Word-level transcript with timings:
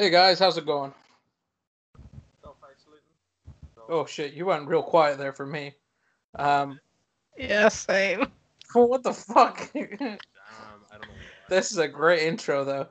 Hey 0.00 0.08
guys, 0.08 0.38
how's 0.38 0.56
it 0.56 0.64
going? 0.64 0.94
Oh 3.86 4.06
shit, 4.06 4.32
you 4.32 4.46
went 4.46 4.66
real 4.66 4.82
quiet 4.82 5.18
there 5.18 5.34
for 5.34 5.44
me. 5.44 5.74
Um, 6.36 6.80
Yeah, 7.36 7.68
same. 7.68 8.32
what 8.72 9.02
the 9.02 9.12
fuck? 9.12 9.70
Um, 9.74 9.90
I 10.90 10.96
don't 10.96 11.02
know. 11.02 11.14
this 11.50 11.70
is 11.70 11.76
a 11.76 11.86
great 11.86 12.22
intro 12.22 12.64
though. 12.64 12.88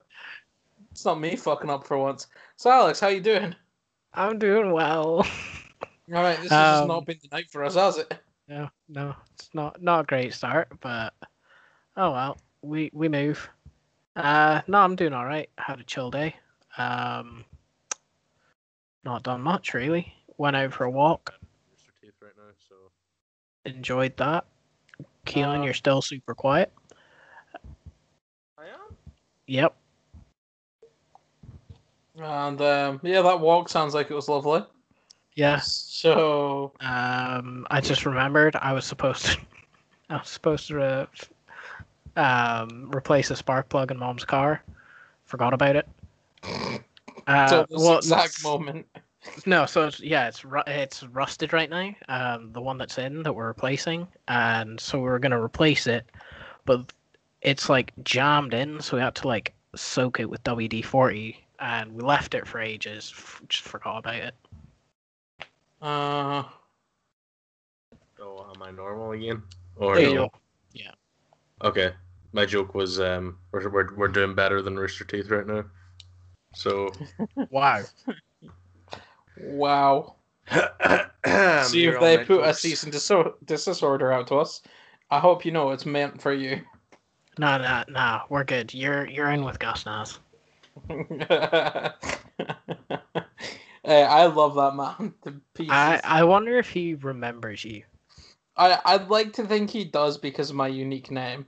It's 0.92 1.04
not 1.04 1.20
me 1.20 1.36
fucking 1.36 1.72
up 1.72 1.88
for 1.88 1.98
once. 1.98 2.28
So 2.58 2.70
Alex, 2.70 3.00
how 3.00 3.08
you 3.08 3.22
doing? 3.22 3.56
I'm 4.14 4.38
doing 4.38 4.72
well. 4.72 5.26
All 6.14 6.22
right, 6.22 6.40
this 6.40 6.52
has 6.52 6.82
Um, 6.84 6.88
not 6.90 7.08
been 7.08 7.18
the 7.24 7.36
night 7.36 7.50
for 7.50 7.64
us, 7.64 7.74
has 7.74 7.98
it? 7.98 8.14
No, 8.48 8.70
no, 8.88 9.16
it's 9.34 9.50
not 9.56 9.82
not 9.82 10.02
a 10.02 10.06
great 10.06 10.32
start, 10.36 10.68
but 10.80 11.16
oh 11.98 12.12
well, 12.12 12.38
we 12.62 12.92
we 12.94 13.10
move. 13.10 13.50
Uh, 14.16 14.62
no, 14.68 14.78
I'm 14.78 14.96
doing 14.96 15.14
all 15.14 15.26
right. 15.26 15.50
Had 15.58 15.80
a 15.80 15.84
chill 15.84 16.12
day. 16.12 16.36
Um, 16.80 17.46
not 19.04 19.24
done 19.24 19.42
much 19.42 19.74
really. 19.74 20.14
Went 20.38 20.56
out 20.56 20.74
for 20.74 20.86
a 20.86 20.90
walk. 20.90 21.34
Rooster 21.70 21.92
Teeth 22.02 22.14
right 22.22 22.32
now, 22.38 22.52
so 22.70 22.76
Enjoyed 23.66 24.16
that. 24.18 24.46
Keelan, 25.26 25.60
Uh, 25.60 25.64
you're 25.64 25.74
still 25.74 26.02
super 26.02 26.34
quiet. 26.34 26.72
I 28.58 28.64
am. 28.64 28.96
Yep. 29.48 29.76
And 32.18 32.62
um, 32.62 33.00
yeah, 33.04 33.22
that 33.22 33.40
walk 33.40 33.70
sounds 33.70 33.94
like 33.94 34.10
it 34.12 34.16
was 34.16 34.28
lovely. 34.30 34.64
Yes. 35.36 35.72
So 35.90 36.74
Um, 36.82 37.66
I 37.70 37.82
just 37.82 38.06
remembered 38.06 38.56
I 38.56 38.74
was 38.74 38.86
supposed 38.86 39.26
to. 39.26 39.38
I 40.10 40.18
was 40.18 40.30
supposed 40.30 40.68
to 40.70 40.82
uh, 40.82 41.06
f- 41.14 41.30
um 42.18 42.90
replace 42.94 43.30
a 43.32 43.36
spark 43.36 43.70
plug 43.70 43.92
in 43.92 43.98
Mom's 43.98 44.26
car. 44.26 44.64
Forgot 45.26 45.54
about 45.54 45.76
it. 45.76 45.88
Uh, 47.28 47.48
so 47.48 47.66
this 47.70 47.80
well, 47.80 47.98
exact 47.98 48.44
moment. 48.44 48.86
No, 49.46 49.66
so 49.66 49.86
it's, 49.86 50.00
yeah, 50.00 50.28
it's 50.28 50.46
ru- 50.46 50.64
it's 50.66 51.04
rusted 51.04 51.52
right 51.54 51.70
now. 51.70 51.94
Um, 52.08 52.52
the 52.54 52.62
one 52.62 52.78
that's 52.78 52.98
in 52.98 53.22
that 53.24 53.34
we're 53.34 53.48
replacing, 53.48 54.08
and 54.28 54.80
so 54.80 55.00
we're 55.00 55.20
gonna 55.20 55.42
replace 55.42 55.88
it, 55.88 56.10
but 56.66 56.92
it's 57.42 57.70
like 57.70 57.92
jammed 58.04 58.54
in, 58.54 58.80
so 58.80 58.96
we 58.98 59.04
had 59.04 59.16
to 59.16 59.28
like 59.28 59.54
soak 59.76 60.20
it 60.20 60.30
with 60.30 60.44
WD 60.44 60.84
forty, 60.86 61.46
and 61.60 61.92
we 61.92 62.02
left 62.02 62.34
it 62.34 62.48
for 62.48 62.60
ages. 62.60 63.14
f- 63.16 63.42
Just 63.50 63.64
forgot 63.64 63.98
about 63.98 64.16
it. 64.16 64.36
Uh, 65.82 66.44
Oh, 68.22 68.52
am 68.54 68.62
I 68.62 68.72
normal 68.72 69.12
again? 69.12 69.44
Or 69.78 69.96
There 69.96 70.10
you 70.10 70.16
no? 70.16 70.28
go. 70.28 70.32
Okay, 71.62 71.92
my 72.32 72.46
joke 72.46 72.74
was 72.74 73.00
um, 73.02 73.38
we're, 73.52 73.68
we're 73.70 73.96
we're 73.96 74.08
doing 74.08 74.34
better 74.34 74.62
than 74.62 74.80
Rooster 74.80 75.04
Teeth 75.04 75.30
right 75.30 75.46
now. 75.46 75.66
So. 76.54 76.90
Wow. 77.50 77.84
wow. 79.38 80.16
See 81.64 81.86
if 81.86 82.00
they 82.00 82.18
put 82.20 82.44
a 82.44 82.54
cease 82.54 82.84
and 82.84 82.92
desist 82.92 83.46
desist 83.46 83.84
order 83.84 84.12
out 84.12 84.28
to 84.28 84.36
us. 84.36 84.62
I 85.12 85.20
hope 85.20 85.46
you 85.46 85.52
know 85.52 85.72
it's 85.72 85.86
meant 85.86 86.22
for 86.22 86.34
you. 86.34 86.62
No, 87.38 87.58
no, 87.58 87.84
no, 87.88 88.22
we're 88.30 88.44
good. 88.44 88.74
You're 88.74 89.08
you're 89.08 89.32
in 89.32 89.44
with 89.44 89.60
Gus 89.60 89.86
Nas. 89.86 90.20
hey, 90.90 91.94
I 93.86 94.26
love 94.26 94.56
that 94.56 94.76
man 94.76 95.14
to. 95.56 95.68
I 95.70 96.02
I 96.04 96.24
wonder 96.24 96.58
if 96.58 96.70
he 96.70 96.96
remembers 96.96 97.64
you. 97.64 97.84
I 98.58 98.80
I'd 98.86 99.10
like 99.10 99.34
to 99.34 99.46
think 99.46 99.70
he 99.70 99.86
does 99.86 100.18
because 100.18 100.50
of 100.50 100.56
my 100.56 100.68
unique 100.68 101.12
name. 101.12 101.48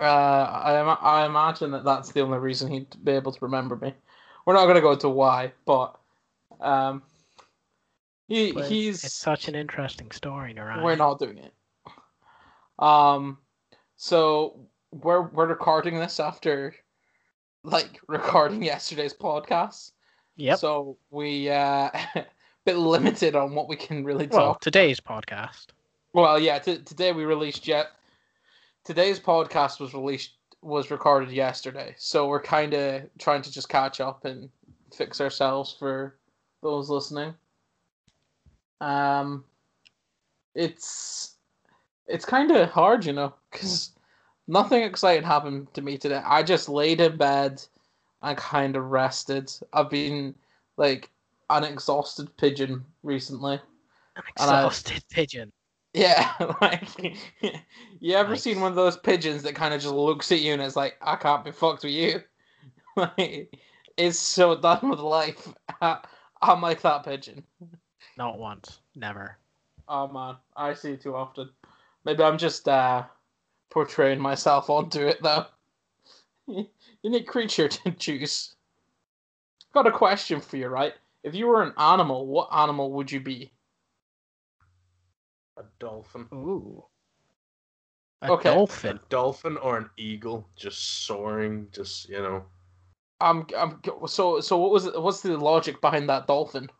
Uh, 0.00 0.04
I 0.04 0.80
I 1.00 1.26
imagine 1.26 1.72
that 1.72 1.84
that's 1.84 2.12
the 2.12 2.20
only 2.20 2.38
reason 2.38 2.70
he'd 2.70 3.04
be 3.04 3.12
able 3.12 3.32
to 3.32 3.38
remember 3.40 3.76
me. 3.76 3.94
We're 4.46 4.54
not 4.54 4.66
gonna 4.66 4.80
go 4.80 4.92
into 4.92 5.08
why, 5.08 5.52
but 5.66 5.98
um, 6.60 7.02
he 8.28 8.52
But 8.52 8.66
he's 8.66 9.02
it's 9.04 9.14
such 9.14 9.48
an 9.48 9.54
interesting 9.54 10.10
story, 10.10 10.52
Narayan. 10.52 10.82
we're 10.84 10.96
not 10.96 11.18
doing 11.18 11.38
it. 11.38 11.52
Um, 12.78 13.38
so 13.96 14.60
we're 14.92 15.22
we're 15.22 15.46
recording 15.46 15.98
this 15.98 16.20
after, 16.20 16.74
like 17.64 18.00
recording 18.06 18.62
yesterday's 18.62 19.14
podcast. 19.14 19.92
Yep. 20.36 20.58
So 20.58 20.98
we 21.10 21.50
uh, 21.50 21.90
bit 22.64 22.76
limited 22.76 23.34
on 23.34 23.54
what 23.54 23.68
we 23.68 23.76
can 23.76 24.04
really 24.04 24.28
well, 24.28 24.52
talk. 24.52 24.60
today's 24.60 25.00
podcast. 25.00 25.68
Well, 26.12 26.38
yeah. 26.38 26.58
T- 26.58 26.82
today 26.82 27.12
we 27.12 27.24
released 27.24 27.66
yet. 27.66 27.88
Today's 28.88 29.20
podcast 29.20 29.80
was 29.80 29.92
released 29.92 30.30
was 30.62 30.90
recorded 30.90 31.30
yesterday, 31.30 31.94
so 31.98 32.26
we're 32.26 32.40
kind 32.40 32.72
of 32.72 33.02
trying 33.18 33.42
to 33.42 33.52
just 33.52 33.68
catch 33.68 34.00
up 34.00 34.24
and 34.24 34.48
fix 34.96 35.20
ourselves 35.20 35.76
for 35.78 36.16
those 36.62 36.88
listening. 36.88 37.34
Um, 38.80 39.44
it's 40.54 41.34
it's 42.06 42.24
kind 42.24 42.50
of 42.50 42.70
hard, 42.70 43.04
you 43.04 43.12
know, 43.12 43.34
because 43.52 43.90
nothing 44.46 44.82
exciting 44.82 45.22
happened 45.22 45.66
to 45.74 45.82
me 45.82 45.98
today. 45.98 46.22
I 46.24 46.42
just 46.42 46.70
laid 46.70 47.02
in 47.02 47.18
bed 47.18 47.62
and 48.22 48.38
kind 48.38 48.74
of 48.74 48.84
rested. 48.86 49.52
I've 49.74 49.90
been 49.90 50.34
like 50.78 51.10
an 51.50 51.62
exhausted 51.62 52.34
pigeon 52.38 52.86
recently. 53.02 53.60
An 54.16 54.22
And 54.38 54.50
I- 54.50 54.64
exhausted 54.64 55.04
pigeon. 55.10 55.52
Yeah, 55.94 56.32
like 56.60 56.88
you 58.00 58.14
ever 58.14 58.32
Nice. 58.32 58.42
seen 58.42 58.60
one 58.60 58.70
of 58.72 58.76
those 58.76 58.96
pigeons 58.96 59.42
that 59.42 59.54
kind 59.54 59.74
of 59.74 59.80
just 59.80 59.94
looks 59.94 60.30
at 60.32 60.40
you 60.40 60.52
and 60.52 60.62
is 60.62 60.76
like, 60.76 60.96
"I 61.00 61.16
can't 61.16 61.44
be 61.44 61.50
fucked 61.50 61.82
with 61.84 61.92
you." 61.92 62.22
like, 62.96 63.56
it's 63.96 64.18
so 64.18 64.56
done 64.60 64.90
with 64.90 65.00
life. 65.00 65.48
I'm 65.80 66.60
like 66.62 66.82
that 66.82 67.04
pigeon. 67.04 67.42
Not 68.16 68.38
once. 68.38 68.80
Never. 68.94 69.38
Oh 69.88 70.06
man, 70.08 70.36
I 70.56 70.74
see 70.74 70.92
it 70.92 71.00
too 71.00 71.16
often. 71.16 71.50
Maybe 72.04 72.22
I'm 72.22 72.38
just 72.38 72.68
uh 72.68 73.04
portraying 73.70 74.20
myself 74.20 74.70
onto 74.70 75.06
it 75.06 75.22
though. 75.22 75.46
Unique 77.02 77.26
creature 77.26 77.68
to 77.68 77.90
choose. 77.92 78.54
Got 79.72 79.86
a 79.86 79.92
question 79.92 80.40
for 80.40 80.56
you, 80.56 80.68
right? 80.68 80.94
If 81.22 81.34
you 81.34 81.46
were 81.46 81.62
an 81.62 81.74
animal, 81.78 82.26
what 82.26 82.48
animal 82.52 82.92
would 82.92 83.10
you 83.10 83.20
be? 83.20 83.52
A 85.58 85.64
dolphin. 85.80 86.28
Ooh. 86.32 86.84
A 88.22 88.30
Okay. 88.30 88.50
A 88.50 88.54
dolphin. 88.54 89.00
dolphin 89.08 89.56
or 89.58 89.76
an 89.78 89.90
eagle 89.96 90.48
just 90.56 91.04
soaring, 91.06 91.68
just 91.72 92.08
you 92.08 92.20
know. 92.22 92.44
I'm, 93.20 93.46
I'm 93.56 93.80
so 94.06 94.40
so. 94.40 94.56
What 94.56 94.70
was 94.70 94.86
it? 94.86 95.00
What's 95.02 95.20
the 95.22 95.36
logic 95.36 95.80
behind 95.80 96.08
that 96.08 96.26
dolphin? 96.26 96.70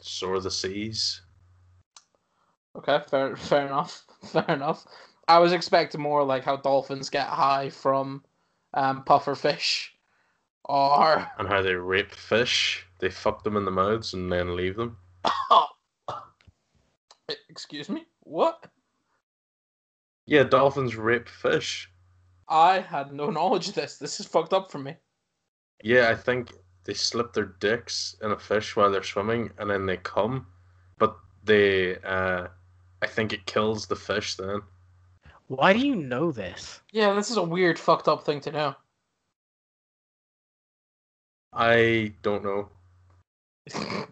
soar 0.00 0.40
the 0.40 0.50
seas. 0.50 1.22
Okay, 2.76 3.00
fair, 3.08 3.36
fair 3.36 3.66
enough, 3.66 4.04
fair 4.24 4.44
enough. 4.48 4.86
I 5.28 5.38
was 5.38 5.52
expecting 5.52 6.00
more 6.00 6.24
like 6.24 6.44
how 6.44 6.56
dolphins 6.56 7.10
get 7.10 7.26
high 7.26 7.70
from 7.70 8.24
um, 8.74 9.04
puffer 9.04 9.34
fish, 9.34 9.92
or 10.64 11.26
And 11.38 11.48
how 11.48 11.62
they 11.62 11.74
rape 11.74 12.12
fish. 12.12 12.86
They 13.00 13.10
fuck 13.10 13.44
them 13.44 13.56
in 13.56 13.64
the 13.64 13.70
mouths 13.70 14.14
and 14.14 14.30
then 14.32 14.56
leave 14.56 14.76
them. 14.76 14.98
excuse 17.48 17.88
me, 17.88 18.06
what? 18.20 18.66
Yeah, 20.26 20.44
dolphins 20.44 20.96
rape 20.96 21.28
fish. 21.28 21.90
I 22.48 22.80
had 22.80 23.12
no 23.12 23.30
knowledge 23.30 23.68
of 23.68 23.74
this. 23.74 23.96
This 23.96 24.20
is 24.20 24.26
fucked 24.26 24.52
up 24.52 24.70
for 24.70 24.78
me. 24.78 24.96
Yeah, 25.82 26.10
I 26.10 26.14
think 26.14 26.52
they 26.84 26.94
slip 26.94 27.32
their 27.32 27.54
dicks 27.60 28.16
in 28.22 28.32
a 28.32 28.38
fish 28.38 28.76
while 28.76 28.90
they're 28.90 29.02
swimming 29.02 29.50
and 29.58 29.70
then 29.70 29.86
they 29.86 29.96
come. 29.98 30.46
But 30.98 31.16
they 31.44 31.96
uh 31.98 32.48
I 33.02 33.06
think 33.06 33.32
it 33.32 33.46
kills 33.46 33.86
the 33.86 33.96
fish 33.96 34.36
then. 34.36 34.60
Why 35.46 35.72
do 35.72 35.80
you 35.80 35.96
know 35.96 36.30
this? 36.30 36.80
Yeah, 36.92 37.12
this 37.14 37.30
is 37.30 37.36
a 37.36 37.42
weird, 37.42 37.78
fucked 37.78 38.06
up 38.08 38.24
thing 38.24 38.40
to 38.42 38.52
know. 38.52 38.74
I 41.52 42.12
don't 42.22 42.44
know. 42.44 42.68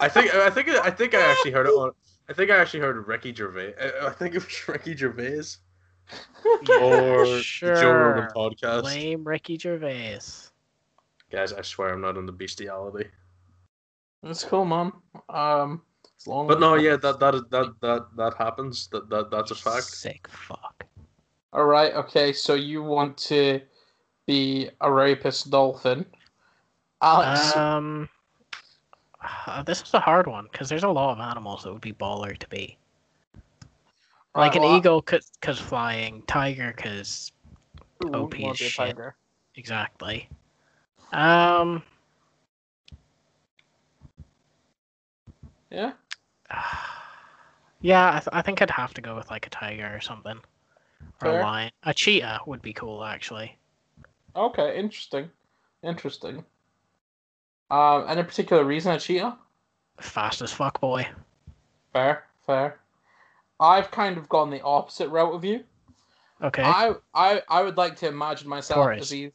I 0.00 0.08
think 0.08 0.34
I 0.34 0.50
think 0.50 0.68
I 0.68 0.90
think 0.90 1.14
I 1.14 1.20
actually 1.20 1.52
heard 1.52 1.66
it 1.66 1.70
on 1.70 1.92
I 2.28 2.32
think 2.32 2.50
I 2.50 2.56
actually 2.58 2.80
heard 2.80 3.06
Ricky 3.08 3.34
Gervais. 3.34 3.74
I, 3.80 4.06
I 4.06 4.10
think 4.10 4.34
it 4.34 4.44
was 4.44 4.68
Ricky 4.68 4.96
Gervais 4.96 5.42
or 6.80 7.24
the 7.60 7.76
Joe 7.80 7.92
Rogan 7.92 8.28
Sure. 8.34 8.50
podcast. 8.50 8.82
Blame 8.82 9.24
Ricky 9.24 9.58
Gervais. 9.58 10.20
Guys, 11.30 11.52
I 11.52 11.62
swear 11.62 11.92
I'm 11.92 12.00
not 12.00 12.16
into 12.16 12.32
bestiality. 12.32 13.08
That's 14.22 14.44
cool, 14.44 14.64
man. 14.64 14.92
Um, 15.28 15.82
as 16.20 16.26
long 16.26 16.46
But 16.46 16.60
no, 16.60 16.74
yeah, 16.74 16.96
that 16.96 17.18
that 17.20 17.34
is 17.34 17.42
that 17.50 17.74
that 17.80 18.06
that 18.16 18.34
happens. 18.34 18.88
That 18.88 19.08
that 19.10 19.30
that's 19.30 19.50
a 19.50 19.54
fact. 19.54 19.84
Sick 19.84 20.28
fuck. 20.28 20.86
All 21.52 21.64
right. 21.64 21.94
Okay. 21.94 22.32
So 22.32 22.54
you 22.54 22.82
want 22.82 23.16
to 23.18 23.60
be 24.26 24.70
a 24.80 24.92
rapist 24.92 25.50
dolphin, 25.50 26.06
Alex? 27.02 27.56
Um, 27.56 28.08
uh, 29.46 29.62
this 29.62 29.82
is 29.82 29.94
a 29.94 30.00
hard 30.00 30.26
one 30.26 30.48
because 30.50 30.68
there's 30.68 30.84
a 30.84 30.88
lot 30.88 31.12
of 31.12 31.20
animals 31.20 31.62
that 31.64 31.72
would 31.72 31.80
be 31.80 31.92
baller 31.92 32.36
to 32.36 32.48
be. 32.48 32.76
Like 34.36 34.54
an 34.54 34.62
well, 34.62 34.76
eagle, 34.76 35.02
cause, 35.02 35.30
cause 35.42 35.58
flying. 35.58 36.22
Tiger, 36.26 36.72
cause 36.76 37.32
OP 38.14 38.38
wanna 38.38 38.52
as 38.52 38.58
be 38.58 38.66
a 38.66 38.70
shit. 38.70 38.96
tiger. 38.96 39.16
exactly. 39.56 40.28
Um, 41.12 41.82
Yeah. 45.70 45.92
yeah, 47.80 48.08
I, 48.10 48.18
th- 48.18 48.28
I 48.32 48.42
think 48.42 48.60
I'd 48.62 48.70
have 48.70 48.94
to 48.94 49.00
go 49.00 49.16
with 49.16 49.30
like 49.30 49.46
a 49.46 49.50
tiger 49.50 49.90
or 49.94 50.00
something, 50.00 50.38
or 51.22 51.28
Fair. 51.28 51.40
a 51.40 51.42
lion. 51.42 51.72
A 51.84 51.94
cheetah 51.94 52.40
would 52.46 52.62
be 52.62 52.72
cool, 52.72 53.04
actually. 53.04 53.56
Okay. 54.36 54.78
Interesting. 54.78 55.30
Interesting. 55.82 56.44
Um, 57.70 58.04
any 58.08 58.22
particular 58.22 58.64
reason 58.64 58.92
a 58.92 58.98
cheetah? 58.98 59.36
Fast 60.00 60.42
as 60.42 60.52
fuck, 60.52 60.80
boy. 60.80 61.06
Fair. 61.92 62.24
Fair. 62.46 62.80
I've 63.60 63.90
kind 63.90 64.16
of 64.16 64.28
gone 64.28 64.50
the 64.50 64.62
opposite 64.62 65.08
route 65.10 65.34
of 65.34 65.44
you. 65.44 65.62
Okay. 66.42 66.62
I 66.62 66.94
I 67.14 67.42
I 67.48 67.62
would 67.62 67.76
like 67.76 67.96
to 67.96 68.08
imagine 68.08 68.48
myself 68.48 68.78
Taurus. 68.78 69.02
as 69.02 69.10
these. 69.10 69.30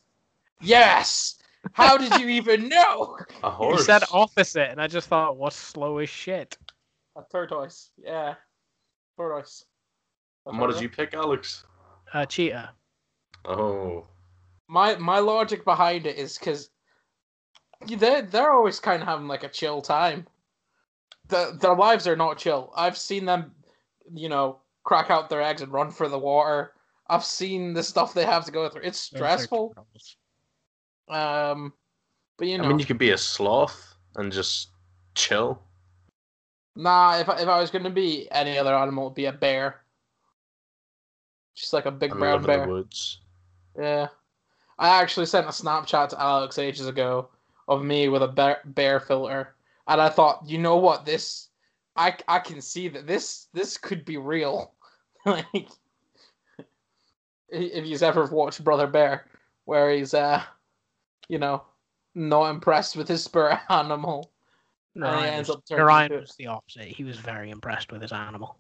Yes. 0.61 1.39
How 1.73 1.97
did 1.97 2.19
you 2.19 2.29
even 2.29 2.67
know? 2.67 3.17
A 3.43 3.47
you 3.47 3.49
horse. 3.49 3.85
said 3.85 4.03
opposite, 4.11 4.69
and 4.71 4.81
I 4.81 4.88
just 4.88 5.07
thought, 5.07 5.38
what's 5.38 5.55
slow 5.55 5.97
as 5.99 6.09
shit? 6.09 6.57
A 7.15 7.21
tortoise. 7.31 7.91
Yeah. 7.97 8.35
Tortoise. 9.17 9.65
And 10.45 10.59
what 10.59 10.71
did 10.71 10.81
you 10.81 10.89
pick, 10.89 11.13
Alex? 11.13 11.63
A 12.13 12.25
cheetah. 12.25 12.71
Oh, 13.45 14.05
My 14.67 14.95
my 14.95 15.19
logic 15.19 15.63
behind 15.63 16.05
it 16.07 16.17
is 16.17 16.38
because 16.38 16.69
they 17.88 18.22
they're 18.22 18.51
always 18.51 18.80
kind 18.80 19.01
of 19.01 19.07
having 19.07 19.27
like 19.27 19.44
a 19.44 19.50
chill 19.50 19.81
time. 19.81 20.27
The, 21.27 21.57
their 21.60 21.75
lives 21.75 22.07
are 22.07 22.16
not 22.16 22.38
chill. 22.38 22.72
I've 22.75 22.98
seen 22.98 23.25
them, 23.25 23.51
you 24.13 24.30
know, 24.30 24.60
crack 24.83 25.10
out 25.10 25.30
their 25.30 25.42
eggs 25.42 25.62
and 25.62 25.72
run 25.74 25.89
for 25.89 26.07
the 26.07 26.19
water. 26.19 26.74
I've 27.07 27.25
seen 27.25 27.74
the 27.74 27.83
stuff 27.83 28.13
they 28.13 28.25
have 28.25 28.45
to 28.45 28.51
go 28.51 28.69
through. 28.69 28.83
It's 28.83 29.00
stressful. 29.00 29.75
Um, 31.10 31.74
but 32.38 32.48
you 32.48 32.57
know, 32.57 32.66
I 32.66 32.68
mean, 32.68 32.80
you 32.80 32.86
could 32.86 32.98
be 32.98 33.12
a 33.12 33.18
sloth 33.18 33.95
and 34.16 34.31
just 34.31 34.69
chill. 35.16 35.62
nah. 36.75 37.18
If 37.18 37.30
I, 37.30 37.39
if 37.42 37.48
I 37.48 37.60
was 37.60 37.72
going 37.72 37.83
to 37.83 37.89
be 37.89 38.27
any 38.31 38.57
other 38.57 38.75
animal, 38.75 39.07
it'd 39.07 39.16
be 39.16 39.25
a 39.25 39.31
bear. 39.31 39.81
Just 41.56 41.74
like 41.74 41.86
a 41.86 41.92
big 41.92 42.12
and 42.12 42.19
brown 42.19 42.42
live 42.42 42.42
in 42.42 42.48
bear. 42.48 42.66
the 42.66 42.72
woods. 42.72 43.22
Yeah. 43.80 44.07
I 44.77 44.89
actually 44.89 45.25
sent 45.25 45.45
a 45.45 45.50
Snapchat 45.50 46.10
to 46.10 46.22
Alex 46.22 46.57
ages 46.57 46.88
ago 46.88 47.30
of 47.67 47.83
me 47.83 48.09
with 48.09 48.23
a 48.23 48.27
bear, 48.27 48.59
bear 48.65 49.00
filter. 49.00 49.56
And 49.88 50.01
I 50.01 50.09
thought, 50.09 50.44
you 50.45 50.57
know 50.57 50.77
what, 50.77 51.06
this 51.06 51.50
I 51.95 52.15
I 52.27 52.39
can 52.39 52.62
see 52.62 52.88
that 52.89 53.07
this 53.07 53.47
this 53.53 53.77
could 53.77 54.06
be 54.06 54.17
real. 54.17 54.73
like 55.25 55.69
if 57.50 57.85
you've 57.85 58.03
ever 58.03 58.25
watched 58.25 58.63
Brother 58.63 58.88
Bear, 58.88 59.27
where 59.65 59.91
he's 59.91 60.13
uh 60.13 60.44
you 61.27 61.39
know, 61.39 61.63
not 62.13 62.50
impressed 62.50 62.95
with 62.95 63.07
his 63.07 63.23
spirit 63.23 63.59
animal. 63.69 64.31
Narayan 64.94 65.33
ends 65.33 65.50
was, 65.50 65.57
up 65.57 65.63
turning 65.67 65.85
Narayan 65.85 66.21
was 66.21 66.35
the 66.38 66.47
opposite. 66.47 66.85
He 66.85 67.03
was 67.03 67.17
very 67.17 67.50
impressed 67.50 67.91
with 67.91 68.01
his 68.01 68.13
animal. 68.13 68.57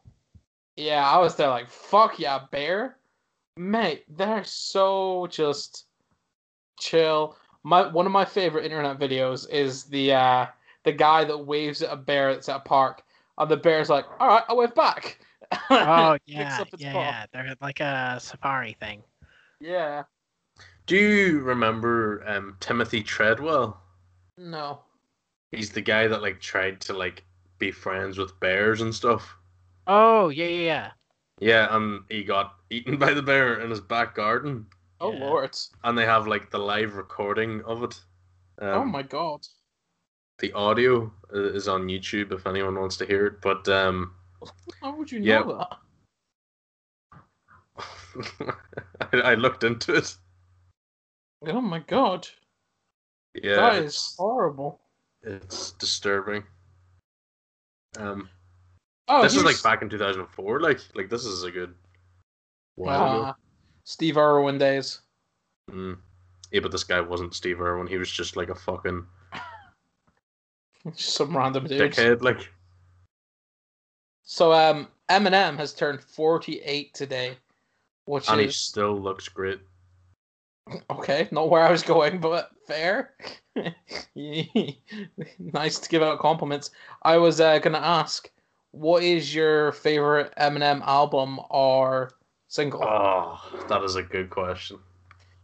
Yeah, 0.75 1.09
I 1.09 1.17
was 1.19 1.35
there 1.35 1.47
like, 1.47 1.69
fuck 1.69 2.19
yeah, 2.19 2.39
bear. 2.51 2.97
Mate, 3.55 4.03
they're 4.09 4.43
so 4.43 5.27
just 5.27 5.85
chill. 6.77 7.37
My 7.65 7.87
one 7.87 8.05
of 8.05 8.11
my 8.11 8.25
favorite 8.25 8.63
internet 8.63 8.99
videos 8.99 9.49
is 9.49 9.85
the 9.85 10.13
uh 10.13 10.45
the 10.83 10.91
guy 10.91 11.23
that 11.23 11.35
waves 11.35 11.81
at 11.81 11.91
a 11.91 11.95
bear 11.95 12.31
that's 12.31 12.47
at 12.47 12.57
a 12.57 12.59
park, 12.59 13.01
and 13.39 13.49
the 13.49 13.57
bear's 13.57 13.89
like, 13.89 14.05
"All 14.19 14.27
right, 14.27 14.43
I'll 14.47 14.57
wave 14.57 14.75
back." 14.75 15.17
Oh 15.71 16.15
yeah, 16.27 16.63
yeah, 16.77 16.93
paw. 16.93 17.01
yeah. 17.01 17.25
They're 17.33 17.55
like 17.61 17.79
a 17.79 18.19
safari 18.21 18.77
thing. 18.79 19.01
yeah. 19.59 20.03
Do 20.85 20.95
you 20.95 21.39
remember 21.39 22.23
um, 22.27 22.55
Timothy 22.59 23.01
Treadwell? 23.01 23.81
No. 24.37 24.81
He's 25.51 25.71
the 25.71 25.81
guy 25.81 26.07
that 26.07 26.21
like 26.21 26.39
tried 26.39 26.79
to 26.81 26.93
like 26.93 27.23
be 27.57 27.71
friends 27.71 28.19
with 28.19 28.39
bears 28.39 28.81
and 28.81 28.93
stuff. 28.93 29.35
Oh 29.87 30.29
yeah, 30.29 30.45
yeah, 30.45 30.65
yeah. 30.65 30.91
Yeah, 31.39 31.75
and 31.75 32.03
he 32.09 32.23
got 32.23 32.53
eaten 32.69 32.97
by 32.99 33.15
the 33.15 33.23
bear 33.23 33.59
in 33.59 33.71
his 33.71 33.81
back 33.81 34.13
garden. 34.13 34.67
Oh 35.01 35.11
Yeah. 35.11 35.19
lord. 35.19 35.57
And 35.83 35.97
they 35.97 36.05
have 36.05 36.27
like 36.27 36.51
the 36.51 36.59
live 36.59 36.95
recording 36.95 37.61
of 37.65 37.83
it. 37.83 37.99
Um, 38.59 38.81
oh 38.81 38.85
my 38.85 39.01
god. 39.03 39.45
The 40.39 40.53
audio 40.53 41.11
is 41.33 41.67
on 41.67 41.87
YouTube 41.87 42.31
if 42.31 42.45
anyone 42.45 42.79
wants 42.79 42.97
to 42.97 43.05
hear 43.05 43.25
it. 43.27 43.41
But 43.41 43.67
um, 43.69 44.13
How 44.81 44.95
would 44.95 45.11
you 45.11 45.19
Yeah. 45.19 45.41
know 45.43 45.57
that? 45.57 45.77
I, 49.13 49.31
I 49.31 49.35
looked 49.35 49.63
into 49.63 49.93
it. 49.95 50.15
Oh 51.47 51.61
my 51.61 51.79
god. 51.79 52.27
Yeah, 53.33 53.55
that 53.55 53.83
is 53.83 54.15
horrible. 54.17 54.79
it's 55.23 55.71
disturbing. 55.73 56.43
Um, 57.97 58.29
Oh, 59.07 59.21
this 59.21 59.35
is 59.35 59.43
like 59.43 59.61
back 59.61 59.81
in 59.81 59.89
2004. 59.89 60.61
Like, 60.61 60.79
like 60.95 61.09
this 61.09 61.25
is 61.25 61.43
a 61.43 61.51
good 61.51 61.75
while 62.75 63.05
ago. 63.05 63.23
uh, 63.23 63.33
Steve 63.85 64.17
Irwin 64.17 64.57
days. 64.57 64.99
Mm. 65.71 65.97
Yeah, 66.51 66.59
but 66.59 66.71
this 66.71 66.83
guy 66.83 66.99
wasn't 66.99 67.33
Steve 67.33 67.61
Irwin. 67.61 67.87
He 67.87 67.97
was 67.97 68.11
just 68.11 68.35
like 68.35 68.49
a 68.49 68.55
fucking 68.55 69.05
some 70.93 71.35
random 71.35 71.65
dude. 71.65 71.79
dickhead. 71.79 72.21
Like, 72.21 72.49
So 74.23 74.51
um 74.53 74.89
Eminem 75.09 75.57
has 75.57 75.73
turned 75.73 76.01
48 76.03 76.93
today, 76.93 77.37
which 78.05 78.29
and 78.29 78.41
he 78.41 78.49
still 78.49 78.99
looks 78.99 79.29
great. 79.29 79.59
okay, 80.89 81.27
not 81.31 81.49
where 81.49 81.63
I 81.63 81.71
was 81.71 81.83
going, 81.83 82.19
but 82.19 82.49
fair. 82.67 83.13
nice 84.15 85.79
to 85.79 85.89
give 85.89 86.01
out 86.01 86.19
compliments. 86.19 86.71
I 87.03 87.17
was 87.17 87.39
uh, 87.39 87.59
gonna 87.59 87.77
ask, 87.77 88.31
what 88.71 89.03
is 89.03 89.33
your 89.33 89.71
favorite 89.73 90.33
Eminem 90.39 90.81
album 90.81 91.39
or 91.51 92.11
single? 92.47 92.83
Oh, 92.83 93.39
that 93.69 93.83
is 93.83 93.95
a 93.95 94.03
good 94.03 94.29
question. 94.29 94.79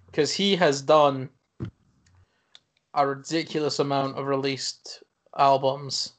Because 0.08 0.34
he 0.34 0.56
has 0.58 0.82
done 0.82 1.30
a 2.94 3.08
ridiculous 3.08 3.80
amount 3.80 4.18
of 4.18 4.26
released 4.26 5.04
albums. 5.38 6.14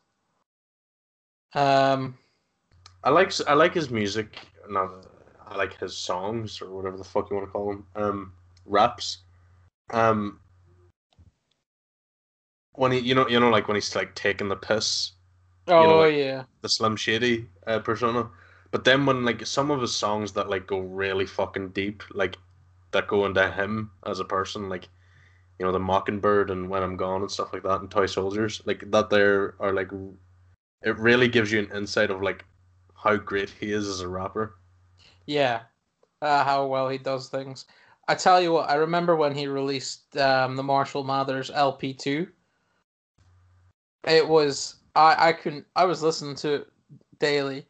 Um, 1.54 2.16
I 3.04 3.10
like 3.10 3.32
I 3.46 3.52
like 3.54 3.74
his 3.74 3.90
music. 3.90 4.38
Not 4.70 5.06
I 5.46 5.56
like 5.56 5.78
his 5.78 5.96
songs 5.96 6.62
or 6.62 6.70
whatever 6.70 6.96
the 6.96 7.04
fuck 7.04 7.28
you 7.30 7.36
want 7.36 7.48
to 7.48 7.52
call 7.52 7.68
them. 7.68 7.86
Um, 7.94 8.32
raps. 8.64 9.18
Um, 9.90 10.40
when 12.74 12.92
he 12.92 13.00
you 13.00 13.14
know 13.14 13.28
you 13.28 13.38
know 13.38 13.50
like 13.50 13.68
when 13.68 13.74
he's 13.74 13.94
like 13.94 14.14
taking 14.14 14.48
the 14.48 14.56
piss, 14.56 15.12
oh 15.68 15.82
know, 15.82 15.98
like- 15.98 16.14
yeah, 16.14 16.44
the 16.62 16.68
Slim 16.68 16.96
Shady 16.96 17.46
uh, 17.66 17.80
persona. 17.80 18.30
But 18.72 18.84
then 18.84 19.06
when 19.06 19.24
like 19.24 19.46
some 19.46 19.70
of 19.70 19.80
his 19.80 19.94
songs 19.94 20.32
that 20.32 20.50
like 20.50 20.66
go 20.66 20.80
really 20.80 21.26
fucking 21.26 21.70
deep, 21.70 22.02
like 22.10 22.38
that 22.92 23.06
go 23.06 23.26
into 23.26 23.50
him 23.52 23.92
as 24.06 24.18
a 24.18 24.24
person, 24.24 24.68
like 24.68 24.88
you 25.58 25.66
know 25.66 25.72
the 25.72 25.78
Mockingbird 25.78 26.50
and 26.50 26.68
When 26.68 26.82
I'm 26.82 26.96
Gone 26.96 27.22
and 27.22 27.30
stuff 27.30 27.52
like 27.52 27.62
that, 27.64 27.80
and 27.80 27.90
Toy 27.90 28.06
Soldiers, 28.06 28.62
like 28.66 28.90
that 28.90 29.10
there 29.10 29.54
are 29.60 29.72
like 29.72 29.90
it 30.82 30.98
really 30.98 31.28
gives 31.28 31.52
you 31.52 31.60
an 31.60 31.70
insight 31.76 32.10
of 32.10 32.22
like 32.22 32.44
how 32.96 33.16
great 33.16 33.50
he 33.60 33.72
is 33.72 33.86
as 33.88 34.00
a 34.00 34.08
rapper. 34.08 34.56
yeah, 35.26 35.62
uh, 36.22 36.44
how 36.44 36.66
well 36.66 36.88
he 36.88 36.98
does 36.98 37.28
things. 37.28 37.66
I 38.08 38.14
tell 38.14 38.40
you 38.40 38.52
what, 38.52 38.70
I 38.70 38.74
remember 38.74 39.16
when 39.16 39.34
he 39.34 39.46
released 39.46 40.16
um, 40.16 40.56
the 40.56 40.62
Marshall 40.62 41.04
Mathers 41.04 41.50
LP 41.50 41.94
two. 41.94 42.28
It 44.04 44.26
was 44.26 44.76
I 44.96 45.28
I 45.28 45.32
couldn't 45.34 45.66
I 45.76 45.84
was 45.84 46.02
listening 46.02 46.36
to 46.36 46.54
it 46.54 46.68
daily. 47.18 47.66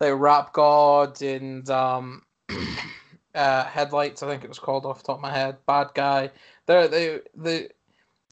Like 0.00 0.14
Rap 0.18 0.52
God 0.52 1.20
and 1.22 1.68
um, 1.70 2.22
uh, 3.34 3.64
Headlights, 3.64 4.22
I 4.22 4.28
think 4.28 4.44
it 4.44 4.48
was 4.48 4.58
called 4.58 4.86
off 4.86 4.98
the 4.98 5.08
top 5.08 5.16
of 5.16 5.22
my 5.22 5.32
head. 5.32 5.58
Bad 5.66 5.88
Guy. 5.94 6.30
They're 6.66 6.88
they 6.88 7.20
the 7.34 7.68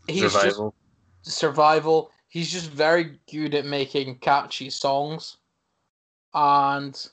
he's 0.07 0.33
just 0.33 0.43
Survival. 0.43 0.75
survival. 1.23 2.11
He's 2.29 2.51
just 2.51 2.71
very 2.71 3.19
good 3.31 3.55
at 3.55 3.65
making 3.67 4.19
catchy 4.19 4.71
songs, 4.71 5.39
and 6.35 7.09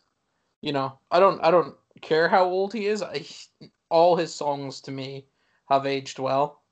you 0.62 0.74
know, 0.74 0.98
I 1.12 1.20
don't, 1.20 1.40
I 1.44 1.52
don't 1.52 1.76
care 2.02 2.28
how 2.28 2.46
old 2.46 2.74
he 2.74 2.88
is. 2.88 3.04
I, 3.04 3.24
all 3.90 4.16
his 4.16 4.34
songs 4.34 4.82
to 4.82 4.92
me 4.92 5.28
have 5.70 5.86
aged 5.86 6.18
well. 6.18 6.64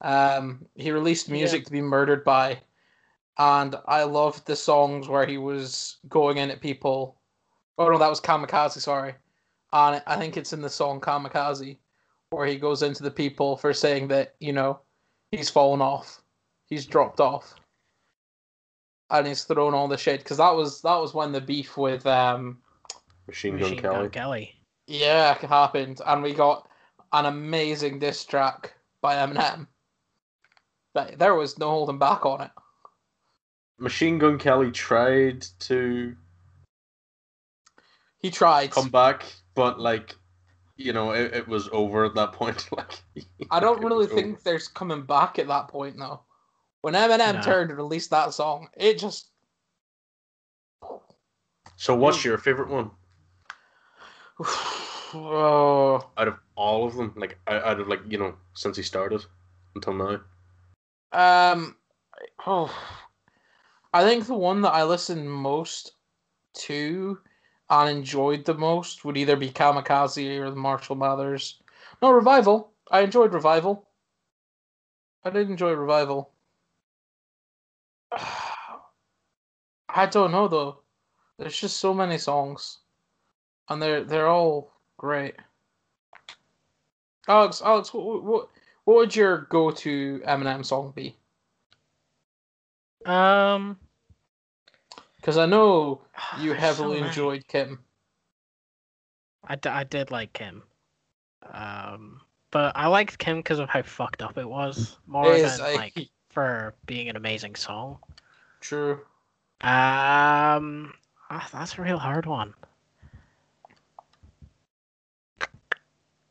Um, 0.00 0.66
he 0.74 0.90
released 0.90 1.28
music 1.28 1.66
to 1.66 1.70
be 1.70 1.82
murdered 1.82 2.24
by, 2.24 2.60
and 3.40 3.74
I 3.86 4.02
loved 4.02 4.46
the 4.46 4.54
songs 4.54 5.08
where 5.08 5.24
he 5.24 5.38
was 5.38 5.96
going 6.10 6.36
in 6.36 6.50
at 6.50 6.60
people. 6.60 7.16
Oh 7.78 7.88
no, 7.88 7.96
that 7.96 8.10
was 8.10 8.20
Kamikaze. 8.20 8.80
Sorry, 8.80 9.14
and 9.72 10.02
I 10.06 10.16
think 10.16 10.36
it's 10.36 10.52
in 10.52 10.60
the 10.60 10.68
song 10.68 11.00
Kamikaze 11.00 11.78
where 12.28 12.46
he 12.46 12.56
goes 12.56 12.82
into 12.82 13.02
the 13.02 13.10
people 13.10 13.56
for 13.56 13.72
saying 13.72 14.08
that 14.08 14.34
you 14.40 14.52
know 14.52 14.80
he's 15.30 15.48
fallen 15.48 15.80
off, 15.80 16.20
he's 16.66 16.84
dropped 16.84 17.18
off, 17.18 17.54
and 19.08 19.26
he's 19.26 19.44
thrown 19.44 19.72
all 19.72 19.88
the 19.88 19.96
shit 19.96 20.20
because 20.20 20.36
that 20.36 20.54
was 20.54 20.82
that 20.82 21.00
was 21.00 21.14
when 21.14 21.32
the 21.32 21.40
beef 21.40 21.78
with 21.78 22.06
um 22.06 22.58
Machine 23.26 23.52
Gun 23.52 23.60
Machine 23.62 23.78
Kelly. 23.78 23.96
Gun 23.96 24.10
Kelly. 24.10 24.54
yeah 24.86 25.34
happened, 25.46 26.02
and 26.06 26.22
we 26.22 26.34
got 26.34 26.68
an 27.14 27.24
amazing 27.24 28.00
diss 28.00 28.22
track 28.22 28.74
by 29.00 29.14
Eminem 29.14 29.66
But 30.92 31.18
there 31.18 31.34
was 31.34 31.58
no 31.58 31.70
holding 31.70 31.98
back 31.98 32.26
on 32.26 32.42
it. 32.42 32.50
Machine 33.80 34.18
Gun 34.18 34.38
Kelly 34.38 34.70
tried 34.70 35.40
to 35.60 36.14
He 38.18 38.30
tried. 38.30 38.70
come 38.70 38.90
back, 38.90 39.24
but 39.54 39.80
like, 39.80 40.14
you 40.76 40.92
know, 40.92 41.12
it, 41.12 41.34
it 41.34 41.48
was 41.48 41.68
over 41.72 42.04
at 42.04 42.14
that 42.14 42.32
point. 42.34 42.68
Like, 42.70 43.02
I 43.50 43.58
don't 43.58 43.82
really 43.82 44.06
was 44.06 44.12
think 44.12 44.42
there's 44.42 44.68
coming 44.68 45.02
back 45.02 45.38
at 45.38 45.48
that 45.48 45.68
point 45.68 45.96
though. 45.98 46.20
When 46.82 46.94
Eminem 46.94 47.36
No. 47.36 47.40
turned 47.42 47.70
and 47.70 47.78
released 47.78 48.10
that 48.10 48.32
song, 48.34 48.68
it 48.76 48.98
just. 48.98 49.30
So, 51.76 51.94
what's 51.94 52.22
your 52.24 52.36
favorite 52.36 52.68
one 52.68 52.90
oh, 55.14 56.06
out 56.18 56.28
of 56.28 56.38
all 56.54 56.86
of 56.86 56.94
them? 56.96 57.14
Like, 57.16 57.38
out 57.46 57.64
out 57.64 57.80
of 57.80 57.88
like, 57.88 58.00
you 58.08 58.18
know, 58.18 58.34
since 58.52 58.76
he 58.76 58.82
started 58.82 59.24
until 59.74 59.94
now. 59.94 60.20
um 61.12 61.76
oh 62.46 62.70
I 63.92 64.04
think 64.04 64.26
the 64.26 64.34
one 64.34 64.60
that 64.62 64.72
I 64.72 64.84
listened 64.84 65.30
most 65.30 65.92
to 66.54 67.18
and 67.68 67.88
enjoyed 67.88 68.44
the 68.44 68.54
most 68.54 69.04
would 69.04 69.16
either 69.16 69.36
be 69.36 69.50
Kamikaze 69.50 70.38
or 70.38 70.50
the 70.50 70.56
Marshall 70.56 70.96
Mathers. 70.96 71.60
No, 72.02 72.12
Revival. 72.12 72.72
I 72.90 73.00
enjoyed 73.00 73.32
Revival. 73.32 73.88
I 75.24 75.30
did 75.30 75.50
enjoy 75.50 75.72
Revival. 75.72 76.30
I 79.88 80.06
don't 80.06 80.32
know 80.32 80.48
though. 80.48 80.80
There's 81.38 81.58
just 81.58 81.78
so 81.78 81.94
many 81.94 82.18
songs, 82.18 82.78
and 83.68 83.80
they're 83.80 84.04
they're 84.04 84.28
all 84.28 84.72
great. 84.98 85.34
Alex, 87.26 87.62
Alex, 87.64 87.92
what 87.94 88.22
what, 88.22 88.48
what 88.84 88.96
would 88.96 89.16
your 89.16 89.46
go-to 89.50 90.20
Eminem 90.26 90.64
song 90.64 90.92
be? 90.94 91.16
Um, 93.06 93.78
Because 95.16 95.38
I 95.38 95.46
know 95.46 96.02
you 96.38 96.52
heavily 96.52 97.00
so 97.00 97.04
enjoyed 97.06 97.46
Kim. 97.48 97.78
I, 99.44 99.56
d- 99.56 99.68
I 99.70 99.84
did 99.84 100.10
like 100.10 100.32
Kim. 100.32 100.62
Um, 101.52 102.20
but 102.50 102.72
I 102.76 102.86
liked 102.88 103.18
Kim 103.18 103.38
because 103.38 103.58
of 103.58 103.68
how 103.68 103.82
fucked 103.82 104.22
up 104.22 104.36
it 104.38 104.48
was, 104.48 104.96
more 105.06 105.34
Is 105.34 105.42
than 105.58 105.66
I- 105.66 105.74
like 105.74 106.08
for 106.30 106.74
being 106.86 107.08
an 107.08 107.16
amazing 107.16 107.54
song. 107.56 107.98
True. 108.60 109.00
Um, 109.62 110.94
ah, 111.30 111.48
that's 111.52 111.76
a 111.78 111.82
real 111.82 111.98
hard 111.98 112.26
one. 112.26 112.54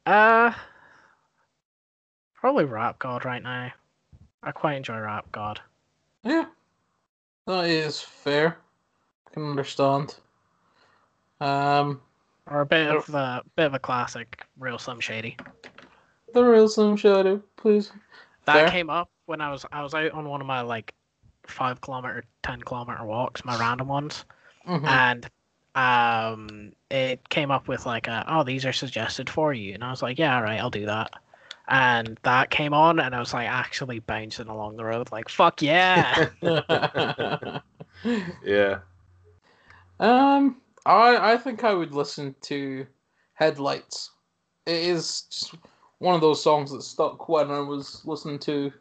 Uh, 0.06 0.52
probably 2.36 2.66
Rap 2.66 2.98
God 3.00 3.26
right 3.26 3.44
now. 3.44 3.72
I 4.42 4.52
quite 4.52 4.76
enjoy 4.76 4.98
Rap 5.00 5.32
God. 5.32 5.60
Yeah, 6.24 6.46
that 7.50 7.66
is 7.66 8.00
fair. 8.00 8.58
I 9.28 9.34
can 9.34 9.50
understand. 9.50 10.16
Um, 11.42 12.02
Or 12.48 12.62
a 12.62 12.66
bit 12.66 12.88
of 12.88 13.10
a 13.14 13.42
bit 13.56 13.66
of 13.66 13.74
a 13.74 13.80
classic, 13.80 14.46
Real 14.60 14.78
Slim 14.78 15.00
Shady. 15.00 15.36
the 16.34 16.44
real 16.44 16.70
Slim 16.70 16.96
Shady, 16.96 17.42
please. 17.58 17.92
That 18.46 18.54
Fair. 18.54 18.70
came 18.72 18.90
up 18.92 19.10
when 19.26 19.42
I 19.42 19.52
was 19.52 19.66
I 19.72 19.82
was 19.82 19.94
out 19.96 20.12
on 20.12 20.30
one 20.30 20.42
of 20.42 20.48
my 20.48 20.62
like 20.62 20.94
five 21.48 21.82
kilometer, 21.82 22.24
ten 22.44 22.62
kilometer 22.62 23.04
walks, 23.04 23.44
my 23.44 23.58
random 23.58 23.88
ones, 23.88 24.26
Mhm. 24.68 24.88
and 24.88 25.30
um, 25.76 26.74
it 26.92 27.28
came 27.30 27.50
up 27.52 27.68
with 27.68 27.86
like, 27.86 28.08
a, 28.08 28.26
oh, 28.28 28.44
these 28.44 28.66
are 28.66 28.74
suggested 28.74 29.30
for 29.30 29.54
you, 29.54 29.74
and 29.74 29.84
I 29.84 29.90
was 29.92 30.02
like, 30.04 30.20
yeah, 30.20 30.36
all 30.36 30.44
right, 30.44 30.60
I'll 30.60 30.70
do 30.70 30.86
that. 30.88 31.12
And 31.70 32.20
that 32.24 32.50
came 32.50 32.74
on, 32.74 33.00
and 33.00 33.16
I 33.16 33.20
was 33.20 33.34
like 33.34 33.48
actually 33.48 34.00
bouncing 34.00 34.48
along 34.48 34.76
the 34.76 34.86
road, 34.86 35.12
like 35.12 35.30
fuck 35.30 35.62
yeah. 35.62 36.30
yeah. 38.44 38.80
um, 40.00 40.58
I 40.86 41.34
I 41.34 41.38
think 41.38 41.64
I 41.64 41.74
would 41.74 41.94
listen 41.94 42.36
to 42.42 42.88
Headlights. 43.34 44.12
It 44.66 44.84
is 44.84 45.22
just 45.30 45.56
one 46.00 46.16
of 46.16 46.22
those 46.22 46.42
songs 46.42 46.72
that 46.72 46.82
stuck 46.82 47.30
when 47.30 47.52
I 47.52 47.60
was 47.60 48.02
listening 48.04 48.40
to 48.40 48.72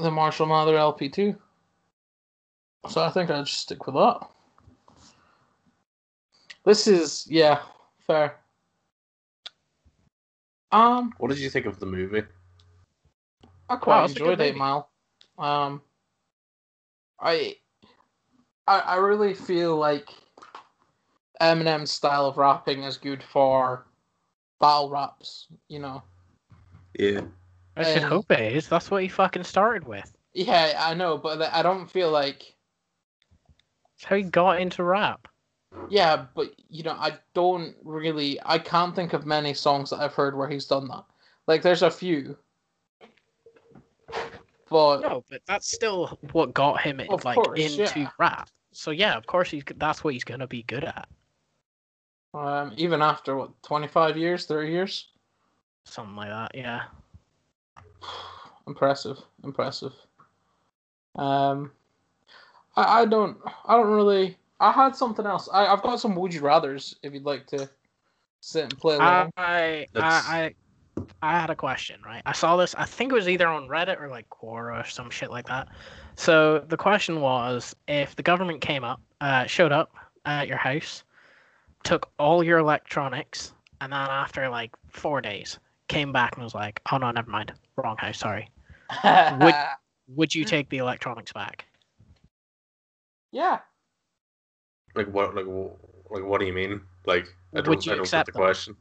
the 0.00 0.10
Marshall 0.10 0.46
Mather 0.46 0.76
LP 0.76 1.08
two. 1.08 1.34
So 2.88 3.02
I 3.02 3.10
think 3.10 3.30
I'd 3.30 3.46
just 3.46 3.62
stick 3.62 3.86
with 3.86 3.96
that. 3.96 4.28
This 6.64 6.86
is 6.86 7.26
yeah, 7.28 7.60
fair. 8.06 8.36
Um, 10.74 11.12
What 11.18 11.28
did 11.28 11.38
you 11.38 11.50
think 11.50 11.66
of 11.66 11.78
the 11.78 11.86
movie? 11.86 12.22
I 13.68 13.76
quite 13.76 14.04
it's 14.04 14.12
enjoyed 14.12 14.40
Eight 14.40 14.48
movie. 14.54 14.58
Mile. 14.58 14.90
Um, 15.38 15.80
I, 17.20 17.56
I, 18.66 18.78
I 18.80 18.96
really 18.96 19.34
feel 19.34 19.76
like 19.76 20.08
Eminem's 21.40 21.90
style 21.92 22.26
of 22.26 22.36
rapping 22.36 22.82
is 22.82 22.96
good 22.96 23.22
for 23.22 23.86
battle 24.60 24.90
raps. 24.90 25.46
You 25.68 25.78
know. 25.78 26.02
Yeah. 26.98 27.22
I 27.76 27.84
should 27.84 28.02
And- 28.02 28.04
hope 28.04 28.30
it 28.30 28.52
is. 28.54 28.68
That's 28.68 28.90
what 28.90 29.02
he 29.02 29.08
fucking 29.08 29.44
started 29.44 29.84
with. 29.86 30.14
Yeah, 30.32 30.74
I 30.84 30.94
know, 30.94 31.16
but 31.18 31.40
I 31.42 31.62
don't 31.62 31.88
feel 31.88 32.10
like. 32.10 32.52
That's 33.96 34.04
how 34.10 34.16
he 34.16 34.22
got 34.24 34.60
into 34.60 34.82
rap. 34.82 35.28
Yeah, 35.88 36.26
but 36.34 36.54
you 36.68 36.82
know, 36.82 36.92
I 36.92 37.18
don't 37.34 37.74
really. 37.84 38.38
I 38.44 38.58
can't 38.58 38.94
think 38.94 39.12
of 39.12 39.26
many 39.26 39.54
songs 39.54 39.90
that 39.90 40.00
I've 40.00 40.14
heard 40.14 40.36
where 40.36 40.48
he's 40.48 40.66
done 40.66 40.88
that. 40.88 41.04
Like, 41.46 41.62
there's 41.62 41.82
a 41.82 41.90
few, 41.90 42.36
but 44.70 45.00
No, 45.00 45.24
but 45.28 45.42
that's 45.46 45.70
still 45.70 46.18
what 46.32 46.54
got 46.54 46.80
him 46.80 47.00
in, 47.00 47.08
like 47.24 47.36
course, 47.36 47.60
into 47.60 48.00
yeah. 48.00 48.10
rap. 48.18 48.48
So 48.72 48.90
yeah, 48.90 49.16
of 49.16 49.26
course 49.26 49.50
he's 49.50 49.62
that's 49.76 50.02
what 50.02 50.14
he's 50.14 50.24
gonna 50.24 50.46
be 50.46 50.62
good 50.64 50.84
at. 50.84 51.08
um, 52.32 52.72
even 52.76 53.02
after 53.02 53.36
what 53.36 53.50
twenty 53.62 53.88
five 53.88 54.16
years, 54.16 54.46
thirty 54.46 54.72
years, 54.72 55.08
Something 55.84 56.16
like 56.16 56.30
that, 56.30 56.50
yeah. 56.54 56.84
impressive, 58.66 59.18
impressive. 59.42 59.92
Um, 61.14 61.70
I, 62.76 63.02
I 63.02 63.04
don't, 63.04 63.36
I 63.66 63.76
don't 63.76 63.92
really. 63.92 64.36
I 64.60 64.72
had 64.72 64.94
something 64.96 65.26
else. 65.26 65.48
I, 65.52 65.66
I've 65.66 65.82
got 65.82 66.00
some 66.00 66.14
would 66.16 66.32
you 66.32 66.40
rather's 66.40 66.94
if 67.02 67.12
you'd 67.12 67.24
like 67.24 67.46
to 67.48 67.68
sit 68.40 68.64
and 68.64 68.78
play 68.78 68.96
along. 68.96 69.30
I, 69.36 69.86
I 69.96 69.96
I 69.96 70.54
I 71.22 71.38
had 71.40 71.50
a 71.50 71.56
question, 71.56 72.00
right? 72.04 72.22
I 72.24 72.32
saw 72.32 72.56
this. 72.56 72.74
I 72.76 72.84
think 72.84 73.10
it 73.12 73.14
was 73.14 73.28
either 73.28 73.48
on 73.48 73.68
Reddit 73.68 74.00
or 74.00 74.08
like 74.08 74.28
Quora 74.30 74.80
or 74.80 74.88
some 74.88 75.10
shit 75.10 75.30
like 75.30 75.46
that. 75.48 75.68
So 76.16 76.60
the 76.68 76.76
question 76.76 77.20
was, 77.20 77.74
if 77.88 78.14
the 78.14 78.22
government 78.22 78.60
came 78.60 78.84
up, 78.84 79.00
uh, 79.20 79.46
showed 79.46 79.72
up 79.72 79.92
at 80.24 80.46
your 80.46 80.56
house, 80.56 81.02
took 81.82 82.08
all 82.18 82.44
your 82.44 82.58
electronics, 82.58 83.52
and 83.80 83.92
then 83.92 83.98
after 84.00 84.48
like 84.48 84.70
four 84.88 85.20
days 85.20 85.58
came 85.88 86.12
back 86.12 86.36
and 86.36 86.44
was 86.44 86.54
like, 86.54 86.80
"Oh 86.92 86.96
no, 86.98 87.10
never 87.10 87.28
mind, 87.30 87.52
wrong 87.76 87.96
house, 87.98 88.18
sorry." 88.18 88.48
would- 89.40 89.54
Would 90.08 90.34
you 90.34 90.44
take 90.44 90.68
the 90.68 90.78
electronics 90.78 91.32
back? 91.32 91.64
yeah. 93.32 93.58
Like 94.94 95.08
what? 95.08 95.34
Like 95.34 95.46
like 96.10 96.24
what 96.24 96.40
do 96.40 96.46
you 96.46 96.52
mean? 96.52 96.80
Like 97.06 97.26
I 97.54 97.60
don't. 97.60 97.84
you 97.84 97.92
I 97.92 97.96
don't 97.96 98.04
get 98.12 98.26
the 98.26 98.32
them? 98.32 98.42
question. 98.42 98.76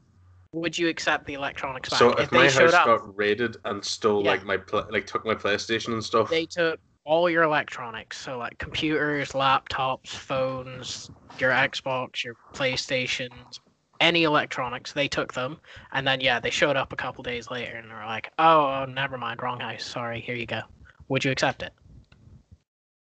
Would 0.53 0.77
you 0.77 0.87
accept 0.87 1.25
the 1.25 1.33
electronics 1.33 1.89
back 1.89 1.99
So 1.99 2.09
if 2.11 2.19
if 2.25 2.31
my 2.31 2.45
house 2.49 2.73
up? 2.73 2.85
got 2.85 3.17
raided 3.17 3.57
and 3.65 3.83
stole 3.83 4.23
Yeah. 4.23 4.31
like 4.31 4.45
my 4.45 4.59
like 4.91 5.07
took 5.07 5.25
my 5.25 5.35
PlayStation 5.35 5.93
and 5.93 6.03
stuff, 6.03 6.29
They 6.29 6.45
took 6.45 6.79
all 7.05 7.29
your 7.29 7.43
electronics, 7.43 8.17
so 8.17 8.37
like 8.37 8.57
computers, 8.59 9.31
laptops, 9.31 10.07
phones, 10.07 11.09
your 11.39 11.51
Xbox, 11.51 12.23
your 12.23 12.35
PlayStations, 12.53 13.59
any 13.99 14.23
electronics, 14.23 14.93
they 14.93 15.07
took 15.07 15.33
them, 15.33 15.59
and 15.91 16.05
then 16.07 16.21
yeah, 16.21 16.39
they 16.39 16.49
showed 16.51 16.75
up 16.75 16.93
a 16.93 16.95
couple 16.95 17.23
days 17.23 17.49
later 17.49 17.75
and 17.75 17.89
were 17.91 18.05
like, 18.05 18.31
"Oh, 18.39 18.65
oh, 18.65 18.85
never 18.85 19.17
mind, 19.17 19.41
wrong 19.41 19.59
house. 19.59 19.83
Sorry, 19.85 20.21
here 20.21 20.35
you 20.35 20.45
go." 20.45 20.61
Would 21.09 21.25
you 21.25 21.31
accept 21.31 21.63
it? 21.63 21.73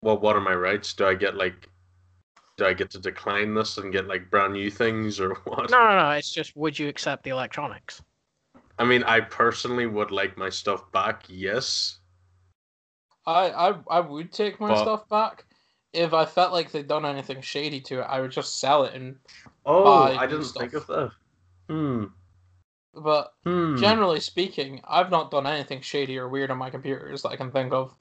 well, 0.01 0.17
what 0.19 0.35
are 0.35 0.41
my 0.41 0.53
rights? 0.55 0.93
Do 0.93 1.05
I 1.05 1.15
get 1.15 1.35
like? 1.35 1.69
Do 2.57 2.65
I 2.65 2.74
get 2.74 2.91
to 2.91 3.00
decline 3.00 3.53
this 3.55 3.77
and 3.77 3.91
get 3.91 4.07
like 4.07 4.29
brand 4.29 4.53
new 4.53 4.69
things 4.69 5.19
or 5.19 5.33
what? 5.45 5.72
No, 5.72 5.79
no, 5.89 6.00
no. 6.00 6.10
It's 6.12 6.31
just 6.31 6.55
would 6.55 6.77
you 6.77 6.88
accept 6.88 7.24
the 7.24 7.31
electronics? 7.31 8.01
I 8.79 8.86
mean, 8.86 9.03
I 9.03 9.22
personally 9.22 9.86
would 9.86 10.12
like 10.12 10.38
my 10.38 10.50
stuff 10.50 10.91
back. 10.91 11.24
Yes. 11.27 12.00
I, 13.25 13.50
I 13.51 13.74
I 13.89 14.00
would 14.00 14.31
take 14.31 14.60
my 14.60 14.69
But- 14.69 14.81
stuff 14.81 15.10
back 15.10 15.45
if 15.93 16.13
I 16.13 16.25
felt 16.25 16.51
like 16.53 16.72
they'd 16.72 16.88
done 16.88 17.05
anything 17.05 17.41
shady 17.41 17.79
to 17.81 18.00
it. 18.01 18.03
I 18.10 18.19
would 18.22 18.31
just 18.31 18.60
sell 18.60 18.83
it 18.86 18.93
and. 18.95 19.15
Oh, 19.65 19.83
Buy 19.83 20.15
I 20.17 20.27
didn't 20.27 20.43
think 20.45 20.72
stuff. 20.72 20.74
of 20.74 20.88
that. 20.88 21.12
Hmm. 21.69 22.03
But 22.95 23.33
Hmm. 23.43 23.75
generally 23.77 24.19
speaking, 24.19 24.81
I've 24.88 25.10
not 25.10 25.31
done 25.31 25.48
anything 25.48 25.81
shady 25.81 26.17
or 26.17 26.27
weird 26.29 26.51
on 26.51 26.57
my 26.60 26.69
computers 26.69 27.22
that 27.24 27.29
I 27.29 27.36
can 27.38 27.51
think 27.51 27.74
of. 27.74 27.95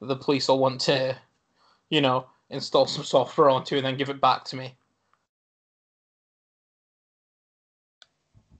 The 0.00 0.14
police 0.16 0.46
will 0.48 0.60
want 0.60 0.80
to, 0.82 1.16
you 1.90 2.00
know, 2.00 2.26
install 2.50 2.86
some 2.86 3.04
software 3.04 3.50
onto 3.50 3.76
and 3.76 3.84
then 3.84 3.96
give 3.96 4.08
it 4.10 4.20
back 4.20 4.44
to 4.44 4.56
me. 4.56 4.74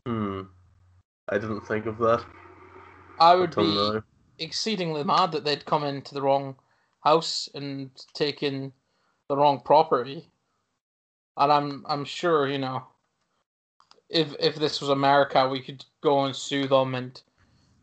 Hmm. 0.06 0.42
I 1.28 1.38
didn't 1.38 1.66
think 1.66 1.86
of 1.86 1.98
that 1.98 2.24
I 3.18 3.34
would 3.34 3.50
until 3.50 3.64
be 3.64 3.74
now. 3.94 4.02
exceedingly 4.38 5.04
mad 5.04 5.32
that 5.32 5.44
they'd 5.44 5.64
come 5.66 5.84
into 5.84 6.14
the 6.14 6.22
wrong 6.22 6.56
house 7.00 7.48
and 7.54 7.90
taken 8.14 8.72
the 9.28 9.36
wrong 9.36 9.60
property. 9.60 10.30
And 11.36 11.52
I'm 11.52 11.84
I'm 11.88 12.04
sure 12.04 12.48
you 12.48 12.58
know 12.58 12.86
if 14.08 14.34
if 14.40 14.56
this 14.56 14.80
was 14.80 14.90
America, 14.90 15.48
we 15.48 15.60
could 15.60 15.84
go 16.00 16.24
and 16.24 16.34
sue 16.34 16.66
them 16.66 16.94
and 16.94 17.20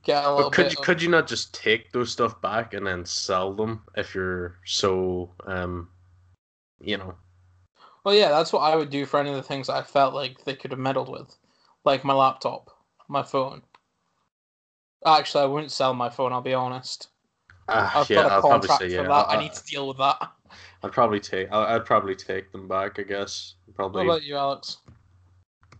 get 0.03 0.23
a 0.23 0.33
little 0.33 0.49
But 0.49 0.53
could 0.55 0.71
you, 0.71 0.77
of- 0.77 0.83
could 0.83 1.01
you 1.01 1.09
not 1.09 1.27
just 1.27 1.53
take 1.53 1.91
those 1.91 2.11
stuff 2.11 2.41
back 2.41 2.73
and 2.73 2.87
then 2.87 3.05
sell 3.05 3.53
them 3.53 3.83
if 3.95 4.15
you're 4.15 4.57
so 4.65 5.31
um, 5.45 5.89
you 6.79 6.97
know? 6.97 7.15
Well, 8.03 8.13
yeah, 8.15 8.29
that's 8.29 8.53
what 8.53 8.59
I 8.59 8.75
would 8.75 8.89
do 8.89 9.05
for 9.05 9.19
any 9.19 9.29
of 9.31 9.35
the 9.35 9.43
things 9.43 9.69
I 9.69 9.81
felt 9.81 10.13
like 10.13 10.43
they 10.43 10.55
could 10.55 10.71
have 10.71 10.79
meddled 10.79 11.09
with, 11.09 11.35
like 11.83 12.03
my 12.03 12.13
laptop, 12.13 12.69
my 13.07 13.23
phone. 13.23 13.63
Actually, 15.05 15.43
I 15.43 15.47
wouldn't 15.47 15.71
sell 15.71 15.93
my 15.93 16.09
phone. 16.09 16.33
I'll 16.33 16.41
be 16.41 16.53
honest. 16.53 17.09
Uh, 17.67 17.89
I've 17.95 18.09
yeah, 18.09 18.23
got 18.23 18.31
a 18.31 18.33
I'll 18.35 18.41
probably 18.41 18.67
contract 18.67 18.81
say 18.91 18.95
yeah. 18.95 19.03
for 19.03 19.07
that. 19.09 19.27
I 19.29 19.35
I- 19.35 19.41
need 19.41 19.53
to 19.53 19.63
deal 19.63 19.87
with 19.87 19.97
that. 19.97 20.17
I'd 20.83 20.91
probably 20.91 21.19
take. 21.19 21.51
I- 21.51 21.75
I'd 21.75 21.85
probably 21.85 22.15
take 22.15 22.51
them 22.51 22.67
back. 22.67 22.99
I 22.99 23.03
guess 23.03 23.55
Probably. 23.75 23.99
What 23.99 24.03
probably. 24.03 24.07
about 24.07 24.23
you, 24.23 24.35
Alex? 24.37 24.77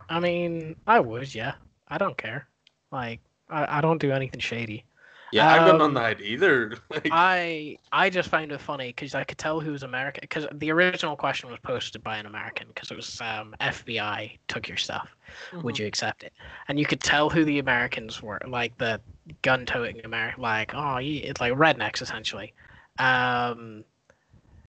I 0.08 0.20
mean, 0.20 0.76
I 0.86 1.00
would, 1.00 1.34
yeah. 1.34 1.54
I 1.88 1.98
don't 1.98 2.16
care. 2.16 2.48
Like, 2.92 3.20
I, 3.48 3.78
I 3.78 3.80
don't 3.80 4.00
do 4.00 4.12
anything 4.12 4.40
shady. 4.40 4.84
Yeah, 5.30 5.48
I've 5.50 5.64
got 5.64 5.76
um, 5.76 5.78
none 5.78 5.94
to 5.94 6.00
hide 6.00 6.20
either. 6.20 6.76
Like, 6.90 7.06
I 7.08 7.78
I 7.92 8.10
just 8.10 8.28
found 8.30 8.50
it 8.50 8.60
funny 8.60 8.88
because 8.88 9.14
I 9.14 9.22
could 9.24 9.38
tell 9.38 9.60
who 9.60 9.72
was 9.72 9.84
American. 9.84 10.22
Because 10.22 10.46
the 10.52 10.72
original 10.72 11.16
question 11.16 11.48
was 11.50 11.60
posted 11.60 12.02
by 12.02 12.16
an 12.16 12.26
American 12.26 12.66
because 12.68 12.90
it 12.90 12.96
was 12.96 13.20
um, 13.20 13.54
FBI 13.60 14.38
took 14.48 14.66
your 14.68 14.76
stuff. 14.76 15.14
Would 15.62 15.78
Mhm. 15.78 15.78
you 15.78 15.86
accept 15.86 16.24
it? 16.24 16.32
And 16.68 16.78
you 16.80 16.86
could 16.86 17.00
tell 17.00 17.30
who 17.30 17.44
the 17.44 17.58
Americans 17.60 18.20
were, 18.22 18.40
like 18.46 18.76
the 18.78 19.00
gun-toting 19.42 20.00
American, 20.04 20.42
like 20.42 20.72
oh, 20.74 20.98
yeah, 20.98 21.22
it's 21.28 21.40
like 21.40 21.52
rednecks 21.54 22.02
essentially. 22.02 22.54
Um, 22.98 23.84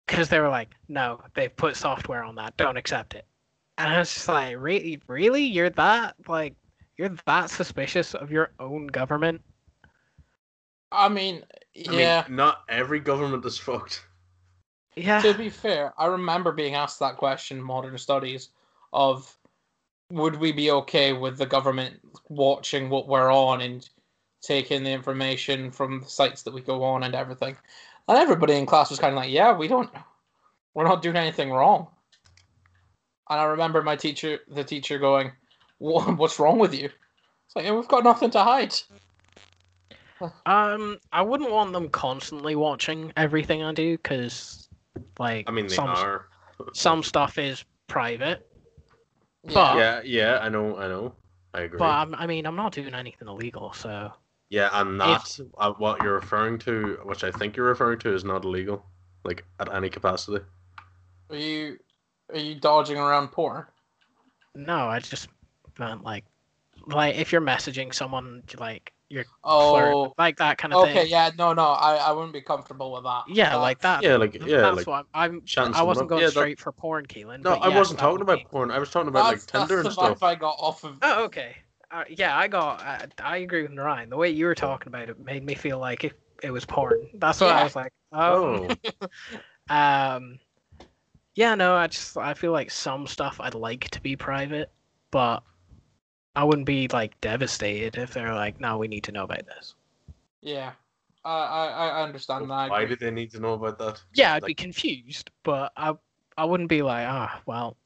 because 0.06 0.28
they 0.28 0.40
were 0.40 0.48
like, 0.48 0.70
no, 0.88 1.22
they've 1.34 1.54
put 1.56 1.76
software 1.76 2.22
on 2.24 2.36
that, 2.36 2.56
don't 2.56 2.76
accept 2.76 3.14
it. 3.14 3.26
And 3.78 3.92
I 3.92 3.98
was 3.98 4.12
just 4.12 4.28
like, 4.28 4.56
really, 4.58 5.00
really, 5.08 5.44
you're 5.44 5.70
that 5.70 6.16
like, 6.28 6.54
you're 6.96 7.10
that 7.26 7.50
suspicious 7.50 8.14
of 8.14 8.30
your 8.30 8.52
own 8.58 8.86
government? 8.88 9.42
I 10.92 11.08
mean, 11.08 11.42
I 11.88 11.92
yeah. 11.92 12.24
mean, 12.28 12.36
not 12.36 12.62
every 12.68 13.00
government 13.00 13.44
is 13.44 13.58
fucked. 13.58 14.04
Yeah. 14.94 15.22
to 15.22 15.32
be 15.34 15.48
fair, 15.48 15.94
I 15.96 16.06
remember 16.06 16.52
being 16.52 16.74
asked 16.74 16.98
that 17.00 17.16
question 17.16 17.58
in 17.58 17.62
modern 17.62 17.96
studies 17.96 18.50
of 18.92 19.34
would 20.10 20.36
we 20.36 20.52
be 20.52 20.70
okay 20.70 21.14
with 21.14 21.38
the 21.38 21.46
government 21.46 21.98
watching 22.28 22.90
what 22.90 23.08
we're 23.08 23.32
on 23.32 23.62
and 23.62 23.88
taking 24.42 24.82
the 24.82 24.90
information 24.90 25.70
from 25.70 26.00
the 26.00 26.06
sites 26.06 26.42
that 26.42 26.52
we 26.52 26.60
go 26.60 26.82
on 26.82 27.04
and 27.04 27.14
everything. 27.14 27.56
And 28.08 28.18
everybody 28.18 28.54
in 28.54 28.66
class 28.66 28.90
was 28.90 28.98
kind 28.98 29.12
of 29.12 29.16
like, 29.16 29.30
yeah, 29.30 29.56
we 29.56 29.68
don't, 29.68 29.88
we're 30.74 30.84
not 30.84 31.00
doing 31.00 31.16
anything 31.16 31.50
wrong. 31.50 31.86
And 33.30 33.40
I 33.40 33.44
remember 33.44 33.82
my 33.82 33.96
teacher, 33.96 34.40
the 34.48 34.64
teacher 34.64 34.98
going, 34.98 35.32
what's 35.78 36.38
wrong 36.38 36.58
with 36.58 36.74
you? 36.74 36.90
It's 37.46 37.56
like, 37.56 37.64
"Yeah, 37.64 37.72
we've 37.72 37.88
got 37.88 38.04
nothing 38.04 38.30
to 38.30 38.42
hide. 38.42 38.74
Um, 40.46 40.98
I 41.12 41.22
wouldn't 41.22 41.50
want 41.50 41.72
them 41.72 41.88
constantly 41.88 42.54
watching 42.54 43.12
everything 43.16 43.62
I 43.62 43.72
do 43.72 43.96
because, 43.96 44.68
like, 45.18 45.48
I 45.48 45.52
mean, 45.52 45.66
they 45.66 45.74
some 45.74 45.88
are. 45.88 46.26
some 46.72 47.02
stuff 47.02 47.38
is 47.38 47.64
private. 47.88 48.48
Yeah. 49.44 49.52
But- 49.54 49.76
Yeah, 49.76 50.00
yeah, 50.04 50.38
I 50.40 50.48
know, 50.48 50.76
I 50.76 50.88
know. 50.88 51.14
I 51.54 51.62
agree. 51.62 51.78
But 51.78 51.90
I'm, 51.90 52.14
I 52.14 52.26
mean, 52.26 52.46
I'm 52.46 52.56
not 52.56 52.72
doing 52.72 52.94
anything 52.94 53.28
illegal, 53.28 53.72
so 53.74 54.10
yeah, 54.48 54.70
and 54.72 54.98
that's 55.00 55.40
uh, 55.58 55.72
what 55.72 56.02
you're 56.02 56.14
referring 56.14 56.58
to, 56.60 56.98
which 57.04 57.24
I 57.24 57.30
think 57.30 57.56
you're 57.56 57.66
referring 57.66 57.98
to, 58.00 58.14
is 58.14 58.24
not 58.24 58.44
illegal, 58.44 58.84
like 59.24 59.44
at 59.60 59.72
any 59.72 59.90
capacity. 59.90 60.42
Are 61.28 61.36
you, 61.36 61.78
are 62.30 62.38
you 62.38 62.54
dodging 62.54 62.96
around 62.96 63.28
porn? 63.28 63.66
no, 64.54 64.88
I 64.88 64.98
just 65.00 65.28
meant 65.78 66.02
like, 66.04 66.24
like 66.86 67.16
if 67.16 67.32
you're 67.32 67.40
messaging 67.40 67.92
someone, 67.94 68.42
like 68.58 68.92
you're 69.12 69.24
Oh, 69.44 69.70
flirt, 70.06 70.14
like 70.18 70.38
that 70.38 70.56
kind 70.58 70.72
of 70.72 70.80
Okay, 70.80 70.92
thing. 70.92 70.98
Okay, 71.02 71.10
yeah, 71.10 71.30
no, 71.36 71.52
no, 71.52 71.64
I, 71.64 71.96
I 71.96 72.12
wouldn't 72.12 72.32
be 72.32 72.40
comfortable 72.40 72.92
with 72.92 73.04
that. 73.04 73.24
Yeah, 73.28 73.56
Uh, 73.56 73.60
like 73.60 73.80
that. 73.80 74.02
Yeah, 74.02 74.16
like 74.16 74.34
yeah, 74.34 74.62
that's 74.62 74.78
like 74.78 74.86
what 74.86 75.06
I'm. 75.14 75.42
I'm 75.56 75.74
I 75.74 75.82
wasn't 75.82 76.08
going 76.08 76.20
Yeah, 76.22 76.26
that- 76.28 76.32
straight 76.32 76.58
for 76.58 76.72
porn, 76.72 77.06
Keelan. 77.06 77.42
No, 77.42 77.50
but 77.50 77.58
I 77.62 77.68
yes, 77.68 77.76
wasn't 77.78 78.00
talking 78.00 78.22
about 78.22 78.38
be- 78.38 78.46
porn. 78.50 78.70
I 78.70 78.78
was 78.78 78.90
talking 78.90 79.08
about 79.08 79.24
like 79.24 79.34
that's, 79.36 79.46
Tinder 79.46 79.66
that's 79.68 79.72
and 79.80 79.86
the 79.86 79.90
stuff. 79.90 80.20
vibe 80.20 80.26
I 80.26 80.34
got 80.36 80.56
off 80.58 80.82
of. 80.84 80.96
Oh, 81.02 81.24
okay. 81.24 81.56
Uh, 81.90 82.04
yeah, 82.08 82.36
I 82.36 82.48
got. 82.48 82.80
I, 82.80 83.06
I 83.22 83.36
agree 83.38 83.62
with 83.62 83.76
Ryan. 83.76 84.08
The 84.08 84.16
way 84.16 84.30
you 84.30 84.46
were 84.46 84.54
talking 84.54 84.88
about 84.88 85.10
it 85.10 85.20
made 85.22 85.44
me 85.44 85.54
feel 85.54 85.78
like 85.78 86.04
it, 86.04 86.14
it 86.42 86.50
was 86.50 86.64
porn. 86.64 87.06
That's 87.14 87.40
what 87.40 87.50
I 87.50 87.62
was 87.64 87.76
like. 87.76 87.92
Oh. 88.12 88.68
Oh, 89.00 89.08
Um. 89.68 90.38
Yeah, 91.34 91.54
no, 91.54 91.74
I 91.74 91.86
just 91.86 92.16
I 92.16 92.34
feel 92.34 92.52
like 92.52 92.70
some 92.70 93.06
stuff 93.06 93.38
I'd 93.40 93.54
like 93.54 93.88
to 93.90 94.00
be 94.02 94.16
private, 94.16 94.70
but 95.10 95.42
I 96.34 96.44
wouldn't 96.44 96.66
be 96.66 96.88
like 96.88 97.20
devastated 97.20 97.96
if 97.98 98.12
they're 98.14 98.34
like, 98.34 98.60
"No, 98.60 98.78
we 98.78 98.88
need 98.88 99.04
to 99.04 99.12
know 99.12 99.24
about 99.24 99.46
this." 99.46 99.74
Yeah, 100.40 100.72
I 101.24 101.30
I, 101.30 101.66
I 101.88 102.02
understand 102.02 102.50
that. 102.50 102.54
I 102.54 102.66
why 102.68 102.82
agree. 102.82 102.96
do 102.96 103.04
they 103.04 103.10
need 103.10 103.30
to 103.32 103.40
know 103.40 103.54
about 103.54 103.78
that? 103.78 104.02
Yeah, 104.14 104.34
I'd 104.34 104.44
be 104.44 104.54
confused, 104.54 105.30
but 105.42 105.72
I 105.76 105.94
I 106.36 106.44
wouldn't 106.44 106.68
be 106.70 106.82
like, 106.82 107.06
"Ah, 107.08 107.40
well, 107.46 107.76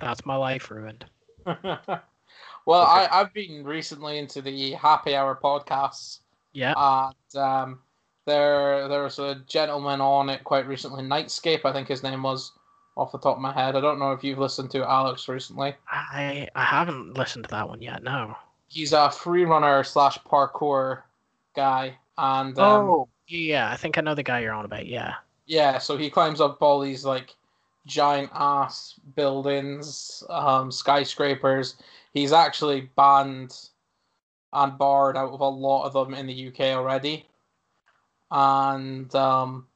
that's 0.00 0.24
my 0.24 0.36
life 0.36 0.70
ruined." 0.70 1.04
well, 1.46 2.82
Okay. 2.82 3.06
I 3.06 3.08
I've 3.20 3.32
been 3.34 3.64
recently 3.64 4.18
into 4.18 4.42
the 4.42 4.72
happy 4.72 5.14
hour 5.14 5.38
podcasts, 5.42 6.20
Yeah. 6.52 6.74
and 6.76 7.42
um, 7.42 7.80
there 8.26 8.88
there 8.88 9.02
was 9.02 9.18
a 9.18 9.36
gentleman 9.46 10.00
on 10.00 10.28
it 10.30 10.44
quite 10.44 10.66
recently, 10.66 11.02
Nightscape, 11.02 11.64
I 11.64 11.72
think 11.72 11.88
his 11.88 12.02
name 12.02 12.22
was, 12.22 12.52
off 12.98 13.12
the 13.12 13.18
top 13.18 13.36
of 13.36 13.42
my 13.42 13.52
head. 13.52 13.76
I 13.76 13.80
don't 13.80 13.98
know 13.98 14.12
if 14.12 14.24
you've 14.24 14.38
listened 14.38 14.70
to 14.72 14.88
Alex 14.88 15.28
recently. 15.28 15.74
I 15.88 16.48
I 16.54 16.64
haven't 16.64 17.14
listened 17.14 17.44
to 17.44 17.50
that 17.50 17.68
one 17.68 17.80
yet. 17.80 18.02
No. 18.02 18.36
He's 18.66 18.92
a 18.92 19.10
free 19.10 19.44
runner 19.44 19.82
slash 19.84 20.18
parkour 20.18 21.02
guy, 21.56 21.96
and 22.18 22.58
um, 22.58 22.90
oh, 22.90 23.08
yeah. 23.28 23.70
I 23.70 23.76
think 23.76 23.96
I 23.96 24.02
know 24.02 24.14
the 24.14 24.22
guy 24.22 24.40
you're 24.40 24.52
on 24.52 24.64
about. 24.64 24.86
Yeah. 24.86 25.14
Yeah, 25.46 25.78
so 25.78 25.96
he 25.96 26.10
climbs 26.10 26.42
up 26.42 26.60
all 26.60 26.78
these 26.78 27.06
like 27.06 27.34
giant 27.86 28.30
ass 28.34 29.00
buildings, 29.16 30.22
um, 30.28 30.70
skyscrapers. 30.70 31.76
He's 32.12 32.32
actually 32.32 32.90
banned 32.96 33.56
and 34.52 34.78
barred 34.78 35.16
out 35.16 35.32
of 35.32 35.40
a 35.40 35.48
lot 35.48 35.86
of 35.86 35.92
them 35.94 36.14
in 36.14 36.26
the 36.26 36.48
UK 36.48 36.76
already. 36.76 37.26
And 38.30 39.12
um, 39.14 39.66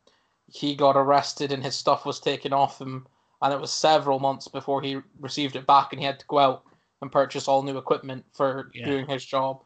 he 0.53 0.75
got 0.75 0.97
arrested 0.97 1.53
and 1.53 1.65
his 1.65 1.75
stuff 1.75 2.05
was 2.05 2.21
taken 2.21 2.53
off 2.53 2.81
him. 2.81 3.07
And 3.43 3.53
it 3.53 3.61
was 3.61 3.73
several 3.73 4.21
months 4.21 4.49
before 4.49 4.81
he 4.81 4.99
received 5.21 5.57
it 5.57 5.67
back 5.67 5.93
and 5.93 6.01
he 6.01 6.07
had 6.07 6.21
to 6.21 6.27
go 6.27 6.39
out 6.39 6.63
and 7.01 7.11
purchase 7.11 7.49
all 7.49 7.63
new 7.63 7.77
equipment 7.77 8.25
for 8.33 8.71
Yeah. 8.73 8.87
doing 8.87 9.07
his 9.07 9.25
job. 9.25 9.65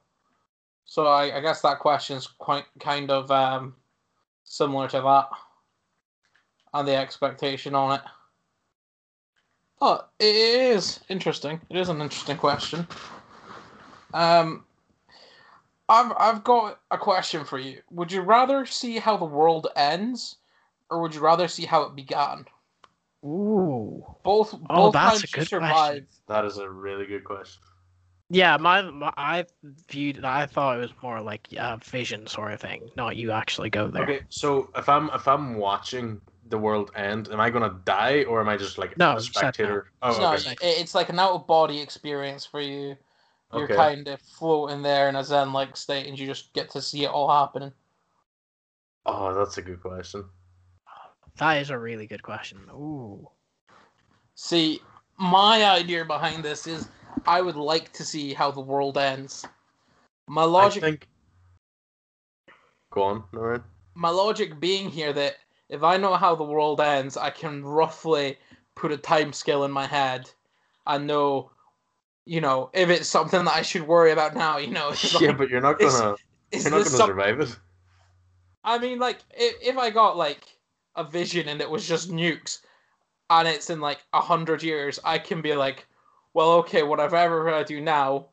So 0.87 1.07
I, 1.07 1.37
I 1.37 1.41
guess 1.41 1.61
that 1.61 1.79
question 1.81 2.17
is 2.17 2.27
quite 2.27 2.65
kind 2.81 3.11
of 3.11 3.31
um, 3.31 3.75
similar 4.45 4.89
to 4.89 5.01
that 5.03 5.29
and 6.73 6.89
the 6.89 6.95
expectation 6.97 7.75
on 7.75 7.97
it. 7.99 8.01
Oh, 9.81 10.05
it 10.19 10.35
is 10.35 11.01
interesting. 11.11 11.61
It 11.69 11.77
is 11.77 11.91
an 11.91 12.01
interesting 12.01 12.39
question. 12.39 12.87
Um, 14.15 14.65
I've 15.89 16.12
I've 16.19 16.45
got 16.45 16.81
a 16.91 16.97
question 16.99 17.45
for 17.45 17.59
you. 17.59 17.83
Would 17.91 18.11
you 18.11 18.23
rather 18.23 18.65
see 18.65 18.99
how 18.99 19.17
the 19.19 19.27
world 19.27 19.69
ends, 19.77 20.37
or 20.91 21.03
would 21.03 21.15
you 21.15 21.21
rather 21.21 21.47
see 21.47 21.67
how 21.67 21.83
it 21.83 21.95
began? 21.95 22.47
Ooh. 23.27 24.05
Both 24.23 24.55
Oh, 24.71 24.87
both 24.87 24.95
that's 24.95 25.21
times 25.21 25.25
a 25.25 25.37
good 25.37 25.49
survive. 25.49 25.87
question. 25.89 26.07
that 26.29 26.45
is 26.45 26.59
a 26.59 26.69
really 26.71 27.07
good 27.07 27.25
question. 27.25 27.62
Yeah, 28.29 28.57
my, 28.57 28.83
my 28.83 29.12
I 29.17 29.47
viewed. 29.89 30.25
I 30.25 30.47
thought 30.47 30.79
it 30.79 30.81
was 30.81 30.91
more 31.03 31.21
like 31.21 31.47
a 31.57 31.79
vision 31.79 32.27
sort 32.27 32.53
of 32.53 32.61
thing, 32.61 32.91
not 32.97 33.17
you 33.17 33.31
actually 33.31 33.71
go 33.71 33.89
there. 33.89 34.03
Okay, 34.03 34.23
so 34.29 34.69
if 34.77 34.89
I'm 34.89 35.11
if 35.15 35.29
I'm 35.29 35.55
watching 35.57 36.21
the 36.49 36.59
world 36.59 36.91
end, 36.97 37.29
am 37.29 37.41
I 37.41 37.51
gonna 37.51 37.81
die 37.85 38.25
or 38.25 38.41
am 38.41 38.49
I 38.49 38.57
just 38.57 38.79
like 38.79 38.97
No, 38.99 39.12
a 39.12 39.17
you 39.17 39.21
said 39.23 39.55
spectator? 39.55 39.91
Oh, 40.03 40.21
no, 40.21 40.33
okay. 40.35 40.53
it- 40.53 40.59
it's 40.61 40.95
like 40.95 41.09
an 41.09 41.19
out 41.21 41.33
of 41.35 41.47
body 41.47 41.81
experience 41.81 42.45
for 42.45 42.61
you. 42.61 42.97
You're 43.53 43.65
Okay. 43.69 43.77
kind 43.77 44.09
of 44.09 44.21
floating 44.21 44.83
there 44.83 45.09
in 45.09 45.17
a 45.17 45.23
zen 45.25 45.53
like 45.53 45.77
state, 45.77 46.07
and 46.09 46.19
you 46.19 46.27
just 46.27 46.53
get 46.53 46.71
to 46.71 46.83
see 46.83 47.05
it 47.05 47.09
all 47.11 47.31
happening. 47.31 47.73
Oh, 49.07 49.33
that's 49.35 49.57
a 49.59 49.62
good 49.62 49.81
question. 49.81 50.29
That 51.38 51.61
is 51.61 51.70
a 51.70 51.79
really 51.79 52.07
good 52.07 52.22
question. 52.22 52.59
Ooh. 52.72 53.29
See, 54.35 54.81
my 55.18 55.64
idea 55.64 56.05
behind 56.05 56.42
this 56.44 56.66
is 56.66 56.88
I 57.27 57.40
would 57.40 57.57
like 57.57 57.92
to 57.94 58.05
see 58.05 58.33
how 58.35 58.51
the 58.51 58.61
world 58.61 58.96
ends. 58.99 59.44
My 60.29 60.44
logic 60.44 60.83
I 60.83 60.87
think. 60.87 61.09
Go 62.90 63.03
on, 63.03 63.25
Noreen. 63.33 63.62
my 63.94 64.09
logic 64.11 64.59
being 64.59 64.88
here 64.90 65.12
that 65.12 65.37
if 65.68 65.83
I 65.83 65.96
know 65.99 66.14
how 66.14 66.35
the 66.35 66.44
world 66.44 66.81
ends, 66.81 67.16
I 67.16 67.31
can 67.31 67.62
roughly 67.64 68.38
put 68.75 68.92
a 68.92 68.96
time 68.96 69.33
scale 69.33 69.64
in 69.64 69.70
my 69.70 69.87
head 69.87 70.31
I 70.87 70.99
know, 70.99 71.51
you 72.27 72.40
know, 72.40 72.70
if 72.72 72.88
it's 72.90 73.09
something 73.09 73.44
that 73.44 73.55
I 73.57 73.62
should 73.62 73.83
worry 73.87 74.12
about 74.12 74.35
now, 74.37 74.59
you 74.59 74.68
know. 74.70 74.90
It's 74.92 75.20
Yeah, 75.20 75.33
but 75.33 75.49
you're 75.51 75.61
not 75.61 75.79
gonna. 75.81 76.14
is 76.53 76.62
You're 76.64 76.70
not 76.70 76.79
gonna 76.85 76.90
some- 76.90 77.09
survive 77.09 77.40
it. 77.40 77.57
I 78.62 78.79
mean, 78.79 78.99
like, 78.99 79.18
if, 79.35 79.57
if 79.62 79.79
I 79.79 79.90
got 79.90 80.16
like 80.16 80.56
a 80.96 81.04
vision 81.04 81.48
and 81.48 81.61
it 81.61 81.70
was 81.70 81.87
just 81.87 82.11
nukes, 82.11 82.61
and 83.30 83.46
it's 83.46 83.70
in 83.70 83.80
like 83.80 84.04
a 84.12 84.20
hundred 84.20 84.62
years, 84.62 84.98
I 85.04 85.18
can 85.18 85.40
be 85.40 85.54
like, 85.54 85.87
well, 86.35 86.52
okay, 86.52 86.82
whatever 86.82 87.48
I 87.48 87.62
do 87.62 87.80
now, 87.80 88.26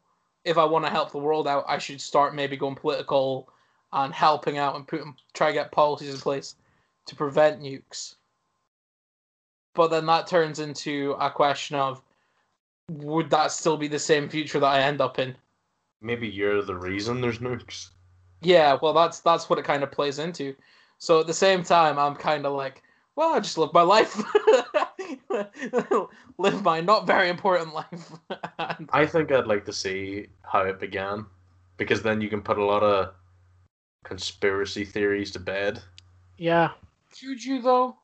if 0.43 0.57
I 0.57 0.65
want 0.65 0.85
to 0.85 0.91
help 0.91 1.11
the 1.11 1.17
world 1.17 1.47
out, 1.47 1.65
I 1.67 1.77
should 1.77 2.01
start 2.01 2.35
maybe 2.35 2.57
going 2.57 2.75
political 2.75 3.49
and 3.93 4.13
helping 4.13 4.57
out 4.57 4.75
and 4.75 4.87
putting 4.87 5.15
try 5.33 5.47
to 5.47 5.53
get 5.53 5.71
policies 5.71 6.13
in 6.13 6.19
place 6.19 6.55
to 7.05 7.15
prevent 7.15 7.61
nukes. 7.61 8.15
But 9.75 9.89
then 9.89 10.05
that 10.07 10.27
turns 10.27 10.59
into 10.59 11.15
a 11.19 11.29
question 11.31 11.77
of, 11.77 12.01
would 12.89 13.29
that 13.29 13.51
still 13.51 13.77
be 13.77 13.87
the 13.87 13.99
same 13.99 14.29
future 14.29 14.59
that 14.59 14.67
I 14.67 14.81
end 14.81 15.01
up 15.01 15.17
in? 15.17 15.35
Maybe 16.01 16.27
you're 16.27 16.61
the 16.61 16.75
reason 16.75 17.21
there's 17.21 17.39
nukes. 17.39 17.89
Yeah, 18.41 18.77
well, 18.81 18.93
that's 18.93 19.21
that's 19.21 19.49
what 19.49 19.57
it 19.57 19.65
kind 19.65 19.83
of 19.83 19.91
plays 19.91 20.19
into. 20.19 20.53
So 21.03 21.19
at 21.19 21.27
the 21.27 21.33
same 21.33 21.63
time, 21.63 21.99
I'm 21.99 22.15
kind 22.15 22.45
of 22.45 22.53
like, 22.53 22.81
well, 23.17 23.33
I 23.33 23.41
just 23.41 23.57
live 23.57 23.73
my 23.73 23.81
life, 23.81 24.23
live 26.37 26.63
my 26.63 26.79
not 26.79 27.05
very 27.05 27.27
important 27.27 27.73
life. 27.73 28.13
And- 28.57 28.89
I 28.93 29.05
think 29.05 29.29
I'd 29.29 29.45
like 29.45 29.65
to 29.65 29.73
see 29.73 30.27
how 30.43 30.61
it 30.61 30.79
began, 30.79 31.25
because 31.75 32.01
then 32.03 32.21
you 32.21 32.29
can 32.29 32.41
put 32.41 32.57
a 32.57 32.63
lot 32.63 32.83
of 32.83 33.13
conspiracy 34.05 34.85
theories 34.85 35.31
to 35.31 35.41
bed. 35.41 35.81
Yeah. 36.37 36.69
Should 37.13 37.43
you 37.43 37.61
though? 37.61 37.97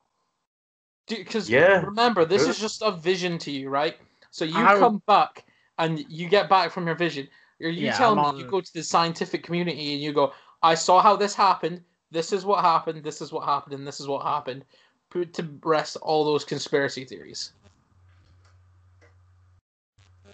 Because 1.08 1.48
Yeah, 1.48 1.80
remember, 1.80 2.26
this 2.26 2.42
good. 2.42 2.50
is 2.50 2.58
just 2.60 2.82
a 2.82 2.92
vision 2.92 3.38
to 3.38 3.50
you, 3.50 3.70
right? 3.70 3.96
So 4.30 4.44
you 4.44 4.56
I 4.66 4.76
come 4.76 5.00
back 5.06 5.46
and 5.78 6.04
you 6.10 6.28
get 6.28 6.50
back 6.50 6.70
from 6.70 6.86
your 6.86 6.96
vision. 6.96 7.28
Or 7.62 7.70
you 7.70 7.86
Yeah, 7.86 7.96
tell 7.96 8.14
I'm 8.14 8.34
me 8.36 8.40
you 8.44 8.50
go 8.50 8.60
to 8.60 8.72
the 8.74 8.82
scientific 8.82 9.42
community 9.42 9.94
and 9.94 10.02
you 10.02 10.12
go, 10.12 10.34
I 10.62 10.74
saw 10.74 11.00
how 11.00 11.16
this 11.16 11.34
happened. 11.34 11.80
This 12.10 12.32
is 12.32 12.44
what 12.44 12.60
happened. 12.64 13.02
This 13.04 13.20
is 13.20 13.32
what 13.32 13.44
happened, 13.44 13.74
and 13.74 13.86
this 13.86 14.00
is 14.00 14.08
what 14.08 14.24
happened. 14.24 14.64
Put 15.10 15.32
to 15.34 15.48
rest 15.62 15.96
all 16.02 16.24
those 16.24 16.44
conspiracy 16.44 17.04
theories. 17.04 17.52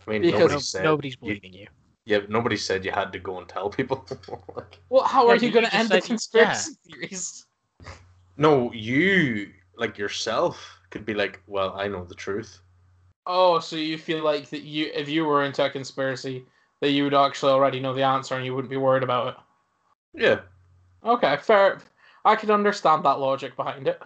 I 0.06 0.10
mean, 0.10 0.22
Because- 0.22 0.38
nobody 0.40 0.54
No- 0.54 0.60
said 0.60 0.84
nobody's 0.84 1.14
you, 1.14 1.18
believing 1.20 1.52
you. 1.52 1.66
yeah, 2.04 2.20
nobody 2.28 2.56
said 2.56 2.84
you 2.84 2.92
had 2.92 3.12
to 3.12 3.18
go 3.18 3.38
and 3.38 3.48
tell 3.48 3.68
people. 3.70 4.06
like, 4.56 4.78
Well, 4.88 5.04
how 5.04 5.26
Yeah, 5.26 5.32
are 5.32 5.36
you 5.36 5.48
you 5.48 5.52
going 5.52 5.66
to 5.66 5.74
end 5.74 5.88
the 5.88 5.94
said 5.94 6.02
you- 6.04 6.08
conspiracy 6.08 6.72
theories? 6.86 7.46
no, 8.36 8.72
you 8.72 9.52
like 9.76 9.98
yourself 9.98 10.78
could 10.90 11.04
be 11.04 11.14
like, 11.14 11.42
well, 11.46 11.74
I 11.76 11.88
know 11.88 12.04
the 12.04 12.14
truth. 12.14 12.60
Oh, 13.26 13.58
so 13.58 13.74
you 13.76 13.98
feel 13.98 14.22
like 14.22 14.48
that 14.50 14.62
you, 14.62 14.90
if 14.94 15.08
you 15.08 15.24
were 15.24 15.42
into 15.44 15.64
a 15.64 15.68
conspiracy, 15.70 16.46
that 16.80 16.90
you 16.90 17.04
would 17.04 17.14
actually 17.14 17.52
already 17.52 17.80
know 17.80 17.92
the 17.92 18.04
answer 18.04 18.36
and 18.36 18.44
you 18.44 18.54
wouldn't 18.54 18.70
be 18.70 18.76
worried 18.76 19.02
about 19.02 19.28
it. 19.28 19.36
Yeah, 20.22 20.40
Okay, 21.06 21.36
fair. 21.36 21.78
I 22.24 22.34
can 22.34 22.50
understand 22.50 23.04
that 23.04 23.20
logic 23.20 23.54
behind 23.54 23.86
it. 23.86 24.02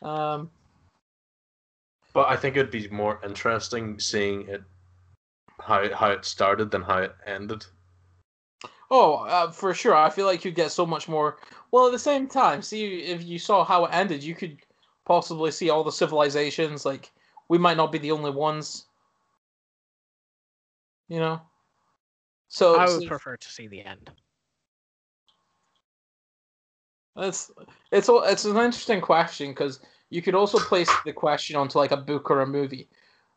Um, 0.00 0.50
but 2.14 2.28
I 2.28 2.36
think 2.36 2.56
it'd 2.56 2.70
be 2.70 2.88
more 2.88 3.20
interesting 3.22 4.00
seeing 4.00 4.48
it 4.48 4.62
how 5.60 5.92
how 5.94 6.10
it 6.10 6.24
started 6.24 6.70
than 6.70 6.80
how 6.82 6.98
it 6.98 7.14
ended. 7.26 7.66
oh, 8.90 9.16
uh, 9.26 9.50
for 9.50 9.74
sure. 9.74 9.94
I 9.94 10.08
feel 10.08 10.24
like 10.24 10.44
you'd 10.44 10.54
get 10.54 10.72
so 10.72 10.86
much 10.86 11.06
more. 11.06 11.36
Well, 11.70 11.86
at 11.86 11.92
the 11.92 11.98
same 11.98 12.26
time, 12.26 12.62
see 12.62 13.02
if 13.02 13.22
you 13.22 13.38
saw 13.38 13.62
how 13.62 13.84
it 13.84 13.90
ended, 13.92 14.24
you 14.24 14.34
could 14.34 14.58
possibly 15.04 15.50
see 15.50 15.68
all 15.68 15.84
the 15.84 15.92
civilizations. 15.92 16.86
Like 16.86 17.10
we 17.48 17.58
might 17.58 17.76
not 17.76 17.92
be 17.92 17.98
the 17.98 18.12
only 18.12 18.30
ones. 18.30 18.86
You 21.08 21.20
know. 21.20 21.42
So 22.48 22.76
I 22.76 22.86
so 22.86 22.98
would 22.98 23.08
prefer 23.08 23.36
to 23.36 23.48
see 23.48 23.68
the 23.68 23.84
end. 23.84 24.10
It's 27.20 27.50
it's 27.92 28.08
a- 28.08 28.22
it's 28.24 28.44
an 28.44 28.56
interesting 28.56 29.00
question 29.00 29.50
because 29.50 29.80
you 30.10 30.22
could 30.22 30.34
also 30.34 30.58
place 30.58 30.90
the 31.04 31.12
question 31.12 31.56
onto 31.56 31.78
like 31.78 31.92
a 31.92 31.96
book 31.96 32.30
or 32.30 32.40
a 32.40 32.46
movie. 32.46 32.88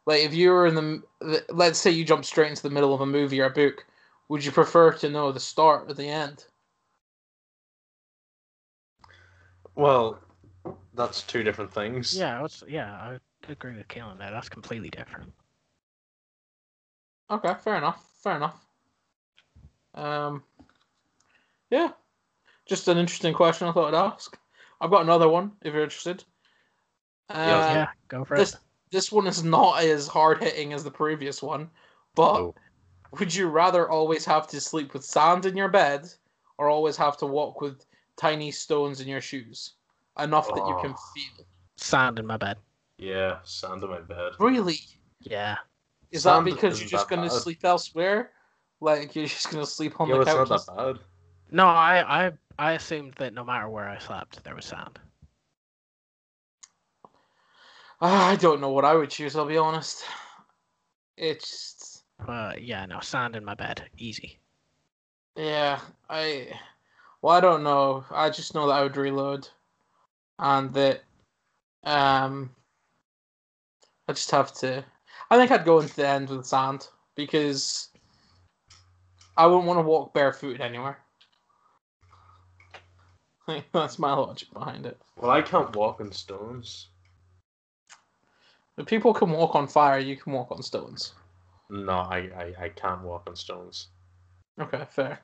Like 0.06 0.22
if 0.22 0.34
you 0.34 0.52
were 0.52 0.68
in 0.68 0.76
the, 0.76 1.04
the 1.20 1.46
let's 1.50 1.80
say 1.80 1.92
you 1.92 2.06
jump 2.06 2.26
straight 2.26 2.50
into 2.50 2.64
the 2.64 2.70
middle 2.70 2.94
of 2.94 3.02
a 3.02 3.06
movie 3.06 3.42
or 3.42 3.46
a 3.46 3.50
book, 3.50 3.86
would 4.30 4.44
you 4.44 4.52
prefer 4.52 4.94
to 4.94 5.10
know 5.10 5.32
the 5.32 5.40
start 5.40 5.90
or 5.90 5.94
the 5.94 6.08
end? 6.08 6.46
Well, 9.76 10.20
that's 10.94 11.24
two 11.24 11.44
different 11.44 11.74
things. 11.74 12.18
Yeah, 12.18 12.44
I 12.44 12.48
yeah, 12.68 12.94
I 12.94 13.52
agree 13.52 13.76
with 13.76 13.88
Kalen 13.88 14.18
there. 14.18 14.32
That's 14.32 14.50
completely 14.50 14.90
different. 14.90 15.32
Okay, 17.30 17.54
fair 17.56 17.78
enough. 17.78 18.04
Fair 18.22 18.36
enough. 18.36 18.66
Um, 19.96 20.44
yeah, 21.70 21.92
just 22.66 22.88
an 22.88 22.98
interesting 22.98 23.34
question 23.34 23.68
I 23.68 23.72
thought 23.72 23.94
I'd 23.94 24.06
ask. 24.14 24.38
I've 24.82 24.92
got 24.92 25.04
another 25.04 25.30
one 25.30 25.52
if 25.62 25.74
you're 25.74 25.84
interested. 25.84 26.24
Uh, 27.30 27.36
Yeah, 27.48 27.74
yeah, 27.74 27.88
go 28.08 28.24
for 28.26 28.36
this 28.36 28.54
it. 28.54 28.60
this 28.92 29.12
one 29.12 29.28
is 29.28 29.44
not 29.44 29.84
as 29.84 30.08
hard 30.08 30.42
hitting 30.44 30.74
as 30.74 30.84
the 30.84 30.92
previous 30.92 31.42
one, 31.42 31.70
but 32.16 32.36
Oh. 32.42 32.56
would 33.20 33.34
you 33.34 33.48
rather 33.48 33.90
always 33.90 34.26
have 34.26 34.48
to 34.48 34.62
sleep 34.62 34.94
with 34.94 35.04
sand 35.04 35.46
in 35.46 35.58
your 35.58 35.70
bed 35.70 36.08
or 36.58 36.70
always 36.70 36.98
have 36.98 37.18
to 37.18 37.26
walk 37.26 37.62
with 37.62 37.86
tiny 38.18 38.52
stones 38.52 39.02
in 39.02 39.08
your 39.08 39.22
shoes 39.22 39.74
enough 40.20 40.48
that 40.54 40.68
you 40.68 40.76
can 40.82 40.94
Oh. 40.94 41.12
feel 41.14 41.46
Sand 41.76 42.20
in 42.20 42.28
my 42.28 42.38
bed. 42.38 42.58
Yeah, 42.98 43.40
sand 43.44 43.84
in 43.84 43.90
my 43.90 44.00
bed. 44.02 44.34
really 44.40 44.78
Yeah. 45.22 45.58
is 46.12 46.24
Sand 46.24 46.46
that 46.46 46.52
because 46.52 46.80
you're 46.80 46.90
just 46.90 47.10
going 47.10 47.24
to 47.24 47.30
sleep 47.30 47.64
elsewhere 47.64 48.32
like 48.80 49.16
you're 49.16 49.26
just 49.26 49.52
going 49.52 49.64
to 49.64 49.70
sleep 49.70 50.00
on 50.00 50.08
Yeah, 50.10 50.16
the 50.16 50.22
it's 50.22 50.32
couch 50.32 50.50
not 50.50 50.66
that 50.66 50.78
bad. 50.78 51.00
No, 51.52 51.68
I, 51.68 52.26
I, 52.28 52.32
I 52.60 52.74
assumed 52.74 53.14
that 53.18 53.34
no 53.34 53.44
matter 53.44 53.68
where 53.70 53.90
I 53.90 53.98
slept, 53.98 54.44
there 54.44 54.56
was 54.56 54.66
sand. 54.66 55.00
Ah, 58.02 58.28
i 58.32 58.36
don't 58.36 58.60
know 58.60 58.70
what 58.72 58.84
i 58.84 58.94
would 58.94 59.10
choose 59.10 59.34
i'll 59.36 59.46
be 59.46 59.56
honest 59.58 60.04
it's 61.16 62.04
But 62.26 62.62
yeah, 62.62 62.86
no, 62.86 63.00
sand 63.00 63.36
in 63.36 63.46
my 63.46 63.56
bed, 63.56 63.90
easy. 63.98 64.40
yeah 65.38 65.80
i 66.10 66.48
well 67.22 67.36
i 67.36 67.40
don't 67.40 67.64
know 67.64 68.04
i 68.12 68.30
just 68.30 68.54
know 68.56 68.68
that 68.68 68.74
i 68.74 68.84
would 68.84 68.98
reload 68.98 69.48
and 70.40 70.74
that 70.74 71.04
um 71.86 72.50
i 74.10 74.14
just 74.14 74.32
have 74.32 74.54
to 74.56 74.84
i 75.32 75.38
think 75.38 75.50
i'd 75.52 75.64
go 75.66 75.80
into 75.80 75.96
the 75.96 76.08
end 76.08 76.30
with 76.30 76.46
sand 76.46 76.88
because 77.16 77.90
i 79.38 79.46
wouldn't 79.46 79.66
want 79.66 79.78
to 79.78 79.84
walk 79.84 80.14
barefooted 80.14 80.60
anywhere 80.60 80.98
that's 83.74 84.00
my 84.00 84.14
logic 84.14 84.52
behind 84.54 84.86
it 84.86 85.00
Well, 85.18 85.32
I 85.32 85.42
can't 85.42 85.76
walk 85.76 86.00
on 86.02 86.12
stones. 86.12 86.88
if 88.78 88.86
people 88.86 89.14
can 89.14 89.30
walk 89.32 89.56
on 89.56 89.68
fire 89.68 90.00
you 90.00 90.16
can 90.18 90.34
walk 90.34 90.52
on 90.52 90.62
stones 90.64 91.14
No, 91.70 91.94
I, 91.94 92.30
I, 92.36 92.54
I 92.66 92.70
can't 92.70 93.02
walk 93.04 93.24
on 93.28 93.36
stones. 93.36 93.88
okay 94.60 94.86
fair 94.90 95.20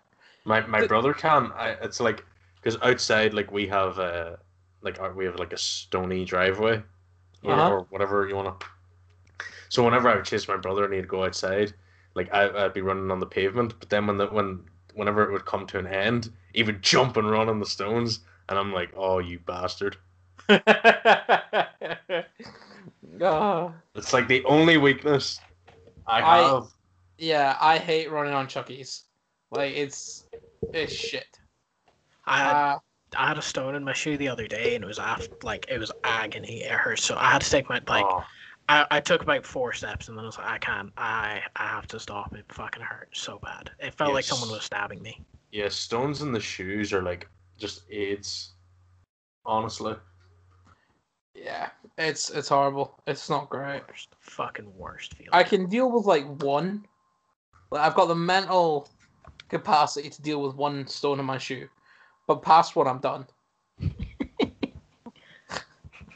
My 0.46 0.66
my 0.66 0.82
The- 0.82 0.88
brother 0.88 1.14
can. 1.14 1.52
I 1.54 1.70
it's 1.82 2.00
like 2.00 2.26
because 2.56 2.78
outside 2.82 3.34
like 3.34 3.52
we 3.52 3.68
have 3.68 4.00
uh 4.00 4.36
like 4.82 5.00
our- 5.00 5.14
we 5.14 5.26
have 5.26 5.36
like 5.40 5.54
a 5.54 5.58
stony 5.58 6.26
driveway 6.26 6.82
or, 7.44 7.54
Uh-huh. 7.54 7.70
or 7.72 7.80
whatever 7.90 8.28
you 8.28 8.36
wanna. 8.36 8.56
So 9.70 9.84
whenever 9.84 10.10
I 10.10 10.16
would 10.16 10.26
chase 10.26 10.48
my 10.48 10.58
brother 10.58 10.86
and 10.86 10.94
he'd 10.94 11.08
go 11.08 11.26
outside, 11.26 11.74
like 12.16 12.34
I 12.34 12.66
I'd 12.66 12.74
be 12.74 12.82
running 12.82 13.12
on 13.12 13.20
the 13.20 13.26
pavement, 13.26 13.74
but 13.80 13.90
then 13.90 14.08
when 14.08 14.18
the 14.18 14.28
when 14.28 14.66
whenever 15.00 15.24
it 15.24 15.32
would 15.32 15.46
come 15.46 15.66
to 15.68 15.80
an 15.80 15.88
end, 15.88 16.32
he 16.54 16.62
would 16.62 16.82
jump 16.84 17.18
and 17.18 17.30
run 17.32 17.50
on 17.50 17.60
the 17.60 17.66
stones, 17.66 18.20
and 18.50 18.60
I'm 18.60 18.72
like, 18.74 18.92
oh 18.96 19.18
you 19.20 19.40
bastard! 19.40 19.98
It's 23.96 24.14
like 24.14 24.28
the 24.28 24.44
only 24.46 24.78
weakness 24.78 25.40
I 26.08 26.22
I- 26.22 26.48
have. 26.50 26.68
Yeah, 27.18 27.58
I 27.60 27.78
hate 27.78 28.10
running 28.12 28.34
on 28.34 28.48
Chuckies. 28.48 29.02
Like 29.52 29.76
it's 29.76 30.26
it's 30.74 30.94
shit. 30.94 31.40
I 32.26 32.38
had, 32.40 32.56
Uh, 32.56 32.80
I 33.18 33.28
had 33.28 33.38
a 33.38 33.42
stone 33.42 33.76
in 33.76 33.84
my 33.84 33.92
shoe 33.94 34.16
the 34.16 34.30
other 34.30 34.48
day, 34.48 34.76
and 34.76 34.84
it 34.84 34.88
was 34.88 35.00
after, 35.00 35.36
like 35.44 35.66
it 35.70 35.80
was 35.80 35.92
agony. 36.04 36.62
It 36.62 36.72
hurt, 36.72 37.00
so 37.00 37.18
I 37.18 37.32
had 37.32 37.42
to 37.42 37.50
take 37.50 37.68
my 37.68 37.82
like. 37.88 38.06
oh, 38.06 38.24
I, 38.70 38.86
I 38.92 39.00
took 39.02 39.24
about 39.24 39.46
four 39.46 39.74
steps, 39.74 40.08
and 40.08 40.18
then 40.18 40.24
I 40.24 40.28
was 40.28 40.38
like, 40.38 40.48
I 40.48 40.58
can't. 40.60 40.92
I 40.96 41.42
I 41.56 41.68
have 41.68 41.88
to 41.88 42.00
stop. 42.00 42.36
It 42.36 42.46
fucking 42.50 42.84
hurt 42.84 43.10
so 43.14 43.40
bad. 43.40 43.72
It 43.80 43.96
felt 43.96 44.14
like 44.14 44.26
someone 44.26 44.50
was 44.52 44.64
stabbing 44.64 45.02
me. 45.02 45.22
yeah, 45.52 45.68
stones 45.70 46.22
in 46.22 46.32
the 46.32 46.40
shoes 46.40 46.94
are 46.94 47.02
like 47.02 47.28
just 47.58 47.84
aids. 47.92 48.54
Honestly. 49.46 49.96
yeah, 51.34 51.70
it's 51.98 52.30
it's 52.30 52.50
horrible. 52.50 53.02
It's 53.08 53.30
not 53.30 53.50
great. 53.50 53.82
Worst, 53.88 54.10
fucking 54.20 54.72
worst 54.78 55.16
feeling. 55.16 55.30
I 55.34 55.44
can 55.44 55.68
deal 55.68 55.92
with 55.92 56.06
like 56.06 56.26
one. 56.44 56.86
Like 57.72 57.82
I've 57.82 57.96
got 57.96 58.06
the 58.08 58.16
mental 58.16 58.88
capacity 59.50 60.10
to 60.10 60.22
deal 60.22 60.42
with 60.42 60.56
one 60.56 60.86
stone 60.88 61.20
in 61.20 61.26
my 61.26 61.38
shoe, 61.40 61.68
but 62.28 62.44
past 62.44 62.76
one, 62.76 62.88
I'm 62.88 63.00
done. 63.00 63.26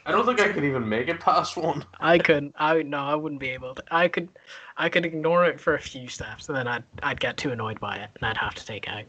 I 0.06 0.12
don't 0.12 0.26
think 0.26 0.40
I 0.40 0.52
could 0.52 0.64
even 0.64 0.88
make 0.88 1.08
it 1.08 1.20
past 1.20 1.56
one. 1.56 1.84
I 2.00 2.18
couldn't. 2.18 2.54
I 2.58 2.82
no. 2.82 2.98
I 2.98 3.14
wouldn't 3.14 3.40
be 3.40 3.50
able 3.50 3.74
to. 3.74 3.82
I 3.90 4.08
could. 4.08 4.28
I 4.76 4.88
could 4.88 5.06
ignore 5.06 5.44
it 5.46 5.58
for 5.60 5.74
a 5.74 5.80
few 5.80 6.08
steps, 6.08 6.48
and 6.48 6.56
then 6.56 6.66
I'd 6.68 6.84
I'd 7.02 7.20
get 7.20 7.36
too 7.36 7.50
annoyed 7.52 7.80
by 7.80 7.96
it, 7.96 8.10
and 8.14 8.24
I'd 8.24 8.36
have 8.36 8.54
to 8.54 8.66
take 8.66 8.88
out. 8.88 9.04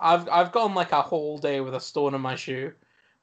I've 0.00 0.28
I've 0.28 0.52
gone 0.52 0.74
like 0.74 0.92
a 0.92 1.02
whole 1.02 1.38
day 1.38 1.60
with 1.60 1.74
a 1.74 1.80
stone 1.80 2.14
in 2.14 2.20
my 2.20 2.34
shoe 2.34 2.72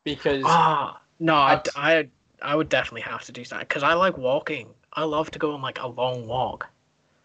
because 0.04 0.44
Ah, 0.46 1.02
no, 1.20 1.36
I, 1.36 1.56
That's- 1.56 1.76
I, 1.76 2.10
I 2.42 2.56
would 2.56 2.70
definitely 2.70 3.02
have 3.02 3.24
to 3.26 3.32
do 3.32 3.44
that 3.46 3.60
because 3.60 3.84
I 3.84 3.94
like 3.94 4.18
walking. 4.18 4.68
I 4.94 5.04
love 5.04 5.32
to 5.32 5.40
go 5.40 5.54
on 5.54 5.62
like 5.62 5.80
a 5.80 5.88
long 5.88 6.28
walk. 6.28 6.68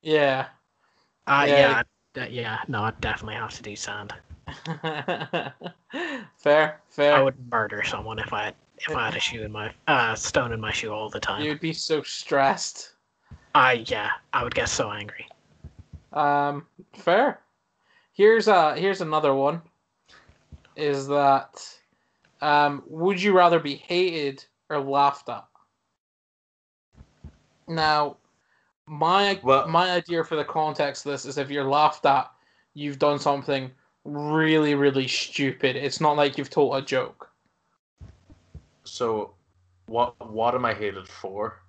yeah. 0.03 0.47
Uh, 1.27 1.45
Yeah. 1.47 1.55
yeah, 1.57 1.83
yeah, 2.15 2.27
yeah. 2.27 2.59
No, 2.69 2.83
I 2.83 2.93
definitely 3.01 3.35
have 3.35 3.53
to 3.55 3.63
do 3.63 3.77
sand. 3.77 4.15
fair, 6.37 6.81
fair. 6.89 7.15
I 7.15 7.23
would 7.23 7.35
murder 7.51 7.83
someone 7.85 8.19
if 8.19 8.33
I 8.33 8.53
if 8.89 8.95
I 8.97 9.07
had 9.07 9.17
a 9.17 9.21
shoe 9.21 9.43
in 9.43 9.53
my 9.53 9.73
uh 9.87 10.15
stone 10.15 10.53
in 10.53 10.61
my 10.61 10.73
shoe 10.73 10.93
all 10.93 11.09
the 11.11 11.21
time. 11.21 11.43
You'd 11.43 11.61
be 11.61 11.73
so 11.73 12.03
stressed. 12.03 12.95
I 13.55 13.85
yeah, 13.87 14.11
I 14.33 14.45
would 14.45 14.55
get 14.55 14.69
so 14.69 14.91
angry. 14.91 15.27
Um, 16.13 16.67
fair. 16.95 17.41
Here's 18.13 18.49
uh 18.49 18.75
here's 18.75 19.01
another 19.01 19.35
one. 19.35 19.63
Is 20.77 21.07
that 21.09 21.63
um 22.41 22.83
would 22.87 23.21
you 23.21 23.33
rather 23.37 23.59
be 23.59 23.75
hated 23.75 24.45
or 24.69 24.81
laughed 24.81 25.29
at? 25.29 25.45
Now, 27.67 28.17
my 28.87 29.39
Well- 29.43 29.69
my 29.69 29.91
idea 29.93 30.25
for 30.25 30.37
the 30.37 30.45
context 30.45 31.05
of 31.07 31.13
this 31.13 31.25
is 31.27 31.39
if 31.39 31.51
you're 31.51 31.65
laughed 31.65 32.07
at, 32.07 32.31
you've 32.75 32.99
done 32.99 33.19
something 33.19 33.71
really 34.05 34.75
really 34.75 35.09
stupid. 35.09 35.77
It's 35.77 36.01
not 36.01 36.17
like 36.17 36.39
you've 36.39 36.51
told 36.51 36.77
a 36.77 36.83
joke. 36.83 37.31
So, 38.89 39.35
what 39.87 40.15
what 40.31 40.55
am 40.55 40.65
I 40.65 40.75
hated 40.75 41.09
for? 41.09 41.61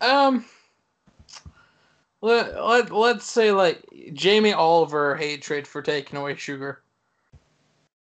Um, 0.00 0.44
let, 2.22 2.62
let, 2.62 2.90
let's 2.90 3.30
say 3.30 3.52
like 3.52 3.84
Jamie 4.12 4.52
Oliver 4.52 5.16
hatred 5.16 5.66
for 5.66 5.82
taking 5.82 6.18
away 6.18 6.36
sugar. 6.36 6.82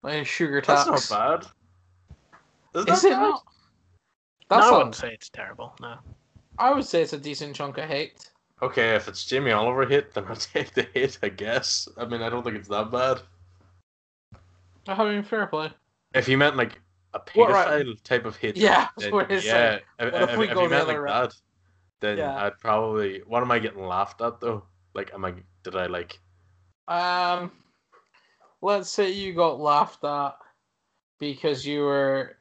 Like 0.03 0.27
sugar 0.27 0.61
tax. 0.61 0.85
That's 0.85 1.11
not 1.11 1.41
bad. 1.41 1.47
Is, 2.75 2.87
Is 2.87 3.03
that 3.03 3.09
it 3.09 3.11
bad? 3.13 3.21
not? 3.21 3.43
No, 4.51 4.57
That's 4.57 4.67
I 4.67 4.77
wouldn't 4.77 4.95
say 4.95 5.15
it's 5.15 5.31
terrible. 5.31 5.75
No. 5.81 5.97
I 6.59 6.73
would 6.73 6.85
say 6.85 7.03
it's 7.03 7.13
a 7.13 7.19
decent 7.19 7.57
chunk 7.57 7.79
of 7.79 7.89
hate. 7.89 8.31
Okay, 8.63 8.95
if 8.95 9.09
it's 9.09 9.25
Jamie 9.25 9.51
Oliver 9.51 9.87
hit, 9.87 10.15
then 10.15 10.25
I'll 10.29 10.37
take 10.37 10.73
the 10.75 10.87
hit, 10.95 11.19
I 11.23 11.29
guess. 11.29 11.89
I 11.97 12.05
mean, 12.05 12.23
I 12.23 12.29
don't 12.29 12.43
think 12.43 12.57
it's 12.57 12.69
that 12.69 12.91
bad. 12.93 13.21
I 14.87 15.05
mean, 15.05 15.23
fair 15.23 15.47
play. 15.47 15.71
If 16.15 16.29
you 16.29 16.37
meant 16.39 16.57
like 16.57 16.79
a 17.15 17.21
pedophile 17.21 17.87
right. 17.87 18.05
type 18.05 18.25
of 18.27 18.37
hate, 18.37 18.57
Yeah, 18.57 18.89
then 18.99 19.13
yeah. 19.31 19.41
said. 19.41 19.83
If, 20.01 20.15
if 20.15 20.31
if- 20.31 20.37
we 20.39 20.49
if 20.49 20.55
go 20.55 20.63
you 20.65 20.69
meant 20.69 20.89
like 20.89 20.99
route? 20.99 21.31
that, 21.31 21.37
then 22.01 22.19
Yeah. 22.19 22.45
I'd 22.45 22.59
probably. 22.59 23.21
What 23.27 23.43
am 23.43 23.51
I 23.51 23.59
getting 23.59 23.87
laughed 23.87 24.21
at 24.21 24.41
though? 24.41 24.65
Like, 24.95 25.13
am 25.15 25.25
I? 25.25 25.35
Did 25.63 25.77
I 25.77 25.87
like? 25.87 26.19
Um, 26.89 27.51
let's 28.61 28.91
say 28.91 29.11
you 29.11 29.33
got 29.33 29.59
laughed 29.61 30.05
at 30.05 30.37
because 31.19 31.65
you 31.67 31.83
were 31.83 32.37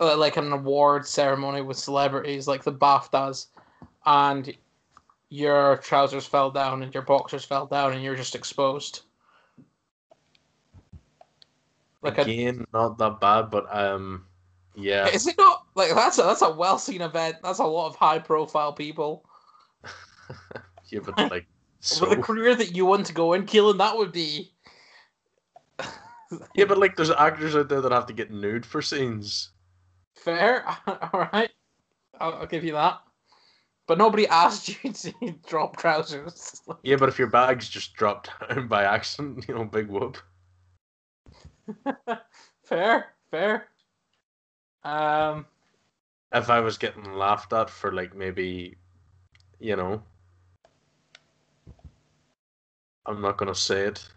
uh, 0.00 0.16
like 0.16 0.36
an 0.36 0.52
award 0.52 1.06
ceremony 1.06 1.60
with 1.62 1.76
celebrities, 1.76 2.48
like 2.48 2.64
the 2.64 2.72
BAFTAs, 2.72 3.46
and 4.06 4.52
your 5.28 5.76
trousers 5.78 6.26
fell 6.26 6.50
down 6.50 6.82
and 6.82 6.92
your 6.94 7.02
boxers 7.02 7.44
fell 7.44 7.66
down 7.66 7.92
and 7.92 8.02
you're 8.02 8.16
just 8.16 8.34
exposed. 8.34 9.02
Like 12.04 12.18
Again, 12.18 12.66
not 12.72 12.98
that 12.98 13.18
bad, 13.20 13.50
but 13.50 13.66
um, 13.74 14.26
yeah. 14.76 15.08
is 15.08 15.26
it 15.26 15.36
not 15.38 15.64
like 15.74 15.94
that's 15.94 16.18
a 16.18 16.22
that's 16.22 16.42
a 16.42 16.52
well 16.52 16.78
seen 16.78 17.00
event? 17.00 17.36
That's 17.42 17.58
a 17.58 17.64
lot 17.64 17.88
of 17.88 17.96
high 17.96 18.18
profile 18.18 18.72
people 18.72 19.24
yeah, 20.90 21.00
but 21.04 21.18
like, 21.30 21.46
so 21.80 22.08
with 22.08 22.18
a 22.18 22.22
career 22.22 22.54
that 22.54 22.74
you 22.74 22.86
want 22.86 23.06
to 23.06 23.14
go 23.14 23.32
in. 23.32 23.44
Keelan, 23.44 23.78
that 23.78 23.96
would 23.96 24.12
be 24.12 24.52
yeah, 26.54 26.64
but 26.64 26.78
like, 26.78 26.96
there's 26.96 27.10
actors 27.10 27.56
out 27.56 27.68
there 27.68 27.80
that 27.80 27.92
have 27.92 28.06
to 28.06 28.12
get 28.12 28.30
nude 28.30 28.66
for 28.66 28.82
scenes. 28.82 29.50
Fair. 30.14 30.64
All 30.86 31.28
right. 31.32 31.50
I'll, 32.20 32.34
I'll 32.34 32.46
give 32.46 32.64
you 32.64 32.72
that. 32.72 33.00
But 33.86 33.98
nobody 33.98 34.26
asked 34.28 34.82
you 34.82 34.92
to 34.92 35.34
drop 35.46 35.76
trousers. 35.76 36.62
Yeah, 36.82 36.96
but 36.96 37.10
if 37.10 37.18
your 37.18 37.28
bags 37.28 37.68
just 37.68 37.94
dropped 37.94 38.30
down 38.48 38.66
by 38.66 38.84
accident, 38.84 39.44
you 39.46 39.54
know, 39.54 39.64
big 39.64 39.88
whoop. 39.88 40.16
fair. 42.64 43.06
Fair. 43.30 43.68
Um. 44.82 45.46
If 46.32 46.50
I 46.50 46.60
was 46.60 46.78
getting 46.78 47.14
laughed 47.14 47.52
at 47.52 47.70
for 47.70 47.92
like 47.92 48.14
maybe, 48.14 48.76
you 49.60 49.76
know, 49.76 50.02
I'm 53.06 53.20
not 53.20 53.36
gonna 53.36 53.54
say 53.54 53.82
it. 53.82 54.08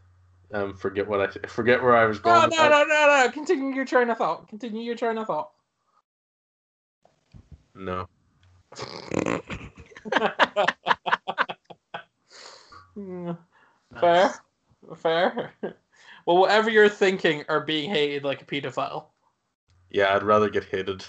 Um, 0.51 0.75
forget 0.75 1.07
what 1.07 1.21
I 1.21 1.47
forget 1.47 1.83
where 1.83 1.95
I 1.95 2.05
was 2.05 2.19
going. 2.19 2.49
No, 2.49 2.55
no, 2.55 2.69
no, 2.69 2.83
no, 2.83 3.25
no. 3.25 3.31
Continue 3.31 3.75
your 3.75 3.85
train 3.85 4.09
of 4.09 4.17
thought. 4.17 4.47
Continue 4.47 4.81
your 4.81 4.95
train 4.95 5.17
of 5.17 5.27
thought. 5.27 5.51
no. 7.75 8.07
Fair. 13.99 14.33
Fair. 14.95 15.53
Well, 16.27 16.37
whatever 16.37 16.69
you're 16.69 16.89
thinking 16.89 17.45
are 17.47 17.61
being 17.61 17.89
hated 17.89 18.23
like 18.25 18.41
a 18.41 18.45
pedophile. 18.45 19.05
Yeah, 19.89 20.13
I'd 20.13 20.23
rather 20.23 20.49
get 20.49 20.65
hated. 20.65 21.03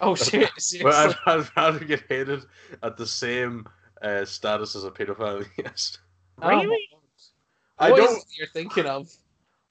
Oh 0.00 0.14
shit! 0.16 0.50
Well. 0.82 1.14
I'd, 1.26 1.38
I'd 1.40 1.50
rather 1.56 1.84
get 1.84 2.04
hated 2.08 2.44
at 2.82 2.96
the 2.96 3.06
same 3.06 3.68
uh, 4.00 4.24
status 4.24 4.74
as 4.74 4.84
a 4.84 4.90
pedophile. 4.90 5.46
Yes. 5.58 5.98
Oh, 6.40 6.48
Really? 6.48 6.88
I 7.78 7.90
What 7.90 8.00
is 8.00 8.06
don't. 8.06 8.16
it 8.18 8.24
you're 8.38 8.46
thinking 8.48 8.86
of? 8.86 9.10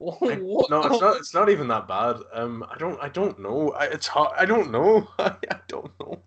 I- 0.00 0.36
What- 0.36 0.70
No, 0.70 0.82
it's 0.84 1.00
not. 1.00 1.16
It's 1.16 1.34
not 1.34 1.48
even 1.48 1.66
that 1.68 1.88
bad. 1.88 2.18
Um, 2.32 2.64
I 2.70 2.78
don't. 2.78 3.00
I 3.02 3.08
don't 3.08 3.40
know. 3.40 3.70
I, 3.72 3.86
it's 3.86 4.06
hard. 4.06 4.32
I 4.38 4.44
don't 4.46 4.70
know. 4.70 5.08
I, 5.18 5.34
I 5.50 5.56
don't 5.66 5.90
know. 5.98 6.20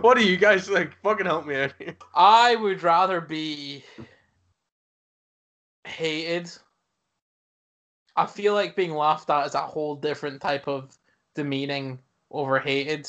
What 0.00 0.16
do 0.16 0.24
you 0.24 0.36
guys 0.36 0.70
like? 0.70 0.94
Fucking 1.02 1.26
help 1.26 1.44
me 1.44 1.56
out 1.56 1.72
here. 1.78 1.96
I 2.14 2.54
would 2.54 2.84
rather 2.84 3.20
be 3.20 3.82
hated. 5.84 6.50
I 8.16 8.26
feel 8.26 8.54
like 8.54 8.76
being 8.76 8.94
laughed 8.94 9.30
at 9.30 9.46
is 9.46 9.54
a 9.54 9.60
whole 9.60 9.94
different 9.96 10.40
type 10.40 10.66
of 10.68 10.96
demeaning 11.34 11.98
over 12.30 12.58
hated. 12.58 13.08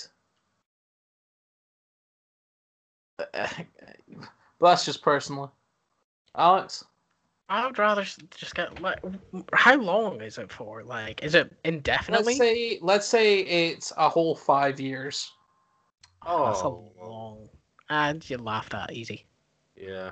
But 4.59 4.67
that's 4.67 4.85
just 4.85 5.01
personally. 5.01 5.49
Alex? 6.35 6.85
I 7.49 7.65
would 7.65 7.77
rather 7.77 8.03
just 8.03 8.55
get 8.55 8.81
like. 8.81 8.99
How 9.53 9.75
long 9.77 10.21
is 10.21 10.37
it 10.37 10.51
for? 10.51 10.83
Like, 10.83 11.23
is 11.23 11.35
it 11.35 11.51
indefinitely? 11.63 12.35
Let's 12.35 12.37
say 12.37 12.79
let's 12.81 13.07
say 13.07 13.39
it's 13.39 13.91
a 13.97 14.09
whole 14.09 14.35
five 14.35 14.79
years. 14.79 15.31
Oh, 16.25 16.45
that's 16.45 16.61
a 16.63 16.67
Oh. 16.67 16.91
long. 17.01 17.49
And 17.89 18.27
you 18.29 18.37
laughed 18.37 18.73
at 18.73 18.91
easy, 18.93 19.25
Yeah. 19.75 20.11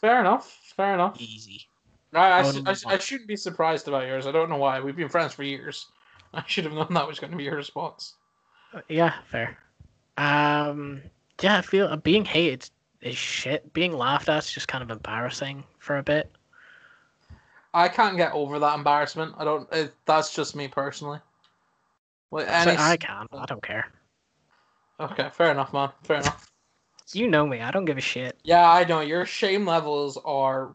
Fair 0.00 0.20
enough. 0.20 0.72
Fair 0.76 0.94
enough. 0.94 1.20
easy. 1.20 1.66
I, 2.12 2.40
I, 2.40 2.42
sh- 2.42 2.62
no. 2.62 2.62
I, 2.66 2.94
I 2.94 2.98
shouldn't 2.98 3.28
be 3.28 3.36
surprised 3.36 3.88
about 3.88 4.06
yours. 4.06 4.26
I 4.26 4.32
don't 4.32 4.50
know 4.50 4.56
why. 4.56 4.80
We've 4.80 4.96
been 4.96 5.08
friends 5.08 5.32
for 5.32 5.42
years. 5.42 5.86
I 6.34 6.42
should 6.46 6.64
have 6.64 6.72
known 6.74 6.88
that 6.90 7.06
was 7.06 7.18
going 7.18 7.30
to 7.30 7.36
be 7.36 7.44
your 7.44 7.56
response. 7.56 8.14
Uh, 8.74 8.80
Yeah, 8.88 9.14
fair. 9.30 9.58
Um, 10.16 11.02
yeah, 11.40 11.58
I 11.58 11.62
feel 11.62 11.86
uh, 11.86 11.96
being 11.96 12.24
hated 12.24 12.68
is 13.00 13.16
shit. 13.16 13.72
Being 13.72 13.92
laughed 13.92 14.28
at 14.28 14.44
is 14.44 14.52
just 14.52 14.68
kind 14.68 14.82
of 14.82 14.90
embarrassing 14.90 15.64
for 15.78 15.98
a 15.98 16.02
bit. 16.02 16.30
I 17.74 17.88
can't 17.88 18.16
get 18.18 18.32
over 18.32 18.58
that 18.58 18.74
embarrassment. 18.76 19.34
I 19.38 19.44
don't. 19.44 19.72
It, 19.72 19.94
that's 20.04 20.34
just 20.34 20.54
me 20.54 20.68
personally. 20.68 21.18
Like 22.30 22.46
So 22.46 22.52
any, 22.52 22.76
I 22.78 22.96
can. 22.98 23.26
I 23.32 23.46
don't 23.46 23.62
care. 23.62 23.90
okay, 25.00 25.30
fair 25.32 25.50
enough, 25.50 25.72
man. 25.72 25.90
Fair 26.02 26.16
enough. 26.20 26.50
You 27.12 27.28
know 27.28 27.46
me. 27.46 27.60
I 27.60 27.70
don't 27.70 27.84
give 27.84 27.98
a 27.98 28.02
shit. 28.02 28.38
Yeah, 28.44 28.70
I 28.70 28.84
know 28.84 29.00
your 29.00 29.26
shame 29.26 29.66
levels 29.66 30.18
are 30.24 30.72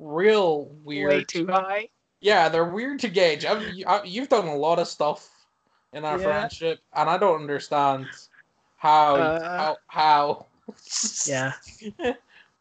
real 0.00 0.64
weird. 0.82 1.08
Way 1.10 1.24
too 1.24 1.46
high. 1.46 1.88
Yeah, 2.20 2.48
they're 2.48 2.64
weird 2.64 2.98
to 3.00 3.08
gauge. 3.08 3.44
I've, 3.44 3.62
I, 3.86 4.02
you've 4.04 4.28
done 4.28 4.48
a 4.48 4.56
lot 4.56 4.78
of 4.78 4.88
stuff 4.88 5.28
in 5.92 6.04
our 6.04 6.18
Yeah. 6.18 6.24
friendship, 6.24 6.80
and 6.94 7.08
I 7.08 7.16
don't 7.18 7.40
understand 7.40 8.08
how 8.76 9.16
Uh, 9.16 9.56
how 9.56 9.76
how. 9.86 10.46
Yeah. 11.26 11.52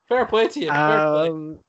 fair 0.07 0.25
play 0.25 0.47
to 0.49 0.59
you. 0.59 0.69
Fair 0.69 1.01
play. 1.11 1.29
Um, 1.29 1.59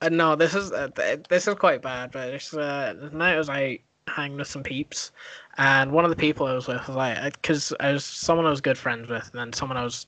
uh, 0.00 0.08
no, 0.08 0.36
this 0.36 0.54
is 0.54 0.72
uh, 0.72 0.88
this 1.28 1.48
is 1.48 1.54
quite 1.54 1.82
bad. 1.82 2.12
But 2.12 2.28
it's 2.30 2.52
uh, 2.54 2.94
the 2.98 3.10
night 3.10 3.34
I 3.34 3.38
was 3.38 3.50
out 3.50 3.76
hanging 4.08 4.38
with 4.38 4.48
some 4.48 4.62
peeps, 4.62 5.12
and 5.58 5.92
one 5.92 6.04
of 6.04 6.10
the 6.10 6.16
people 6.16 6.46
I 6.46 6.54
was 6.54 6.68
with 6.68 6.86
was 6.86 6.96
like, 6.96 7.40
because 7.40 7.72
I 7.80 7.92
was 7.92 8.04
someone 8.04 8.46
I 8.46 8.50
was 8.50 8.60
good 8.60 8.78
friends 8.78 9.08
with, 9.08 9.28
and 9.32 9.40
then 9.40 9.52
someone 9.52 9.76
I 9.76 9.84
was 9.84 10.06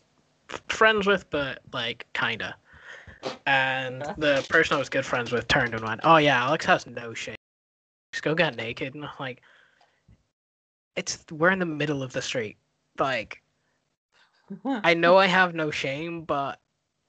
friends 0.68 1.06
with, 1.06 1.28
but 1.30 1.60
like 1.72 2.06
kinda. 2.14 2.54
And 3.46 4.02
the 4.18 4.46
person 4.48 4.76
I 4.76 4.78
was 4.78 4.88
good 4.88 5.06
friends 5.06 5.32
with 5.32 5.48
turned 5.48 5.74
and 5.74 5.84
went, 5.84 6.00
"Oh 6.04 6.16
yeah, 6.16 6.44
Alex 6.44 6.64
has 6.66 6.86
no 6.86 7.14
shame. 7.14 7.36
Just 8.12 8.22
go 8.22 8.34
get 8.34 8.56
naked." 8.56 8.94
And 8.94 9.04
I'm 9.04 9.10
like, 9.18 9.42
"It's 10.96 11.24
we're 11.30 11.50
in 11.50 11.58
the 11.58 11.66
middle 11.66 12.02
of 12.02 12.12
the 12.12 12.22
street. 12.22 12.56
Like, 12.98 13.42
I 14.66 14.94
know 14.94 15.16
I 15.16 15.26
have 15.26 15.54
no 15.54 15.70
shame, 15.70 16.22
but." 16.22 16.60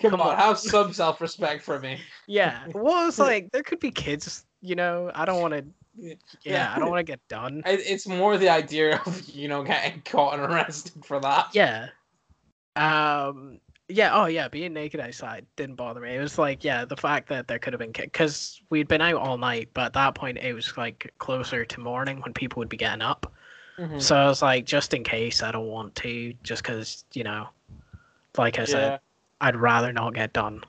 Come, 0.00 0.12
come 0.12 0.20
on, 0.20 0.28
on. 0.28 0.36
have 0.36 0.58
some 0.58 0.92
self 0.92 1.20
respect 1.20 1.64
for 1.64 1.80
me. 1.80 2.00
Yeah. 2.28 2.66
Well, 2.72 3.08
it's 3.08 3.18
like 3.18 3.50
there 3.50 3.64
could 3.64 3.80
be 3.80 3.90
kids 3.90 4.44
you 4.60 4.74
know, 4.74 5.10
I 5.14 5.24
don't 5.24 5.40
want 5.40 5.54
to. 5.54 5.64
Yeah, 6.44 6.72
I 6.74 6.78
don't 6.78 6.90
want 6.90 7.00
to 7.00 7.10
get 7.10 7.20
done. 7.28 7.62
It's 7.66 8.06
more 8.06 8.38
the 8.38 8.48
idea 8.48 9.00
of 9.06 9.28
you 9.28 9.48
know 9.48 9.62
getting 9.62 10.02
caught 10.02 10.34
and 10.34 10.42
arrested 10.42 11.04
for 11.04 11.20
that. 11.20 11.48
Yeah. 11.52 11.88
Um. 12.76 13.60
Yeah. 13.90 14.10
Oh, 14.14 14.26
yeah. 14.26 14.48
Being 14.48 14.72
naked 14.72 15.00
outside 15.00 15.46
didn't 15.56 15.76
bother 15.76 16.00
me. 16.00 16.14
It 16.16 16.20
was 16.20 16.38
like, 16.38 16.64
yeah, 16.64 16.84
the 16.84 16.96
fact 16.96 17.28
that 17.28 17.48
there 17.48 17.58
could 17.58 17.72
have 17.72 17.80
been 17.80 17.92
because 17.92 18.60
we'd 18.70 18.88
been 18.88 19.00
out 19.00 19.16
all 19.16 19.38
night, 19.38 19.68
but 19.74 19.86
at 19.86 19.92
that 19.94 20.14
point 20.14 20.38
it 20.38 20.54
was 20.54 20.76
like 20.76 21.12
closer 21.18 21.64
to 21.64 21.80
morning 21.80 22.20
when 22.20 22.32
people 22.32 22.60
would 22.60 22.68
be 22.68 22.76
getting 22.76 23.02
up. 23.02 23.32
Mhm. 23.78 24.00
So 24.00 24.16
I 24.16 24.26
was 24.26 24.42
like, 24.42 24.64
just 24.66 24.94
in 24.94 25.04
case, 25.04 25.42
I 25.42 25.52
don't 25.52 25.66
want 25.68 25.94
to, 25.96 26.32
just 26.42 26.62
because 26.62 27.04
you 27.12 27.24
know, 27.24 27.48
like 28.38 28.58
I 28.58 28.64
said, 28.64 29.00
I'd 29.40 29.56
rather 29.56 29.92
not 29.92 30.14
get 30.14 30.32
done. 30.32 30.62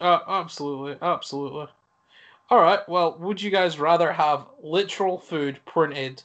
Uh, 0.00 0.20
absolutely, 0.28 0.96
absolutely. 1.02 1.66
All 2.50 2.60
right. 2.60 2.86
Well, 2.88 3.18
would 3.18 3.42
you 3.42 3.50
guys 3.50 3.78
rather 3.78 4.12
have 4.12 4.46
literal 4.62 5.18
food 5.18 5.58
printed 5.66 6.22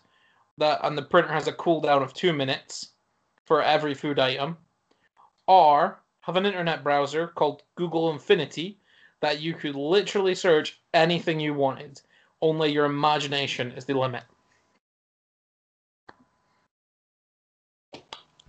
that 0.58 0.80
and 0.84 0.98
the 0.98 1.02
printer 1.02 1.32
has 1.34 1.48
a 1.48 1.54
cooldown 1.54 2.04
of 2.04 2.14
two 2.14 2.32
minutes 2.34 2.90
for 3.46 3.64
every 3.64 3.94
food 3.96 4.20
item, 4.20 4.58
or 5.52 6.00
have 6.22 6.38
an 6.38 6.46
internet 6.46 6.82
browser 6.82 7.28
called 7.28 7.64
Google 7.76 8.10
Infinity 8.12 8.78
that 9.20 9.42
you 9.42 9.54
could 9.54 9.76
literally 9.76 10.34
search 10.34 10.80
anything 10.94 11.42
you 11.42 11.54
wanted, 11.54 12.00
only 12.42 12.72
your 12.72 12.86
imagination 12.86 13.72
is 13.74 13.84
the 13.84 13.94
limit? 13.94 14.24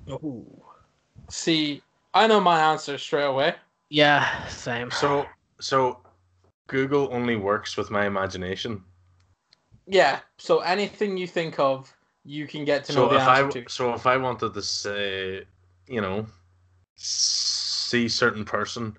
Ooh. 0.08 0.46
See, 1.28 1.82
I 2.14 2.26
know 2.28 2.40
my 2.40 2.60
answer 2.72 2.96
straight 2.98 3.24
away. 3.24 3.54
Yeah, 3.90 4.46
same. 4.46 4.90
So 4.90 5.26
so 5.60 5.98
Google 6.68 7.08
only 7.12 7.36
works 7.36 7.76
with 7.76 7.90
my 7.90 8.06
imagination. 8.06 8.84
Yeah. 9.86 10.20
So 10.38 10.60
anything 10.60 11.16
you 11.16 11.26
think 11.26 11.58
of, 11.58 11.92
you 12.24 12.46
can 12.46 12.64
get 12.64 12.84
to 12.84 12.92
know 12.92 13.08
So 13.08 13.08
the 13.08 13.16
if 13.16 13.28
I 13.28 13.40
answer 13.40 13.62
to. 13.62 13.70
so 13.70 13.92
if 13.94 14.06
I 14.06 14.16
wanted 14.16 14.54
to 14.54 14.62
say, 14.62 15.44
you 15.88 16.00
know, 16.00 16.26
see 16.96 18.08
certain 18.08 18.44
person 18.44 18.96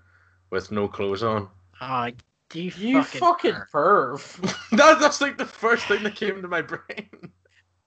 with 0.50 0.72
no 0.72 0.88
clothes 0.88 1.24
on, 1.24 1.50
Oh, 1.82 2.10
you, 2.54 2.72
You 2.78 3.04
fucking, 3.04 3.20
fucking 3.20 3.54
perv. 3.74 4.40
perv. 4.42 4.70
that, 4.78 5.00
that's 5.00 5.22
like 5.22 5.38
the 5.38 5.46
first 5.46 5.88
thing 5.88 6.04
that 6.04 6.16
came 6.16 6.42
to 6.42 6.48
my 6.48 6.62
brain. 6.62 7.10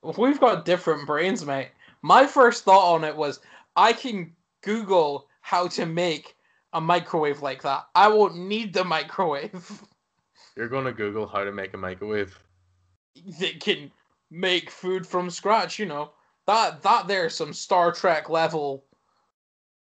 We've 0.18 0.40
got 0.40 0.64
different 0.64 1.06
brains, 1.06 1.44
mate. 1.44 1.70
My 2.02 2.26
first 2.26 2.64
thought 2.64 2.94
on 2.94 3.04
it 3.04 3.16
was 3.16 3.40
I 3.76 3.92
can 3.92 4.32
Google 4.62 5.28
how 5.40 5.68
to 5.68 5.86
make 5.86 6.36
a 6.72 6.80
microwave 6.80 7.42
like 7.42 7.62
that. 7.62 7.86
I 7.94 8.08
won't 8.08 8.36
need 8.36 8.72
the 8.72 8.84
microwave. 8.84 9.82
You're 10.56 10.68
gonna 10.68 10.92
Google 10.92 11.26
how 11.26 11.44
to 11.44 11.52
make 11.52 11.74
a 11.74 11.78
microwave. 11.78 12.38
that 13.40 13.60
can 13.60 13.90
make 14.30 14.70
food 14.70 15.06
from 15.06 15.30
scratch, 15.30 15.78
you 15.78 15.86
know. 15.86 16.12
That 16.46 16.82
that 16.82 17.06
there's 17.08 17.34
some 17.34 17.52
Star 17.52 17.92
Trek 17.92 18.28
level 18.28 18.84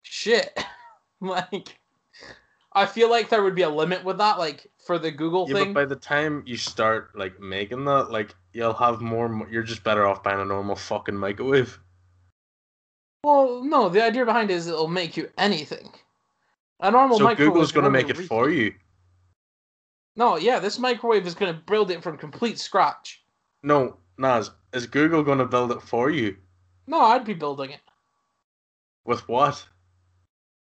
shit. 0.02 0.58
like 1.22 1.80
I 2.74 2.86
feel 2.86 3.10
like 3.10 3.30
there 3.30 3.44
would 3.44 3.56
be 3.56 3.64
a 3.64 3.70
limit 3.70 4.04
with 4.04 4.18
that, 4.20 4.38
like 4.38 4.68
for 4.86 5.00
the 5.00 5.12
Google 5.12 5.48
Yeah, 5.48 5.56
thing. 5.56 5.74
but 5.74 5.82
by 5.82 5.86
the 5.86 5.96
time 5.96 6.44
you 6.46 6.56
start 6.58 7.18
like 7.18 7.40
making 7.40 7.86
that, 7.86 8.12
like 8.12 8.36
you'll 8.54 8.74
have 8.74 9.02
more. 9.02 9.48
You're 9.50 9.64
just 9.64 9.84
better 9.84 10.06
off 10.06 10.24
buying 10.24 10.40
a 10.40 10.46
normal 10.46 10.76
fucking 10.76 11.16
microwave. 11.16 11.80
Well, 13.24 13.64
no, 13.64 13.90
the 13.90 14.04
idea 14.04 14.24
behind 14.24 14.50
it 14.52 14.56
is 14.56 14.68
it'll 14.68 14.88
make 14.88 15.18
you 15.18 15.30
anything. 15.38 15.92
A 16.80 16.92
normal 16.92 17.18
so 17.18 17.24
microwave 17.26 17.54
Google's 17.54 17.72
gonna 17.72 17.90
make 17.90 18.10
it 18.10 18.18
reach 18.18 18.28
for 18.28 18.50
you. 18.50 18.74
No, 20.16 20.38
yeah, 20.38 20.60
this 20.60 20.80
microwave 20.80 21.26
is 21.28 21.36
gonna 21.36 21.62
build 21.66 21.92
it 21.92 22.04
from 22.04 22.18
complete 22.18 22.60
scratch. 22.60 23.24
No, 23.64 23.98
Naz, 24.18 24.52
is 24.74 24.86
Google 24.86 25.24
gonna 25.24 25.46
build 25.46 25.72
it 25.72 25.82
for 25.82 26.10
you? 26.10 26.38
No, 26.88 27.02
I'd 27.02 27.26
be 27.26 27.34
building 27.34 27.72
it. 27.72 27.82
With 29.06 29.28
what? 29.28 29.66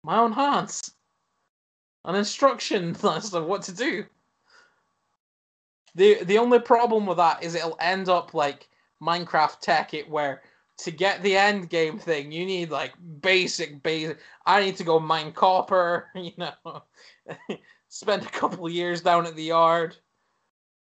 My 0.02 0.18
own 0.18 0.32
hands. 0.32 0.94
An 2.04 2.14
instruction 2.14 2.96
list 3.02 3.34
of 3.34 3.46
what 3.46 3.62
to 3.62 3.72
do. 3.72 4.04
The 5.94 6.24
the 6.24 6.38
only 6.38 6.60
problem 6.60 7.06
with 7.06 7.18
that 7.18 7.42
is 7.42 7.54
it'll 7.54 7.76
end 7.80 8.08
up 8.08 8.32
like 8.32 8.68
Minecraft 9.02 9.60
Tekkit 9.62 10.08
where 10.08 10.42
to 10.78 10.90
get 10.90 11.22
the 11.22 11.36
end 11.36 11.68
game 11.68 11.98
thing 11.98 12.32
you 12.32 12.46
need 12.46 12.70
like 12.70 12.94
basic 13.20 13.82
basic 13.82 14.18
I 14.46 14.60
need 14.64 14.76
to 14.76 14.84
go 14.84 14.98
mine 14.98 15.32
copper, 15.32 16.08
you 16.14 16.32
know. 16.36 16.82
Spend 17.88 18.22
a 18.22 18.30
couple 18.30 18.68
years 18.68 19.00
down 19.00 19.26
at 19.26 19.34
the 19.34 19.42
yard. 19.42 19.96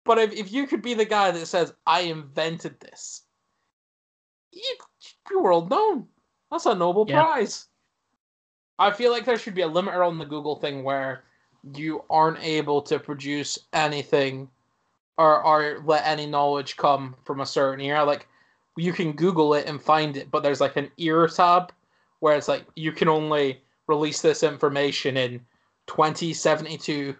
But 0.04 0.18
if, 0.18 0.32
if 0.32 0.52
you 0.52 0.66
could 0.66 0.82
be 0.82 0.94
the 0.94 1.04
guy 1.04 1.30
that 1.30 1.46
says, 1.46 1.72
I 1.86 2.00
invented 2.00 2.78
this, 2.80 3.22
you, 4.52 4.76
you're 5.30 5.42
world 5.42 5.70
known. 5.70 6.06
That's 6.50 6.66
a 6.66 6.74
Nobel 6.74 7.06
Yeah. 7.08 7.22
Prize. 7.22 7.66
I 8.78 8.90
feel 8.90 9.12
like 9.12 9.24
there 9.24 9.38
should 9.38 9.54
be 9.54 9.62
a 9.62 9.68
limiter 9.68 10.06
on 10.06 10.18
the 10.18 10.24
Google 10.24 10.56
thing 10.56 10.82
where 10.82 11.24
you 11.76 12.04
aren't 12.10 12.42
able 12.42 12.82
to 12.82 12.98
produce 12.98 13.58
anything 13.72 14.48
or, 15.16 15.42
or 15.42 15.80
let 15.84 16.04
any 16.06 16.26
knowledge 16.26 16.76
come 16.76 17.14
from 17.24 17.40
a 17.40 17.46
certain 17.46 17.84
era. 17.84 18.04
Like 18.04 18.26
you 18.76 18.92
can 18.92 19.12
Google 19.12 19.54
it 19.54 19.66
and 19.66 19.80
find 19.80 20.16
it, 20.16 20.30
but 20.30 20.42
there's 20.42 20.60
like 20.60 20.76
an 20.76 20.90
era 20.98 21.30
tab 21.30 21.72
where 22.20 22.36
it's 22.36 22.48
like 22.48 22.64
you 22.74 22.90
can 22.92 23.08
only 23.08 23.62
release 23.86 24.20
this 24.20 24.42
information 24.42 25.16
in 25.16 25.40
2072. 25.86 27.14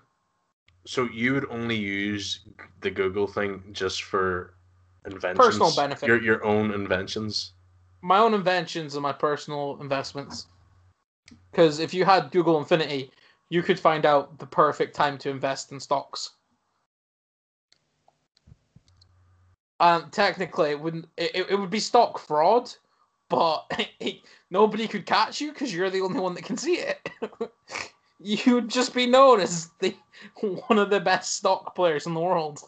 So 0.87 1.09
you 1.12 1.35
would 1.35 1.47
only 1.51 1.77
use 1.77 2.40
the 2.81 2.90
Google 2.90 3.27
thing 3.27 3.62
just 3.73 4.03
for 4.03 4.55
inventions, 5.07 5.47
Personal 5.47 5.75
benefit. 5.75 6.07
your 6.07 6.21
your 6.23 6.45
own 6.45 6.73
inventions. 6.73 7.53
My 8.03 8.19
own 8.19 8.35
inventions 8.35 8.95
and 8.95 9.03
my 9.03 9.12
personal 9.12 9.79
investments. 9.81 10.47
Because 11.50 11.78
if 11.78 11.94
you 11.94 12.04
had 12.04 12.30
Google 12.30 12.58
Infinity, 12.58 13.10
you 13.48 13.62
could 13.62 13.78
find 13.78 14.04
out 14.04 14.38
the 14.38 14.46
perfect 14.46 14.94
time 14.94 15.18
to 15.18 15.30
invest 15.30 15.72
in 15.72 15.80
stocks. 15.80 16.30
Um, 19.80 20.08
technically, 20.10 20.70
it 20.70 20.80
wouldn't. 20.80 21.06
It, 21.16 21.46
it 21.50 21.58
would 21.58 21.70
be 21.70 21.80
stock 21.80 22.18
fraud, 22.18 22.70
but 23.28 23.70
nobody 24.50 24.87
could 24.88 25.06
catch 25.06 25.40
you 25.40 25.52
because 25.52 25.74
you're 25.74 25.90
the 25.90 26.00
only 26.00 26.20
one 26.20 26.34
that 26.34 26.44
can 26.44 26.56
see 26.56 26.76
it. 26.76 27.08
You'd 28.20 28.70
just 28.70 28.94
be 28.94 29.06
known 29.06 29.40
as 29.40 29.70
the 29.80 29.94
one 30.40 30.78
of 30.78 30.90
the 30.90 31.00
best 31.00 31.34
stock 31.37 31.74
players 31.74 32.06
in 32.06 32.14
the 32.14 32.20
world. 32.20 32.60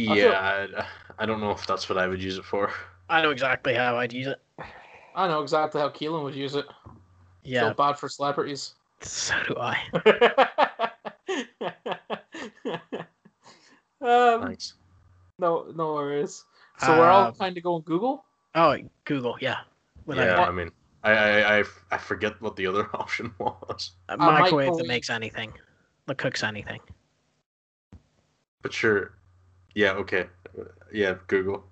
feel- 0.00 0.14
Yeah, 0.16 0.66
I, 0.76 1.22
I 1.22 1.26
don't 1.26 1.40
know 1.40 1.52
if 1.52 1.66
that's 1.66 1.88
what 1.88 1.96
I 1.98 2.08
would 2.08 2.22
use 2.22 2.36
it 2.36 2.44
for. 2.44 2.72
I 3.08 3.22
know 3.22 3.30
exactly 3.30 3.74
how 3.74 3.96
I'd 3.96 4.12
use 4.12 4.26
it. 4.26 4.40
I 5.14 5.28
know 5.28 5.42
exactly 5.42 5.80
how 5.80 5.88
Keelan 5.90 6.22
would 6.24 6.34
use 6.34 6.54
it. 6.56 6.66
Yeah, 7.42 7.60
Feel 7.66 7.74
bad 7.74 7.98
for 7.98 8.08
celebrities. 8.08 8.74
so 9.00 9.34
do 9.48 9.56
I. 9.58 9.76
um, 14.00 14.42
Thanks. 14.46 14.74
no, 15.38 15.72
no 15.74 15.94
worries. 15.94 16.44
So 16.78 16.98
we're 16.98 17.08
all 17.08 17.28
Um, 17.28 17.34
kind 17.34 17.56
of 17.56 17.62
going 17.62 17.82
Google. 17.82 18.24
Oh, 18.54 18.76
Google, 19.04 19.36
yeah. 19.40 19.58
Without 20.06 20.24
yeah, 20.26 20.44
a- 20.44 20.48
I 20.48 20.50
mean, 20.50 20.70
I, 21.02 21.12
I 21.12 21.58
I 21.60 21.64
I 21.92 21.98
forget 21.98 22.40
what 22.40 22.56
the 22.56 22.66
other 22.66 22.88
option 22.94 23.32
was. 23.38 23.92
a 24.08 24.16
might 24.16 24.40
microwave 24.40 24.66
believe- 24.68 24.78
that 24.82 24.88
makes 24.88 25.10
anything, 25.10 25.52
that 26.06 26.18
cooks 26.18 26.42
anything. 26.42 26.80
But 28.62 28.72
sure. 28.72 29.12
Yeah, 29.74 29.92
okay. 29.92 30.26
Yeah, 30.92 31.16
Google. 31.26 31.64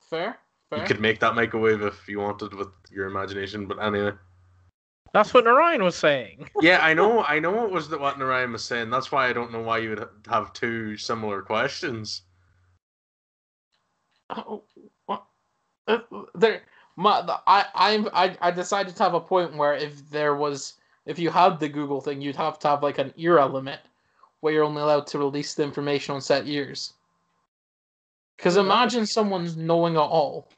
Fair, 0.00 0.38
fair. 0.70 0.80
You 0.80 0.86
could 0.86 1.00
make 1.00 1.20
that 1.20 1.34
microwave 1.34 1.82
if 1.82 2.08
you 2.08 2.20
wanted 2.20 2.54
with 2.54 2.68
your 2.90 3.06
imagination, 3.06 3.66
but 3.66 3.78
anyway. 3.78 4.12
That's 5.12 5.32
what 5.32 5.44
Narayan 5.44 5.82
was 5.82 5.96
saying. 5.96 6.48
Yeah, 6.60 6.80
I 6.82 6.92
know, 6.92 7.22
I 7.24 7.38
know 7.38 7.64
it 7.64 7.70
was 7.70 7.88
the, 7.88 7.98
what 7.98 8.18
Narayan 8.18 8.52
was 8.52 8.64
saying. 8.64 8.90
That's 8.90 9.10
why 9.10 9.28
I 9.28 9.32
don't 9.32 9.52
know 9.52 9.60
why 9.60 9.78
you 9.78 9.90
would 9.90 10.08
have 10.28 10.52
two 10.52 10.96
similar 10.96 11.40
questions. 11.42 12.22
Oh, 14.30 14.62
what? 15.06 15.24
Uh, 15.86 16.00
there, 16.34 16.62
my, 16.96 17.22
the, 17.22 17.40
I, 17.46 17.66
I'm, 17.74 18.08
I, 18.12 18.36
I 18.40 18.50
decided 18.50 18.96
to 18.96 19.02
have 19.02 19.14
a 19.14 19.20
point 19.20 19.56
where 19.56 19.74
if 19.74 20.10
there 20.10 20.34
was, 20.34 20.74
if 21.06 21.18
you 21.18 21.30
had 21.30 21.58
the 21.58 21.68
Google 21.68 22.00
thing, 22.00 22.20
you'd 22.20 22.36
have 22.36 22.58
to 22.58 22.68
have 22.68 22.82
like 22.82 22.98
an 22.98 23.14
era 23.16 23.46
limit 23.46 23.80
where 24.40 24.52
you're 24.52 24.64
only 24.64 24.82
allowed 24.82 25.06
to 25.08 25.18
release 25.18 25.54
the 25.54 25.62
information 25.62 26.14
on 26.14 26.20
set 26.20 26.46
years. 26.46 26.92
Because 28.36 28.54
that 28.54 28.62
would 28.62 28.66
imagine 28.66 29.02
be 29.02 29.06
someone 29.06 29.52
knowing 29.56 29.94
it 29.94 29.98
all. 29.98 30.48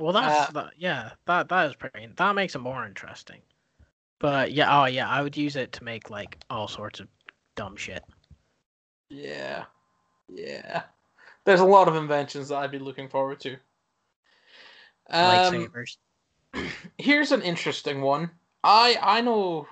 Well, 0.00 0.14
that's 0.14 0.48
Uh, 0.48 0.52
that, 0.52 0.72
yeah, 0.78 1.10
that 1.26 1.50
that 1.50 1.68
is 1.68 1.76
pretty. 1.76 2.08
That 2.16 2.34
makes 2.34 2.54
it 2.54 2.60
more 2.60 2.86
interesting. 2.86 3.42
But 4.18 4.52
yeah, 4.52 4.80
oh 4.80 4.86
yeah, 4.86 5.06
I 5.06 5.20
would 5.20 5.36
use 5.36 5.56
it 5.56 5.72
to 5.72 5.84
make 5.84 6.08
like 6.08 6.38
all 6.48 6.68
sorts 6.68 7.00
of 7.00 7.08
dumb 7.54 7.76
shit. 7.76 8.02
Yeah, 9.10 9.64
yeah. 10.26 10.84
There's 11.44 11.60
a 11.60 11.66
lot 11.66 11.86
of 11.86 11.96
inventions 11.96 12.48
that 12.48 12.56
I'd 12.56 12.70
be 12.70 12.78
looking 12.78 13.10
forward 13.10 13.40
to. 13.40 13.56
Um, 15.10 15.68
Lightsabers. 15.68 15.96
here's 16.98 17.32
an 17.32 17.42
interesting 17.42 18.00
one. 18.00 18.30
I 18.64 18.96
I 19.02 19.20
know. 19.20 19.66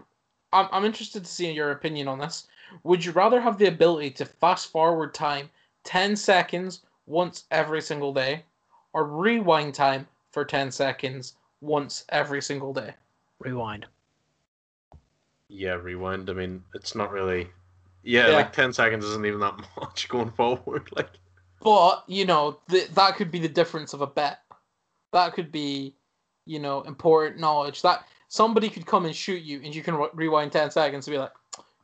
I'm 0.53 0.69
I'm 0.73 0.85
interested 0.85 1.25
to 1.25 1.31
see 1.31 1.51
your 1.53 1.71
opinion 1.71 2.07
on 2.07 2.19
this. 2.19 2.49
Would 2.83 3.03
you 3.03 3.13
rather 3.13 3.41
have 3.41 3.57
the 3.57 3.69
ability 3.69 4.11
to 4.11 4.27
fast 4.27 4.71
forward 4.71 5.15
time 5.15 5.49
ten 5.85 6.17
seconds 6.17 6.83
once 7.07 7.45
every 7.51 7.81
single 7.81 8.13
day, 8.13 8.45
or 8.93 9.05
rewind 9.05 9.73
time 9.73 10.07
for 10.39 10.45
ten 10.45 10.71
seconds 10.71 11.35
once 11.61 12.05
every 12.11 12.41
single 12.41 12.73
day? 12.73 12.95
Rewind. 13.41 13.87
Yeah, 15.49 15.73
rewind. 15.73 16.31
I 16.31 16.35
mean, 16.35 16.63
it's 16.75 16.95
not 16.95 17.11
really. 17.11 17.49
Yeah, 18.05 18.29
Yeah. 18.29 18.35
like 18.37 18.53
ten 18.53 18.73
seconds 18.73 19.05
isn't 19.05 19.27
even 19.27 19.41
that 19.41 19.57
much 19.81 20.09
going 20.09 20.31
forward. 20.31 20.89
Like, 20.97 21.11
But 21.61 22.05
you 22.07 22.25
know 22.25 22.61
th- 22.71 22.89
that 22.91 23.17
could 23.17 23.33
be 23.33 23.41
the 23.41 23.49
difference 23.49 23.93
of 23.95 24.01
a 24.01 24.07
bet. 24.07 24.39
That 25.13 25.33
could 25.33 25.51
be, 25.51 25.97
you 26.47 26.61
know, 26.61 26.83
important 26.83 27.41
knowledge. 27.41 27.83
That 27.83 28.05
somebody 28.29 28.69
could 28.69 28.87
come 28.87 29.07
and 29.07 29.17
shoot 29.17 29.43
you, 29.43 29.61
and 29.65 29.75
you 29.75 29.83
can 29.83 29.97
re- 29.97 30.09
rewind 30.15 30.53
ten 30.53 30.71
seconds 30.71 31.09
and 31.09 31.15
be 31.15 31.19
like, 31.19 31.33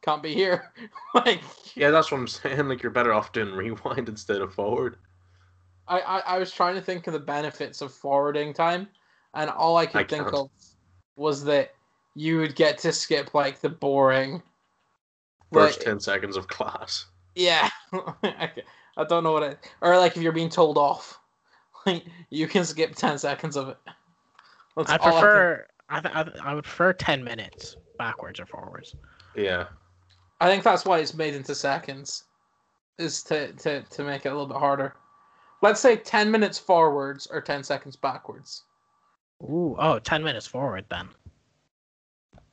"Can't 0.02 0.22
be 0.22 0.32
here." 0.32 0.70
like, 1.14 1.40
yeah, 1.74 1.90
that's 1.90 2.12
what 2.12 2.18
I'm 2.18 2.28
saying. 2.28 2.68
Like, 2.68 2.84
you're 2.84 2.92
better 2.92 3.12
off 3.12 3.32
doing 3.32 3.52
rewind 3.52 4.08
instead 4.08 4.40
of 4.42 4.54
forward. 4.54 4.96
I, 5.88 6.00
I 6.00 6.18
I 6.20 6.38
was 6.38 6.50
trying 6.52 6.74
to 6.74 6.80
think 6.80 7.06
of 7.06 7.12
the 7.12 7.20
benefits 7.20 7.82
of 7.82 7.92
forwarding 7.92 8.52
time, 8.52 8.88
and 9.34 9.50
all 9.50 9.76
I 9.76 9.86
could 9.86 10.02
I 10.02 10.04
think 10.04 10.24
can't. 10.24 10.34
of 10.34 10.50
was 11.16 11.44
that 11.44 11.74
you 12.14 12.38
would 12.38 12.54
get 12.54 12.78
to 12.78 12.92
skip 12.92 13.34
like 13.34 13.60
the 13.60 13.68
boring. 13.68 14.42
First 15.52 15.78
like- 15.80 15.86
ten 15.86 16.00
seconds 16.00 16.36
of 16.36 16.48
class. 16.48 17.06
Yeah, 17.34 17.68
I 18.22 18.50
I 18.96 19.04
don't 19.04 19.24
know 19.24 19.32
what 19.32 19.42
it 19.42 19.58
or 19.80 19.98
like 19.98 20.16
if 20.16 20.22
you're 20.22 20.32
being 20.32 20.48
told 20.48 20.78
off, 20.78 21.18
like 21.86 22.04
you 22.30 22.46
can 22.46 22.64
skip 22.64 22.94
ten 22.94 23.18
seconds 23.18 23.56
of 23.56 23.68
it. 23.70 23.78
That's 24.76 24.90
I 24.90 24.98
prefer. 24.98 25.66
I, 25.90 26.00
th- 26.00 26.14
I, 26.14 26.22
th- 26.24 26.36
I 26.42 26.54
would 26.54 26.64
prefer 26.64 26.92
ten 26.92 27.22
minutes 27.22 27.76
backwards 27.98 28.40
or 28.40 28.46
forwards. 28.46 28.96
Yeah. 29.36 29.66
I 30.40 30.48
think 30.48 30.64
that's 30.64 30.84
why 30.84 30.98
it's 30.98 31.14
made 31.14 31.34
into 31.34 31.54
seconds, 31.54 32.24
is 32.98 33.22
to, 33.24 33.52
to, 33.52 33.82
to 33.82 34.02
make 34.02 34.26
it 34.26 34.30
a 34.30 34.32
little 34.32 34.46
bit 34.46 34.56
harder. 34.56 34.94
Let's 35.62 35.80
say 35.80 35.96
10 35.96 36.30
minutes 36.30 36.58
forwards 36.58 37.26
or 37.26 37.40
10 37.40 37.64
seconds 37.64 37.96
backwards. 37.96 38.64
Ooh, 39.42 39.76
oh, 39.78 39.98
10 39.98 40.22
minutes 40.22 40.46
forward 40.46 40.84
then. 40.90 41.08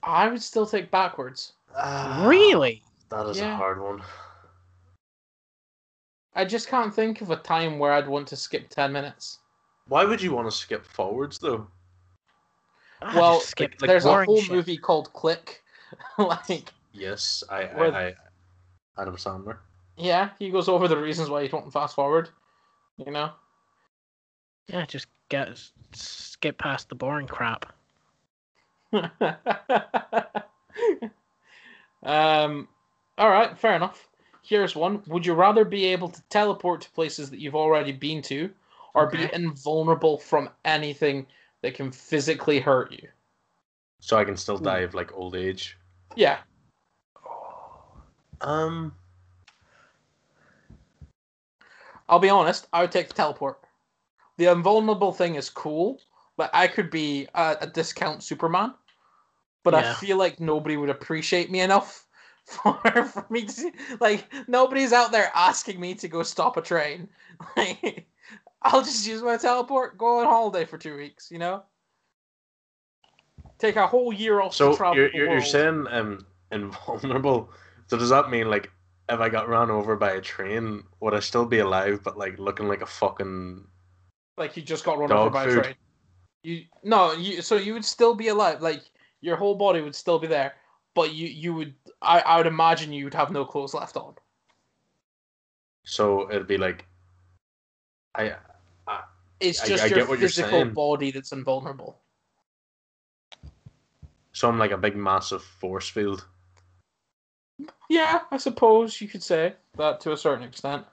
I 0.03 0.27
would 0.27 0.41
still 0.41 0.65
take 0.65 0.89
backwards. 0.91 1.53
really? 2.25 2.83
That 3.09 3.25
is 3.27 3.37
Yeah. 3.37 3.53
a 3.53 3.57
hard 3.57 3.81
one. 3.81 4.01
I 6.33 6.45
just 6.45 6.67
can't 6.69 6.93
think 6.93 7.21
of 7.21 7.29
a 7.29 7.35
time 7.35 7.77
where 7.79 7.91
I'd 7.91 8.07
want 8.07 8.27
to 8.29 8.35
skip 8.37 8.69
10 8.69 8.91
minutes. 8.93 9.39
Why 9.87 10.05
would 10.05 10.21
you 10.21 10.31
want 10.33 10.47
to 10.49 10.55
skip 10.55 10.85
forwards 10.85 11.37
though? 11.39 11.67
Ah, 13.01 13.13
well, 13.15 13.39
skip 13.41 13.73
like, 13.81 13.87
There's 13.89 14.05
a 14.05 14.23
whole 14.23 14.41
shit. 14.41 14.51
movie 14.51 14.77
called 14.77 15.11
Click. 15.13 15.61
like, 16.17 16.71
Yes, 16.93 17.43
I, 17.49 17.63
I, 17.63 17.73
Where- 17.75 17.93
I 17.93 18.15
Adam 19.01 19.15
Sandler. 19.17 19.57
yeah, 19.97 20.29
he 20.39 20.49
goes 20.49 20.69
over 20.69 20.87
the 20.87 20.97
reasons 20.97 21.29
why 21.29 21.41
you 21.41 21.49
don't 21.49 21.71
fast 21.71 21.95
forward. 21.95 22.29
You 23.05 23.11
know? 23.11 23.31
Yeah, 24.67 24.85
just 24.85 25.07
get 25.29 25.49
skip 25.93 26.57
past 26.57 26.89
the 26.89 26.95
boring 26.95 27.27
crap. 27.27 27.73
um, 32.03 32.67
all 33.17 33.29
right, 33.29 33.57
fair 33.57 33.75
enough. 33.75 34.07
Here's 34.43 34.75
one. 34.75 35.01
Would 35.07 35.25
you 35.25 35.33
rather 35.33 35.65
be 35.65 35.85
able 35.85 36.09
to 36.09 36.21
teleport 36.29 36.81
to 36.81 36.89
places 36.91 37.29
that 37.29 37.39
you've 37.39 37.55
already 37.55 37.91
been 37.91 38.21
to, 38.23 38.49
or 38.93 39.07
be 39.07 39.29
invulnerable 39.33 40.17
from 40.17 40.49
anything 40.65 41.27
that 41.61 41.73
can 41.73 41.91
physically 41.91 42.59
hurt 42.59 42.91
you? 42.91 43.07
So 43.99 44.17
I 44.17 44.25
can 44.25 44.35
still 44.35 44.57
Hmm. 44.57 44.63
die 44.65 44.79
of 44.79 44.93
like 44.93 45.13
old 45.13 45.35
age. 45.35 45.77
Yeah. 46.15 46.39
Um, 48.41 48.93
I'll 52.12 52.20
be 52.20 52.30
honest, 52.30 52.68
I 52.74 52.82
would 52.82 52.91
take 52.91 53.07
the 53.07 53.14
teleport. 53.14 53.62
The 54.38 54.51
invulnerable 54.51 55.14
thing 55.14 55.36
is 55.36 55.49
cool. 55.49 56.01
Like 56.38 56.49
I 56.53 56.68
could 56.68 56.91
be 56.91 57.28
a, 57.34 57.57
a 57.62 57.68
discount 57.68 58.22
Superman, 58.22 58.74
but 59.64 59.74
I 59.74 59.93
feel 59.93 60.18
like 60.18 60.39
nobody 60.39 60.76
would 60.76 60.89
appreciate 60.89 61.49
me 61.49 61.62
enough 61.62 62.05
for, 62.45 62.74
for 63.05 63.26
me 63.30 63.45
to 63.45 63.72
like 64.01 64.26
nobody's 64.47 64.91
out 64.91 65.14
there 65.14 65.32
asking 65.34 65.80
me 65.80 65.95
to 65.95 66.07
go 66.09 66.22
stop 66.22 66.57
a 66.57 66.62
train. 66.62 67.07
Like 67.57 68.05
I'll 68.62 68.84
just 68.84 69.07
use 69.07 69.24
my 69.24 69.38
teleport, 69.38 69.97
go 69.97 70.20
on 70.20 70.26
holiday 70.26 70.66
for 70.66 70.78
two 70.78 70.95
weeks, 70.95 71.32
you 71.32 71.39
know? 71.39 71.64
Take 73.57 73.78
a 73.78 73.88
whole 73.88 74.14
year 74.14 74.41
off 74.41 74.53
so 74.53 74.72
to 74.72 74.78
travel. 74.78 74.97
you're 74.97 75.09
the 75.09 75.18
you're, 75.18 75.32
you're 75.32 75.41
saying 75.41 75.88
um 75.89 76.26
invulnerable. 76.51 77.49
So 77.88 77.97
does 77.97 78.09
that 78.09 78.30
mean 78.30 78.49
like 78.49 78.70
if 79.12 79.20
I 79.20 79.30
got 79.30 79.49
run 79.49 79.70
over 79.70 79.95
by 79.95 80.12
a 80.12 80.22
train, 80.22 80.84
would 81.01 81.14
I 81.14 81.20
still 81.20 81.45
be 81.45 81.59
alive 81.59 82.01
but 82.03 82.18
like 82.18 82.39
looking 82.39 82.68
like 82.68 82.82
a 82.82 82.86
fucking 82.86 83.66
like 84.38 84.55
you 84.55 84.64
just 84.64 84.86
got 84.86 84.97
run 84.97 85.12
over 85.12 85.30
by 85.30 85.45
food. 85.45 85.57
a 85.59 85.62
train. 85.64 85.76
You 86.43 86.64
no, 86.84 87.14
you 87.14 87.41
so 87.41 87.55
you 87.57 87.74
would 87.74 87.86
still 87.86 88.16
be 88.16 88.30
alive. 88.30 88.62
Like 88.62 88.82
your 89.22 89.36
whole 89.36 89.55
body 89.55 89.82
would 89.82 89.95
still 89.95 90.18
be 90.18 90.28
there, 90.28 90.53
but 90.95 91.14
you 91.14 91.28
you 91.28 91.53
would 91.53 91.74
I, 92.01 92.22
I 92.22 92.38
would 92.38 92.47
imagine 92.47 92.93
you 92.93 93.03
would 93.03 93.14
have 93.14 93.32
no 93.32 93.45
clothes 93.45 93.74
left 93.74 93.97
on. 93.97 94.16
so 95.84 96.30
it'd 96.30 96.47
be 96.47 96.57
like 96.57 96.86
I 98.16 98.36
It's 99.39 99.62
just 99.62 99.84
I 99.84 99.88
your 99.88 100.07
what 100.07 100.20
you're 100.20 100.30
physical 100.30 100.66
body 100.66 101.12
that's 101.12 101.32
invulnerable. 101.32 101.99
so 104.34 104.47
I'm 104.47 104.57
like 104.57 104.72
a 104.72 104.78
big 104.78 104.95
massive 104.95 105.43
force 105.43 105.89
field. 105.89 106.26
Yeah, 107.89 108.22
I 108.32 108.38
suppose 108.38 109.01
you 109.01 109.07
could 109.07 109.24
say 109.24 109.53
that 109.78 109.99
to 110.01 110.14
a 110.14 110.18
certain 110.18 110.43
extent. 110.43 110.86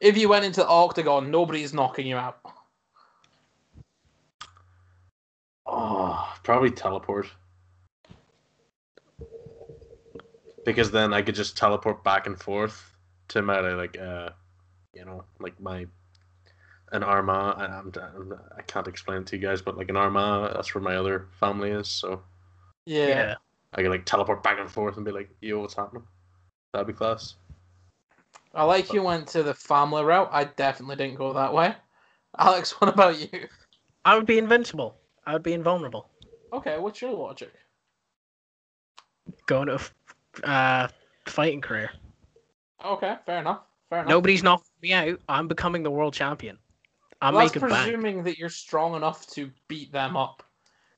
If 0.00 0.16
you 0.16 0.28
went 0.28 0.44
into 0.44 0.60
the 0.60 0.68
octagon, 0.68 1.30
nobody's 1.30 1.74
knocking 1.74 2.06
you 2.06 2.16
out. 2.16 2.38
Oh, 5.66 6.34
probably 6.42 6.70
teleport. 6.70 7.26
Because 10.64 10.90
then 10.90 11.12
I 11.12 11.22
could 11.22 11.34
just 11.34 11.56
teleport 11.56 12.04
back 12.04 12.26
and 12.26 12.38
forth 12.38 12.92
to 13.28 13.42
my 13.42 13.60
like 13.60 13.98
uh, 13.98 14.30
you 14.94 15.04
know, 15.04 15.24
like 15.40 15.58
my 15.60 15.86
an 16.92 17.02
Arma. 17.02 17.54
I, 17.56 17.64
I'm, 17.66 17.92
I'm, 18.00 18.34
I 18.56 18.62
can't 18.62 18.86
explain 18.86 19.22
it 19.22 19.26
to 19.28 19.36
you 19.36 19.42
guys, 19.42 19.60
but 19.62 19.76
like 19.76 19.88
an 19.90 19.96
Arma, 19.96 20.52
that's 20.54 20.74
where 20.74 20.82
my 20.82 20.96
other 20.96 21.28
family 21.40 21.70
is. 21.70 21.88
So 21.88 22.22
Yeah. 22.84 23.08
Yeah. 23.08 23.34
I 23.74 23.82
could 23.82 23.90
like 23.90 24.04
teleport 24.04 24.42
back 24.42 24.58
and 24.58 24.70
forth 24.70 24.96
and 24.96 25.04
be 25.04 25.12
like, 25.12 25.30
"Yo, 25.40 25.60
what's 25.60 25.74
happening?" 25.74 26.04
That'd 26.72 26.86
be 26.86 26.92
class. 26.92 27.34
I 28.54 28.64
like 28.64 28.92
you 28.92 29.02
went 29.02 29.28
to 29.28 29.42
the 29.42 29.54
family 29.54 30.02
route. 30.02 30.30
I 30.32 30.44
definitely 30.44 30.96
didn't 30.96 31.16
go 31.18 31.32
that 31.34 31.52
way. 31.52 31.74
Alex, 32.38 32.80
what 32.80 32.92
about 32.92 33.18
you? 33.18 33.48
I 34.04 34.16
would 34.16 34.26
be 34.26 34.38
invincible. 34.38 34.96
I 35.26 35.32
would 35.32 35.42
be 35.42 35.52
invulnerable. 35.52 36.08
Okay, 36.52 36.78
what's 36.78 37.02
your 37.02 37.12
logic? 37.12 37.52
Going 39.46 39.66
to 39.66 39.72
a 39.72 39.76
f- 39.76 39.94
uh, 40.44 40.88
fighting 41.26 41.60
career. 41.60 41.90
Okay, 42.84 43.16
fair 43.26 43.40
enough. 43.40 43.62
Fair 43.90 44.00
enough. 44.00 44.10
Nobody's 44.10 44.42
knocking 44.42 44.64
me 44.82 44.92
out. 44.92 45.20
I'm 45.28 45.48
becoming 45.48 45.82
the 45.82 45.90
world 45.90 46.14
champion. 46.14 46.58
I'm 47.20 47.34
Well, 47.34 47.44
that's 47.44 47.54
making 47.56 47.68
bank. 47.68 47.84
presuming 47.84 48.22
that 48.24 48.38
you're 48.38 48.48
strong 48.48 48.94
enough 48.94 49.26
to 49.28 49.50
beat 49.68 49.90
them 49.92 50.16
up. 50.16 50.42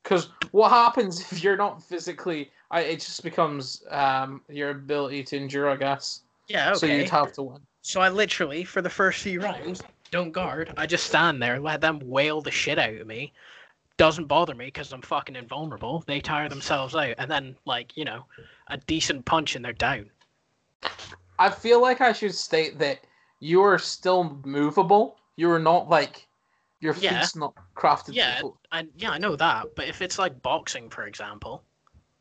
Because 0.09 0.31
what 0.53 0.71
happens 0.71 1.21
if 1.33 1.43
you're 1.43 1.57
not 1.57 1.83
physically? 1.83 2.51
I, 2.71 2.81
it 2.81 3.01
just 3.01 3.23
becomes 3.23 3.83
um, 3.91 4.43
your 4.49 4.71
ability 4.71 5.25
to 5.25 5.37
endure, 5.37 5.69
I 5.69 5.77
guess. 5.77 6.23
Yeah, 6.49 6.71
okay. 6.71 6.79
So 6.79 6.87
you'd 6.87 7.11
have 7.11 7.33
to 7.35 7.43
win. 7.43 7.61
So 7.83 8.01
I 8.01 8.09
literally, 8.09 8.65
for 8.65 8.83
the 8.83 8.91
first 8.91 9.23
few 9.23 9.41
rounds, 9.41 9.83
don't 10.11 10.33
guard. 10.33 10.73
I 10.77 10.87
just 10.87 11.07
stand 11.07 11.43
there, 11.43 11.61
let 11.61 11.81
them 11.81 12.01
wail 12.03 12.41
the 12.41 12.51
shit 12.51 12.79
out 12.79 12.95
of 12.95 13.07
me. 13.07 13.33
Doesn't 13.97 14.27
bother 14.27 14.55
me 14.55 14.67
because 14.67 14.93
I'm 14.93 15.03
fucking 15.03 15.37
invulnerable. 15.37 16.05
They 16.07 16.21
tire 16.21 16.49
themselves 16.49 16.95
out, 16.95 17.15
and 17.19 17.31
then 17.31 17.57
like 17.65 17.97
you 17.97 18.05
know, 18.05 18.25
a 18.69 18.77
decent 18.77 19.25
punch 19.25 19.57
and 19.57 19.65
they're 19.65 19.73
down. 19.73 20.11
I 21.39 21.51
feel 21.51 21.83
like 21.83 22.01
I 22.01 22.13
should 22.13 22.35
state 22.35 22.79
that 22.79 23.01
you 23.41 23.61
are 23.63 23.79
still 23.79 24.41
movable. 24.45 25.17
You 25.37 25.51
are 25.51 25.59
not 25.59 25.89
like 25.89 26.28
your 26.81 26.95
Yeah. 26.95 27.21
feet's 27.21 27.35
not 27.37 27.55
crafted. 27.77 28.15
Yeah, 28.15 28.41
and 28.73 28.89
yeah, 28.97 29.11
I 29.11 29.19
know 29.19 29.37
that. 29.37 29.75
But 29.77 29.89
if 29.89 30.01
it's 30.03 30.19
like 30.19 30.41
boxing, 30.43 30.89
for 30.91 31.07
example, 31.07 31.63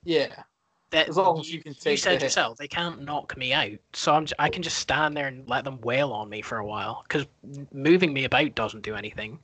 yeah. 0.04 0.44
that 0.92 1.10
As 1.10 1.18
long 1.18 1.40
as 1.40 1.52
you 1.52 1.62
can 1.62 1.74
take 1.74 1.84
the 1.84 1.92
you 1.92 1.98
said 1.98 2.12
hit. 2.14 2.24
yourself, 2.24 2.58
they 2.58 2.68
can't 2.68 3.02
knock 3.02 3.36
me 3.38 3.54
out. 3.54 3.78
So 3.94 4.14
I'm 4.14 4.26
j- 4.26 4.36
I 4.40 4.50
can 4.50 4.64
just 4.64 4.78
stand 4.80 5.16
there 5.18 5.28
and 5.28 5.48
let 5.48 5.64
them 5.66 5.80
wail 5.82 6.12
on 6.14 6.30
me 6.30 6.42
for 6.42 6.58
a 6.60 6.66
while 6.66 7.04
because 7.04 7.26
moving 7.74 8.14
me 8.14 8.24
about 8.24 8.56
doesn't 8.56 8.84
do 8.84 8.96
anything. 8.96 9.40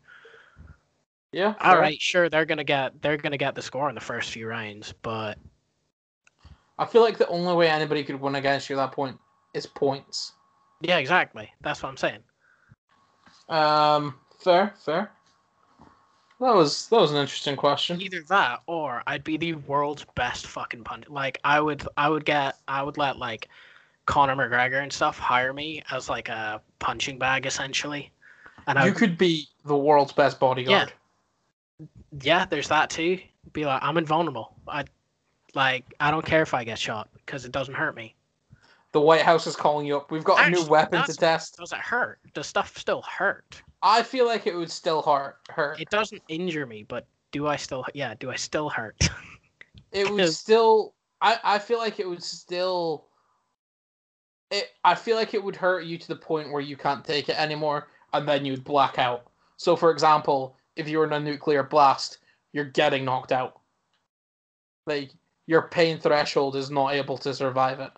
Yeah. 1.32 1.56
All 1.62 1.74
fair. 1.74 1.82
right, 1.82 2.02
sure, 2.02 2.30
they're 2.30 2.46
gonna 2.46 2.64
get 2.64 3.02
they're 3.02 3.18
gonna 3.18 3.38
get 3.38 3.56
the 3.56 3.62
score 3.62 3.90
in 3.90 3.96
the 3.96 4.02
first 4.02 4.32
few 4.32 4.48
rounds, 4.48 4.94
but 5.02 5.38
I 6.80 6.86
feel 6.86 7.02
like 7.02 7.18
the 7.18 7.28
only 7.28 7.54
way 7.56 7.70
anybody 7.70 8.04
could 8.04 8.20
win 8.22 8.36
against 8.36 8.70
you 8.70 8.80
at 8.80 8.86
that 8.86 8.96
point 8.96 9.18
is 9.54 9.66
points. 9.66 10.34
yeah, 10.82 10.98
exactly. 10.98 11.52
That's 11.62 11.82
what 11.84 11.90
I'm 11.90 11.98
saying. 11.98 12.20
Um, 13.50 14.16
fair, 14.44 14.74
fair. 14.78 15.12
that 16.40 16.54
was 16.54 16.88
that 16.90 17.00
was 17.00 17.12
an 17.12 17.18
interesting 17.18 17.56
question. 17.56 18.02
Either 18.02 18.22
that, 18.30 18.62
or 18.68 19.04
I'd 19.08 19.24
be 19.24 19.38
the 19.38 19.54
world's 19.54 20.06
best 20.16 20.48
fucking 20.48 20.84
punch. 20.84 21.06
Like 21.10 21.40
I 21.44 21.60
would, 21.60 21.88
I 21.98 22.10
would 22.10 22.26
get, 22.26 22.58
I 22.68 22.84
would 22.84 22.98
let 22.98 23.18
like 23.18 23.50
Conor 24.06 24.36
McGregor 24.36 24.82
and 24.82 24.92
stuff 24.92 25.18
hire 25.18 25.54
me 25.54 25.84
as 25.92 26.10
like 26.10 26.30
a 26.30 26.62
punching 26.80 27.18
bag 27.18 27.46
essentially. 27.46 28.12
And 28.68 28.78
I 28.78 28.86
You 28.86 28.92
would, 28.92 28.98
could 28.98 29.18
be 29.18 29.48
the 29.66 29.78
world's 29.78 30.14
best 30.14 30.40
bodyguard. 30.40 30.94
yeah, 31.80 31.86
yeah. 32.22 32.46
there's 32.46 32.68
that 32.70 32.90
too. 32.90 33.20
Be 33.52 33.66
like, 33.66 33.82
I'm 33.84 33.98
invulnerable. 33.98 34.56
I 34.68 34.86
like, 35.54 35.94
I 36.00 36.12
don't 36.12 36.26
care 36.26 36.42
if 36.42 36.54
I 36.54 36.64
get 36.64 36.80
shot 36.80 37.10
because 37.26 37.46
it 37.46 37.52
doesn't 37.52 37.74
hurt 37.76 37.96
me. 37.96 38.16
The 38.94 39.02
White 39.02 39.22
House 39.22 39.48
is 39.48 39.56
calling 39.56 39.86
you 39.88 39.98
up. 39.98 40.12
We've 40.12 40.24
got 40.24 40.46
a 40.46 40.50
new 40.50 40.64
weapon 40.66 41.04
to 41.04 41.14
test. 41.14 41.58
Does 41.58 41.72
it 41.72 41.80
hurt? 41.80 42.20
Does 42.34 42.48
stuff 42.48 42.78
still 42.78 43.02
hurt? 43.02 43.62
I 43.84 44.02
feel 44.02 44.26
like 44.26 44.48
it 44.48 44.56
would 44.56 44.72
still 44.72 45.02
hurt. 45.02 45.38
Hurt. 45.50 45.80
It 45.80 45.90
doesn't 45.90 46.22
injure 46.30 46.66
me, 46.66 46.84
but 46.84 47.06
do 47.34 47.48
I 47.48 47.58
still? 47.58 47.86
Yeah, 47.94 48.16
do 48.18 48.32
I 48.32 48.36
still 48.36 48.70
hurt? 48.70 49.10
It 49.92 50.10
would 50.10 50.34
still. 50.34 50.96
I, 51.22 51.38
I 51.44 51.60
feel 51.60 51.78
like 51.78 52.00
it 52.00 52.10
would 52.10 52.24
still. 52.24 53.06
It. 54.50 54.70
I 54.84 54.96
feel 54.96 55.16
like 55.16 55.36
it 55.36 55.44
would 55.44 55.56
hurt 55.56 55.86
you 55.86 56.00
to 56.00 56.08
the 56.08 56.16
point 56.16 56.52
where 56.52 56.64
you 56.64 56.76
can't 56.76 57.06
take 57.06 57.30
it 57.30 57.40
anymore, 57.40 57.90
and 58.12 58.28
then 58.28 58.44
you'd 58.44 58.64
black 58.64 58.98
out. 58.98 59.28
So, 59.58 59.76
for 59.76 59.92
example, 59.92 60.58
if 60.76 60.90
you 60.90 60.98
were 60.98 61.06
in 61.06 61.14
a 61.14 61.20
nuclear 61.20 61.62
blast, 61.62 62.18
you're 62.54 62.66
getting 62.66 63.06
knocked 63.06 63.32
out. 63.32 63.62
Like 64.88 65.12
your 65.46 65.70
pain 65.70 66.00
threshold 66.00 66.56
is 66.56 66.72
not 66.72 66.96
able 66.96 67.20
to 67.20 67.32
survive 67.32 67.80
it. 67.80 67.92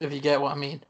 If 0.00 0.12
you 0.12 0.20
get 0.20 0.40
what 0.40 0.52
I 0.52 0.56
mean. 0.56 0.82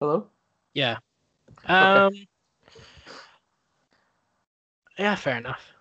Hello. 0.00 0.26
yeah. 0.74 0.98
Um. 1.66 2.12
Yeah, 4.98 5.14
fair 5.14 5.36
enough. 5.36 5.72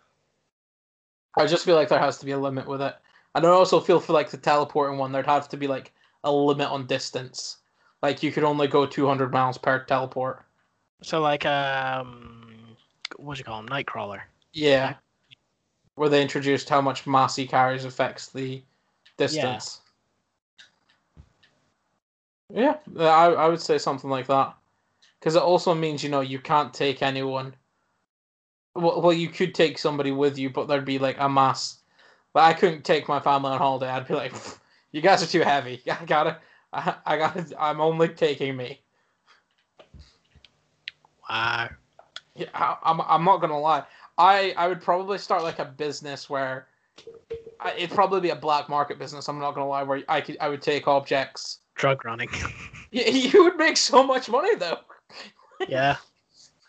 I 1.37 1.45
just 1.45 1.65
feel 1.65 1.75
like 1.75 1.89
there 1.89 1.99
has 1.99 2.17
to 2.19 2.25
be 2.25 2.31
a 2.31 2.37
limit 2.37 2.67
with 2.67 2.81
it. 2.81 2.95
And 3.33 3.45
I 3.45 3.49
also 3.49 3.79
feel 3.79 3.99
for 3.99 4.13
like 4.13 4.29
the 4.29 4.37
teleporting 4.37 4.97
one, 4.97 5.11
there'd 5.11 5.25
have 5.25 5.49
to 5.49 5.57
be 5.57 5.67
like 5.67 5.93
a 6.23 6.31
limit 6.31 6.69
on 6.69 6.87
distance. 6.87 7.57
Like 8.01 8.23
you 8.23 8.31
could 8.31 8.43
only 8.43 8.67
go 8.67 8.85
200 8.85 9.31
miles 9.31 9.57
per 9.57 9.83
teleport. 9.83 10.45
So 11.01 11.21
like 11.21 11.45
um, 11.45 12.77
what 13.17 13.35
do 13.35 13.39
you 13.39 13.45
call 13.45 13.59
him? 13.59 13.67
Nightcrawler. 13.67 14.21
Yeah. 14.53 14.95
Where 15.95 16.09
they 16.09 16.21
introduced 16.21 16.69
how 16.69 16.81
much 16.81 17.07
mass 17.07 17.35
he 17.35 17.47
carries 17.47 17.85
affects 17.85 18.27
the 18.27 18.61
distance. 19.17 19.81
Yeah, 22.53 22.77
uh, 22.97 23.03
I, 23.03 23.31
I 23.31 23.47
would 23.47 23.61
say 23.61 23.77
something 23.77 24.09
like 24.09 24.27
that. 24.27 24.55
Because 25.19 25.35
it 25.35 25.41
also 25.41 25.73
means, 25.73 26.03
you 26.03 26.09
know, 26.09 26.21
you 26.21 26.39
can't 26.39 26.73
take 26.73 27.01
anyone. 27.01 27.55
Well, 28.75 29.01
well, 29.01 29.13
you 29.13 29.29
could 29.29 29.55
take 29.55 29.77
somebody 29.77 30.11
with 30.11 30.37
you, 30.37 30.49
but 30.49 30.67
there'd 30.67 30.85
be 30.85 30.99
like 30.99 31.17
a 31.19 31.29
mass. 31.29 31.79
But 32.33 32.43
I 32.43 32.53
couldn't 32.53 32.83
take 32.83 33.07
my 33.07 33.19
family 33.19 33.51
on 33.51 33.57
holiday. 33.57 33.87
I'd 33.89 34.07
be 34.07 34.13
like, 34.13 34.33
you 34.91 35.01
guys 35.01 35.23
are 35.23 35.27
too 35.27 35.41
heavy. 35.41 35.81
I 35.89 36.05
gotta, 36.05 36.37
I, 36.73 36.95
I 37.05 37.17
gotta, 37.17 37.45
I'm 37.59 37.81
only 37.81 38.09
taking 38.09 38.55
me. 38.55 38.81
Wow. 41.29 41.69
Yeah, 42.35 42.49
I, 42.53 42.77
I'm, 42.83 43.01
I'm 43.01 43.23
not 43.23 43.41
gonna 43.41 43.59
lie. 43.59 43.83
I, 44.17 44.53
I 44.57 44.67
would 44.67 44.81
probably 44.81 45.17
start 45.17 45.43
like 45.43 45.59
a 45.59 45.65
business 45.65 46.29
where, 46.29 46.67
I, 47.59 47.73
it'd 47.73 47.91
probably 47.91 48.21
be 48.21 48.29
a 48.29 48.35
black 48.35 48.69
market 48.69 48.99
business. 48.99 49.27
I'm 49.29 49.39
not 49.39 49.55
gonna 49.55 49.67
lie, 49.67 49.83
where 49.83 50.03
I 50.07 50.21
could, 50.21 50.37
I 50.39 50.49
would 50.49 50.61
take 50.61 50.87
objects. 50.87 51.59
Drug 51.75 52.03
running. 52.05 52.29
You, 52.91 53.03
you 53.03 53.43
would 53.43 53.57
make 53.57 53.75
so 53.75 54.03
much 54.03 54.29
money 54.29 54.55
though. 54.55 54.77
yeah. 55.67 55.97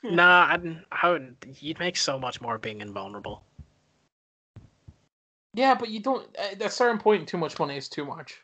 Nah, 0.02 0.48
I'd, 0.50 0.84
I 0.90 1.10
would. 1.10 1.36
You'd 1.60 1.78
make 1.78 1.96
so 1.96 2.18
much 2.18 2.40
more 2.40 2.58
being 2.58 2.80
invulnerable. 2.80 3.44
Yeah, 5.54 5.74
but 5.74 5.88
you 5.90 6.00
don't. 6.00 6.26
At 6.36 6.60
a 6.60 6.68
certain 6.70 6.98
point, 6.98 7.28
too 7.28 7.38
much 7.38 7.58
money 7.60 7.76
is 7.76 7.88
too 7.88 8.04
much. 8.04 8.42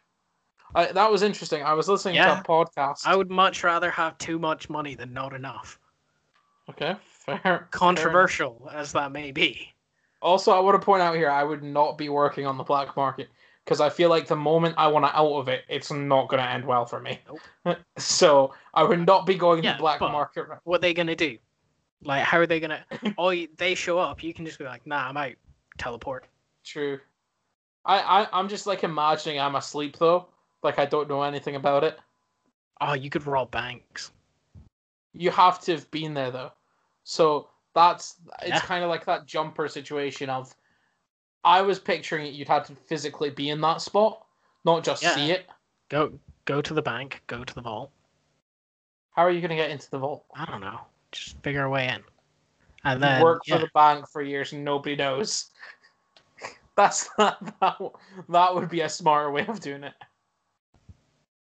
I, 0.76 0.92
that 0.92 1.10
was 1.10 1.22
interesting. 1.22 1.62
I 1.64 1.74
was 1.74 1.88
listening 1.88 2.14
Yeah. 2.14 2.34
to 2.34 2.40
a 2.40 2.44
podcast. 2.44 3.00
I 3.04 3.16
would 3.16 3.30
much 3.30 3.64
rather 3.64 3.90
have 3.90 4.16
too 4.18 4.38
much 4.38 4.70
money 4.70 4.94
than 4.94 5.12
not 5.12 5.34
enough. 5.34 5.80
Okay, 6.70 6.94
fair. 7.02 7.38
fair 7.38 7.68
Controversial 7.72 8.70
as 8.72 8.92
that 8.92 9.10
may 9.12 9.32
be. 9.32 9.72
Also, 10.20 10.52
I 10.52 10.60
want 10.60 10.80
to 10.80 10.84
point 10.84 11.02
out 11.02 11.16
here, 11.16 11.28
I 11.28 11.42
would 11.42 11.62
not 11.64 11.98
be 11.98 12.08
working 12.08 12.46
on 12.46 12.56
the 12.56 12.64
black 12.64 12.96
market 12.96 13.28
because 13.64 13.80
I 13.80 13.88
feel 13.90 14.10
like 14.10 14.26
the 14.26 14.36
moment 14.36 14.74
I 14.76 14.88
want 14.88 15.04
to 15.04 15.16
out 15.16 15.32
of 15.34 15.48
it, 15.48 15.64
it's 15.68 15.90
not 15.90 16.28
going 16.28 16.42
to 16.42 16.48
end 16.48 16.64
well 16.64 16.84
for 16.84 17.00
me. 17.00 17.20
so 17.98 18.54
I 18.74 18.82
would 18.82 19.06
not 19.06 19.26
be 19.26 19.34
going 19.34 19.62
Yeah, 19.62 19.72
the 19.72 19.78
black 19.78 20.00
market. 20.00 20.46
What 20.64 20.80
they 20.80 20.94
gonna 20.94 21.14
do? 21.16 21.38
Like, 22.04 22.24
how 22.24 22.38
are 22.38 22.46
they 22.46 22.60
gonna? 22.60 22.84
oh, 23.18 23.34
they 23.56 23.74
show 23.74 23.98
up. 23.98 24.22
You 24.22 24.34
can 24.34 24.44
just 24.44 24.58
be 24.58 24.64
like, 24.64 24.86
nah, 24.86 25.08
I'm 25.08 25.16
out. 25.16 25.32
Teleport. 25.78 26.26
True. 26.64 26.98
I, 27.84 27.98
I 27.98 28.28
I'm 28.32 28.48
just 28.48 28.66
like 28.66 28.84
imagining 28.84 29.40
I'm 29.40 29.56
asleep 29.56 29.98
though, 29.98 30.26
like 30.62 30.78
I 30.78 30.86
don't 30.86 31.08
know 31.08 31.22
anything 31.22 31.56
about 31.56 31.82
it. 31.84 31.98
Oh, 32.80 32.94
you 32.94 33.10
could 33.10 33.26
rob 33.26 33.50
banks. 33.50 34.12
You 35.14 35.30
have 35.30 35.60
to 35.62 35.72
have 35.72 35.90
been 35.90 36.14
there 36.14 36.30
though, 36.30 36.52
so 37.04 37.48
that's 37.74 38.16
it's 38.42 38.50
Yeah. 38.50 38.60
kind 38.60 38.84
of 38.84 38.90
like 38.90 39.04
that 39.06 39.26
jumper 39.26 39.68
situation 39.68 40.30
of. 40.30 40.54
I 41.44 41.60
was 41.62 41.78
picturing 41.78 42.26
it. 42.26 42.34
You'd 42.34 42.48
have 42.48 42.66
to 42.68 42.74
physically 42.74 43.30
be 43.30 43.50
in 43.50 43.60
that 43.62 43.80
spot, 43.80 44.24
not 44.64 44.84
just 44.84 45.02
Yeah. 45.02 45.14
see 45.14 45.30
it. 45.32 45.46
Go, 45.88 46.18
go 46.44 46.62
to 46.62 46.74
the 46.74 46.82
bank. 46.82 47.22
Go 47.26 47.44
to 47.44 47.54
the 47.54 47.60
vault. 47.60 47.90
How 49.12 49.22
are 49.22 49.30
you 49.30 49.40
gonna 49.40 49.56
get 49.56 49.70
into 49.70 49.90
the 49.90 49.98
vault? 49.98 50.24
I 50.34 50.44
don't 50.46 50.60
know. 50.60 50.80
Just 51.10 51.36
figure 51.42 51.64
a 51.64 51.70
way 51.70 51.88
in. 51.88 52.02
And 52.84 52.98
You 52.98 53.00
then 53.00 53.22
work 53.22 53.42
yeah, 53.46 53.56
for 53.56 53.60
the 53.60 53.70
bank 53.74 54.08
for 54.08 54.22
years 54.22 54.52
and 54.52 54.64
nobody 54.64 54.96
knows. 54.96 55.50
That's 56.76 57.10
that, 57.18 57.38
that. 57.60 57.78
That 58.28 58.54
would 58.54 58.70
be 58.70 58.80
a 58.80 58.88
smarter 58.88 59.30
way 59.30 59.46
of 59.46 59.60
doing 59.60 59.84
it. 59.84 59.94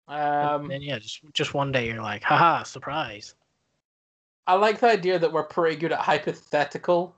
Um, 0.06 0.68
then 0.68 0.82
yeah, 0.82 0.98
just 0.98 1.20
just 1.32 1.54
one 1.54 1.72
day 1.72 1.86
you're 1.86 2.02
like, 2.02 2.22
haha, 2.22 2.62
surprise. 2.64 3.34
I 4.46 4.54
like 4.54 4.80
the 4.80 4.88
idea 4.88 5.18
that 5.18 5.32
we're 5.32 5.44
pretty 5.44 5.76
good 5.76 5.92
at 5.92 6.00
hypothetical 6.00 7.14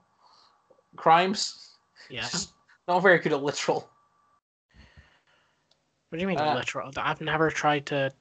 crimes. 0.95 1.71
Yeah. 2.09 2.21
Just 2.21 2.53
not 2.87 2.99
very 3.01 3.19
good 3.19 3.33
at 3.33 3.43
literal. 3.43 3.89
What 6.09 6.17
do 6.17 6.21
you 6.21 6.27
mean 6.27 6.39
Uh, 6.39 6.55
literal? 6.55 6.91
I've 6.97 7.21
never 7.21 7.49
tried 7.51 7.85
to 7.87 8.11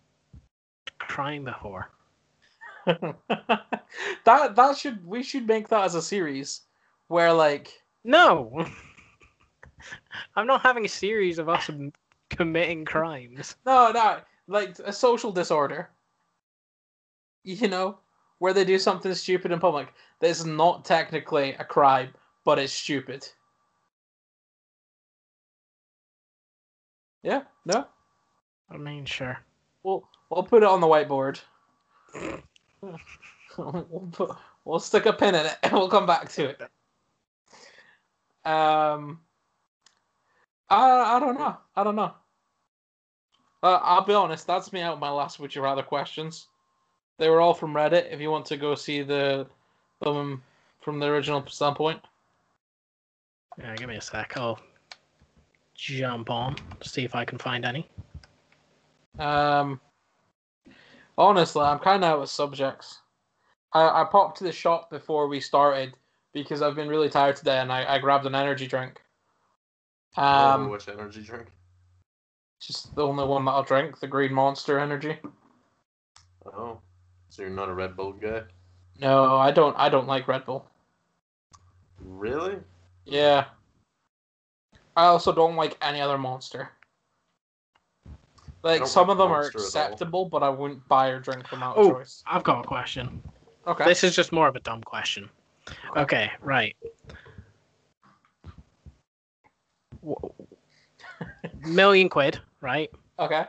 crime 0.99 1.45
before. 1.45 1.91
that 2.87 4.55
that 4.55 4.77
should 4.77 5.05
we 5.07 5.23
should 5.23 5.47
make 5.47 5.69
that 5.69 5.85
as 5.85 5.95
a 5.95 6.03
series 6.03 6.63
where 7.09 7.33
like 7.33 7.83
No. 8.05 8.67
I'm 10.37 10.47
not 10.47 10.63
having 10.63 10.85
a 10.85 10.89
series 10.89 11.39
of 11.39 11.49
us 11.49 11.71
committing 12.31 12.85
crimes. 12.85 13.57
no 13.65 13.91
no 13.93 14.21
like 14.49 14.79
a 14.81 14.93
social 14.93 15.33
disorder. 15.33 15.91
You 17.45 17.69
know, 17.69 17.99
where 18.39 18.53
they 18.53 18.65
do 18.65 18.79
something 18.79 19.15
stupid 19.15 19.53
in 19.53 19.61
public 19.61 19.93
that 20.21 20.29
is 20.29 20.45
not 20.45 20.85
technically 20.85 21.53
a 21.55 21.65
crime, 21.65 22.11
but 22.45 22.59
it's 22.59 22.73
stupid. 22.73 23.29
Yeah, 27.27 27.43
no, 27.65 27.85
I 28.71 28.77
mean, 28.77 29.05
sure. 29.05 29.37
we'll 29.83 30.09
we'll 30.31 30.45
put 30.45 30.63
it 30.63 30.69
on 30.69 30.81
the 30.81 30.87
whiteboard. 30.87 31.41
we'll 33.59 34.09
put, 34.13 34.31
we'll 34.65 34.79
stick 34.79 35.07
a 35.07 35.13
pin 35.13 35.35
in 35.35 35.45
it 35.45 35.57
and 35.65 35.73
we'll 35.73 35.89
come 35.89 36.07
back 36.07 36.29
to 36.35 36.45
it. 36.51 36.61
Um, 38.49 39.19
I 40.71 41.17
I 41.17 41.19
don't 41.19 41.37
know. 41.37 41.57
I 41.75 41.83
don't 41.83 41.97
know. 41.97 42.15
Uh, 43.61 43.81
I'll 43.83 44.05
be 44.05 44.15
honest. 44.15 44.47
That's 44.47 44.73
me 44.73 44.81
out 44.81 45.01
my 45.01 45.11
last 45.11 45.41
would 45.41 45.53
you 45.53 45.63
rather 45.63 45.83
questions. 45.83 46.47
They 47.19 47.29
were 47.29 47.41
all 47.41 47.55
from 47.55 47.75
Reddit. 47.75 48.13
If 48.13 48.21
you 48.21 48.31
want 48.31 48.47
to 48.47 48.57
go 48.57 48.77
see 48.77 49.03
the 49.03 49.49
them 50.01 50.45
from 50.81 51.01
the 51.01 51.07
original 51.07 51.45
standpoint. 51.49 51.99
Yeah, 53.59 53.75
give 53.75 53.89
me 53.89 53.97
a 53.97 54.01
sec. 54.01 54.37
I'll 54.37 54.61
jump 55.77 56.31
on, 56.31 56.57
see 56.83 57.05
if 57.05 57.15
I 57.15 57.25
can 57.25 57.39
find 57.39 57.65
any. 57.65 57.89
Um, 59.19 59.81
honestly, 61.17 61.63
I'm 61.63 61.79
kind 61.79 62.05
of 62.05 62.11
out 62.11 62.23
of 62.23 62.29
subjects. 62.29 63.01
I, 63.73 64.03
I 64.03 64.05
popped 64.11 64.39
to 64.39 64.45
the 64.45 64.53
shop 64.53 64.91
before 64.91 65.29
we 65.29 65.41
started 65.41 65.95
because 66.33 66.63
I've 66.63 66.75
been 66.75 66.89
really 66.89 67.09
tired 67.09 67.37
today, 67.37 67.59
and 67.59 67.73
I, 67.73 67.95
I 67.95 67.99
grabbed 67.99 68.27
an 68.27 68.35
energy 68.35 68.67
drink. 68.67 69.01
Um, 70.17 70.67
oh, 70.67 70.71
which 70.71 70.89
energy 70.89 71.23
drink? 71.23 71.49
just 72.61 72.95
the 72.95 73.07
only 73.07 73.25
one 73.25 73.45
that 73.45 73.53
I'll 73.53 73.63
drink, 73.63 74.01
the 74.01 74.07
Green 74.07 74.33
Monster 74.33 74.79
Energy. 74.79 75.19
Oh, 76.47 76.81
so 77.29 77.43
you're 77.43 77.51
not 77.51 77.69
a 77.69 77.75
Red 77.75 77.97
Bull 77.97 78.13
guy? 78.13 78.43
No, 78.99 79.37
I 79.37 79.51
don't. 79.51 79.77
I 79.77 79.89
don't 79.89 80.07
like 80.07 80.29
Red 80.29 80.47
Bull. 80.47 80.67
Really? 82.01 82.57
Yeah. 83.05 83.47
I 84.97 85.05
also 85.07 85.33
don't 85.33 85.57
like 85.57 85.77
any 85.83 86.01
other 86.01 86.17
monster. 86.19 86.71
Like 88.63 88.87
some 88.87 89.07
like 89.09 89.13
of 89.13 89.19
them 89.19 89.31
are 89.31 89.43
Monster 89.43 89.59
at 89.59 89.61
all. 89.61 89.67
acceptable, 89.67 90.25
but 90.29 90.43
I 90.43 90.49
wouldn't 90.49 90.87
buy 90.89 91.09
or 91.09 91.21
drink 91.21 91.49
them 91.51 91.63
out 91.63 91.77
Oh. 91.77 91.91
of 91.93 91.97
choice. 91.99 92.25
I've 92.27 92.43
got 92.43 92.65
a 92.65 92.67
question. 92.67 93.23
Okay. 93.67 93.85
This 93.85 94.03
is 94.03 94.17
just 94.17 94.33
more 94.33 94.49
of 94.49 94.57
a 94.57 94.61
dumb 94.61 94.83
question. 94.83 95.29
Okay, 95.97 96.31
right. 96.41 96.75
Million 101.67 102.09
quid, 102.09 102.41
right? 102.61 102.91
Okay. 103.19 103.45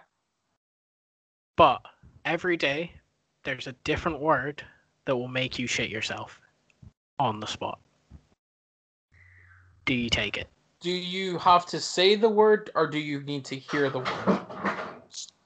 But 1.56 1.82
every 2.26 2.58
day 2.58 2.92
there's 3.44 3.68
a 3.68 3.74
different 3.84 4.20
word 4.20 4.64
that 5.06 5.16
will 5.16 5.28
make 5.28 5.58
you 5.58 5.68
shit 5.68 5.90
yourself 5.90 6.42
on 7.20 7.40
the 7.40 7.48
spot. 7.48 7.80
Do 9.86 9.94
you 9.94 10.10
take 10.10 10.38
it? 10.38 10.48
Do 10.80 10.92
you 10.92 11.38
have 11.40 11.66
to 11.68 11.80
say 11.80 12.16
the 12.16 12.30
word, 12.30 12.70
or 12.76 12.88
do 12.88 13.00
you 13.00 13.22
need 13.22 13.44
to 13.46 13.56
hear 13.56 13.90
the 13.90 14.00
word? 14.00 14.40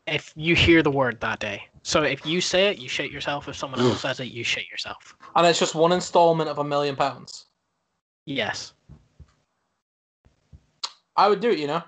If 0.07 0.33
you 0.35 0.55
hear 0.55 0.83
the 0.83 0.91
word 0.91 1.21
that 1.21 1.39
day. 1.39 1.63
So 1.83 2.03
if 2.03 2.25
you 2.25 2.41
say 2.41 2.67
it, 2.67 2.79
you 2.79 2.89
shit 2.89 3.11
yourself. 3.11 3.47
If 3.47 3.55
someone 3.55 3.79
else 3.79 4.01
says 4.01 4.19
it, 4.19 4.25
you 4.25 4.43
shit 4.43 4.69
yourself. 4.69 5.15
And 5.35 5.47
it's 5.47 5.59
just 5.59 5.73
one 5.73 5.91
installment 5.93 6.49
of 6.49 6.57
a 6.59 6.63
million 6.63 6.95
pounds. 6.95 7.45
Yes. 8.25 8.73
I 11.15 11.27
would 11.29 11.39
do 11.39 11.49
it. 11.51 11.59
You 11.59 11.67
know, 11.67 11.83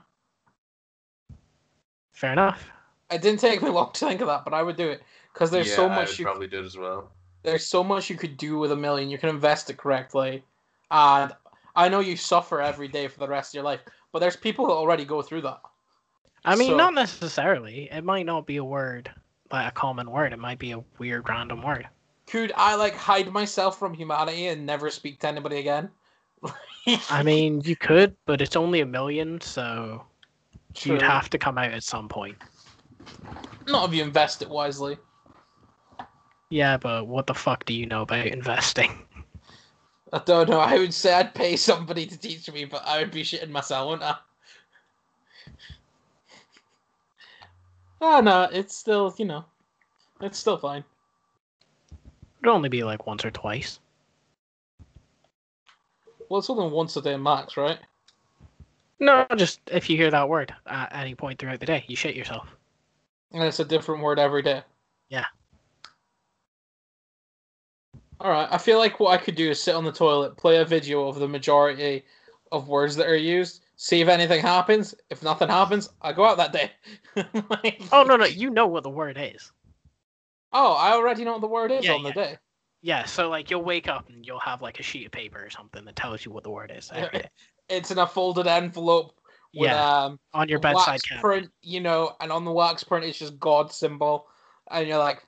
Fair 2.13 2.31
enough. 2.31 2.65
it 3.11 3.21
didn't 3.21 3.39
take 3.41 3.61
me 3.61 3.69
long 3.71 3.91
to 3.93 4.05
think 4.07 4.21
of 4.21 4.27
that, 4.27 4.45
but 4.45 4.53
I 4.53 4.63
would 4.63 4.77
do 4.77 4.87
it 4.87 5.03
because 5.33 5.51
there's 5.51 5.67
yeah, 5.69 5.75
so 5.75 5.89
I 5.89 5.95
much 5.95 6.09
would 6.09 6.19
you 6.19 6.25
probably 6.25 6.47
did 6.47 6.63
as 6.65 6.77
well. 6.77 7.11
there's 7.43 7.65
so 7.65 7.83
much 7.83 8.09
you 8.09 8.15
could 8.15 8.37
do 8.37 8.57
with 8.57 8.71
a 8.71 8.75
million. 8.75 9.09
You 9.09 9.17
can 9.17 9.29
invest 9.29 9.69
it 9.69 9.77
correctly, 9.77 10.43
and 10.91 11.33
I 11.75 11.89
know 11.89 11.99
you 11.99 12.15
suffer 12.15 12.61
every 12.61 12.87
day 12.87 13.07
for 13.07 13.19
the 13.19 13.27
rest 13.27 13.51
of 13.51 13.55
your 13.55 13.63
life, 13.63 13.81
but 14.11 14.19
there's 14.19 14.35
people 14.35 14.67
that 14.67 14.73
already 14.73 15.05
go 15.05 15.21
through 15.21 15.41
that. 15.41 15.61
I 16.45 16.55
mean, 16.55 16.69
So- 16.71 16.77
not 16.77 16.93
necessarily. 16.93 17.89
It 17.91 18.03
might 18.03 18.25
not 18.25 18.45
be 18.45 18.57
a 18.57 18.63
word, 18.63 19.11
like 19.51 19.67
a 19.67 19.71
common 19.71 20.11
word. 20.11 20.33
It 20.33 20.39
might 20.39 20.59
be 20.59 20.71
a 20.71 20.83
weird 20.99 21.27
random 21.29 21.61
word. 21.61 21.87
Could 22.27 22.51
I 22.55 22.75
like 22.75 22.95
hide 22.95 23.31
myself 23.31 23.77
from 23.79 23.93
humanity 23.93 24.47
and 24.47 24.65
never 24.65 24.89
speak 24.89 25.19
to 25.21 25.27
anybody 25.27 25.57
again? 25.59 25.89
I 27.09 27.23
mean, 27.23 27.61
you 27.63 27.75
could, 27.75 28.15
but 28.25 28.41
it's 28.41 28.55
only 28.55 28.81
a 28.81 28.85
million, 28.85 29.41
so 29.41 30.03
you'd 30.81 31.01
have 31.01 31.29
to 31.31 31.37
come 31.37 31.57
out 31.57 31.71
at 31.71 31.83
some 31.83 32.07
point. 32.07 32.37
not 33.67 33.89
if 33.89 33.95
you 33.95 34.03
invest 34.03 34.41
it 34.41 34.49
wisely. 34.49 34.97
Yeah, 36.49 36.77
but 36.77 37.07
what 37.07 37.25
the 37.27 37.33
fuck 37.33 37.65
do 37.65 37.73
you 37.73 37.85
know 37.85 38.01
about 38.03 38.27
investing? 38.27 39.05
I 40.13 40.19
don't 40.19 40.47
know. 40.47 40.59
I 40.59 40.77
would 40.77 40.93
say 40.93 41.11
I'd 41.11 41.33
pay 41.33 41.55
somebody 41.55 42.05
to 42.05 42.15
teach 42.15 42.49
me, 42.51 42.65
but 42.65 42.83
I 42.85 42.99
would 42.99 43.09
be 43.09 43.23
shitting 43.23 43.49
myself, 43.49 43.89
wouldn't 43.89 44.03
I? 44.03 44.15
Ah, 47.99 48.21
no, 48.21 48.47
it's 48.51 48.75
still, 48.77 49.15
you 49.17 49.25
know, 49.25 49.43
it's 50.21 50.37
still 50.37 50.57
fine. 50.57 50.83
It'd 52.41 52.53
only 52.53 52.69
be 52.69 52.83
like 52.83 53.07
once 53.07 53.25
or 53.25 53.31
twice. 53.31 53.79
Well, 56.29 56.39
it's 56.39 56.49
only 56.49 56.69
once 56.69 56.95
a 56.95 57.01
day 57.01 57.17
max, 57.17 57.57
right? 57.57 57.79
No, 58.99 59.25
just 59.35 59.61
if 59.71 59.89
you 59.89 59.97
hear 59.97 60.11
that 60.11 60.29
word 60.29 60.53
at 60.67 60.95
any 60.95 61.15
point 61.15 61.39
throughout 61.39 61.59
the 61.59 61.65
day, 61.65 61.85
you 61.87 61.95
shit 61.95 62.15
yourself. 62.15 62.47
And 63.31 63.41
it's 63.41 63.59
a 63.59 63.65
different 63.65 64.03
word 64.03 64.19
every 64.19 64.43
day. 64.43 64.61
Yeah. 65.09 65.25
All 68.19 68.31
right. 68.31 68.47
I 68.51 68.57
feel 68.57 68.77
like 68.77 68.99
what 68.99 69.11
I 69.11 69.17
could 69.21 69.35
do 69.35 69.49
is 69.49 69.61
sit 69.61 69.75
on 69.75 69.83
the 69.83 69.91
toilet, 69.91 70.37
play 70.37 70.57
a 70.57 70.65
video 70.65 71.07
of 71.07 71.15
the 71.19 71.27
majority 71.27 72.03
of 72.51 72.67
words 72.69 72.95
that 72.95 73.07
are 73.07 73.15
used, 73.15 73.65
see 73.75 74.01
if 74.01 74.07
anything 74.07 74.41
happens. 74.41 74.93
If 75.09 75.23
nothing 75.23 75.49
happens, 75.49 75.89
I 76.01 76.13
go 76.13 76.25
out 76.25 76.37
that 76.37 76.53
day. 76.53 76.71
Like- 77.49 77.81
Oh 77.91 78.03
no, 78.03 78.15
no, 78.15 78.25
you 78.25 78.49
know 78.49 78.67
what 78.67 78.83
the 78.83 78.89
word 78.89 79.17
is. 79.19 79.51
Oh, 80.51 80.73
I 80.73 80.91
already 80.91 81.23
know 81.23 81.33
what 81.33 81.41
the 81.41 81.47
word 81.47 81.71
is 81.71 81.85
Yeah, 81.85 81.95
on 81.95 82.03
the 82.03 82.11
day. 82.11 82.37
Yeah, 82.81 83.05
so 83.05 83.29
like 83.29 83.49
you'll 83.49 83.63
wake 83.63 83.87
up 83.87 84.09
and 84.09 84.25
you'll 84.25 84.39
have 84.39 84.61
like 84.61 84.79
a 84.79 84.83
sheet 84.83 85.05
of 85.05 85.11
paper 85.11 85.43
or 85.43 85.49
something 85.49 85.83
that 85.85 85.95
tells 85.95 86.25
you 86.25 86.31
what 86.31 86.43
the 86.43 86.51
word 86.51 86.71
is 86.75 86.91
every 86.93 87.19
day. 87.19 87.29
It's 87.69 87.91
in 87.91 87.97
a 87.97 88.05
folded 88.05 88.45
envelope 88.45 89.19
with 89.55 89.71
Yeah, 89.71 90.03
um 90.05 90.19
on 90.33 90.49
your 90.49 90.59
bedside 90.59 90.91
wax 90.91 91.03
print, 91.21 91.49
you 91.61 91.79
know, 91.79 92.15
and 92.19 92.31
on 92.31 92.45
the 92.45 92.51
wax 92.51 92.83
print 92.83 93.05
it's 93.05 93.17
just 93.17 93.39
God 93.39 93.71
symbol, 93.71 94.27
and 94.69 94.87
you're 94.87 94.97
like, 94.97 95.25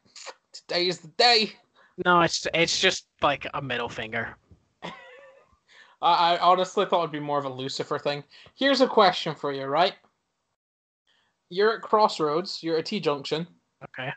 today 0.51 0.87
is 0.87 0.99
the 0.99 1.07
day. 1.09 1.53
No, 2.03 2.21
it's 2.21 2.45
it's 2.53 2.79
just 2.79 3.07
like 3.21 3.47
a 3.53 3.61
middle 3.61 3.87
finger. 3.89 4.35
I, 4.83 6.35
I 6.35 6.37
honestly 6.39 6.85
thought 6.85 6.99
it'd 6.99 7.11
be 7.11 7.19
more 7.19 7.39
of 7.39 7.45
a 7.45 7.49
Lucifer 7.49 7.97
thing. 7.97 8.23
Here's 8.55 8.81
a 8.81 8.87
question 8.87 9.33
for 9.33 9.51
you, 9.53 9.65
right? 9.65 9.93
You're 11.49 11.75
at 11.75 11.81
crossroads. 11.81 12.61
You're 12.61 12.77
at 12.77 12.85
T 12.85 12.99
junction, 12.99 13.47
Okay. 13.83 14.11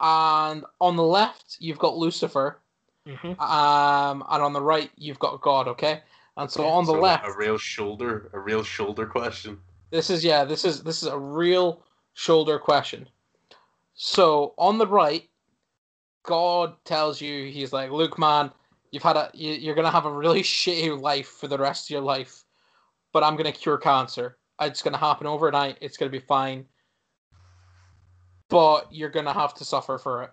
and 0.00 0.64
on 0.80 0.96
the 0.96 1.02
left 1.02 1.56
you've 1.60 1.78
got 1.78 1.96
Lucifer, 1.96 2.60
hmm 3.06 3.40
um, 3.40 4.24
and 4.28 4.42
on 4.42 4.52
the 4.52 4.60
right 4.60 4.90
you've 4.96 5.18
got 5.18 5.40
God. 5.40 5.66
Okay, 5.68 6.02
and 6.36 6.50
so 6.50 6.62
Okay, 6.62 6.70
on 6.70 6.84
the 6.84 6.92
So, 6.92 7.00
left, 7.00 7.26
a 7.26 7.32
real 7.32 7.56
shoulder, 7.56 8.28
a 8.34 8.38
real 8.38 8.62
shoulder 8.62 9.06
question. 9.06 9.58
This 9.90 10.10
is 10.10 10.22
yeah, 10.22 10.44
this 10.44 10.64
is 10.64 10.82
this 10.82 11.02
is 11.02 11.08
a 11.08 11.18
real 11.18 11.82
shoulder 12.12 12.58
question. 12.58 13.08
So 13.94 14.54
on 14.58 14.78
the 14.78 14.86
right, 14.86 15.27
God 16.22 16.74
tells 16.84 17.20
you 17.20 17.50
he's 17.50 17.72
like, 17.72 17.90
"Look, 17.90 18.18
man, 18.18 18.52
you've 18.90 19.02
had 19.02 19.16
a 19.16 19.30
you, 19.34 19.52
you're 19.52 19.74
gonna 19.74 19.90
have 19.90 20.06
a 20.06 20.12
really 20.12 20.42
shitty 20.42 21.00
life 21.00 21.28
for 21.28 21.48
the 21.48 21.58
rest 21.58 21.86
of 21.86 21.90
your 21.90 22.00
life, 22.00 22.44
but 23.12 23.24
I'm 23.24 23.36
gonna 23.36 23.52
cure 23.52 23.78
cancer. 23.78 24.38
It's 24.60 24.82
gonna 24.82 24.98
happen 24.98 25.26
overnight. 25.26 25.78
It's 25.80 25.96
gonna 25.96 26.10
be 26.10 26.18
fine, 26.18 26.66
but 28.48 28.92
you're 28.92 29.10
gonna 29.10 29.32
have 29.32 29.54
to 29.54 29.64
suffer 29.64 29.98
for 29.98 30.22
it." 30.24 30.30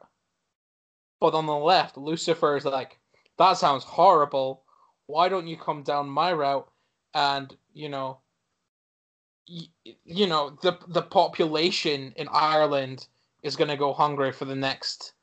But 1.19 1.33
on 1.33 1.45
the 1.45 1.55
left, 1.55 1.97
Lucifer 1.97 2.57
is 2.57 2.65
like, 2.65 2.99
"That 3.37 3.53
sounds 3.53 3.83
horrible. 3.83 4.63
Why 5.07 5.29
don't 5.29 5.47
you 5.47 5.57
come 5.57 5.83
down 5.83 6.09
my 6.09 6.33
route 6.33 6.69
and 7.13 7.55
you 7.73 7.89
know?" 7.89 8.19
you 9.47 10.25
know 10.25 10.57
the 10.61 10.77
the 10.87 11.01
population 11.03 12.11
in 12.15 12.27
Ireland 12.31 13.07
is 13.43 13.55
going 13.55 13.67
to 13.67 13.77
go 13.77 13.93
hungry 13.93 14.31
for 14.31 14.45
the 14.45 14.55
next 14.55 15.13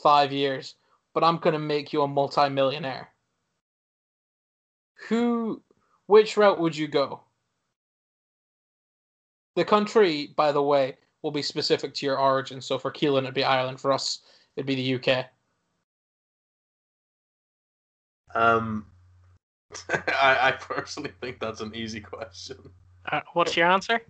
5 0.00 0.32
years 0.32 0.74
but 1.14 1.22
I'm 1.24 1.38
going 1.38 1.52
to 1.52 1.58
make 1.58 1.92
you 1.92 2.02
a 2.02 2.08
multi-millionaire 2.08 3.08
who 5.08 5.62
which 6.06 6.36
route 6.36 6.60
would 6.60 6.76
you 6.76 6.88
go 6.88 7.20
the 9.56 9.64
country 9.64 10.32
by 10.36 10.52
the 10.52 10.62
way 10.62 10.96
will 11.22 11.30
be 11.30 11.42
specific 11.42 11.94
to 11.94 12.06
your 12.06 12.18
origin 12.18 12.60
so 12.60 12.78
for 12.78 12.90
Keelan 12.92 13.22
it'd 13.22 13.34
be 13.34 13.44
Ireland 13.44 13.80
for 13.80 13.92
us 13.92 14.20
it'd 14.56 14.66
be 14.66 14.74
the 14.74 14.94
UK 14.94 15.26
Um, 18.34 18.86
I, 19.90 20.38
I 20.40 20.52
personally 20.52 21.12
think 21.20 21.38
that's 21.38 21.60
an 21.60 21.74
easy 21.74 22.00
question. 22.00 22.56
Uh, 23.10 23.20
what's 23.34 23.56
your 23.56 23.70
answer? 23.70 24.00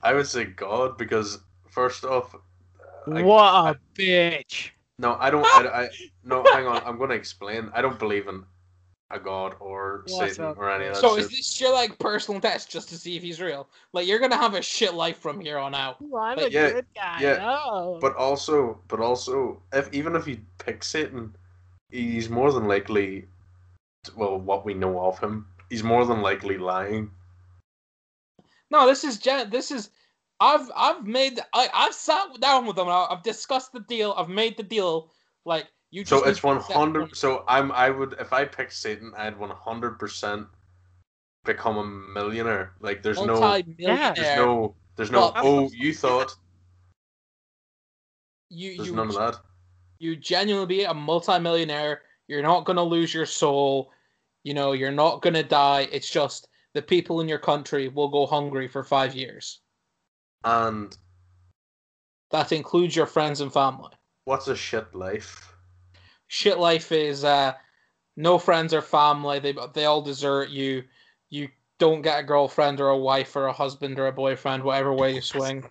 I 0.00 0.12
would 0.14 0.26
say 0.26 0.44
God 0.44 0.98
because 0.98 1.38
first 1.68 2.04
off, 2.04 2.34
I- 3.12 3.22
what 3.22 3.76
a 3.76 3.78
bitch! 3.94 4.70
No, 4.98 5.16
I 5.18 5.30
don't. 5.30 5.44
I, 5.44 5.84
I 5.84 5.88
no, 6.24 6.42
hang 6.52 6.66
on. 6.66 6.82
I'm 6.84 6.98
going 6.98 7.10
to 7.10 7.16
explain. 7.16 7.70
I 7.74 7.82
don't 7.82 7.98
believe 7.98 8.28
in 8.28 8.44
a 9.10 9.18
God 9.18 9.54
or 9.60 10.02
What's 10.06 10.34
Satan 10.34 10.44
up? 10.46 10.58
or 10.58 10.70
any 10.70 10.86
of 10.86 10.94
that 10.94 11.00
so 11.00 11.14
shit. 11.16 11.26
is 11.26 11.30
this 11.30 11.60
your 11.60 11.72
like 11.72 11.98
personal 11.98 12.40
test 12.40 12.70
just 12.70 12.88
to 12.88 12.96
see 12.96 13.16
if 13.16 13.22
he's 13.22 13.40
real 13.40 13.68
like 13.92 14.08
you're 14.08 14.18
going 14.18 14.30
to 14.30 14.36
have 14.36 14.54
a 14.54 14.62
shit 14.62 14.94
life 14.94 15.18
from 15.18 15.40
here 15.40 15.58
on 15.58 15.74
out 15.74 15.98
I'm 16.18 16.38
a 16.38 16.50
Yeah, 16.50 16.70
good 16.70 16.86
guy. 16.94 17.20
yeah, 17.22 17.36
no. 17.36 17.98
But 18.00 18.16
also, 18.16 18.80
but 18.88 19.00
also, 19.00 19.62
if 19.72 19.92
even 19.92 20.16
if 20.16 20.24
he 20.24 20.40
picks 20.58 20.88
Satan, 20.88 21.36
he's 21.90 22.28
more 22.28 22.52
than 22.52 22.66
likely, 22.66 23.26
well, 24.16 24.38
what 24.38 24.64
we 24.64 24.74
know 24.74 24.98
of 25.00 25.18
him, 25.18 25.46
he's 25.70 25.84
more 25.84 26.04
than 26.06 26.22
likely 26.22 26.58
lying. 26.58 27.10
No, 28.70 28.86
this 28.86 29.04
is 29.04 29.18
gen- 29.18 29.50
this 29.50 29.70
is 29.70 29.90
I've 30.40 30.70
I've 30.76 31.06
made 31.06 31.40
I 31.52 31.68
I've 31.72 31.94
sat 31.94 32.40
down 32.40 32.66
with 32.66 32.76
them. 32.76 32.88
I- 32.88 33.08
I've 33.10 33.22
discussed 33.22 33.72
the 33.72 33.80
deal. 33.80 34.14
I've 34.16 34.28
made 34.28 34.56
the 34.56 34.62
deal. 34.62 35.12
Like 35.44 35.68
you. 35.90 36.02
Just 36.04 36.22
So 36.22 36.28
it's 36.28 36.42
one 36.42 36.60
hundred. 36.60 37.16
So 37.16 37.44
I'm. 37.48 37.70
I 37.72 37.90
would 37.90 38.14
if 38.18 38.32
I 38.32 38.44
picked 38.44 38.72
Satan, 38.72 39.12
I'd 39.16 39.38
one 39.38 39.50
hundred 39.50 39.98
percent 39.98 40.46
become 41.44 41.76
a 41.78 41.84
millionaire. 41.84 42.72
Like 42.80 43.02
there's 43.02 43.20
no, 43.20 43.62
there's 43.78 44.36
no, 44.36 44.74
there's 44.96 45.10
no. 45.10 45.18
Well, 45.20 45.32
oh, 45.36 45.70
you 45.72 45.94
thought 45.94 46.34
You 48.50 48.76
there's 48.76 48.88
you 48.88 48.96
none 48.96 49.08
of 49.08 49.14
that. 49.14 49.40
you 49.98 50.16
genuinely 50.16 50.66
be 50.66 50.84
a 50.84 50.94
multi-millionaire. 50.94 52.02
You're 52.26 52.42
not 52.42 52.64
gonna 52.64 52.82
lose 52.82 53.12
your 53.12 53.26
soul. 53.26 53.92
You 54.42 54.54
know 54.54 54.72
you're 54.72 54.90
not 54.90 55.22
gonna 55.22 55.42
die. 55.42 55.88
It's 55.92 56.10
just 56.10 56.48
the 56.72 56.82
people 56.82 57.20
in 57.20 57.28
your 57.28 57.38
country 57.38 57.88
will 57.88 58.08
go 58.08 58.26
hungry 58.26 58.66
for 58.68 58.82
five 58.82 59.14
years. 59.14 59.60
And 60.44 60.96
That 62.30 62.52
includes 62.52 62.96
your 62.96 63.06
friends 63.06 63.40
and 63.40 63.52
family. 63.52 63.92
what's 64.24 64.48
a 64.48 64.56
shit 64.56 64.94
life? 64.94 65.54
Shit 66.28 66.58
life 66.58 66.90
is 66.90 67.24
uh, 67.24 67.54
no 68.16 68.38
friends 68.38 68.74
or 68.74 68.82
family. 68.82 69.38
They 69.38 69.54
they 69.74 69.84
all 69.84 70.02
desert 70.02 70.50
you. 70.50 70.84
You 71.30 71.48
don't 71.78 72.02
get 72.02 72.20
a 72.20 72.22
girlfriend 72.22 72.80
or 72.80 72.88
a 72.88 72.98
wife 72.98 73.36
or 73.36 73.46
a 73.46 73.52
husband 73.52 73.98
or 73.98 74.06
a 74.06 74.12
boyfriend, 74.12 74.62
whatever 74.62 74.92
way 74.92 75.14
you 75.14 75.20
swing. 75.20 75.64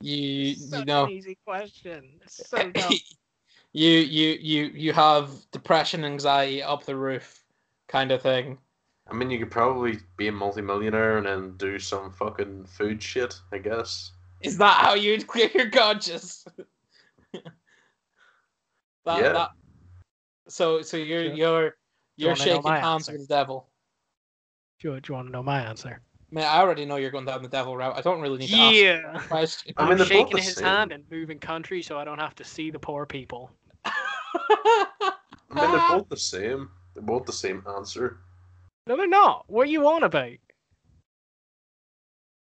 you 0.00 0.54
Such 0.54 0.78
you 0.80 0.84
know 0.84 1.04
an 1.04 1.10
easy 1.10 1.38
question. 1.46 2.20
So 2.26 2.58
you 3.72 3.90
you 3.90 4.38
you 4.40 4.64
you 4.74 4.92
have 4.92 5.30
depression, 5.50 6.04
anxiety 6.04 6.62
up 6.62 6.84
the 6.84 6.96
roof, 6.96 7.44
kind 7.88 8.12
of 8.12 8.22
thing. 8.22 8.58
I 9.10 9.14
mean, 9.14 9.30
you 9.30 9.38
could 9.38 9.50
probably 9.50 9.98
be 10.16 10.28
a 10.28 10.32
multimillionaire 10.32 11.18
and 11.18 11.26
then 11.26 11.56
do 11.56 11.78
some 11.78 12.12
fucking 12.12 12.66
food 12.66 13.02
shit. 13.02 13.40
I 13.52 13.58
guess. 13.58 14.12
Is 14.42 14.58
that 14.58 14.76
how 14.84 14.94
you'd 14.94 15.26
clear 15.26 15.50
your 15.54 15.70
conscience? 15.70 16.44
that, 17.32 17.44
Yeah. 19.06 19.32
that- 19.32 19.50
so 20.48 20.80
so 20.82 20.96
you're 20.96 21.24
Sure. 21.26 21.34
you're 21.34 21.76
you're 22.16 22.30
wanna 22.30 22.42
shaking 22.42 22.70
hands 22.72 22.84
answer? 23.08 23.12
with 23.12 23.28
the 23.28 23.34
devil. 23.34 23.68
Do 24.80 24.92
you, 24.94 25.00
do 25.00 25.12
you 25.12 25.14
want 25.14 25.28
to 25.28 25.32
know 25.32 25.42
my 25.42 25.60
answer? 25.60 26.00
Man, 26.30 26.44
I 26.44 26.58
already 26.60 26.84
know 26.84 26.96
you're 26.96 27.10
going 27.10 27.24
down 27.24 27.42
the 27.42 27.48
devil 27.48 27.76
route. 27.76 27.96
I 27.96 28.00
don't 28.00 28.20
really 28.20 28.38
need 28.38 28.48
to 28.48 28.56
ask 28.56 28.74
Yeah. 28.74 29.22
I 29.30 29.82
mean, 29.84 29.92
I'm 29.92 29.96
they're 29.98 30.06
shaking 30.06 30.38
his 30.38 30.54
same. 30.54 30.64
hand 30.64 30.92
and 30.92 31.04
moving 31.10 31.38
country 31.38 31.82
so 31.82 31.98
I 31.98 32.04
don't 32.04 32.18
have 32.18 32.34
to 32.36 32.44
see 32.44 32.70
the 32.70 32.78
poor 32.78 33.04
people. 33.06 33.50
I 33.84 35.12
mean, 35.50 35.70
they're 35.72 35.88
both 35.98 36.08
the 36.08 36.16
same. 36.16 36.70
They're 36.94 37.02
both 37.02 37.24
the 37.26 37.32
same 37.32 37.64
answer. 37.76 38.18
No, 38.88 38.96
they're 38.96 39.06
not. 39.06 39.44
What 39.48 39.66
are 39.66 39.70
you 39.70 39.86
on 39.86 40.02
about? 40.02 40.32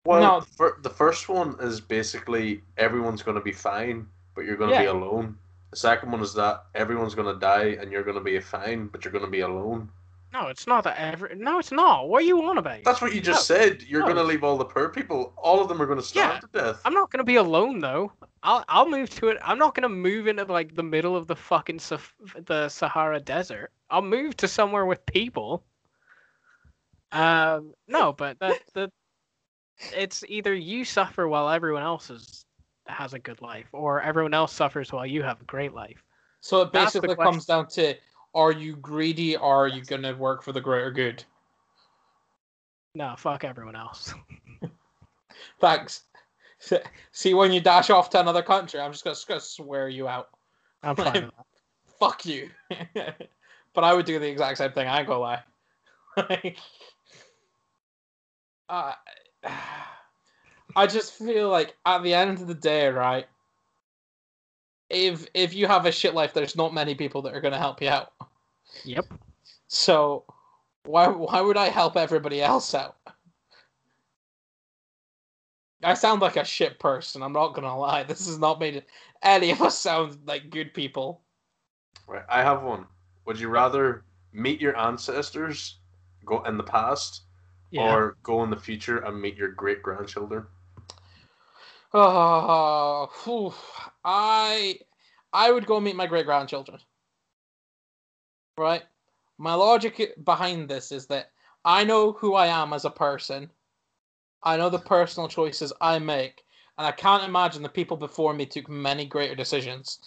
Well, 0.05 0.21
No. 0.21 0.39
the, 0.39 0.45
fir- 0.45 0.77
the 0.81 0.89
first 0.89 1.27
one 1.27 1.57
is 1.59 1.81
basically 1.81 2.61
everyone's 2.77 3.21
going 3.21 3.35
to 3.35 3.43
be 3.43 3.51
fine, 3.51 4.07
but 4.33 4.45
you're 4.45 4.55
going 4.55 4.71
to 4.73 4.79
be 4.79 4.85
alone. 4.85 5.37
The 5.71 5.77
second 5.77 6.09
one 6.11 6.21
is 6.21 6.33
that 6.35 6.63
everyone's 6.73 7.13
going 7.15 7.33
to 7.33 7.39
die 7.39 7.77
and 7.81 7.91
you're 7.91 8.03
going 8.03 8.15
to 8.17 8.23
be 8.23 8.39
fine, 8.39 8.87
but 8.87 9.03
you're 9.03 9.11
going 9.11 9.25
to 9.25 9.29
be 9.29 9.41
alone. 9.41 9.89
No, 10.33 10.47
it's 10.47 10.67
not 10.67 10.83
that 10.85 10.97
every. 10.97 11.35
No, 11.35 11.59
it's 11.59 11.71
not. 11.71 12.07
What 12.07 12.21
are 12.21 12.25
you 12.25 12.41
on 12.47 12.57
about? 12.57 12.83
That's 12.85 13.01
what 13.01 13.13
you 13.13 13.19
just 13.19 13.49
No. 13.49 13.55
said. 13.55 13.81
You're 13.81 14.01
No. 14.01 14.05
going 14.07 14.17
to 14.17 14.23
leave 14.23 14.43
all 14.45 14.57
the 14.57 14.65
poor 14.65 14.87
people. 14.89 15.33
All 15.37 15.61
of 15.61 15.67
them 15.67 15.81
are 15.81 15.85
going 15.85 15.99
to 15.99 16.05
starve 16.05 16.39
to 16.41 16.47
death. 16.53 16.81
I'm 16.85 16.93
not 16.93 17.09
gonna 17.11 17.23
be 17.23 17.35
alone 17.37 17.79
though. 17.79 18.11
I'll 18.43 18.63
I'll 18.67 18.89
move 18.89 19.09
to 19.11 19.29
it. 19.29 19.37
I'm 19.41 19.57
not 19.57 19.73
gonna 19.73 19.89
move 19.89 20.27
into 20.27 20.43
like 20.45 20.75
the 20.75 20.83
middle 20.83 21.15
of 21.15 21.27
the 21.27 21.35
fucking 21.35 21.77
Saf- 21.79 22.45
the 22.45 22.67
Sahara 22.69 23.19
Desert. 23.21 23.71
I'll 23.89 24.01
move 24.01 24.35
to 24.37 24.47
somewhere 24.49 24.85
with 24.85 25.05
people. 25.05 25.63
Um, 27.11 27.73
no, 27.87 28.13
but 28.17 28.39
that 28.39 28.59
that 28.73 28.91
it's 29.93 30.23
either 30.27 30.53
you 30.53 30.85
suffer 30.85 31.27
while 31.27 31.49
everyone 31.49 31.83
else 31.83 32.09
is 32.09 32.45
has 32.87 33.13
a 33.13 33.19
good 33.19 33.41
life, 33.41 33.67
or 33.73 34.01
everyone 34.01 34.33
else 34.33 34.53
suffers 34.53 34.91
while 34.91 35.05
you 35.05 35.21
have 35.23 35.41
a 35.41 35.45
great 35.45 35.73
life. 35.73 36.03
So 36.41 36.61
it 36.61 36.71
basically 36.71 37.15
comes 37.15 37.45
down 37.45 37.67
to 37.69 37.95
are 38.33 38.51
you 38.51 38.75
greedy 38.75 39.35
or 39.35 39.65
are 39.65 39.67
you 39.67 39.83
going 39.83 40.03
to 40.03 40.13
work 40.13 40.43
for 40.43 40.51
the 40.51 40.61
greater 40.61 40.91
good? 40.91 41.23
No, 42.95 43.15
fuck 43.17 43.43
everyone 43.43 43.75
else. 43.75 44.13
Thanks. 45.59 46.03
See, 47.11 47.33
when 47.33 47.51
you 47.51 47.59
dash 47.61 47.89
off 47.89 48.09
to 48.11 48.19
another 48.19 48.41
country, 48.41 48.79
I'm 48.79 48.91
just 48.91 49.03
going 49.03 49.15
to 49.15 49.39
swear 49.39 49.89
you 49.89 50.07
out. 50.07 50.29
I'm 50.83 50.95
fine 50.95 51.25
with. 51.25 51.33
Fuck 51.99 52.25
you. 52.25 52.49
but 53.73 53.83
I 53.83 53.93
would 53.93 54.05
do 54.05 54.19
the 54.19 54.29
exact 54.29 54.59
same 54.59 54.71
thing. 54.71 54.87
I 54.87 54.99
ain't 54.99 55.07
gonna 55.07 55.19
lie. 55.19 56.55
Like, 58.69 58.95
uh, 59.43 59.51
I 60.75 60.87
just 60.87 61.13
feel 61.13 61.49
like 61.49 61.75
at 61.85 62.03
the 62.03 62.13
end 62.13 62.39
of 62.39 62.47
the 62.47 62.53
day, 62.53 62.87
right? 62.87 63.27
If 64.89 65.27
if 65.33 65.53
you 65.53 65.67
have 65.67 65.85
a 65.85 65.91
shit 65.91 66.13
life, 66.13 66.33
there's 66.33 66.55
not 66.55 66.73
many 66.73 66.95
people 66.95 67.21
that 67.23 67.33
are 67.33 67.41
gonna 67.41 67.57
help 67.57 67.81
you 67.81 67.89
out. 67.89 68.13
Yep. 68.83 69.05
So 69.67 70.23
why 70.85 71.07
why 71.07 71.41
would 71.41 71.57
I 71.57 71.69
help 71.69 71.97
everybody 71.97 72.41
else 72.41 72.73
out? 72.73 72.95
I 75.83 75.93
sound 75.93 76.21
like 76.21 76.37
a 76.37 76.43
shit 76.43 76.79
person. 76.79 77.21
I'm 77.21 77.33
not 77.33 77.53
gonna 77.53 77.77
lie. 77.77 78.03
This 78.03 78.25
has 78.27 78.39
not 78.39 78.59
made 78.59 78.83
any 79.21 79.51
of 79.51 79.61
us 79.61 79.77
sound 79.79 80.19
like 80.25 80.49
good 80.49 80.73
people. 80.73 81.21
Right, 82.07 82.23
I 82.29 82.41
have 82.41 82.63
one. 82.63 82.85
Would 83.25 83.39
you 83.39 83.49
rather 83.49 84.05
meet 84.31 84.61
your 84.61 84.77
ancestors, 84.77 85.79
go 86.25 86.41
in 86.43 86.57
the 86.57 86.63
past, 86.63 87.23
Yeah. 87.71 87.93
or 87.93 88.17
go 88.23 88.43
in 88.43 88.49
the 88.49 88.57
future 88.57 88.99
and 88.99 89.21
meet 89.21 89.35
your 89.35 89.49
great 89.49 89.83
grandchildren? 89.83 90.45
Uh, 91.93 91.99
oh, 91.99 93.09
phew. 93.23 93.53
I 94.03 94.79
I 95.33 95.51
would 95.51 95.65
go 95.65 95.79
meet 95.79 95.95
my 95.95 96.07
great 96.07 96.25
grandchildren. 96.25 96.79
Right? 98.57 98.83
My 99.37 99.53
logic 99.53 100.13
behind 100.23 100.69
this 100.69 100.91
is 100.91 101.07
that 101.07 101.31
I 101.63 101.83
know 101.83 102.13
who 102.13 102.33
I 102.33 102.47
am 102.47 102.73
as 102.73 102.85
a 102.85 102.89
person. 102.89 103.51
I 104.43 104.57
know 104.57 104.69
the 104.69 104.79
personal 104.79 105.27
choices 105.27 105.73
I 105.81 105.99
make, 105.99 106.43
and 106.77 106.87
I 106.87 106.91
can't 106.91 107.23
imagine 107.23 107.63
the 107.63 107.69
people 107.69 107.97
before 107.97 108.33
me 108.33 108.45
took 108.45 108.69
many 108.69 109.05
greater 109.05 109.35
decisions. 109.35 109.99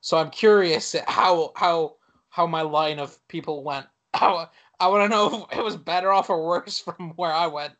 So 0.00 0.18
I'm 0.18 0.30
curious 0.30 0.94
at 0.94 1.08
how 1.08 1.52
how 1.56 1.96
how 2.28 2.46
my 2.46 2.62
line 2.62 2.98
of 2.98 3.18
people 3.28 3.62
went. 3.64 3.86
How 4.14 4.50
I 4.80 4.88
want 4.88 5.04
to 5.04 5.08
know 5.16 5.46
if 5.50 5.58
it 5.58 5.64
was 5.64 5.76
better 5.76 6.12
off 6.12 6.30
or 6.30 6.44
worse 6.46 6.78
from 6.84 7.12
where 7.16 7.32
I 7.32 7.46
went. 7.46 7.74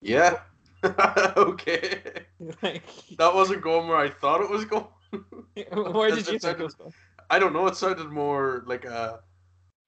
Yeah. 0.00 0.38
okay. 1.36 2.00
Like, 2.62 2.82
That 3.18 3.34
wasn't 3.34 3.62
going 3.62 3.88
where 3.88 3.96
I 3.98 4.10
thought 4.10 4.40
it 4.40 4.50
was 4.50 4.64
going. 4.64 4.86
where 5.92 6.10
did 6.10 6.18
you 6.18 6.24
think 6.24 6.42
sounded- 6.42 6.60
it 6.60 6.64
was 6.64 6.74
going? 6.74 6.92
I 7.28 7.38
don't 7.40 7.52
know. 7.52 7.66
It 7.66 7.76
sounded 7.76 8.08
more 8.10 8.62
like 8.66 8.84
a. 8.84 9.20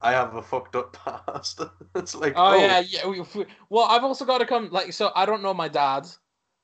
I 0.00 0.12
have 0.12 0.34
a 0.34 0.42
fucked 0.42 0.74
up 0.76 0.92
past. 0.92 1.60
it's 1.94 2.14
like 2.14 2.32
oh, 2.36 2.54
oh, 2.54 2.56
yeah, 2.56 2.80
yeah. 2.80 3.06
We, 3.06 3.20
we- 3.20 3.46
well, 3.68 3.84
I've 3.84 4.02
also 4.04 4.24
got 4.24 4.38
to 4.38 4.46
come 4.46 4.70
like 4.70 4.92
so. 4.92 5.12
I 5.14 5.24
don't 5.26 5.42
know 5.42 5.54
my 5.54 5.68
dad. 5.68 6.08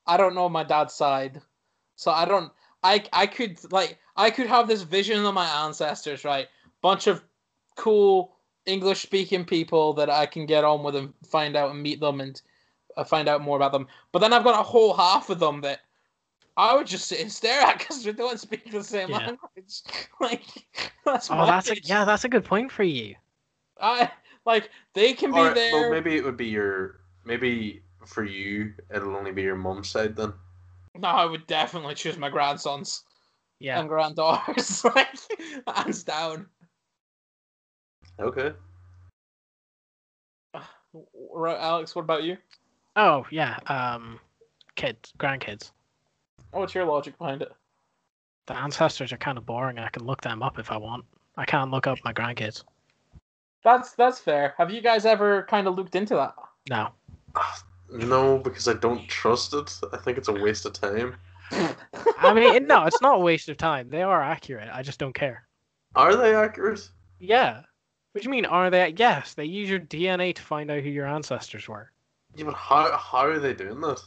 I 0.07 0.17
don't 0.17 0.35
know 0.35 0.49
my 0.49 0.65
dad's 0.65 0.95
side, 0.95 1.41
so 1.97 2.11
I 2.11 2.25
don't. 2.25 2.53
I 2.83 3.05
I 3.13 3.27
could 3.29 3.59
like 3.73 3.99
I 4.17 4.31
could 4.31 4.47
have 4.49 4.67
this 4.67 4.83
vision 4.83 5.25
of 5.25 5.33
my 5.35 5.47
ancestors, 5.65 6.25
right? 6.25 6.49
Bunch 6.85 7.07
of 7.07 7.24
cool 7.76 8.37
English 8.66 9.01
speaking 9.01 9.47
people 9.47 9.95
that 9.95 10.11
I 10.11 10.26
can 10.26 10.45
get 10.45 10.64
on 10.64 10.82
with 10.82 10.95
and 10.97 11.14
find 11.26 11.57
out 11.57 11.70
and 11.70 11.82
meet 11.82 11.99
them 11.99 12.20
and 12.20 12.39
uh, 12.99 13.05
find 13.05 13.26
out 13.26 13.41
more 13.41 13.57
about 13.57 13.72
them. 13.72 13.89
But 14.12 14.18
then 14.18 14.35
I've 14.35 14.45
got 14.45 14.61
a 14.61 14.62
whole 14.62 14.93
half 14.93 15.30
of 15.30 15.39
them 15.39 15.62
that 15.62 15.80
I 16.59 16.76
would 16.76 16.87
just 16.87 17.09
sit 17.09 17.20
and 17.22 17.32
stare 17.32 17.62
at 17.62 17.78
because 17.78 18.05
we 18.05 18.12
don't 18.12 18.39
speak 18.39 18.70
the 18.70 18.85
same 18.85 19.09
Yeah. 19.09 19.30
language. 19.30 19.80
Like 20.20 20.45
that's 21.07 21.30
Oh, 21.30 21.47
that's 21.47 21.70
a, 21.70 21.80
yeah, 21.85 22.05
that's 22.05 22.24
a 22.24 22.28
good 22.28 22.45
point 22.45 22.70
for 22.70 22.82
you. 22.82 23.14
I 23.80 24.11
like 24.45 24.68
they 24.93 25.14
can 25.14 25.32
be 25.32 25.41
Or, 25.41 25.55
there. 25.55 25.72
well, 25.72 25.91
maybe 25.91 26.16
it 26.16 26.24
would 26.24 26.37
be 26.37 26.49
your. 26.49 27.01
Maybe 27.24 27.82
for 28.05 28.24
you, 28.24 28.74
it'll 28.95 29.16
only 29.16 29.32
be 29.32 29.41
your 29.41 29.57
mom's 29.57 29.89
side 29.89 30.16
then. 30.16 30.35
No, 30.95 31.09
I 31.09 31.24
would 31.24 31.47
definitely 31.47 31.95
choose 31.95 32.18
my 32.18 32.28
grandsons 32.28 33.05
Yeah. 33.59 33.80
and 33.80 33.89
granddaughters. 33.89 34.85
like, 34.95 35.09
hands 35.66 36.05
down. 36.05 36.47
Okay. 38.21 38.53
Right, 41.33 41.59
Alex, 41.59 41.95
what 41.95 42.03
about 42.03 42.23
you? 42.23 42.37
Oh 42.97 43.27
yeah. 43.31 43.59
Um, 43.67 44.21
kids, 44.77 45.12
grandkids. 45.19 45.73
Oh, 46.53 46.61
What's 46.61 46.75
your 46.75 46.85
logic 46.85 47.19
behind 47.19 47.43
it? 47.43 47.53
The 48.47 48.57
ancestors 48.57 49.12
are 49.12 49.17
kind 49.17 49.39
of 49.39 49.47
boring. 49.47 49.79
I 49.79 49.89
can 49.89 50.05
look 50.05 50.21
them 50.21 50.43
up 50.43 50.59
if 50.59 50.71
I 50.71 50.77
want. 50.77 51.05
I 51.37 51.45
can't 51.45 51.71
look 51.71 51.87
up 51.87 51.99
my 52.05 52.12
grandkids. 52.12 52.62
That's 53.65 53.93
that's 53.93 54.21
fair. 54.21 54.55
Have 54.59 54.71
you 54.71 54.81
guys 54.81 55.05
ever 55.07 55.45
kind 55.49 55.67
of 55.67 55.75
looked 55.75 55.97
into 55.97 56.15
that? 56.15 56.35
No. 56.71 56.91
No, 57.91 58.39
because 58.39 58.69
I 58.69 58.75
don't 58.75 59.09
trust 59.09 59.55
it. 59.55 59.81
I 59.93 59.97
think 59.97 60.19
it's 60.19 60.29
a 60.29 60.33
waste 60.33 60.67
of 60.67 60.75
time. 60.75 61.17
I 61.51 62.33
mean, 62.35 62.67
no, 62.67 62.85
it's 62.85 63.01
not 63.01 63.17
a 63.17 63.21
waste 63.21 63.49
of 63.49 63.57
time. 63.57 63.89
They 63.89 64.03
are 64.03 64.23
accurate. 64.23 64.69
I 64.73 64.83
just 64.83 64.99
don't 64.99 65.15
care. 65.15 65.47
Are 65.95 66.17
they 66.17 66.35
accurate? 66.35 66.89
Yeah. 67.19 67.62
What 68.15 68.23
do 68.23 68.29
you 68.29 68.31
mean? 68.31 68.47
Are 68.47 68.71
they? 68.71 68.95
Yes, 68.97 69.35
they 69.35 69.45
use 69.45 69.69
your 69.69 69.81
DNA 69.81 70.33
to 70.37 70.41
find 70.41 70.71
out 70.71 70.85
who 70.85 70.89
your 70.89 71.05
ancestors 71.07 71.67
were. 71.67 71.91
Yeah, 72.37 72.45
but 72.45 72.55
how 72.55 72.97
how 72.97 73.27
are 73.27 73.41
they 73.41 73.55
doing 73.55 73.81
that? 73.81 74.01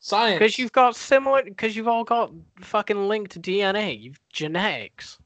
Science. 0.00 0.38
Because 0.38 0.58
you've 0.58 0.72
got 0.72 0.94
similar. 0.94 1.42
Because 1.44 1.74
you've 1.74 1.88
all 1.88 2.04
got 2.04 2.30
fucking 2.60 3.08
linked 3.08 3.40
DNA. 3.40 3.98
You've 3.98 4.20
genetics. 4.30 5.16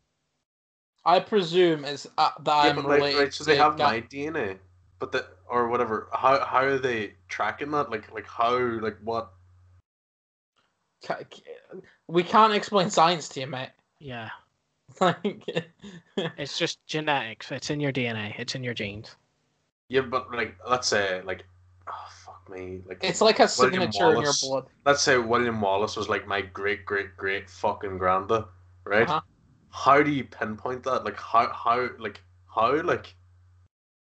I 1.05 1.19
presume 1.19 1.85
is 1.85 2.09
uh, 2.17 2.31
that 2.45 2.65
Yeah, 2.65 2.71
I'm 2.71 2.77
but 2.77 2.85
like, 2.85 2.99
related. 3.01 3.19
right, 3.19 3.35
so 3.35 3.43
they 3.43 3.57
have 3.57 3.77
Ga- 3.77 3.89
my 3.89 4.01
DNA, 4.03 4.59
but 5.01 5.11
the 5.11 5.27
or 5.49 5.67
whatever. 5.67 6.11
How 6.13 6.45
how 6.45 6.61
are 6.61 6.79
they 6.79 7.15
tracking 7.29 7.73
that? 7.73 7.91
Like 7.91 8.13
like 8.13 8.29
how 8.29 8.57
like 8.57 8.99
what? 9.03 9.33
Ca- 11.05 11.25
ca- 11.29 11.81
We 12.07 12.23
can't 12.23 12.55
explain 12.55 12.89
science 12.89 13.29
to 13.31 13.41
you, 13.41 13.49
mate. 13.49 13.71
Yeah. 13.99 14.31
Like, 15.01 15.45
It's 16.37 16.59
just 16.59 16.85
genetics. 16.87 17.51
It's 17.51 17.71
in 17.71 17.81
your 17.81 17.93
DNA. 17.93 18.35
It's 18.39 18.55
in 18.55 18.63
your 18.63 18.75
genes. 18.75 19.17
Yeah, 19.89 20.03
but 20.03 20.33
like 20.33 20.57
let's 20.69 20.89
say 20.89 21.21
like 21.23 21.45
oh 21.89 22.09
fuck 22.25 22.49
me 22.51 22.81
like 22.89 22.99
it's 23.03 23.21
like 23.21 23.41
a 23.41 23.49
William 23.59 23.93
signature 23.93 24.15
in 24.15 24.23
your 24.23 24.33
blood. 24.41 24.67
let's 24.87 25.03
say 25.03 25.19
William 25.19 25.61
Wallace 25.61 25.97
was 25.97 26.09
like 26.09 26.27
my 26.27 26.41
great 26.41 26.87
great 26.87 27.17
great 27.17 27.51
fucking 27.51 27.99
granda, 27.99 28.49
right? 28.85 29.09
Uh-huh. 29.09 29.21
How 29.71 30.03
do 30.03 30.11
you 30.11 30.25
pinpoint 30.25 30.83
that? 30.85 31.05
Like 31.05 31.19
how 31.19 31.53
how 31.53 31.89
like 31.99 32.23
how 32.55 32.81
like 32.83 33.15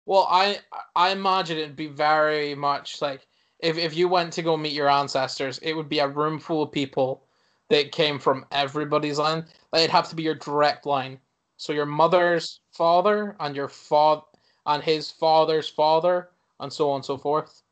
Well, 0.07 0.27
I 0.31 0.59
I 0.95 1.11
imagine 1.11 1.59
it'd 1.59 1.77
be 1.77 1.87
very 1.87 2.55
much 2.55 3.01
like 3.01 3.27
if 3.61 3.79
if 3.79 3.97
you 3.97 4.09
went 4.09 4.33
to 4.35 4.43
go 4.43 4.57
meet 4.57 4.73
your 4.73 4.89
ancestors, 4.89 5.59
it 5.59 5.73
would 5.75 5.89
be 5.89 6.01
a 6.01 6.09
room 6.09 6.39
full 6.39 6.63
of 6.63 6.73
people 6.73 7.28
that 7.71 7.93
came 7.93 8.19
from 8.19 8.47
everybody's 8.51 9.19
line. 9.19 9.45
Like 9.73 9.81
it'd 9.81 9.91
have 9.91 10.09
to 10.11 10.17
be 10.17 10.23
your 10.23 10.35
direct 10.35 10.87
line. 10.87 11.19
So 11.57 11.73
your 11.73 11.87
mother's 11.87 12.61
father 12.73 13.37
and 13.41 13.55
your 13.55 13.69
father 13.69 14.23
and 14.67 14.83
his 14.83 15.11
father's 15.11 15.69
father 15.69 16.31
and 16.61 16.73
so 16.73 16.91
on 16.91 16.97
and 16.97 17.05
so 17.05 17.17
forth. 17.19 17.63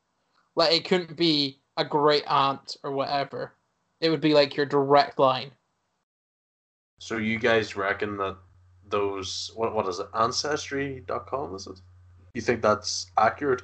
Like 0.54 0.72
it 0.72 0.84
couldn't 0.84 1.16
be 1.16 1.60
a 1.76 1.84
great 1.84 2.24
aunt 2.26 2.76
or 2.82 2.92
whatever. 2.92 3.52
It 4.00 4.10
would 4.10 4.20
be 4.20 4.34
like 4.34 4.56
your 4.56 4.66
direct 4.66 5.18
line. 5.18 5.50
So 6.98 7.18
you 7.18 7.38
guys 7.38 7.76
reckon 7.76 8.16
that 8.18 8.36
those 8.88 9.50
what 9.54 9.74
what 9.74 9.86
is 9.88 9.98
it 9.98 10.06
ancestry.com 10.14 11.54
is 11.54 11.66
it? 11.66 11.80
You 12.34 12.40
think 12.40 12.62
that's 12.62 13.10
accurate? 13.18 13.62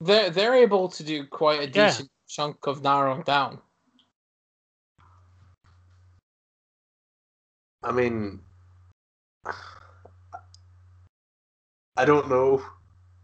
They're 0.00 0.30
they're 0.30 0.54
able 0.54 0.88
to 0.88 1.02
do 1.02 1.26
quite 1.26 1.60
a 1.60 1.64
Yeah. 1.66 1.88
decent 1.88 2.10
chunk 2.28 2.66
of 2.66 2.82
narrowing 2.82 3.22
down. 3.22 3.60
I 7.86 7.92
mean, 7.92 8.40
I 11.96 12.04
don't 12.04 12.28
know. 12.28 12.60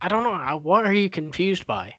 I 0.00 0.06
don't 0.06 0.22
know. 0.22 0.56
What 0.62 0.86
are 0.86 0.92
you 0.92 1.10
confused 1.10 1.66
by? 1.66 1.96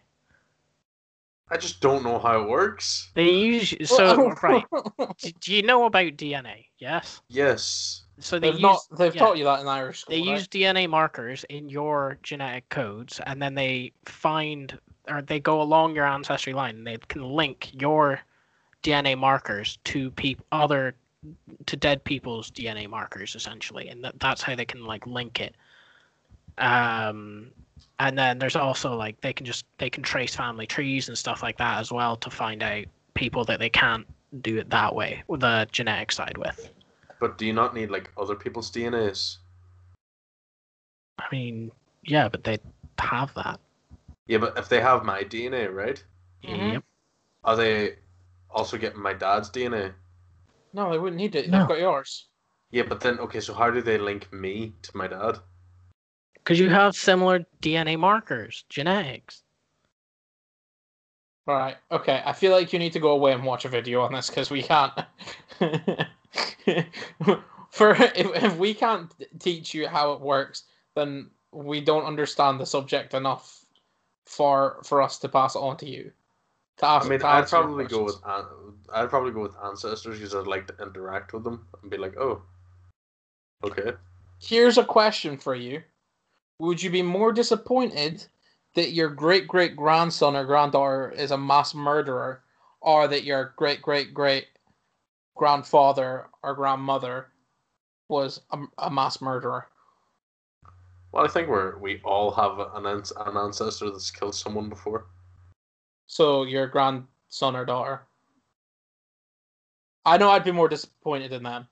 I 1.51 1.57
just 1.57 1.81
don't 1.81 2.03
know 2.03 2.19
how 2.19 2.41
it 2.41 2.49
works. 2.49 3.11
They 3.15 3.29
use 3.29 3.75
so 3.83 4.29
right. 4.43 4.63
Do, 4.97 5.31
do 5.41 5.53
you 5.53 5.61
know 5.61 5.83
about 5.85 6.13
DNA? 6.13 6.67
Yes. 6.79 7.21
Yes. 7.27 8.05
So 8.19 8.39
they 8.39 8.51
they've 8.51 8.61
use 8.61 8.61
not 8.61 8.79
they've 8.97 9.13
yeah. 9.13 9.19
taught 9.19 9.37
you 9.37 9.43
that 9.43 9.59
in 9.59 9.67
Irish 9.67 10.01
school. 10.01 10.15
they 10.15 10.21
right? 10.21 10.37
use 10.37 10.47
DNA 10.47 10.89
markers 10.89 11.43
in 11.49 11.67
your 11.67 12.17
genetic 12.23 12.69
codes, 12.69 13.19
and 13.25 13.41
then 13.41 13.55
they 13.55 13.91
find 14.05 14.79
or 15.09 15.21
they 15.21 15.41
go 15.41 15.61
along 15.61 15.95
your 15.95 16.05
ancestry 16.05 16.53
line, 16.53 16.77
and 16.77 16.87
they 16.87 16.97
can 17.09 17.23
link 17.23 17.71
your 17.73 18.21
DNA 18.83 19.17
markers 19.17 19.79
to 19.83 20.11
peop 20.11 20.41
other 20.53 20.95
to 21.65 21.75
dead 21.75 22.03
people's 22.03 22.51
DNA 22.51 22.89
markers 22.89 23.35
essentially, 23.35 23.89
and 23.89 24.03
that, 24.03 24.19
that's 24.19 24.41
how 24.41 24.55
they 24.55 24.65
can 24.65 24.85
like 24.85 25.05
link 25.07 25.39
it. 25.39 25.55
Um, 26.57 27.51
and 27.99 28.17
then 28.17 28.39
there's 28.39 28.55
also 28.55 28.95
like 28.95 29.19
they 29.21 29.33
can 29.33 29.45
just 29.45 29.65
they 29.77 29.89
can 29.89 30.03
trace 30.03 30.35
family 30.35 30.67
trees 30.67 31.07
and 31.07 31.17
stuff 31.17 31.43
like 31.43 31.57
that 31.57 31.79
as 31.79 31.91
well 31.91 32.15
to 32.17 32.29
find 32.29 32.61
out 32.63 32.85
people 33.13 33.43
that 33.45 33.59
they 33.59 33.69
can't 33.69 34.05
do 34.41 34.57
it 34.57 34.69
that 34.69 34.93
way 34.93 35.23
with 35.27 35.41
the 35.41 35.67
genetic 35.71 36.11
side 36.11 36.37
with. 36.37 36.71
But 37.19 37.37
do 37.37 37.45
you 37.45 37.53
not 37.53 37.73
need 37.73 37.89
like 37.91 38.11
other 38.17 38.35
people's 38.35 38.71
DNAs? 38.71 39.37
I 41.19 41.25
mean, 41.31 41.71
yeah, 42.03 42.27
but 42.27 42.43
they 42.43 42.57
have 42.99 43.33
that. 43.35 43.59
Yeah, 44.27 44.39
but 44.39 44.57
if 44.57 44.69
they 44.69 44.81
have 44.81 45.03
my 45.03 45.23
DNA, 45.23 45.73
right? 45.73 46.03
Mhm. 46.43 46.73
Yep. 46.73 46.83
Are 47.43 47.55
they 47.55 47.95
also 48.49 48.77
getting 48.77 49.01
my 49.01 49.13
dad's 49.13 49.49
DNA? 49.49 49.93
No, 50.73 50.91
they 50.91 50.97
wouldn't 50.97 51.17
need 51.17 51.35
it. 51.35 51.49
No. 51.49 51.59
They've 51.59 51.67
got 51.67 51.79
yours. 51.79 52.27
Yeah, 52.71 52.83
but 52.89 52.99
then 53.01 53.19
okay, 53.19 53.39
so 53.39 53.53
how 53.53 53.69
do 53.69 53.81
they 53.81 53.97
link 53.97 54.31
me 54.33 54.73
to 54.81 54.97
my 54.97 55.07
dad? 55.07 55.37
Because 56.33 56.59
you 56.59 56.69
have 56.69 56.95
similar 56.95 57.45
DNA 57.61 57.97
markers, 57.97 58.65
genetics. 58.67 59.43
All 61.47 61.55
right. 61.55 61.77
Okay. 61.91 62.21
I 62.25 62.33
feel 62.33 62.51
like 62.51 62.73
you 62.73 62.79
need 62.79 62.93
to 62.93 62.99
go 62.99 63.11
away 63.11 63.33
and 63.33 63.43
watch 63.43 63.65
a 63.65 63.69
video 63.69 64.01
on 64.01 64.13
this 64.13 64.29
because 64.29 64.49
we 64.49 64.63
can't. 64.63 64.93
For 67.71 67.95
if, 67.95 68.43
if 68.43 68.57
we 68.57 68.73
can't 68.73 69.13
teach 69.39 69.73
you 69.73 69.87
how 69.87 70.13
it 70.13 70.21
works, 70.21 70.63
then 70.95 71.31
we 71.51 71.81
don't 71.81 72.05
understand 72.05 72.59
the 72.59 72.65
subject 72.65 73.13
enough 73.13 73.65
for 74.25 74.81
for 74.85 75.01
us 75.01 75.19
to 75.19 75.29
pass 75.29 75.55
it 75.55 75.59
on 75.59 75.77
to 75.77 75.89
you. 75.89 76.11
To 76.77 76.87
ask, 76.87 77.05
I 77.05 77.09
mean, 77.09 77.21
I'd 77.23 77.47
probably 77.47 77.85
go 77.85 78.03
with 78.03 78.17
an- 78.25 78.45
I'd 78.93 79.09
probably 79.09 79.31
go 79.31 79.41
with 79.41 79.55
ancestors 79.63 80.17
because 80.17 80.33
I'd 80.33 80.47
like 80.47 80.67
to 80.67 80.83
interact 80.83 81.33
with 81.33 81.43
them 81.43 81.67
and 81.81 81.91
be 81.91 81.97
like, 81.97 82.17
oh, 82.17 82.41
okay. 83.63 83.93
Here's 84.39 84.77
a 84.77 84.83
question 84.83 85.37
for 85.37 85.55
you: 85.55 85.83
Would 86.59 86.81
you 86.81 86.89
be 86.89 87.01
more 87.01 87.31
disappointed 87.31 88.25
that 88.75 88.91
your 88.91 89.09
great 89.09 89.47
great 89.47 89.75
grandson 89.75 90.35
or 90.35 90.45
granddaughter 90.45 91.11
is 91.11 91.31
a 91.31 91.37
mass 91.37 91.75
murderer, 91.75 92.43
or 92.81 93.07
that 93.07 93.23
your 93.23 93.53
great 93.55 93.81
great 93.81 94.13
great 94.13 94.47
grandfather 95.35 96.27
or 96.41 96.55
grandmother 96.55 97.27
was 98.09 98.41
a, 98.51 98.59
a 98.79 98.89
mass 98.89 99.21
murderer? 99.21 99.67
Well, 101.11 101.23
I 101.23 101.27
think 101.27 101.47
we're 101.47 101.77
we 101.77 102.01
all 102.03 102.31
have 102.31 102.57
an 102.59 102.85
an 102.85 103.37
ancestor 103.37 103.91
that's 103.91 104.09
killed 104.11 104.35
someone 104.35 104.69
before. 104.69 105.05
So 106.13 106.43
your 106.43 106.67
grandson 106.67 107.55
or 107.55 107.65
daughter. 107.65 108.03
I 110.05 110.19
know 110.19 110.29
I'd 110.29 110.43
be 110.43 110.51
more 110.51 110.69
disappointed 110.69 111.33
in 111.33 111.41
them 111.41 111.67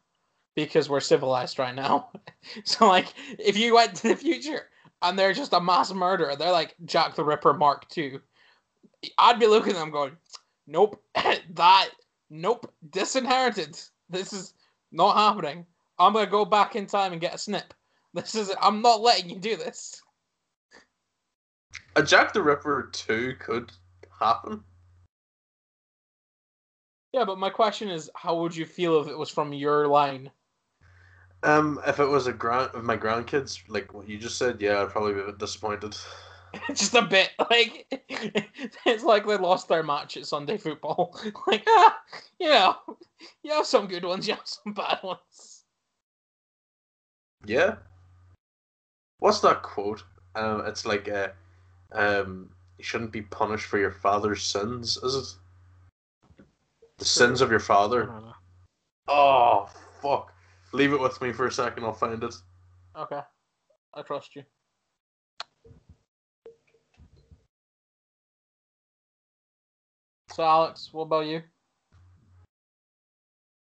because 0.56 0.90
we're 0.90 1.00
civilized 1.00 1.60
right 1.60 1.76
now. 1.76 2.10
so 2.64 2.88
like 2.88 3.14
if 3.38 3.56
you 3.56 3.76
went 3.76 3.94
to 3.98 4.08
the 4.08 4.16
future 4.16 4.70
and 5.04 5.18
they're 5.18 5.32
just 5.34 5.54
a 5.54 5.62
mass 5.62 5.94
murderer, 5.94 6.36
they're 6.36 6.52
like 6.52 6.74
Jack 6.86 7.14
the 7.14 7.24
Ripper 7.24 7.54
Mark 7.54 7.86
II. 7.96 8.18
I'd 9.20 9.40
be 9.40 9.46
looking 9.46 9.74
at 9.74 9.80
them 9.80 9.92
going, 9.92 10.18
Nope, 10.66 11.00
that 11.52 11.90
nope, 12.32 12.74
disinherited. 12.90 13.80
This 14.10 14.34
is 14.34 14.56
not 14.92 15.18
happening. 15.18 15.68
I'm 16.00 16.14
gonna 16.14 16.26
go 16.26 16.46
back 16.46 16.76
in 16.76 16.88
time 16.88 17.12
and 17.12 17.22
get 17.22 17.36
a 17.36 17.38
snip. 17.38 17.76
This 18.16 18.34
is 18.34 18.52
I'm 18.60 18.82
not 18.82 19.02
letting 19.02 19.30
you 19.30 19.38
do 19.38 19.56
this. 19.56 20.02
A 21.96 22.02
Jack 22.02 22.34
the 22.34 22.42
Ripper 22.42 22.90
two 22.92 23.36
could 23.40 23.72
happen. 24.22 24.64
Yeah, 27.14 27.26
but 27.26 27.38
my 27.38 27.50
question 27.50 27.90
is, 27.90 28.10
how 28.16 28.40
would 28.40 28.56
you 28.56 28.66
feel 28.66 29.02
if 29.02 29.08
it 29.08 29.18
was 29.18 29.30
from 29.30 29.52
your 29.52 29.88
line? 29.88 30.32
Um, 31.44 31.82
if 31.86 32.00
it 32.00 32.06
was 32.06 32.28
a 32.28 32.34
grand, 32.34 32.72
if 32.74 32.84
my 32.84 32.96
grandkids, 32.96 33.62
like 33.68 33.94
what 33.94 34.08
you 34.08 34.18
just 34.18 34.38
said, 34.38 34.62
yeah, 34.62 34.82
I'd 34.82 34.90
probably 34.90 35.14
be 35.14 35.22
a 35.22 35.26
bit 35.26 35.40
disappointed. 35.40 35.98
just 36.70 36.94
a 36.96 37.02
bit 37.02 37.32
like 37.50 37.88
it's 38.86 39.04
like 39.04 39.26
they 39.26 39.38
lost 39.38 39.68
their 39.68 39.84
match 39.84 40.18
at 40.18 40.26
Sunday 40.26 40.58
football. 40.58 41.20
like, 41.48 41.64
ah, 41.68 42.00
you 42.40 42.50
know, 42.50 42.76
you 43.44 43.52
have 43.52 43.66
some 43.66 43.88
good 43.88 44.06
ones, 44.06 44.28
you 44.28 44.36
have 44.36 44.46
some 44.46 44.74
bad 44.74 45.00
ones. 45.04 45.64
Yeah. 47.46 47.76
What's 49.20 49.40
that 49.42 49.64
quote? 49.64 50.04
Um, 50.36 50.64
it's 50.66 50.86
like, 50.86 51.10
uh, 51.10 51.30
um, 51.92 52.50
you 52.82 52.86
shouldn't 52.86 53.12
be 53.12 53.22
punished 53.22 53.68
for 53.68 53.78
your 53.78 53.92
father's 53.92 54.42
sins, 54.42 54.98
is 55.04 55.16
it? 55.16 56.44
The 56.98 57.06
sins 57.06 57.42
of 57.42 57.52
your 57.52 57.60
father. 57.60 58.12
Oh 59.08 59.70
fuck! 60.02 60.34
Leave 60.74 60.92
it 60.92 61.00
with 61.00 61.22
me 61.22 61.32
for 61.32 61.46
a 61.46 61.52
second. 61.52 61.84
I'll 61.84 61.94
find 61.94 62.24
it. 62.24 62.34
Okay, 62.98 63.20
I 63.94 64.02
trust 64.02 64.36
you. 64.36 64.42
So, 70.34 70.44
Alex, 70.44 70.90
what 70.92 71.04
about 71.04 71.28
you? 71.28 71.44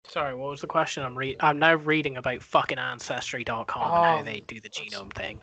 Sorry, 0.09 0.35
what 0.35 0.51
was 0.51 0.61
the 0.61 0.67
question? 0.67 1.03
I'm 1.05 1.17
read. 1.17 1.37
I'm 1.41 1.59
now 1.59 1.75
reading 1.77 2.19
about 2.19 2.43
fucking 2.43 2.79
ancestry.com 2.79 3.83
and 3.83 4.05
how 4.05 4.19
Oh, 4.21 4.23
they 4.25 4.41
do 4.41 4.61
the 4.61 4.69
genome 4.69 5.13
thing. 5.15 5.41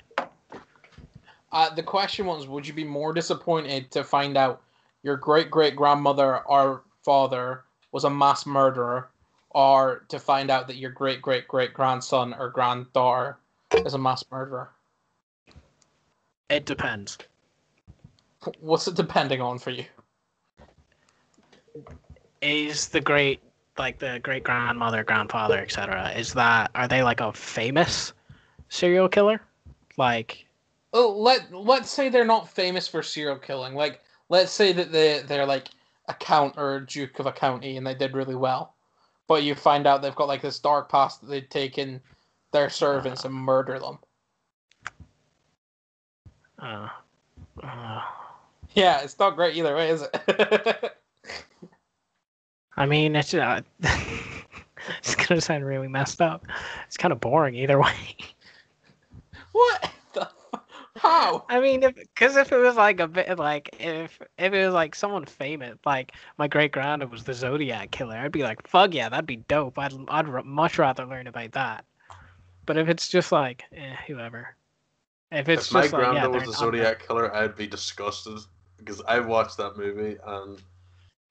Uh, 1.54 1.74
the 1.74 1.84
question 1.84 2.26
was: 2.26 2.48
Would 2.48 2.68
you 2.68 2.74
be 2.74 2.84
more 2.84 3.14
disappointed 3.14 3.92
to 3.92 4.04
find 4.04 4.36
out 4.36 4.64
your 5.04 5.16
great 5.16 5.52
great 5.52 5.76
grandmother 5.76 6.40
or 6.48 6.84
father 7.04 7.64
was 7.92 8.06
a 8.06 8.10
mass 8.10 8.48
murderer, 8.48 9.10
or 9.52 10.06
to 10.10 10.20
find 10.20 10.50
out 10.50 10.68
that 10.68 10.78
your 10.78 10.90
great 10.90 11.22
great 11.22 11.48
great 11.48 11.74
grandson 11.74 12.34
or 12.34 12.50
granddaughter 12.50 13.38
is 13.72 13.94
a 13.94 14.00
mass 14.00 14.26
murderer? 14.32 14.72
It 16.50 16.66
depends. 16.66 17.20
What's 18.60 18.88
it 18.88 18.96
depending 18.96 19.40
on 19.40 19.60
for 19.60 19.70
you? 19.70 19.86
Is 22.42 22.90
the 22.90 23.00
great 23.00 23.42
like 23.78 24.00
the 24.00 24.20
great 24.24 24.44
grandmother, 24.44 25.04
grandfather, 25.04 25.60
etc. 25.60 26.14
Is 26.18 26.34
that 26.34 26.72
are 26.74 26.88
they 26.88 27.04
like 27.04 27.22
a 27.22 27.32
famous 27.32 28.12
serial 28.70 29.08
killer? 29.08 29.40
Like 29.98 30.48
Oh, 30.94 31.10
let 31.18 31.52
let's 31.52 31.90
say 31.90 32.10
they're 32.10 32.24
not 32.24 32.50
famous 32.50 32.88
for 32.88 33.02
serial 33.02 33.38
killing. 33.38 33.74
Like, 33.74 34.02
let's 34.30 34.52
say 34.52 34.72
that 34.74 34.92
they 34.92 35.22
they're 35.28 35.46
like 35.46 35.70
a 36.08 36.14
count 36.14 36.54
or 36.58 36.76
a 36.76 36.86
duke 36.86 37.20
of 37.20 37.26
a 37.26 37.32
county 37.32 37.78
and 37.78 37.86
they 37.86 37.96
did 37.96 38.14
really 38.14 38.36
well, 38.36 38.76
but 39.28 39.44
you 39.44 39.56
find 39.56 39.88
out 39.88 40.02
they've 40.02 40.16
got 40.16 40.28
like 40.28 40.42
this 40.42 40.60
dark 40.60 40.90
past 40.90 41.22
that 41.22 41.28
they've 41.28 41.50
taken 41.50 42.02
their 42.52 42.70
servants 42.70 43.26
and 43.26 43.34
murder 43.34 43.80
them. 43.80 44.00
uh, 46.60 46.90
uh 47.64 48.02
Yeah, 48.74 49.02
it's 49.02 49.18
not 49.18 49.36
great 49.36 49.56
either 49.56 49.76
way, 49.76 49.90
is 49.90 50.04
it? 50.04 50.98
I 52.78 52.86
mean 52.86 53.16
it's 53.16 53.34
uh, 53.34 53.62
it's 55.00 55.16
gonna 55.16 55.42
sound 55.42 55.66
really 55.66 55.88
messed 55.88 56.22
up. 56.22 56.46
It's 56.86 56.98
kind 56.98 57.12
of 57.12 57.20
boring 57.20 57.56
either 57.56 57.80
way. 57.82 58.18
What? 61.14 61.22
The 61.26 61.32
fu- 61.32 61.38
How? 61.38 61.46
I 61.50 61.60
mean, 61.62 61.84
if 61.84 61.96
because 61.96 62.36
if 62.36 62.52
it 62.52 62.58
was 62.58 62.76
like 62.76 63.00
a 63.00 63.08
bit 63.08 63.38
like 63.38 63.70
if 63.80 64.20
if 64.38 64.54
it 64.54 64.66
was 64.66 64.74
like 64.74 64.96
someone 64.96 65.26
famous, 65.26 65.78
like 65.86 66.14
my 66.38 66.48
great 66.48 66.72
grandpa 66.72 67.06
was 67.06 67.24
the 67.24 67.34
Zodiac 67.34 67.92
killer, 67.92 68.18
I'd 68.18 68.32
be 68.32 68.44
like, 68.44 68.68
fuck 68.68 68.94
yeah, 68.94 69.10
that'd 69.10 69.26
be 69.26 69.38
dope. 69.38 69.78
I'd 69.80 69.94
I'd 70.08 70.28
r- 70.28 70.44
much 70.44 70.78
rather 70.78 71.06
learn 71.06 71.28
about 71.28 71.52
that. 71.54 71.86
But 72.66 72.78
if 72.78 72.88
it's 72.90 73.10
just 73.10 73.32
like 73.32 73.64
eh, 73.76 73.96
whoever, 74.08 74.56
if 75.32 75.50
it's 75.50 75.68
if 75.68 75.74
my 75.74 75.82
just 75.82 75.94
like 75.94 76.02
yeah, 76.02 76.12
granddad 76.12 76.32
was 76.34 76.34
they're 76.34 76.46
the 76.48 76.52
not- 76.52 76.60
Zodiac 76.60 77.08
killer, 77.08 77.36
I'd 77.36 77.56
be 77.56 77.68
disgusted 77.68 78.40
because 78.78 79.02
I 79.08 79.20
watched 79.20 79.58
that 79.58 79.78
movie 79.78 80.18
and 80.26 80.62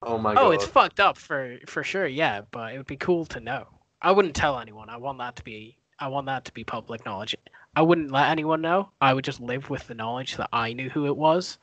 oh 0.02 0.18
my 0.18 0.32
Oh, 0.32 0.34
god, 0.34 0.50
it's 0.50 0.66
fucked 0.66 1.00
up 1.00 1.16
for 1.16 1.56
for 1.66 1.82
sure, 1.82 2.06
yeah. 2.06 2.42
But 2.50 2.74
it 2.74 2.78
would 2.78 2.86
be 2.86 2.96
cool 2.96 3.24
to 3.26 3.40
know. 3.40 3.66
I 4.02 4.10
wouldn't 4.12 4.34
tell 4.34 4.58
anyone. 4.58 4.90
I 4.90 4.96
want 4.96 5.18
that 5.18 5.36
to 5.36 5.44
be. 5.44 5.76
I 5.98 6.08
want 6.08 6.26
that 6.26 6.44
to 6.46 6.52
be 6.52 6.64
public 6.64 7.04
knowledge. 7.06 7.36
I 7.74 7.82
wouldn't 7.82 8.10
let 8.10 8.30
anyone 8.30 8.60
know. 8.60 8.90
I 9.00 9.14
would 9.14 9.24
just 9.24 9.40
live 9.40 9.70
with 9.70 9.86
the 9.86 9.94
knowledge 9.94 10.36
that 10.36 10.50
I 10.52 10.72
knew 10.74 10.90
who 10.90 11.06
it 11.06 11.16
was, 11.16 11.58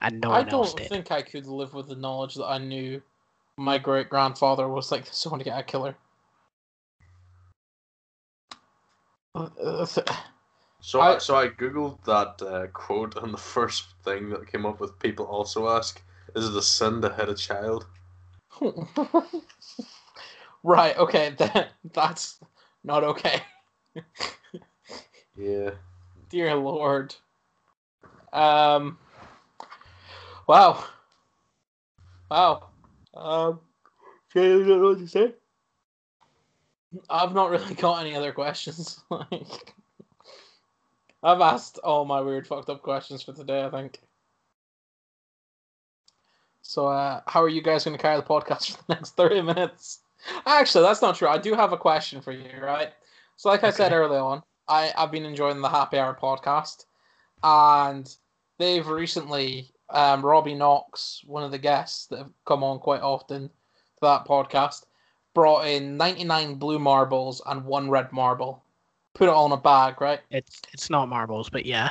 and 0.00 0.20
no 0.20 0.30
I 0.30 0.38
one 0.38 0.48
else 0.48 0.74
I 0.74 0.78
don't 0.78 0.88
think 0.88 1.10
I 1.10 1.22
could 1.22 1.46
live 1.46 1.74
with 1.74 1.88
the 1.88 1.96
knowledge 1.96 2.36
that 2.36 2.46
I 2.46 2.58
knew 2.58 3.02
my 3.56 3.78
great 3.78 4.08
grandfather 4.08 4.68
was 4.68 4.92
like 4.92 5.04
the 5.06 5.14
Zodiac 5.14 5.66
killer. 5.66 5.96
Uh, 9.34 9.48
uh, 9.62 9.86
So 10.80 11.00
I, 11.00 11.14
I- 11.14 11.18
so 11.18 11.36
I 11.36 11.48
googled 11.48 12.04
that 12.04 12.42
uh, 12.46 12.66
quote, 12.68 13.16
and 13.16 13.32
the 13.32 13.38
first 13.38 13.94
thing 14.04 14.30
that 14.30 14.46
came 14.46 14.64
up 14.66 14.78
with 14.80 14.98
people 15.00 15.26
also 15.26 15.68
ask, 15.68 16.00
"Is 16.36 16.48
it 16.48 16.56
a 16.56 16.62
sin 16.62 17.02
to 17.02 17.12
hit 17.12 17.28
a 17.28 17.34
child?" 17.34 17.86
right. 20.62 20.96
Okay. 20.96 21.30
That 21.38 21.70
that's 21.92 22.38
not 22.84 23.02
okay. 23.02 23.42
Yeah. 25.36 25.70
Dear 26.30 26.54
Lord. 26.54 27.14
Um. 28.32 28.98
Wow. 30.46 30.84
Wow. 32.30 32.68
Um. 33.14 33.60
Don't 34.34 34.66
know 34.66 34.78
what 34.88 34.98
to 34.98 35.06
say. 35.08 35.34
I've 37.08 37.34
not 37.34 37.50
really 37.50 37.74
got 37.76 38.00
any 38.00 38.14
other 38.14 38.32
questions. 38.32 39.00
like, 39.10 39.74
I've 41.22 41.40
asked 41.40 41.78
all 41.78 42.04
my 42.04 42.20
weird, 42.20 42.46
fucked 42.46 42.68
up 42.70 42.82
questions 42.82 43.22
for 43.22 43.32
today. 43.32 43.64
I 43.64 43.70
think. 43.70 44.00
So, 46.62 46.86
uh, 46.88 47.20
how 47.26 47.42
are 47.42 47.48
you 47.48 47.62
guys 47.62 47.84
going 47.84 47.96
to 47.96 48.02
carry 48.02 48.16
the 48.16 48.22
podcast 48.22 48.72
for 48.76 48.82
the 48.86 48.94
next 48.94 49.16
thirty 49.16 49.40
minutes? 49.42 50.00
Actually, 50.46 50.84
that's 50.84 51.02
not 51.02 51.16
true. 51.16 51.28
I 51.28 51.38
do 51.38 51.54
have 51.54 51.72
a 51.72 51.76
question 51.76 52.20
for 52.20 52.32
you, 52.32 52.48
right? 52.60 52.92
So, 53.36 53.48
like 53.48 53.64
I 53.64 53.70
said 53.70 53.86
Okay. 53.86 53.96
earlier 53.96 54.20
on, 54.20 54.42
I 54.68 54.92
I've 54.96 55.10
been 55.10 55.24
enjoying 55.24 55.60
the 55.60 55.68
Happy 55.68 55.98
Hour 55.98 56.16
podcast, 56.20 56.86
and 57.42 58.14
they've 58.58 58.86
recently 58.86 59.70
um, 59.90 60.24
Robbie 60.24 60.54
Knox, 60.54 61.22
one 61.26 61.42
of 61.42 61.50
the 61.50 61.58
guests 61.58 62.06
that 62.06 62.18
have 62.18 62.30
come 62.46 62.64
on 62.64 62.78
quite 62.78 63.02
often 63.02 63.48
to 63.48 64.00
that 64.02 64.26
podcast, 64.26 64.84
brought 65.34 65.66
in 65.66 65.96
ninety 65.96 66.24
nine 66.24 66.54
blue 66.54 66.78
marbles 66.78 67.42
and 67.46 67.64
one 67.64 67.90
red 67.90 68.12
marble, 68.12 68.64
put 69.14 69.28
it 69.28 69.32
all 69.32 69.46
in 69.46 69.52
a 69.52 69.56
bag, 69.56 70.00
right? 70.00 70.20
It's 70.30 70.62
it's 70.72 70.90
not 70.90 71.08
marbles, 71.08 71.50
but 71.50 71.66
yeah. 71.66 71.90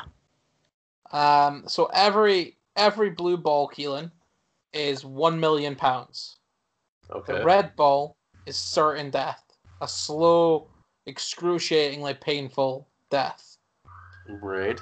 Um, 1.11 1.63
so 1.67 1.89
every 1.93 2.57
every 2.75 3.11
blue 3.11 3.37
ball, 3.37 3.69
Keelan, 3.69 4.11
is 4.73 5.05
one 5.05 5.39
million 5.39 5.75
pounds. 5.75 6.37
Okay. 7.11 7.33
The 7.33 7.43
red 7.43 7.75
ball 7.75 8.17
is 8.45 8.57
certain 8.57 9.09
death, 9.09 9.43
a 9.81 9.87
slow, 9.87 10.67
excruciatingly 11.07 12.13
painful 12.15 12.87
death. 13.09 13.57
Right. 14.27 14.79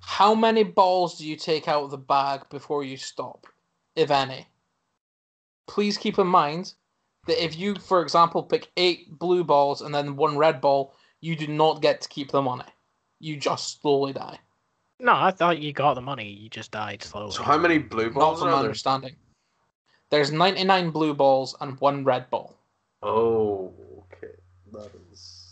How 0.00 0.34
many 0.34 0.62
balls 0.62 1.18
do 1.18 1.26
you 1.26 1.36
take 1.36 1.68
out 1.68 1.82
of 1.84 1.90
the 1.90 1.98
bag 1.98 2.42
before 2.50 2.84
you 2.84 2.96
stop, 2.96 3.46
if 3.96 4.10
any? 4.10 4.46
Please 5.66 5.96
keep 5.96 6.18
in 6.18 6.26
mind 6.26 6.74
that 7.26 7.42
if 7.42 7.58
you, 7.58 7.74
for 7.74 8.02
example, 8.02 8.42
pick 8.42 8.70
eight 8.76 9.18
blue 9.18 9.42
balls 9.44 9.80
and 9.80 9.94
then 9.94 10.16
one 10.16 10.36
red 10.36 10.60
ball, 10.60 10.94
you 11.20 11.34
do 11.34 11.46
not 11.46 11.80
get 11.80 12.02
to 12.02 12.08
keep 12.08 12.30
the 12.30 12.42
money. 12.42 12.64
You 13.18 13.36
just 13.38 13.80
slowly 13.80 14.12
die. 14.12 14.38
No, 15.00 15.14
I 15.14 15.30
thought 15.30 15.58
you 15.58 15.72
got 15.72 15.94
the 15.94 16.02
money. 16.02 16.28
You 16.28 16.48
just 16.50 16.70
died 16.70 17.02
slowly. 17.02 17.32
So 17.32 17.42
how 17.42 17.58
many 17.58 17.78
blue 17.78 18.06
Not 18.06 18.14
balls 18.14 18.38
from 18.40 18.48
my 18.48 18.54
are 18.54 18.56
there? 18.58 18.64
understanding. 18.66 19.16
There's 20.10 20.30
99 20.30 20.90
blue 20.90 21.14
balls 21.14 21.56
and 21.60 21.80
one 21.80 22.04
red 22.04 22.28
ball. 22.30 22.56
Oh, 23.02 23.72
okay. 24.12 24.34
That 24.72 24.90
is. 25.10 25.43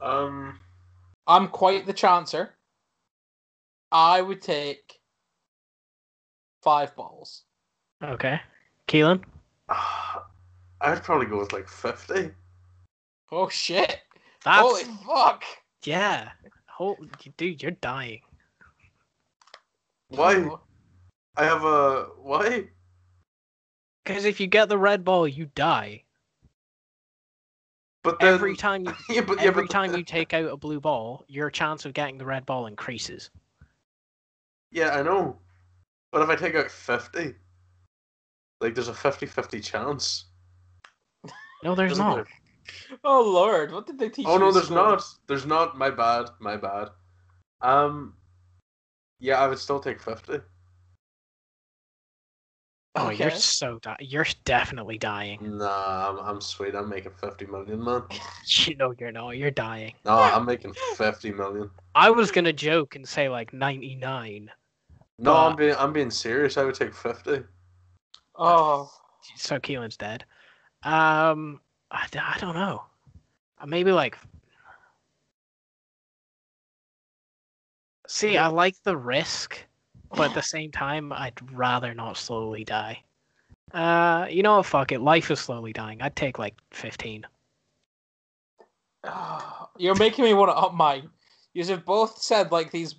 Um. 0.00 0.60
I'm 1.26 1.48
quite 1.48 1.86
the 1.86 1.94
chancer. 1.94 2.50
I 3.90 4.20
would 4.20 4.40
take 4.40 5.00
five 6.62 6.94
balls. 6.94 7.44
Okay, 8.02 8.40
Keelan. 8.86 9.24
I'd 10.80 11.02
probably 11.02 11.26
go 11.26 11.38
with 11.38 11.52
like 11.52 11.68
fifty. 11.68 12.30
Oh 13.32 13.48
shit! 13.48 13.98
That's 14.44 14.60
Holy 14.60 14.84
fuck! 15.04 15.44
yeah. 15.84 16.30
Whole, 16.68 16.98
dude, 17.36 17.62
you're 17.62 17.72
dying. 17.72 18.20
Why? 20.08 20.48
I 21.36 21.44
have 21.44 21.64
a 21.64 22.08
why? 22.20 22.68
Because 24.04 24.24
if 24.24 24.38
you 24.38 24.46
get 24.46 24.68
the 24.68 24.78
red 24.78 25.04
ball, 25.04 25.26
you 25.26 25.46
die. 25.54 26.04
But 28.06 28.20
then, 28.20 28.34
Every 28.34 28.54
time 28.54 28.84
you 28.84 28.94
yeah, 29.16 29.20
but, 29.22 29.38
yeah, 29.40 29.46
every 29.48 29.64
but- 29.64 29.70
time 29.72 29.92
you 29.96 30.04
take 30.04 30.32
out 30.32 30.48
a 30.48 30.56
blue 30.56 30.78
ball, 30.78 31.24
your 31.26 31.50
chance 31.50 31.84
of 31.84 31.92
getting 31.92 32.18
the 32.18 32.24
red 32.24 32.46
ball 32.46 32.66
increases. 32.68 33.30
Yeah, 34.70 34.90
I 34.96 35.02
know. 35.02 35.38
But 36.12 36.22
if 36.22 36.28
I 36.28 36.36
take 36.36 36.54
out 36.54 36.70
fifty, 36.70 37.34
like 38.60 38.76
there's 38.76 38.86
a 38.86 38.92
50-50 38.92 39.60
chance. 39.64 40.26
No, 41.64 41.74
there's 41.74 41.92
Isn't 41.92 42.04
not. 42.06 42.14
there? 42.14 42.26
Oh 43.02 43.22
lord, 43.28 43.72
what 43.72 43.86
did 43.88 43.98
they 43.98 44.08
teach 44.08 44.26
Oh 44.26 44.34
you 44.34 44.38
no, 44.38 44.52
there's 44.52 44.66
school? 44.66 44.76
not. 44.76 45.02
There's 45.26 45.44
not. 45.46 45.76
My 45.76 45.90
bad. 45.90 46.26
My 46.38 46.56
bad. 46.56 46.90
Um. 47.60 48.14
Yeah, 49.18 49.40
I 49.42 49.48
would 49.48 49.58
still 49.58 49.80
take 49.80 50.00
fifty. 50.00 50.38
Oh, 52.98 53.10
you're 53.10 53.30
so 53.30 53.78
di- 53.80 53.96
you're 54.00 54.26
definitely 54.44 54.96
dying. 54.98 55.38
Nah, 55.58 56.08
I'm, 56.10 56.18
I'm 56.18 56.40
sweet. 56.40 56.74
I'm 56.74 56.88
making 56.88 57.12
fifty 57.20 57.46
million, 57.46 57.82
man. 57.84 58.02
You 58.48 58.76
know 58.76 58.94
you're 58.98 59.12
not. 59.12 59.36
You're 59.36 59.50
dying. 59.50 59.92
No, 60.04 60.18
I'm 60.18 60.44
making 60.46 60.72
fifty 60.96 61.32
million. 61.32 61.70
I 61.94 62.10
was 62.10 62.30
gonna 62.30 62.52
joke 62.52 62.96
and 62.96 63.06
say 63.06 63.28
like 63.28 63.52
99. 63.52 64.50
No, 65.18 65.36
I'm 65.36 65.56
being 65.56 65.74
I'm 65.78 65.92
being 65.92 66.10
serious. 66.10 66.56
I 66.56 66.64
would 66.64 66.74
take 66.74 66.94
fifty. 66.94 67.42
Oh, 68.34 68.90
So 69.36 69.58
Keelan's 69.58 69.96
dead. 69.96 70.24
Um, 70.82 71.60
I 71.90 72.06
don't 72.40 72.54
know. 72.54 72.84
Uh, 73.60 73.66
Maybe 73.66 73.92
like. 73.92 74.16
See, 78.08 78.36
I 78.38 78.46
like 78.48 78.76
the 78.84 78.96
risk, 78.96 79.58
but 80.10 80.30
at 80.30 80.34
the 80.34 80.42
same 80.42 80.70
time, 80.70 81.12
I'd 81.12 81.38
rather 81.52 81.94
not 81.94 82.16
slowly 82.16 82.64
die. 82.64 83.02
Uh, 83.72 84.26
you 84.30 84.42
know 84.42 84.56
what? 84.56 84.66
Fuck 84.66 84.92
it. 84.92 85.00
Life 85.00 85.30
is 85.30 85.40
slowly 85.40 85.72
dying. 85.72 86.00
I'd 86.00 86.16
take 86.16 86.38
like 86.38 86.54
15. 86.70 87.26
you're 89.78 89.94
making 89.96 90.24
me 90.24 90.34
want 90.34 90.50
to 90.50 90.56
up 90.56 90.74
mine. 90.74 91.08
You 91.54 91.64
have 91.66 91.84
both 91.84 92.18
said 92.18 92.52
like 92.52 92.70
these 92.70 92.96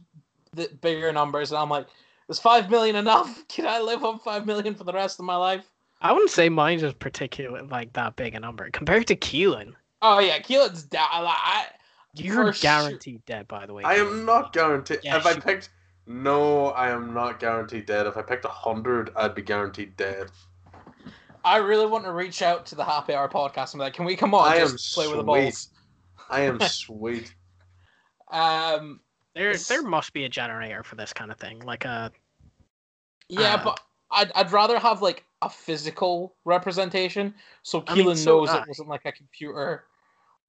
th- 0.55 0.81
bigger 0.81 1.11
numbers, 1.11 1.51
and 1.51 1.59
I'm 1.59 1.69
like, 1.69 1.87
is 2.29 2.39
five 2.39 2.69
million 2.69 2.95
enough? 2.95 3.47
Can 3.49 3.67
I 3.67 3.79
live 3.79 4.03
on 4.03 4.19
five 4.19 4.45
million 4.45 4.75
for 4.75 4.83
the 4.83 4.93
rest 4.93 5.19
of 5.19 5.25
my 5.25 5.35
life? 5.35 5.65
I 6.01 6.11
wouldn't 6.11 6.31
say 6.31 6.49
mine's 6.49 6.83
is 6.83 6.93
particular 6.93 7.63
like 7.63 7.93
that 7.93 8.15
big 8.15 8.35
a 8.35 8.39
number 8.39 8.69
compared 8.69 9.07
to 9.07 9.15
Keelan. 9.15 9.73
Oh 10.01 10.19
yeah, 10.19 10.39
Keelan's 10.39 10.83
down. 10.83 11.07
Like, 11.11 11.35
I, 11.37 11.65
You're 12.13 12.35
For 12.47 12.53
sure. 12.53 12.61
guaranteed 12.61 13.25
dead, 13.25 13.47
by 13.47 13.65
the 13.65 13.73
way. 13.73 13.83
I 13.83 13.95
am 13.95 14.25
not 14.25 14.53
guaranteed. 14.53 14.99
Yes, 15.03 15.17
if 15.17 15.25
I 15.25 15.39
picked, 15.39 15.69
no, 16.07 16.67
I 16.67 16.89
am 16.89 17.13
not 17.13 17.39
guaranteed 17.39 17.85
dead. 17.85 18.07
If 18.07 18.17
I 18.17 18.21
picked 18.21 18.45
a 18.45 18.49
hundred, 18.49 19.11
I'd 19.15 19.35
be 19.35 19.41
guaranteed 19.41 19.95
dead. 19.97 20.31
I 21.43 21.57
really 21.57 21.85
want 21.85 22.05
to 22.05 22.11
reach 22.11 22.41
out 22.41 22.65
to 22.67 22.75
the 22.75 22.83
Happy 22.83 23.13
Hour 23.13 23.29
podcast 23.29 23.73
and 23.73 23.79
be 23.79 23.83
like, 23.85 23.93
can 23.93 24.05
we 24.05 24.15
come 24.15 24.33
on 24.33 24.47
I 24.49 24.55
and 24.55 24.63
am 24.63 24.71
just 24.71 24.95
play 24.95 25.07
with 25.07 25.17
the 25.17 25.23
balls? 25.23 25.69
I 26.29 26.41
am 26.41 26.59
sweet. 26.61 27.33
Um, 28.31 28.99
There, 29.35 29.49
It's- 29.49 29.67
there 29.67 29.83
must 29.83 30.13
be 30.13 30.25
a 30.25 30.29
generator 30.29 30.83
for 30.83 30.95
this 30.95 31.13
kind 31.13 31.31
of 31.31 31.37
thing, 31.37 31.59
like 31.59 31.85
a 31.85 32.11
yeah, 33.29 33.55
Uh, 33.55 33.63
but 33.63 33.79
I'd 34.11 34.31
I'd 34.35 34.51
rather 34.51 34.79
have 34.79 35.01
like 35.01 35.25
a 35.41 35.49
physical 35.49 36.35
representation, 36.45 37.33
so 37.63 37.83
I 37.87 37.95
mean, 37.95 38.05
Keelan 38.07 38.17
so 38.17 38.37
knows 38.39 38.51
would 38.51 38.61
it 38.61 38.67
wasn't 38.67 38.89
like 38.89 39.05
a 39.05 39.11
computer. 39.11 39.85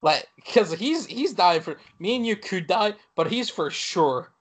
Like, 0.01 0.27
because 0.37 0.71
he's 0.71 1.05
he's 1.05 1.33
dying 1.33 1.61
for 1.61 1.77
me 1.99 2.15
and 2.15 2.25
you 2.25 2.37
could 2.37 2.67
die, 2.67 2.93
but 3.15 3.27
he's 3.27 3.49
for 3.49 3.69
sure. 3.69 4.31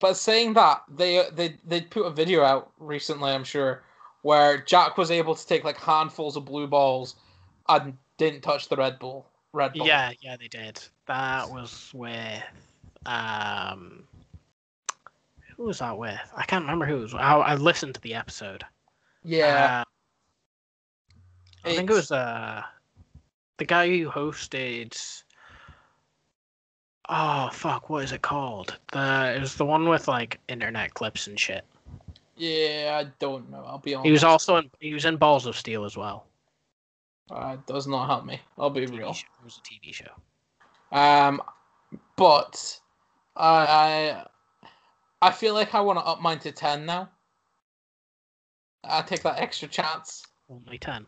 But 0.00 0.14
saying 0.14 0.54
that, 0.54 0.82
they 0.88 1.24
they 1.32 1.56
they 1.64 1.80
put 1.82 2.04
a 2.04 2.10
video 2.10 2.42
out 2.42 2.72
recently, 2.78 3.30
I'm 3.30 3.44
sure, 3.44 3.82
where 4.22 4.58
Jack 4.58 4.98
was 4.98 5.10
able 5.10 5.34
to 5.34 5.46
take 5.46 5.64
like 5.64 5.78
handfuls 5.78 6.36
of 6.36 6.44
blue 6.44 6.66
balls 6.66 7.16
and 7.68 7.96
didn't 8.18 8.42
touch 8.42 8.68
the 8.68 8.76
red 8.76 8.98
ball. 8.98 9.26
Red 9.52 9.72
Bull. 9.74 9.86
Yeah, 9.86 10.12
yeah, 10.20 10.36
they 10.36 10.48
did. 10.48 10.82
That 11.06 11.48
was 11.48 11.90
with 11.94 12.42
um, 13.06 14.04
who 15.56 15.64
was 15.64 15.78
that 15.78 15.96
with? 15.96 16.20
I 16.36 16.44
can't 16.44 16.64
remember 16.64 16.86
who 16.86 16.98
it 16.98 17.02
was. 17.02 17.14
I, 17.14 17.34
I 17.36 17.54
listened 17.54 17.94
to 17.94 18.00
the 18.00 18.14
episode. 18.14 18.64
Yeah. 19.22 19.84
Uh, 21.64 21.68
I 21.68 21.76
think 21.76 21.88
it 21.88 21.94
was 21.94 22.12
uh 22.12 22.62
the 23.56 23.64
guy 23.64 23.88
who 23.88 24.10
hosted. 24.10 25.22
Oh 27.08 27.50
fuck! 27.52 27.90
What 27.90 28.04
is 28.04 28.12
it 28.12 28.22
called? 28.22 28.78
The 28.92 29.34
it 29.36 29.40
was 29.40 29.56
the 29.56 29.64
one 29.64 29.88
with 29.88 30.08
like 30.08 30.40
internet 30.48 30.94
clips 30.94 31.26
and 31.26 31.38
shit. 31.38 31.64
Yeah, 32.36 33.00
I 33.00 33.10
don't 33.18 33.50
know. 33.50 33.64
I'll 33.66 33.78
be 33.78 33.94
honest. 33.94 34.06
He 34.06 34.12
was 34.12 34.24
also 34.24 34.56
in 34.56 34.70
he 34.80 34.94
was 34.94 35.04
in 35.04 35.16
Balls 35.16 35.46
of 35.46 35.56
Steel 35.56 35.84
as 35.84 35.96
well. 35.96 36.26
Uh, 37.30 37.56
it 37.58 37.66
does 37.66 37.86
not 37.86 38.06
help 38.06 38.24
me. 38.24 38.40
I'll 38.58 38.70
be 38.70 38.86
real. 38.86 39.12
show. 39.12 39.26
It 39.40 39.44
was 39.44 39.58
a 39.58 39.60
TV 39.60 39.92
show. 39.92 40.10
Um, 40.92 41.42
but 42.16 42.80
I 43.36 44.24
I, 45.22 45.28
I 45.28 45.30
feel 45.30 45.54
like 45.54 45.74
I 45.74 45.80
want 45.80 45.98
to 45.98 46.04
up 46.04 46.20
mine 46.20 46.38
to 46.40 46.52
ten 46.52 46.86
now. 46.86 47.10
I 48.82 49.02
take 49.02 49.22
that 49.22 49.38
extra 49.38 49.68
chance. 49.68 50.26
Only 50.50 50.78
ten. 50.78 51.06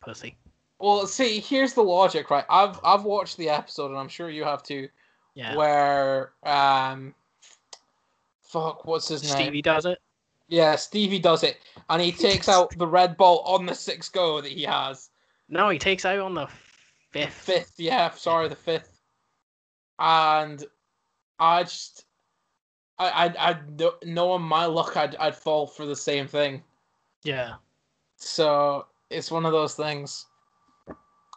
Pussy. 0.00 0.36
Well, 0.78 1.06
see, 1.06 1.40
here's 1.40 1.72
the 1.72 1.82
logic, 1.82 2.30
right? 2.30 2.44
I've 2.50 2.78
I've 2.84 3.04
watched 3.04 3.36
the 3.36 3.48
episode, 3.48 3.90
and 3.90 3.98
I'm 3.98 4.08
sure 4.08 4.28
you 4.28 4.44
have 4.44 4.62
too, 4.62 4.88
Yeah. 5.34 5.56
where 5.56 6.32
um, 6.44 7.14
fuck, 8.42 8.84
what's 8.84 9.08
his 9.08 9.22
name? 9.24 9.32
Stevie 9.32 9.62
does 9.62 9.84
it. 9.84 9.98
Yeah, 10.48 10.76
Stevie 10.76 11.18
does 11.18 11.42
it, 11.42 11.58
and 11.88 12.00
he 12.00 12.12
takes 12.12 12.48
out 12.48 12.76
the 12.78 12.86
red 12.86 13.16
ball 13.16 13.40
on 13.40 13.66
the 13.66 13.74
sixth 13.74 14.12
go 14.12 14.40
that 14.40 14.52
he 14.52 14.62
has. 14.62 15.10
No, 15.48 15.70
he 15.70 15.78
takes 15.78 16.04
out 16.04 16.18
on 16.20 16.34
the 16.34 16.48
fifth. 17.10 17.32
Fifth, 17.32 17.74
yeah, 17.78 18.10
sorry, 18.10 18.48
the 18.48 18.54
fifth. 18.54 19.00
And 19.98 20.64
I 21.38 21.62
just, 21.62 22.04
I, 22.98 23.08
I, 23.08 23.50
I 23.50 23.54
kn- 23.76 24.14
knowing 24.14 24.42
my 24.42 24.66
luck, 24.66 24.96
I'd, 24.96 25.16
I'd 25.16 25.36
fall 25.36 25.66
for 25.66 25.86
the 25.86 25.96
same 25.96 26.26
thing. 26.26 26.62
Yeah. 27.22 27.54
So 28.16 28.86
it's 29.10 29.30
one 29.30 29.46
of 29.46 29.52
those 29.52 29.74
things. 29.74 30.26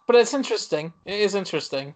But 0.06 0.16
it's 0.16 0.34
interesting. 0.34 0.94
It 1.06 1.20
is 1.20 1.36
interesting. 1.36 1.94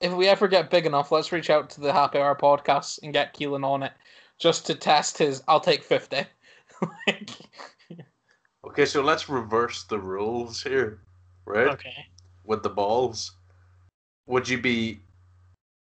If 0.00 0.12
we 0.12 0.28
ever 0.28 0.48
get 0.48 0.70
big 0.70 0.86
enough, 0.86 1.12
let's 1.12 1.32
reach 1.32 1.50
out 1.50 1.68
to 1.70 1.80
the 1.80 1.92
Happy 1.92 2.18
Hour 2.18 2.34
podcast 2.34 3.00
and 3.02 3.12
get 3.12 3.34
Keelan 3.34 3.64
on 3.64 3.82
it, 3.82 3.92
just 4.38 4.66
to 4.66 4.74
test 4.74 5.18
his. 5.18 5.42
I'll 5.46 5.60
take 5.60 5.82
fifty. 5.82 6.24
like, 7.06 7.30
Okay, 8.64 8.84
so 8.84 9.02
let's 9.02 9.28
reverse 9.28 9.84
the 9.84 9.98
rules 9.98 10.62
here, 10.62 11.00
right? 11.44 11.68
Okay. 11.68 12.06
With 12.44 12.62
the 12.62 12.68
balls, 12.68 13.32
would 14.26 14.48
you 14.48 14.60
be, 14.60 15.00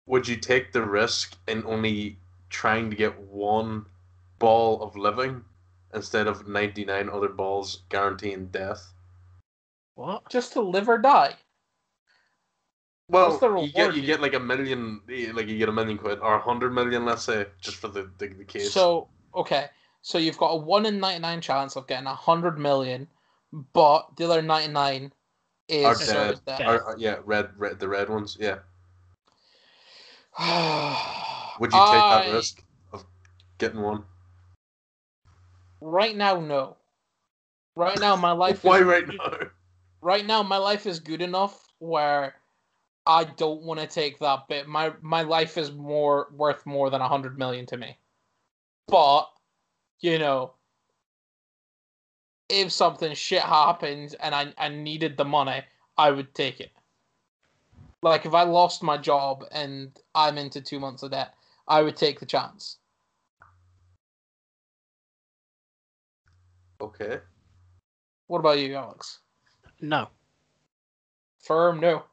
would 0.06 0.26
you 0.28 0.36
take 0.36 0.72
the 0.72 0.82
risk 0.82 1.36
in 1.46 1.64
only 1.66 2.18
trying 2.50 2.90
to 2.90 2.96
get 2.96 3.18
one 3.18 3.86
ball 4.38 4.82
of 4.82 4.96
living 4.96 5.44
instead 5.92 6.26
of 6.26 6.48
ninety 6.48 6.84
nine 6.84 7.08
other 7.08 7.28
balls 7.28 7.82
guaranteeing 7.88 8.46
death? 8.46 8.92
What? 9.94 10.28
just 10.28 10.52
to 10.54 10.60
live 10.60 10.88
or 10.88 10.98
die. 10.98 11.36
Well, 13.08 13.38
you 13.62 13.70
get 13.70 13.94
you 13.94 14.02
get 14.02 14.20
like 14.20 14.34
a 14.34 14.40
million, 14.40 15.00
like 15.34 15.46
you 15.46 15.58
get 15.58 15.68
a 15.68 15.72
million 15.72 15.98
quid 15.98 16.20
or 16.20 16.34
a 16.34 16.40
hundred 16.40 16.72
million, 16.72 17.04
let's 17.04 17.22
say, 17.24 17.46
just 17.60 17.76
for 17.76 17.88
the 17.88 18.10
the, 18.18 18.28
the 18.28 18.44
case. 18.44 18.72
So 18.72 19.08
okay, 19.34 19.66
so 20.00 20.16
you've 20.16 20.38
got 20.38 20.48
a 20.52 20.56
one 20.56 20.86
in 20.86 21.00
ninety 21.00 21.20
nine 21.20 21.40
chance 21.40 21.76
of 21.76 21.86
getting 21.86 22.06
a 22.06 22.14
hundred 22.14 22.58
million, 22.58 23.08
but 23.74 24.16
the 24.16 24.24
other 24.24 24.40
ninety 24.40 24.72
nine 24.72 25.12
is 25.68 25.84
Are 25.84 26.06
dead. 26.06 26.40
dead. 26.46 26.66
Or- 26.66 26.82
or- 26.82 26.96
yeah, 26.98 27.18
red, 27.24 27.50
red, 27.56 27.78
the 27.78 27.88
red 27.88 28.08
ones. 28.08 28.38
Yeah. 28.40 28.58
Would 31.60 31.72
you 31.72 31.78
take 31.78 31.90
I- 31.90 32.24
that 32.24 32.32
risk 32.32 32.62
of 32.92 33.04
getting 33.58 33.82
one? 33.82 34.04
Right 35.80 36.16
now, 36.16 36.40
no. 36.40 36.76
Right 37.76 38.00
now, 38.00 38.16
my 38.16 38.32
life. 38.32 38.64
Why 38.64 38.80
right 38.80 39.06
now? 39.06 39.38
Right 40.00 40.24
now, 40.24 40.42
my 40.42 40.56
life 40.56 40.86
is 40.86 41.00
good 41.00 41.20
enough 41.20 41.66
where 41.78 42.34
I 43.06 43.24
don't 43.24 43.62
want 43.62 43.80
to 43.80 43.86
take 43.86 44.18
that 44.20 44.48
bit. 44.48 44.66
My 44.66 44.92
my 45.02 45.22
life 45.22 45.58
is 45.58 45.72
more 45.72 46.28
worth 46.32 46.64
more 46.64 46.90
than 46.90 47.00
a 47.00 47.08
hundred 47.08 47.38
million 47.38 47.66
to 47.66 47.76
me. 47.76 47.98
But 48.88 49.28
you 50.00 50.18
know, 50.18 50.52
if 52.48 52.72
something 52.72 53.14
shit 53.14 53.42
happened 53.42 54.16
and 54.20 54.34
I, 54.34 54.52
I 54.58 54.68
needed 54.68 55.16
the 55.16 55.24
money, 55.24 55.62
I 55.96 56.10
would 56.10 56.34
take 56.34 56.60
it. 56.60 56.72
Like 58.02 58.26
if 58.26 58.34
I 58.34 58.42
lost 58.42 58.82
my 58.82 58.98
job 58.98 59.44
and 59.50 59.98
I'm 60.14 60.36
into 60.36 60.60
two 60.60 60.78
months 60.78 61.02
of 61.02 61.10
debt, 61.10 61.34
I 61.68 61.82
would 61.82 61.96
take 61.96 62.20
the 62.20 62.26
chance. 62.26 62.78
Okay. 66.80 67.20
What 68.26 68.40
about 68.40 68.58
you, 68.58 68.74
Alex? 68.74 69.20
No. 69.80 70.08
Firm, 71.42 71.80
no. 71.80 72.04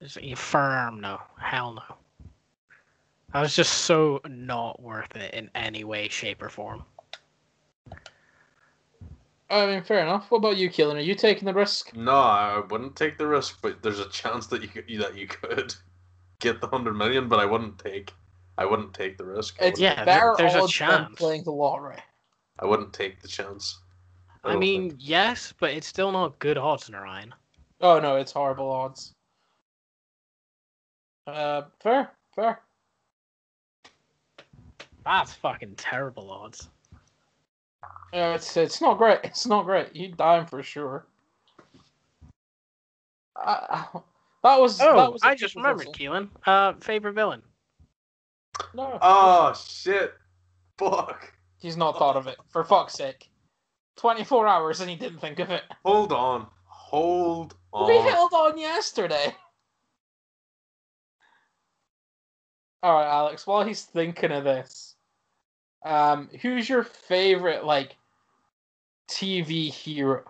Is 0.00 0.16
it 0.20 0.38
firm? 0.38 1.00
No. 1.00 1.20
Hell 1.38 1.74
no. 1.74 1.96
I 3.34 3.40
was 3.42 3.54
just 3.54 3.72
so 3.84 4.20
not 4.26 4.80
worth 4.80 5.14
it 5.16 5.34
in 5.34 5.50
any 5.54 5.84
way, 5.84 6.08
shape, 6.08 6.40
or 6.42 6.48
form. 6.48 6.84
I 9.50 9.66
mean, 9.66 9.82
fair 9.82 10.00
enough. 10.00 10.30
What 10.30 10.38
about 10.38 10.56
you, 10.56 10.68
Keelan? 10.70 10.96
Are 10.96 11.00
you 11.00 11.14
taking 11.14 11.46
the 11.46 11.54
risk? 11.54 11.94
No, 11.96 12.12
I 12.12 12.62
wouldn't 12.70 12.96
take 12.96 13.16
the 13.18 13.26
risk, 13.26 13.58
but 13.62 13.82
there's 13.82 13.98
a 14.00 14.08
chance 14.08 14.46
that 14.48 14.62
you 14.62 14.68
could, 14.68 14.84
that 15.00 15.16
you 15.16 15.26
could 15.26 15.74
get 16.38 16.60
the 16.60 16.68
hundred 16.68 16.94
million, 16.94 17.28
but 17.28 17.40
I 17.40 17.44
wouldn't 17.44 17.78
take. 17.78 18.12
I 18.56 18.64
wouldn't 18.64 18.92
take 18.92 19.16
the 19.18 19.24
risk. 19.24 19.56
It's 19.60 19.78
Yeah, 19.80 20.04
better 20.04 20.34
there- 20.38 20.48
there's 20.48 20.54
a 20.54 20.62
odds 20.62 20.78
than 20.78 20.88
chance. 20.88 21.14
playing 21.16 21.44
the 21.44 21.52
lottery. 21.52 21.96
I 22.58 22.66
wouldn't 22.66 22.92
take 22.92 23.20
the 23.22 23.28
chance. 23.28 23.78
I 24.44 24.50
don't 24.52 24.58
mean, 24.60 24.90
think. 24.90 25.00
yes, 25.04 25.52
but 25.60 25.70
it's 25.70 25.86
still 25.86 26.10
not 26.12 26.38
good 26.40 26.58
odds, 26.58 26.90
Narayan. 26.90 27.34
Oh 27.80 28.00
no, 28.00 28.16
it's 28.16 28.32
horrible 28.32 28.70
odds. 28.70 29.14
Uh, 31.28 31.62
fair, 31.80 32.10
fair. 32.34 32.60
That's 35.04 35.32
fucking 35.34 35.74
terrible 35.76 36.30
odds. 36.30 36.68
Uh, 38.14 38.32
it's 38.34 38.56
it's 38.56 38.80
not 38.80 38.96
great. 38.98 39.20
It's 39.24 39.46
not 39.46 39.64
great. 39.64 39.94
You 39.94 40.08
dying 40.12 40.46
for 40.46 40.62
sure. 40.62 41.06
Uh, 43.36 43.84
that 44.42 44.60
was. 44.60 44.78
that 44.78 44.88
Oh, 44.90 45.10
was 45.10 45.22
a 45.22 45.28
I 45.28 45.34
just 45.34 45.54
remembered. 45.54 45.88
Keelan. 45.88 46.28
Uh, 46.46 46.72
favorite 46.80 47.12
villain. 47.14 47.42
No, 48.74 48.98
Oh 49.00 49.54
shit! 49.54 50.14
Fuck! 50.78 51.32
he's 51.58 51.76
not 51.76 51.96
thought 51.98 52.16
of 52.16 52.26
it. 52.26 52.36
For 52.48 52.64
fuck's 52.64 52.94
sake. 52.94 53.28
Twenty 53.96 54.24
four 54.24 54.46
hours 54.48 54.80
and 54.80 54.88
he 54.90 54.96
didn't 54.96 55.18
think 55.20 55.38
of 55.38 55.50
it. 55.50 55.62
Hold 55.84 56.12
on. 56.12 56.46
Hold 56.64 57.54
on. 57.72 57.88
We 57.88 57.96
held 57.98 58.32
on 58.32 58.56
yesterday. 58.58 59.34
All 62.82 62.94
right, 62.94 63.08
Alex. 63.08 63.46
While 63.46 63.64
he's 63.64 63.82
thinking 63.82 64.30
of 64.32 64.44
this, 64.44 64.94
um, 65.84 66.28
who's 66.42 66.68
your 66.68 66.82
favorite 66.84 67.64
like 67.64 67.96
TV 69.08 69.70
hero? 69.70 70.24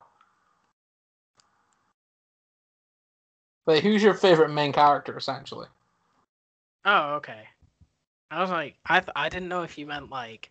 Like, 3.67 3.83
who's 3.83 4.03
your 4.03 4.15
favorite 4.15 4.51
main 4.51 4.73
character, 4.73 5.17
essentially? 5.17 5.67
Oh, 6.87 7.17
okay. 7.17 7.45
I 8.31 8.41
was 8.41 8.51
like, 8.51 8.77
I 8.87 9.01
th- 9.01 9.13
I 9.15 9.29
didn't 9.29 9.49
know 9.49 9.63
if 9.63 9.77
you 9.77 9.87
meant 9.87 10.11
like, 10.11 10.51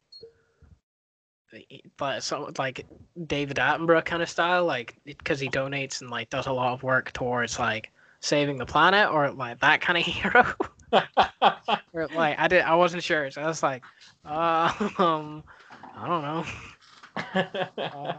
but 1.97 2.21
so 2.21 2.51
like 2.59 2.85
David 3.25 3.57
Attenborough 3.57 4.05
kind 4.05 4.21
of 4.21 4.29
style, 4.29 4.65
like 4.65 4.97
because 5.05 5.39
he 5.39 5.49
donates 5.49 6.01
and 6.01 6.11
like 6.11 6.29
does 6.29 6.45
a 6.45 6.51
lot 6.51 6.73
of 6.73 6.83
work 6.83 7.11
towards 7.13 7.57
like 7.57 7.91
saving 8.27 8.57
the 8.57 8.65
planet, 8.65 9.09
or 9.09 9.31
like 9.31 9.59
that 9.61 9.81
kind 9.81 9.97
of 9.97 10.05
hero. 10.13 10.45
or 11.93 12.07
like 12.07 12.39
I 12.39 12.47
did, 12.47 12.61
I 12.61 12.75
wasn't 12.75 13.03
sure, 13.03 13.29
so 13.31 13.41
I 13.41 13.47
was 13.47 13.63
like, 13.63 13.83
uh, 14.25 14.71
um, 14.97 15.43
I 15.95 16.07
don't 16.07 16.21
know. 16.21 16.45
Uh, 17.91 18.13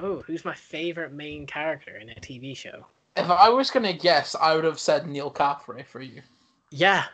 oh, 0.00 0.22
who's 0.26 0.44
my 0.44 0.54
favorite 0.54 1.12
main 1.12 1.46
character 1.46 1.96
in 1.96 2.08
a 2.08 2.14
TV 2.14 2.56
show? 2.56 2.86
if 3.16 3.30
I 3.30 3.48
was 3.48 3.70
gonna 3.70 3.92
guess, 3.92 4.34
I 4.40 4.54
would 4.54 4.64
have 4.64 4.78
said 4.78 5.06
Neal 5.06 5.30
Caffrey 5.30 5.82
for 5.82 6.00
you. 6.00 6.22
Yeah, 6.70 7.04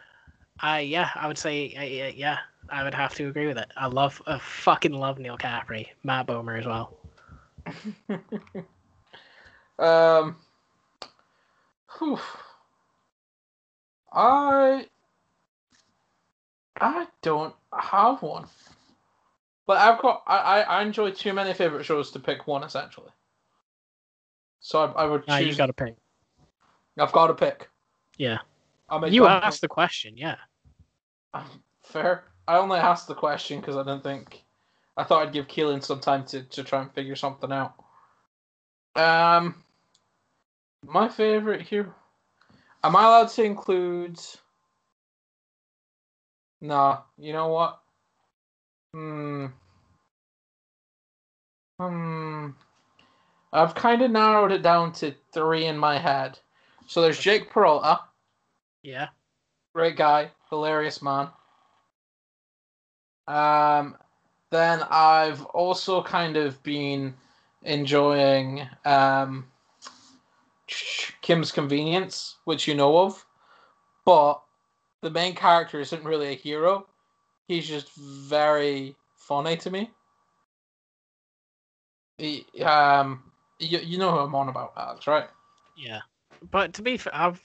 I 0.61 0.81
yeah, 0.81 1.11
I 1.15 1.27
would 1.27 1.39
say 1.39 1.75
uh, 1.77 1.83
yeah, 1.83 2.09
yeah, 2.09 2.39
I 2.69 2.85
would 2.85 2.95
have 2.95 3.15
to 3.17 3.29
agree 3.29 3.47
with 3.47 3.59
it. 3.59 3.71
I 3.77 3.87
love, 3.87 4.23
I 4.27 4.39
fucking 4.39 4.93
love 4.93 5.19
Neal 5.19 5.37
Caffrey, 5.37 5.93
Matt 6.05 6.27
Bomer 6.27 6.59
as 6.59 6.67
well. 6.67 6.97
um, 9.79 10.37
whew. 11.99 12.19
I 14.13 14.87
I 16.81 17.07
don't 17.23 17.55
have 17.73 18.23
one, 18.23 18.47
but 19.67 19.79
I've 19.79 20.01
got 20.01 20.23
I 20.27 20.63
I, 20.63 20.83
enjoy 20.83 21.11
too 21.11 21.33
many 21.33 21.53
favorite 21.53 21.85
shows 21.85 22.11
to 22.13 22.19
pick 22.21 22.47
one 22.47 22.65
essentially. 22.65 23.11
So 24.61 24.85
I, 24.85 25.03
I 25.03 25.07
would 25.07 25.27
Now 25.29 25.39
choose. 25.39 25.49
you 25.49 25.57
got 25.57 25.67
to 25.67 25.73
pick. 25.73 25.97
I've 26.99 27.13
got 27.13 27.29
to 27.29 27.35
pick. 27.35 27.69
Yeah. 28.17 28.39
You 29.09 29.27
asked 29.27 29.61
the 29.61 29.69
question, 29.69 30.17
yeah. 30.17 30.37
Fair. 31.83 32.25
I 32.47 32.57
only 32.57 32.79
asked 32.79 33.07
the 33.07 33.15
question 33.15 33.61
because 33.61 33.77
I 33.77 33.83
didn't 33.83 34.03
think. 34.03 34.43
I 34.97 35.05
thought 35.05 35.27
I'd 35.27 35.33
give 35.33 35.47
Keelan 35.47 35.85
some 35.85 36.01
time 36.01 36.25
to, 36.27 36.43
to 36.43 36.65
try 36.65 36.81
and 36.83 36.93
figure 36.93 37.15
something 37.15 37.53
out. 37.53 37.75
Um, 38.97 39.63
my 40.85 41.09
favorite 41.09 41.63
hero. 41.63 41.95
Am 42.85 42.97
I 42.97 43.03
allowed 43.05 43.29
to 43.31 43.43
include? 43.43 44.19
Nah. 46.61 47.03
You 47.17 47.33
know 47.33 47.49
what? 47.49 47.81
Hmm. 48.93 49.47
Hmm. 51.81 52.51
I've 53.53 53.75
kind 53.75 54.03
of 54.03 54.11
narrowed 54.11 54.53
it 54.53 54.63
down 54.63 54.93
to 54.95 55.15
three 55.33 55.67
in 55.67 55.79
my 55.79 55.99
head. 55.99 56.39
So 56.87 57.03
there's 57.03 57.19
Jake 57.19 57.51
Peralta, 57.51 58.01
Yeah. 58.83 59.09
great 59.75 59.97
guy, 59.97 60.31
hilarious 60.51 61.03
man. 61.03 61.29
Um, 63.27 63.97
then 64.51 64.83
I've 64.91 65.45
also 65.47 66.03
kind 66.03 66.37
of 66.37 66.63
been 66.63 67.15
enjoying 67.63 68.67
um, 68.85 69.47
Kim's 71.23 71.53
Convenience, 71.53 72.37
which 72.45 72.67
you 72.67 72.75
know 72.75 72.99
of, 72.99 73.25
but 74.05 74.41
the 75.03 75.11
main 75.11 75.35
character 75.35 75.81
isn't 75.81 76.05
really 76.05 76.29
a 76.29 76.37
hero. 76.37 76.87
He's 77.47 77.67
just 77.67 77.95
very 77.95 78.95
funny 79.17 79.57
to 79.59 79.71
me. 79.71 79.91
He, 82.19 82.45
um, 82.63 83.23
you, 83.59 83.79
you 83.79 83.99
know 83.99 84.11
who 84.11 84.19
I'm 84.19 84.35
on 84.35 84.49
about, 84.49 84.73
Alex, 84.77 85.07
right? 85.07 85.29
Yeah. 85.77 86.01
But 86.51 86.75
to 86.75 86.83
be 86.83 86.97
fair, 86.97 87.15
I've 87.15 87.41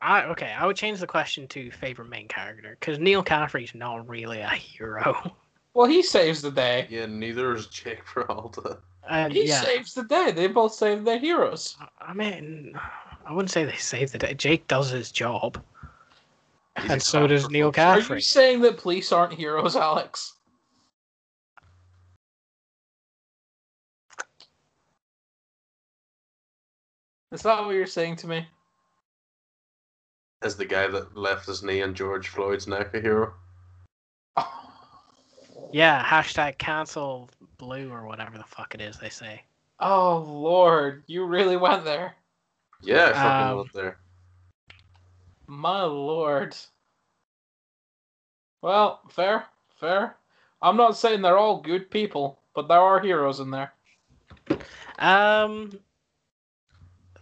I 0.00 0.24
okay, 0.24 0.54
I 0.56 0.66
would 0.66 0.76
change 0.76 1.00
the 1.00 1.06
question 1.06 1.48
to 1.48 1.70
favorite 1.70 2.08
main 2.08 2.28
character 2.28 2.76
because 2.78 2.98
Neal 2.98 3.22
Caffrey's 3.22 3.74
not 3.74 4.08
really 4.08 4.40
a 4.40 4.48
hero. 4.48 5.34
Well, 5.74 5.86
he 5.86 6.02
saves 6.02 6.42
the 6.42 6.50
day. 6.50 6.88
Yeah, 6.90 7.06
neither 7.06 7.54
is 7.54 7.66
Jake 7.66 8.04
Peralta. 8.04 8.78
And 9.08 9.32
He 9.32 9.48
yeah, 9.48 9.62
saves 9.62 9.94
the 9.94 10.04
day. 10.04 10.32
They 10.32 10.46
both 10.48 10.74
save 10.74 11.04
their 11.04 11.18
heroes. 11.18 11.76
I 12.00 12.12
mean, 12.12 12.78
I 13.26 13.32
wouldn't 13.32 13.50
say 13.50 13.64
they 13.64 13.76
save 13.76 14.12
the 14.12 14.18
day. 14.18 14.34
Jake 14.34 14.66
does 14.68 14.90
his 14.90 15.10
job, 15.10 15.62
He's 16.80 16.90
and 16.90 17.02
so 17.02 17.26
does 17.26 17.48
Neal 17.50 17.72
fuck's 17.72 18.02
sake. 18.02 18.10
Are 18.10 18.14
you 18.14 18.20
saying 18.20 18.60
that 18.62 18.78
police 18.78 19.12
aren't 19.12 19.34
heroes, 19.34 19.76
Alex? 19.76 20.34
Is 27.32 27.42
that 27.42 27.64
what 27.64 27.74
you're 27.74 27.86
saying 27.86 28.16
to 28.16 28.26
me? 28.26 28.46
Is 30.42 30.56
the 30.56 30.64
guy 30.64 30.86
that 30.86 31.16
left 31.16 31.46
his 31.46 31.62
knee 31.62 31.82
on 31.82 31.94
George 31.94 32.28
Floyd's 32.28 32.66
neck 32.66 32.94
a 32.94 33.00
hero. 33.00 33.34
Yeah, 35.70 36.02
hashtag 36.04 36.58
cancel 36.58 37.28
blue 37.58 37.90
or 37.90 38.06
whatever 38.06 38.38
the 38.38 38.44
fuck 38.44 38.74
it 38.74 38.80
is 38.80 38.98
they 38.98 39.10
say. 39.10 39.42
Oh 39.80 40.18
Lord, 40.18 41.04
you 41.06 41.24
really 41.24 41.56
went 41.56 41.84
there. 41.84 42.14
Yeah, 42.82 43.06
I 43.06 43.12
fucking 43.12 43.46
Um, 43.46 43.56
went 43.58 43.72
there. 43.72 43.98
My 45.46 45.82
Lord. 45.82 46.56
Well, 48.62 49.00
fair, 49.08 49.46
fair. 49.78 50.16
I'm 50.60 50.76
not 50.76 50.96
saying 50.96 51.22
they're 51.22 51.38
all 51.38 51.60
good 51.60 51.90
people, 51.90 52.40
but 52.54 52.66
there 52.68 52.80
are 52.80 53.00
heroes 53.00 53.40
in 53.40 53.50
there. 53.50 53.72
Um, 54.98 55.78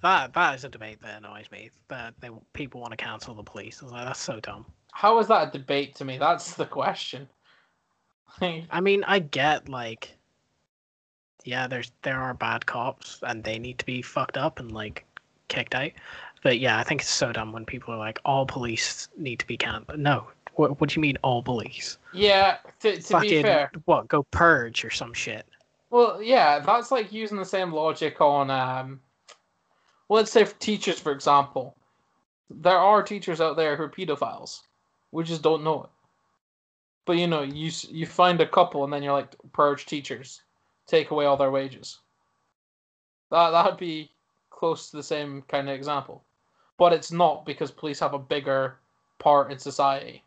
that 0.03 0.33
that 0.33 0.55
is 0.55 0.65
a 0.65 0.69
debate 0.69 1.03
that 1.03 1.19
annoys 1.19 1.51
me. 1.51 1.71
That 1.89 2.15
they 2.21 2.31
people 2.55 2.81
want 2.81 2.93
to 2.93 2.97
cancel 2.97 3.35
the 3.35 3.43
police. 3.43 3.83
I 3.83 3.85
was 3.85 3.93
like, 3.93 4.07
that's 4.07 4.21
so 4.21 4.41
dumb. 4.41 4.65
How 4.93 5.19
is 5.19 5.29
that 5.29 5.49
a 5.49 5.59
debate 5.59 5.95
to 5.97 6.05
me? 6.07 6.17
That's 6.17 6.55
the 6.55 6.65
question. 6.65 7.29
I 8.41 8.81
mean, 8.81 9.05
I 9.07 9.19
get 9.21 9.69
like, 9.69 10.17
yeah, 11.45 11.67
there's 11.67 11.93
there 12.03 12.21
are 12.21 12.35
bad 12.35 12.67
cops 12.67 13.21
and 13.23 13.43
they 13.45 13.59
need 13.59 13.79
to 13.79 13.87
be 13.87 14.03
fucked 14.03 14.37
up 14.37 14.59
and 14.61 14.73
like 14.73 15.05
kicked 15.49 15.75
out. 15.75 15.93
But 16.43 16.59
yeah, 16.59 16.79
I 16.79 16.83
think 16.83 17.01
it's 17.01 17.11
so 17.11 17.33
dumb 17.33 17.53
when 17.53 17.65
people 17.65 17.95
are 17.95 17.99
like, 17.99 18.19
all 18.25 18.47
police 18.47 19.09
need 19.17 19.39
to 19.39 19.47
be 19.47 19.57
cancelled. 19.57 19.99
No, 19.99 20.27
what 20.55 20.81
what 20.81 20.91
do 20.91 20.95
you 20.95 21.03
mean 21.03 21.19
all 21.23 21.43
police? 21.43 21.99
yeah, 22.13 22.59
to, 22.81 22.97
to 22.97 23.03
Fucking 23.03 23.29
be 23.29 23.43
fair. 23.43 23.71
what? 23.85 24.09
Go 24.09 24.23
purge 24.25 24.85
or 24.85 24.91
some 24.91 25.13
shit. 25.13 25.47
Well, 25.91 26.23
yeah, 26.23 26.59
that's 26.59 26.91
like 26.91 27.13
using 27.13 27.39
the 27.39 27.45
same 27.45 27.73
logic 27.73 28.21
on, 28.21 28.51
um, 28.51 29.01
well, 30.09 30.21
let's 30.21 30.33
say 30.33 30.45
for 30.45 30.59
teachers, 30.59 30.99
for 30.99 31.13
example. 31.13 31.77
There 32.51 32.79
are 32.79 33.03
teachers 33.03 33.41
out 33.41 33.57
there 33.57 33.77
who 33.77 33.85
are 33.85 33.89
pedophiles. 33.89 34.61
We 35.13 35.25
just 35.25 35.43
don't 35.43 35.65
know 35.65 35.85
it. 35.85 35.91
But 37.07 37.19
you 37.19 37.29
know, 37.29 37.43
you 37.43 37.71
you 37.89 38.05
find 38.05 38.41
a 38.41 38.49
couple 38.49 38.85
and 38.85 38.93
then 38.93 39.03
you're 39.03 39.13
like, 39.13 39.35
purge 39.53 39.87
teachers, 39.87 40.43
take 40.87 41.11
away 41.11 41.25
all 41.25 41.37
their 41.37 41.53
wages. 41.53 42.01
That 43.31 43.51
that'd 43.51 43.79
be 43.79 44.11
close 44.51 44.91
to 44.91 44.97
the 44.97 45.03
same 45.03 45.43
kind 45.43 45.69
of 45.69 45.75
example, 45.75 46.25
but 46.79 46.93
it's 46.93 47.13
not 47.13 47.47
because 47.47 47.71
police 47.71 48.01
have 48.01 48.15
a 48.15 48.19
bigger 48.19 48.79
part 49.19 49.53
in 49.53 49.59
society, 49.59 50.25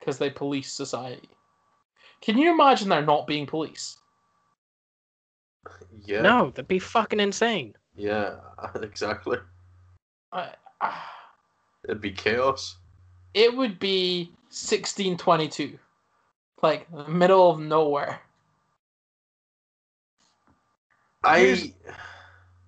because 0.00 0.18
they 0.18 0.30
police 0.30 0.72
society. 0.72 1.28
Can 2.22 2.38
you 2.38 2.52
imagine 2.52 2.88
there 2.88 3.04
not 3.04 3.26
being 3.26 3.46
police? 3.46 3.98
Yeah. 6.04 6.22
No, 6.22 6.50
that'd 6.50 6.68
be 6.68 6.78
fucking 6.78 7.20
insane. 7.20 7.74
Yeah, 7.94 8.36
exactly. 8.82 9.38
I, 10.32 10.50
ah. 10.80 11.10
It'd 11.84 12.00
be 12.00 12.12
chaos. 12.12 12.78
it 13.34 13.54
would 13.54 13.78
be 13.78 14.32
1622 14.54 15.78
like 16.62 16.86
the 16.92 17.08
middle 17.08 17.50
of 17.50 17.58
nowhere 17.58 18.20
I 21.24 21.72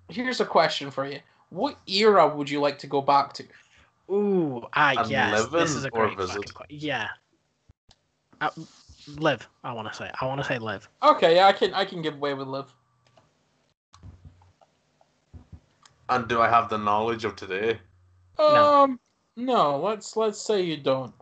here's 0.09 0.41
a 0.41 0.45
question 0.45 0.91
for 0.91 1.07
you 1.07 1.19
what 1.49 1.77
era 1.87 2.27
would 2.27 2.49
you 2.49 2.59
like 2.59 2.77
to 2.79 2.87
go 2.87 3.01
back 3.01 3.31
to 3.33 3.45
Ooh, 4.09 4.65
ah, 4.73 4.93
And 4.97 5.09
yes, 5.09 5.47
this 5.47 5.75
is 5.75 5.83
a 5.83 5.89
great 5.89 6.17
fucking 6.17 6.43
question. 6.53 6.77
Yeah. 6.79 7.09
Uh, 8.39 8.49
live. 9.17 9.49
I 9.65 9.73
want 9.73 9.89
to 9.89 9.93
say. 9.93 10.09
I 10.21 10.25
want 10.25 10.39
to 10.41 10.47
say 10.47 10.59
live. 10.59 10.87
okay 11.03 11.35
yeah 11.35 11.47
i 11.47 11.53
can 11.53 11.73
i 11.73 11.85
can 11.85 12.01
give 12.01 12.15
away 12.15 12.33
with 12.33 12.47
live 12.47 12.73
and 16.09 16.27
do 16.27 16.41
I 16.41 16.49
have 16.49 16.69
the 16.69 16.77
knowledge 16.77 17.25
of 17.25 17.35
today? 17.35 17.79
No. 18.39 18.83
um 18.83 18.99
no 19.35 19.77
let's 19.79 20.15
let's 20.15 20.39
say 20.39 20.61
you 20.61 20.77
don't 20.77 21.13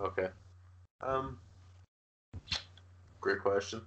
Okay. 0.00 0.28
Um. 1.02 1.38
Great 3.20 3.40
question. 3.40 3.82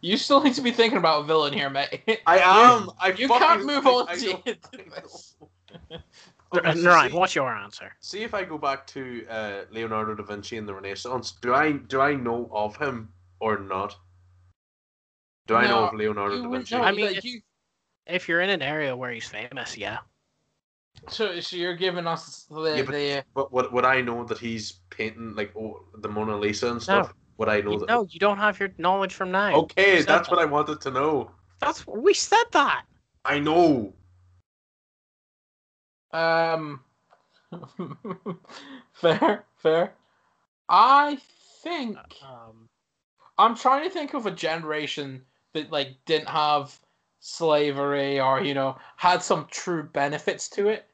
you 0.01 0.17
still 0.17 0.43
need 0.43 0.55
to 0.55 0.63
be 0.63 0.71
thinking 0.71 0.99
about 0.99 1.23
a 1.23 1.25
villain 1.25 1.53
here 1.53 1.69
mate 1.69 2.21
I 2.27 2.39
am. 2.45 2.91
I 3.01 3.13
you 3.13 3.29
can't 3.29 3.67
move 3.67 3.87
on 3.87 4.09
I 4.09 4.15
to 4.17 4.27
know- 4.33 4.43
it. 4.47 4.59
I 4.73 4.77
know. 5.91 5.99
Okay, 6.55 6.75
so 6.81 6.89
Ryan, 6.91 7.15
what's 7.15 7.35
your 7.35 7.51
answer? 7.51 7.91
See 8.01 8.23
if 8.23 8.35
I 8.35 8.45
go 8.45 8.59
back 8.59 8.87
to 8.89 9.27
uh, 9.29 9.61
Leonardo 9.71 10.15
da 10.15 10.23
Vinci 10.23 10.59
in 10.59 10.67
the 10.67 10.75
Renaissance. 10.75 11.33
Do 11.41 11.55
I 11.55 11.73
do 11.73 12.01
I 12.01 12.15
know 12.15 12.51
of 12.53 12.77
him 12.77 13.09
or 13.41 13.59
not? 13.59 13.97
Do 15.47 15.57
I 15.57 15.67
know 15.67 15.85
of 15.87 15.95
Leonardo 15.95 16.37
You 16.37 16.43
da 16.45 16.49
Vinci? 16.51 16.77
know, 16.77 16.83
I 16.83 16.93
mean, 16.93 17.07
if- 17.17 17.25
you, 17.25 17.41
If 18.07 18.29
you're 18.29 18.43
in 18.43 18.51
an 18.51 18.61
area 18.63 18.95
where 18.95 19.11
he's 19.11 19.29
famous, 19.29 19.77
yeah. 19.79 19.99
So, 21.09 21.41
so 21.41 21.57
you're 21.57 21.77
giving 21.77 22.07
us 22.07 22.45
the, 22.51 22.63
Yeah, 22.77 22.83
but- 22.83 22.93
the 22.93 23.25
But 23.35 23.53
would, 23.53 23.73
would 23.73 23.85
I 23.85 24.01
know 24.01 24.25
that 24.25 24.39
he's 24.39 24.73
painting 24.91 25.35
like 25.35 25.53
oh, 25.57 25.85
the 25.99 26.09
Mona 26.09 26.37
Lisa 26.37 26.71
and 26.71 26.83
stuff? 26.83 27.15
Would 27.39 27.49
I 27.49 27.61
know 27.61 27.73
You, 27.73 27.79
that? 27.81 27.89
no, 27.89 28.07
you 28.09 28.21
don't 28.21 28.39
have 28.39 28.61
your 28.61 28.71
knowledge 28.79 29.15
from 29.15 29.31
now. 29.31 29.55
Okay, 29.55 30.03
that's 30.03 30.29
that. 30.29 30.31
what 30.31 30.39
I 30.41 30.45
wanted 30.45 30.81
to 30.83 30.91
know. 30.91 31.31
That's 31.61 31.87
we 31.87 32.15
said 32.15 32.45
that. 32.53 32.85
I 33.25 33.39
know. 33.39 33.95
Um, 36.13 36.81
fair, 38.93 39.45
fair. 39.57 39.95
I 40.69 41.19
think 41.63 41.97
Um, 42.23 42.69
I'm 43.39 43.55
trying 43.57 43.85
to 43.85 43.91
think 43.91 44.15
of 44.15 44.27
a 44.27 44.31
generation 44.31 45.25
that 45.55 45.71
like 45.71 45.97
didn't 46.05 46.29
have 46.29 46.79
slavery 47.25 48.21
or 48.21 48.43
you 48.43 48.53
know 48.53 48.77
had 48.97 49.23
some 49.23 49.47
true 49.51 49.85
benefits 49.85 50.49
to 50.51 50.69
it, 50.69 50.91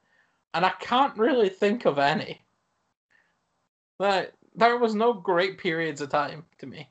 and 0.55 0.65
I 0.65 0.71
can't 0.79 1.17
really 1.19 1.49
think 1.49 1.87
of 1.87 1.99
any. 1.99 2.43
That 3.99 4.35
there 4.55 4.77
was 4.79 4.95
no 4.95 5.13
great 5.13 5.59
periods 5.59 6.01
of 6.01 6.11
time 6.11 6.45
to 6.59 6.67
me. 6.67 6.89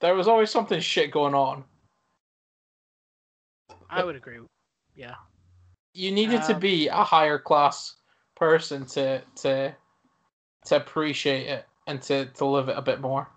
There 0.00 0.14
was 0.16 0.26
always 0.28 0.50
something 0.50 0.80
shit 0.80 1.12
going 1.12 1.34
on. 1.34 1.64
I 3.88 4.02
would 4.04 4.16
agree. 4.16 4.40
Yeah. 4.96 5.14
you 5.94 6.10
needed 6.10 6.42
to 6.44 6.54
Um, 6.54 6.60
be 6.60 6.88
a 6.88 7.04
higher 7.04 7.38
class 7.38 7.96
person 8.34 8.84
to 8.86 9.22
to 9.36 9.74
to 10.66 10.76
appreciate 10.76 11.46
it 11.46 11.66
and 11.86 12.02
to 12.02 12.26
to 12.26 12.44
live 12.46 12.68
it 12.68 12.76
a 12.76 12.82
bit 12.82 13.00
more. 13.00 13.28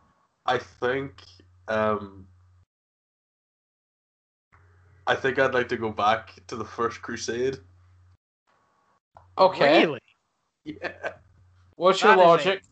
I 0.45 0.57
think 0.57 1.23
um 1.67 2.27
I 5.07 5.15
think 5.15 5.37
I'd 5.39 5.53
like 5.53 5.69
to 5.69 5.77
go 5.77 5.91
back 5.91 6.33
to 6.47 6.55
the 6.55 6.65
first 6.65 7.01
Crusade. 7.01 7.57
Okay. 9.37 9.85
Really? 9.85 9.99
Yeah. 10.63 11.13
What's 11.75 12.01
your 12.01 12.15
That 12.15 12.19
is 12.21 12.25
a- 12.25 12.27
logic? 12.27 12.63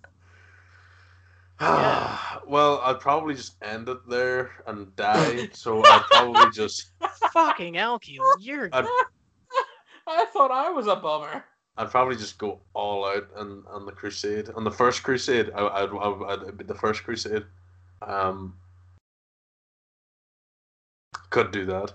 Yeah. 1.61 2.19
well, 2.47 2.79
I'd 2.83 2.99
probably 2.99 3.35
just 3.35 3.55
end 3.61 3.87
it 3.89 3.99
there 4.09 4.51
and 4.65 4.95
die. 4.95 5.49
so 5.53 5.83
I'd 5.85 6.03
probably 6.09 6.51
just, 6.51 6.91
Fucking 7.31 7.75
hell, 7.75 7.99
you're 8.39 8.69
I'd, 8.73 8.85
I 10.07 10.25
thought 10.33 10.51
I 10.51 10.69
was 10.69 10.87
a 10.87 10.95
bummer. 10.95 11.43
I'd 11.77 11.89
probably 11.89 12.15
just 12.15 12.37
go 12.37 12.59
all 12.73 13.05
out 13.05 13.27
on, 13.35 13.63
on 13.67 13.85
the 13.85 13.91
Crusade, 13.91 14.49
on 14.55 14.63
the 14.63 14.71
first 14.71 15.01
Crusade. 15.03 15.51
I, 15.55 15.65
I'd, 15.67 15.89
I'd, 15.89 16.23
I'd 16.27 16.41
it'd 16.43 16.57
be 16.57 16.63
the 16.63 16.75
first 16.75 17.03
Crusade. 17.03 17.43
Um, 18.01 18.55
could 21.29 21.51
do 21.51 21.65
that. 21.65 21.93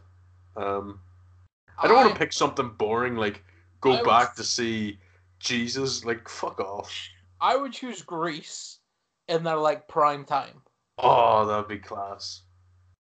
Um, 0.58 1.00
I 1.78 1.86
don't 1.86 1.96
want 1.96 2.12
to 2.12 2.18
pick 2.18 2.32
something 2.32 2.70
boring 2.70 3.16
like 3.16 3.42
go 3.80 3.92
I 3.92 3.96
would- 3.96 4.06
back 4.06 4.34
to 4.36 4.44
see 4.44 4.98
Jesus. 5.38 6.04
Like 6.04 6.28
fuck 6.28 6.58
off. 6.60 6.92
I 7.40 7.56
would 7.56 7.72
choose 7.72 8.02
Greece 8.02 8.78
in 9.28 9.44
their 9.44 9.56
like 9.56 9.86
prime 9.86 10.24
time 10.24 10.60
Oh, 10.98 11.46
that'd 11.46 11.68
be 11.68 11.78
class. 11.78 12.42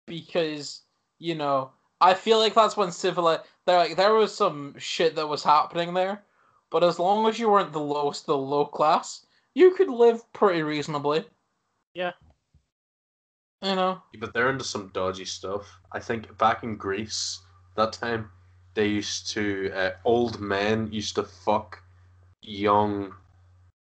because 0.08 0.82
you 1.20 1.36
know 1.36 1.72
I 2.02 2.14
feel 2.14 2.40
like 2.40 2.54
that's 2.56 2.76
when 2.78 2.92
civil 2.92 3.26
there 3.66 3.78
like 3.78 3.96
there 3.96 4.14
was 4.14 4.34
some 4.36 4.76
shit 4.78 5.16
that 5.16 5.28
was 5.28 5.44
happening 5.44 5.94
there, 5.94 6.24
but 6.72 6.84
as 6.84 7.00
long 7.00 7.28
as 7.28 7.38
you 7.40 7.50
weren't 7.50 7.72
the 7.74 7.80
lowest 7.80 8.26
the 8.26 8.38
low 8.38 8.66
class, 8.66 9.26
you 9.54 9.76
could 9.76 9.90
live 9.90 10.22
pretty 10.34 10.62
reasonably. 10.64 11.26
Yeah. 11.94 12.12
You 13.66 13.76
know. 13.76 14.02
But 14.20 14.34
they're 14.34 14.50
into 14.52 14.64
some 14.64 14.92
dodgy 14.94 15.26
stuff. 15.26 15.80
I 15.92 16.00
think 16.00 16.38
back 16.38 16.64
in 16.64 16.78
Greece 16.78 17.40
that 17.76 17.94
time, 17.94 18.30
they 18.76 18.88
used 18.88 19.30
to 19.32 19.72
uh, 19.74 19.92
old 20.06 20.40
men 20.40 20.92
used 20.92 21.16
to 21.16 21.24
fuck 21.24 21.82
young 22.42 23.14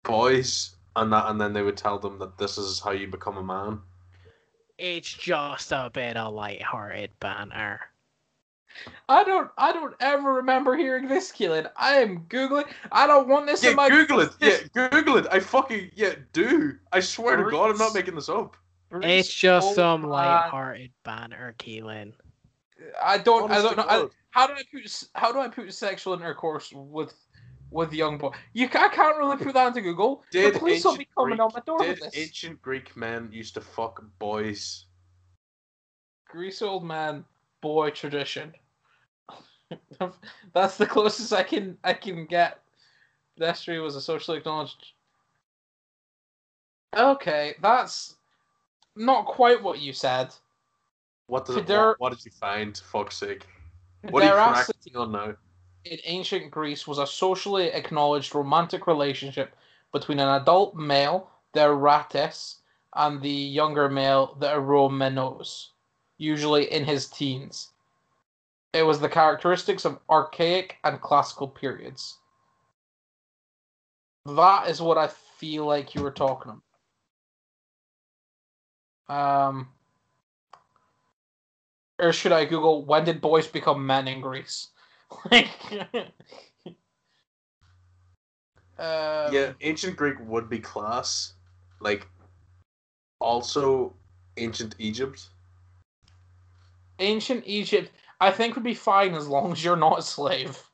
boys, 0.03 0.76
and 0.95 1.11
that, 1.11 1.30
and 1.30 1.39
then 1.39 1.53
they 1.53 1.61
would 1.64 1.77
tell 1.77 1.99
them 1.99 2.18
that 2.19 2.38
this 2.38 2.57
is 2.57 2.80
how 2.80 2.91
you 2.91 3.07
become 3.07 3.38
a 3.38 3.43
man. 3.43 3.81
it's 4.77 5.14
just 5.14 5.72
a 5.72 5.91
bit 5.93 6.18
of 6.18 6.34
light-hearted 6.34 7.11
banter. 7.19 7.80
I 9.07 9.23
don't 9.23 9.51
I 9.57 9.72
don't 9.72 9.93
ever 9.99 10.34
remember 10.34 10.76
hearing 10.76 11.07
this, 11.07 11.31
Keelan. 11.31 11.69
I 11.77 11.97
am 11.97 12.26
googling. 12.30 12.65
I 12.91 13.05
don't 13.05 13.27
want 13.27 13.45
this 13.45 13.64
Yeah, 13.64 13.72
in 13.72 13.76
my 13.76 13.89
Google 13.89 14.22
it. 14.22 14.31
Yeah, 14.39 14.57
Google 14.73 15.18
it. 15.18 15.27
I 15.31 15.39
fucking 15.39 15.91
yeah 15.93 16.15
do. 16.31 16.77
I 16.91 16.99
swear 16.99 17.38
to 17.38 17.51
God, 17.51 17.69
I'm 17.72 17.77
not 17.77 17.93
making 17.93 18.15
this 18.15 18.30
up. 18.30 18.57
It's 19.02 19.34
just 19.34 19.68
old 19.68 19.76
some 19.76 20.02
man. 20.02 20.10
light-hearted 20.11 20.91
banter, 21.03 21.56
Keelan. 21.57 22.14
I 23.03 23.18
don't. 23.18 23.52
I 23.52 23.61
don't 23.61 23.78
know. 23.78 23.86
I, 23.88 24.07
how 24.32 24.48
do 24.48 24.53
I 24.53 24.64
put 24.72 25.03
how 25.15 25.32
do 25.32 25.40
I 25.40 25.48
put 25.48 25.74
sexual 25.74 26.14
intercourse 26.14 26.72
with 26.74 27.14
with 27.72 27.94
young 27.94 28.18
boy? 28.18 28.32
You 28.53 28.65
I 28.65 28.90
can't 28.90 29.18
really 29.18 29.38
put 29.38 29.53
that 29.53 29.68
into 29.68 29.82
Google. 29.82 30.24
Did 30.32 30.56
the 30.56 30.60
police 30.60 30.84
will 30.84 30.98
be 30.98 31.02
ancient 31.02 31.15
coming 31.15 31.30
Greek- 31.38 31.41
on 31.41 31.52
my 31.53 31.60
door 31.61 31.78
with 31.80 31.99
Did 31.99 32.11
this. 32.11 32.18
ancient 32.18 32.61
Greek 32.61 32.95
men 32.98 33.30
used 33.32 33.53
to 33.56 33.61
fuck 33.61 34.03
boys? 34.20 34.86
Grease 36.28 36.61
old 36.61 36.84
man 36.84 37.24
boy 37.61 37.91
tradition. 37.91 38.53
That's 40.53 40.78
the 40.78 40.86
closest 40.86 41.32
I 41.32 41.44
can 41.44 41.78
I 41.84 41.94
can 41.94 42.26
get. 42.26 42.60
Pedestrian 43.38 43.82
was 43.82 43.95
a 43.95 44.02
socially 44.02 44.38
acknowledged. 44.38 44.94
Okay, 46.95 47.56
that's 47.61 48.15
not 48.95 49.26
quite 49.26 49.61
what 49.61 49.80
you 49.80 49.94
said. 49.94 50.34
What 51.28 51.45
did 51.45 51.68
what, 51.68 51.99
what 51.99 52.14
did 52.14 52.26
you 52.26 52.32
find? 52.32 52.76
Fuck's 52.91 53.18
sake! 53.18 53.48
What 54.10 54.24
are 54.24 54.28
you 54.28 54.32
Veracity 54.34 54.91
cracking 54.91 54.98
on 54.98 55.11
now? 55.11 55.36
in 55.86 55.99
ancient 56.06 56.52
Greece 56.52 56.88
was 56.88 56.98
a 56.98 57.07
socially 57.07 57.68
acknowledged 57.68 58.34
romantic 58.34 58.88
relationship 58.88 59.56
between 59.91 60.20
an 60.20 60.41
adult 60.41 60.76
male, 60.76 61.30
the 61.53 61.64
erastes, 61.64 62.60
and 62.95 63.22
the 63.22 63.30
younger 63.30 63.90
male, 63.90 64.36
the 64.40 64.48
Eromenos, 64.48 65.70
usually 66.18 66.72
in 66.72 66.86
his 66.86 67.07
teens. 67.07 67.72
It 68.74 68.84
was 68.84 68.99
the 68.99 69.10
characteristics 69.10 69.86
of 69.86 69.99
archaic 70.10 70.78
and 70.84 71.02
classical 71.02 71.48
periods. 71.48 72.18
That 74.26 74.70
is 74.70 74.82
what 74.82 74.98
I 74.98 75.07
feel 75.07 75.65
like 75.65 75.94
you 75.94 76.02
were 76.02 76.11
talking 76.11 76.52
about. 76.52 76.61
Um, 79.10 79.70
or 82.00 82.14
should 82.14 82.32
I 82.32 82.46
Google 82.46 82.86
when 82.86 83.06
did 83.06 83.22
boys 83.22 83.48
become 83.48 83.86
men 83.86 84.08
in 84.08 84.22
Greece? 84.22 84.70
Like, 85.30 85.48
um, 88.80 89.32
yeah, 89.32 89.52
ancient 89.62 89.96
Greek 89.96 90.16
would 90.22 90.50
be 90.50 90.58
class. 90.58 91.34
Like, 91.80 92.08
also 93.20 93.94
ancient 94.38 94.74
Egypt. 94.80 95.30
ancient 97.00 97.44
Egypt, 97.46 97.92
I 98.20 98.32
think 98.32 98.56
would 98.56 98.64
be 98.64 98.74
fine 98.74 99.14
as 99.14 99.28
long 99.28 99.52
as 99.52 99.64
you're 99.64 99.76
not 99.76 100.00
a 100.00 100.02
slave. 100.02 100.62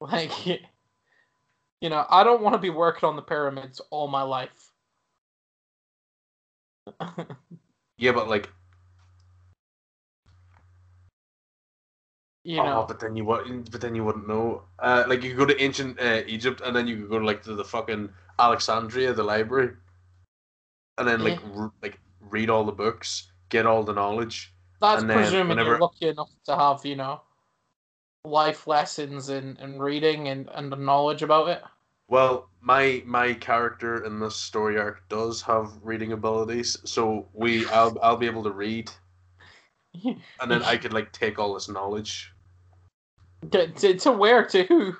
Like, 0.00 0.46
you 0.46 0.58
know, 1.88 2.04
I 2.10 2.24
don't 2.24 2.42
want 2.42 2.52
to 2.52 2.58
be 2.58 2.68
working 2.68 3.08
on 3.08 3.16
the 3.16 3.22
pyramids 3.22 3.80
all 3.90 4.06
my 4.06 4.20
life. 4.20 4.63
Yeah, 7.96 8.10
but 8.12 8.28
like, 8.28 8.50
you 12.42 12.60
oh, 12.60 12.64
know, 12.64 12.84
but 12.88 12.98
then 12.98 13.14
you 13.16 13.24
wouldn't. 13.24 13.70
But 13.70 13.80
then 13.80 13.94
you 13.94 14.04
wouldn't 14.04 14.26
know. 14.26 14.64
Uh, 14.80 15.04
like 15.06 15.22
you 15.22 15.30
could 15.30 15.38
go 15.38 15.46
to 15.46 15.62
ancient 15.62 16.00
uh, 16.00 16.22
Egypt, 16.26 16.60
and 16.64 16.74
then 16.74 16.88
you 16.88 16.96
could 16.96 17.08
go 17.08 17.18
to 17.20 17.24
like 17.24 17.42
to 17.44 17.54
the 17.54 17.64
fucking 17.64 18.08
Alexandria, 18.38 19.12
the 19.12 19.22
library, 19.22 19.76
and 20.98 21.06
then 21.06 21.20
like 21.22 21.40
Yeah. 21.40 21.62
r- 21.62 21.72
like 21.82 22.00
read 22.20 22.50
all 22.50 22.64
the 22.64 22.72
books, 22.72 23.30
get 23.48 23.66
all 23.66 23.82
the 23.84 23.92
knowledge. 23.92 24.52
that's 24.80 25.00
and 25.00 25.08
then 25.08 25.18
presuming 25.18 25.58
you're 25.58 25.78
lucky 25.78 26.08
enough 26.08 26.30
to 26.44 26.56
have, 26.56 26.84
you 26.84 26.96
know, 26.96 27.22
life 28.24 28.66
lessons 28.66 29.28
and, 29.28 29.58
and 29.58 29.80
reading 29.82 30.28
and, 30.28 30.48
and 30.52 30.70
the 30.72 30.76
knowledge 30.76 31.22
about 31.22 31.48
it. 31.48 31.62
Well, 32.08 32.48
my 32.60 33.02
my 33.06 33.34
character 33.34 34.04
in 34.04 34.20
this 34.20 34.36
story 34.36 34.78
arc 34.78 35.08
does 35.08 35.42
have 35.42 35.72
reading 35.82 36.12
abilities, 36.12 36.76
so 36.84 37.28
we 37.32 37.66
I'll 37.68 37.96
I'll 38.02 38.16
be 38.16 38.26
able 38.26 38.44
to 38.44 38.50
read, 38.50 38.90
and 40.04 40.50
then 40.50 40.62
I 40.62 40.76
could 40.76 40.92
like 40.92 41.12
take 41.12 41.38
all 41.38 41.54
this 41.54 41.68
knowledge. 41.68 42.32
to, 43.50 43.68
to, 43.68 43.94
to 43.94 44.12
where? 44.12 44.44
To 44.46 44.64
who? 44.64 44.96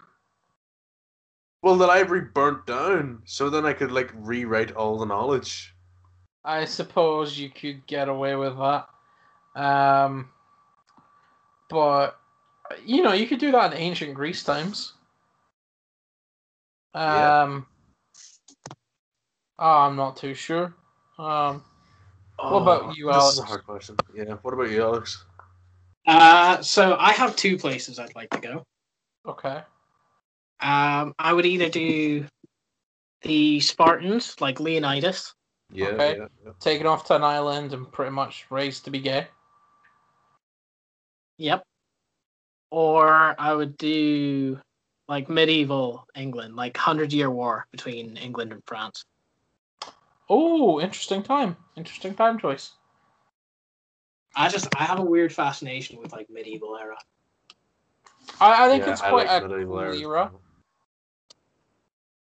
Well, 1.63 1.77
the 1.77 1.87
library 1.87 2.29
burnt 2.35 2.67
down, 2.67 3.23
so 3.25 3.49
then 3.49 3.65
I 3.65 3.73
could 3.73 3.93
like 3.93 4.11
rewrite 4.15 4.73
all 4.73 4.99
the 4.99 5.07
knowledge. 5.07 5.75
I 6.45 6.67
suppose 6.67 7.39
you 7.39 7.49
could 7.49 7.87
get 7.87 8.09
away 8.09 8.37
with 8.37 8.57
that. 8.59 8.89
Um, 9.57 10.29
but 11.71 12.19
you 12.85 13.03
know, 13.03 13.13
you 13.13 13.27
could 13.27 13.39
do 13.39 13.53
that 13.53 13.73
in 13.73 13.79
ancient 13.79 14.15
Greece 14.15 14.43
times. 14.43 14.94
Yeah. 16.95 17.43
Um, 17.43 17.67
oh, 19.59 19.79
I'm 19.81 19.97
not 19.97 20.17
too 20.17 20.35
sure. 20.35 20.75
Um, 21.19 21.65
What 22.39 22.63
about 22.63 22.97
you, 22.97 23.11
Oh, 23.11 23.15
This 23.15 23.33
is 23.33 23.39
a 23.39 23.43
Alex? 23.43 23.49
hard 23.51 23.65
question. 23.67 23.97
Yeah. 24.15 24.35
What 24.43 24.55
about 24.55 24.71
you, 24.71 24.83
Alex? 24.83 25.25
Uh, 26.07 26.61
so 26.63 26.97
I 26.99 27.13
have 27.13 27.35
two 27.37 27.57
places 27.59 27.99
I'd 27.99 28.15
like 28.15 28.31
to 28.31 28.41
go. 28.41 28.65
okay. 29.27 29.63
Um, 30.61 31.15
I 31.19 31.33
would 31.33 31.47
either 31.47 31.69
do 31.69 32.27
the 33.23 33.61
Spartans, 33.61 34.41
like 34.41 34.61
Leonidas. 34.61 35.35
Yeah. 35.73 35.87
Okay. 35.89 36.17
Yeah. 36.19 36.27
yeah. 36.45 36.53
Taken 36.61 36.87
off 36.87 37.05
to 37.07 37.17
an 37.17 37.25
island 37.25 37.73
and 37.73 37.91
pretty 37.91 38.13
much 38.13 38.47
raised 38.51 38.85
to 38.85 38.91
be 38.91 39.01
gay. 39.01 39.27
Yep. 41.39 41.65
Or 42.71 43.35
I 43.39 43.53
would 43.55 43.77
do 43.79 44.59
like 45.09 45.29
medieval 45.29 46.07
England, 46.15 46.57
like 46.57 46.77
Hundred 46.77 47.13
Year 47.13 47.31
War 47.31 47.67
between 47.71 48.17
England 48.17 48.53
and 48.53 48.63
France. 48.67 49.05
Oh, 50.29 50.81
interesting 50.81 51.23
time. 51.23 51.57
Interesting 51.77 52.15
time 52.15 52.39
choice. 52.39 52.73
I 54.37 54.49
just 54.49 54.75
I 54.77 54.85
have 54.85 54.99
a 54.99 55.05
weird 55.05 55.33
fascination 55.33 56.01
with 56.01 56.13
like 56.13 56.29
medieval 56.31 56.77
era. 56.77 56.97
I, 58.41 58.67
I 58.67 58.69
think 58.69 58.85
Yeah, 58.85 58.93
it's 58.93 59.01
I 59.01 59.11
quite 59.11 59.27
like 59.29 59.43
a 59.43 59.65
cool 59.67 59.79
era. 59.79 59.97
era. 59.97 60.31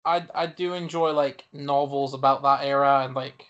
I 0.05 0.25
I 0.33 0.45
do 0.47 0.73
enjoy 0.73 1.11
like 1.11 1.45
novels 1.51 2.13
about 2.13 2.43
that 2.43 2.63
era 2.63 3.01
and 3.03 3.13
like 3.13 3.47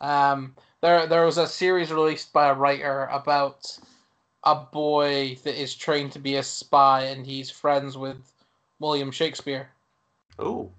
um 0.00 0.54
there 0.80 1.06
there 1.06 1.24
was 1.24 1.38
a 1.38 1.46
series 1.46 1.92
released 1.92 2.32
by 2.32 2.48
a 2.48 2.54
writer 2.54 3.04
about 3.12 3.78
a 4.44 4.54
boy 4.54 5.36
that 5.44 5.60
is 5.60 5.74
trained 5.74 6.12
to 6.12 6.18
be 6.18 6.36
a 6.36 6.42
spy 6.42 7.02
and 7.04 7.24
he's 7.26 7.50
friends 7.50 7.96
with 7.96 8.18
William 8.80 9.10
Shakespeare 9.10 9.70
Oh. 10.38 10.70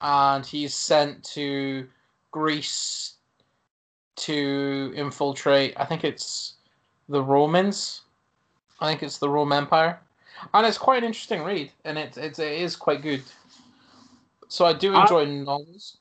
and 0.00 0.44
he's 0.46 0.74
sent 0.74 1.24
to 1.34 1.88
Greece 2.30 3.14
to 4.16 4.92
infiltrate 4.96 5.74
I 5.76 5.84
think 5.84 6.04
it's 6.04 6.54
the 7.08 7.22
Romans. 7.22 8.02
I 8.80 8.88
think 8.88 9.02
it's 9.02 9.18
the 9.18 9.28
Rome 9.28 9.52
Empire, 9.52 9.98
and 10.54 10.66
it's 10.66 10.78
quite 10.78 10.98
an 10.98 11.04
interesting 11.04 11.42
read, 11.42 11.72
and 11.84 11.96
it 11.98 12.16
it, 12.18 12.38
it 12.38 12.60
is 12.60 12.76
quite 12.76 13.02
good. 13.02 13.22
So 14.48 14.64
I 14.66 14.72
do 14.72 14.94
I- 14.94 15.02
enjoy 15.02 15.24
novels. 15.24 15.96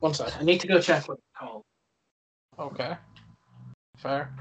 One 0.00 0.12
sec. 0.14 0.32
I 0.40 0.42
need 0.42 0.60
to 0.60 0.66
go 0.68 0.80
check 0.80 1.06
what 1.08 1.18
it's 1.18 1.38
called. 1.38 1.64
Okay, 2.58 2.96
fair. 3.96 4.32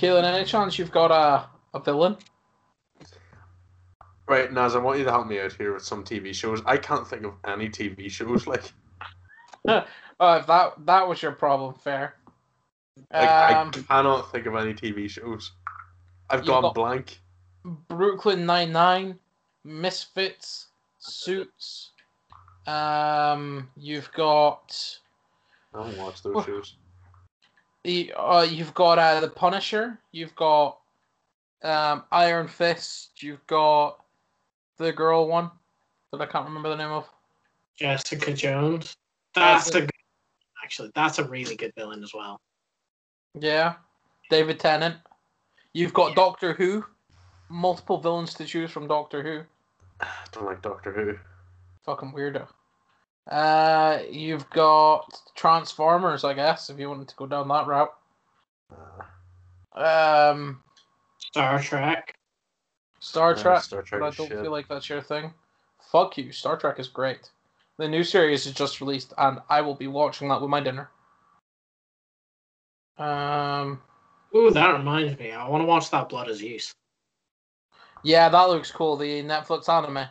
Keelan, 0.00 0.24
any 0.24 0.44
chance 0.46 0.78
you've 0.78 0.90
got 0.90 1.10
a 1.10 1.46
a 1.74 1.80
villain? 1.82 2.16
Right, 4.26 4.50
Naz, 4.52 4.74
I 4.74 4.78
want 4.78 4.98
you 4.98 5.04
to 5.04 5.10
help 5.10 5.26
me 5.26 5.40
out 5.40 5.52
here 5.52 5.74
with 5.74 5.84
some 5.84 6.04
TV 6.04 6.34
shows. 6.34 6.62
I 6.64 6.76
can't 6.78 7.06
think 7.06 7.24
of 7.24 7.34
any 7.46 7.68
TV 7.68 8.10
shows. 8.10 8.46
Like, 8.46 8.62
Oh, 10.22 10.34
if 10.36 10.46
that 10.46 10.86
that 10.86 11.06
was 11.06 11.20
your 11.20 11.32
problem, 11.32 11.74
fair. 11.74 12.14
like 13.12 13.28
Um, 13.56 13.68
I 13.74 13.82
cannot 13.88 14.32
think 14.32 14.46
of 14.46 14.54
any 14.56 14.72
TV 14.72 15.08
shows. 15.10 15.52
I've 16.30 16.46
gone 16.46 16.62
got- 16.62 16.74
blank. 16.74 17.20
Brooklyn 17.88 18.46
Nine 18.46 18.72
Nine, 18.72 19.18
Misfits, 19.64 20.68
Suits. 20.98 21.90
Um, 22.66 23.68
you've 23.76 24.10
got 24.12 24.98
I 25.74 25.82
don't 25.82 25.96
watch 25.98 26.22
those 26.22 26.34
Well- 26.36 26.44
shows. 26.46 26.76
The 27.84 28.12
uh, 28.16 28.46
you've 28.48 28.74
got 28.74 28.98
uh, 28.98 29.20
the 29.20 29.28
Punisher. 29.28 29.98
You've 30.12 30.34
got 30.36 30.78
um 31.62 32.04
Iron 32.12 32.48
Fist. 32.48 33.22
You've 33.22 33.46
got 33.46 33.98
the 34.78 34.92
girl 34.92 35.28
one 35.28 35.50
that 36.12 36.20
I 36.20 36.26
can't 36.26 36.46
remember 36.46 36.68
the 36.70 36.76
name 36.76 36.90
of. 36.90 37.08
Jessica 37.76 38.32
Jones. 38.34 38.96
That's 39.34 39.64
That's 39.66 39.76
a 39.76 39.80
good, 39.80 39.90
actually 40.62 40.90
that's 40.94 41.18
a 41.18 41.24
really 41.24 41.56
good 41.56 41.72
villain 41.76 42.02
as 42.02 42.12
well. 42.12 42.40
Yeah, 43.38 43.74
David 44.28 44.58
Tennant. 44.58 44.96
You've 45.72 45.94
got 45.94 46.10
Yeah. 46.10 46.14
Doctor 46.16 46.52
Who. 46.52 46.84
Multiple 47.48 47.98
villains 47.98 48.34
to 48.34 48.44
choose 48.44 48.70
from 48.70 48.86
Doctor 48.86 49.22
Who. 49.22 49.42
I 50.00 50.08
don't 50.32 50.44
like 50.44 50.62
Doctor 50.62 50.92
Who. 50.92 51.16
Fucking 51.84 52.12
weirdo. 52.12 52.46
Uh, 53.30 54.00
you've 54.10 54.48
got 54.50 55.20
Transformers, 55.36 56.24
I 56.24 56.34
guess, 56.34 56.68
if 56.68 56.78
you 56.78 56.88
wanted 56.88 57.08
to 57.08 57.16
go 57.16 57.26
down 57.26 57.48
that 57.48 57.66
route. 57.66 57.92
Um, 59.72 60.62
Star 61.18 61.60
Trek. 61.60 62.14
Star 62.98 63.34
Yeah, 63.34 63.42
Trek, 63.42 63.62
Star 63.62 63.82
Trek 63.82 64.00
but 64.00 64.06
I 64.12 64.16
don't 64.16 64.28
shit. 64.28 64.42
feel 64.42 64.50
like 64.50 64.68
that's 64.68 64.88
your 64.88 65.00
thing. 65.00 65.32
Fuck 65.92 66.18
you. 66.18 66.32
Star 66.32 66.56
Trek 66.56 66.78
is 66.80 66.88
great. 66.88 67.30
The 67.78 67.88
new 67.88 68.04
series 68.04 68.46
is 68.46 68.52
just 68.52 68.80
released, 68.80 69.14
and 69.16 69.38
I 69.48 69.60
will 69.62 69.74
be 69.74 69.86
watching 69.86 70.28
that 70.28 70.40
with 70.40 70.50
my 70.50 70.60
dinner. 70.60 70.90
Um, 72.98 73.80
Ooh, 74.36 74.50
that 74.50 74.76
reminds 74.76 75.18
me. 75.18 75.32
I 75.32 75.48
want 75.48 75.62
to 75.62 75.66
watch 75.66 75.90
that 75.90 76.08
Blood 76.10 76.28
of 76.28 76.36
Zeus. 76.36 76.74
yeah, 78.02 78.28
that 78.28 78.48
looks 78.48 78.70
cool. 78.70 78.96
The 78.96 79.22
Netflix 79.22 79.68
anime. 79.68 80.06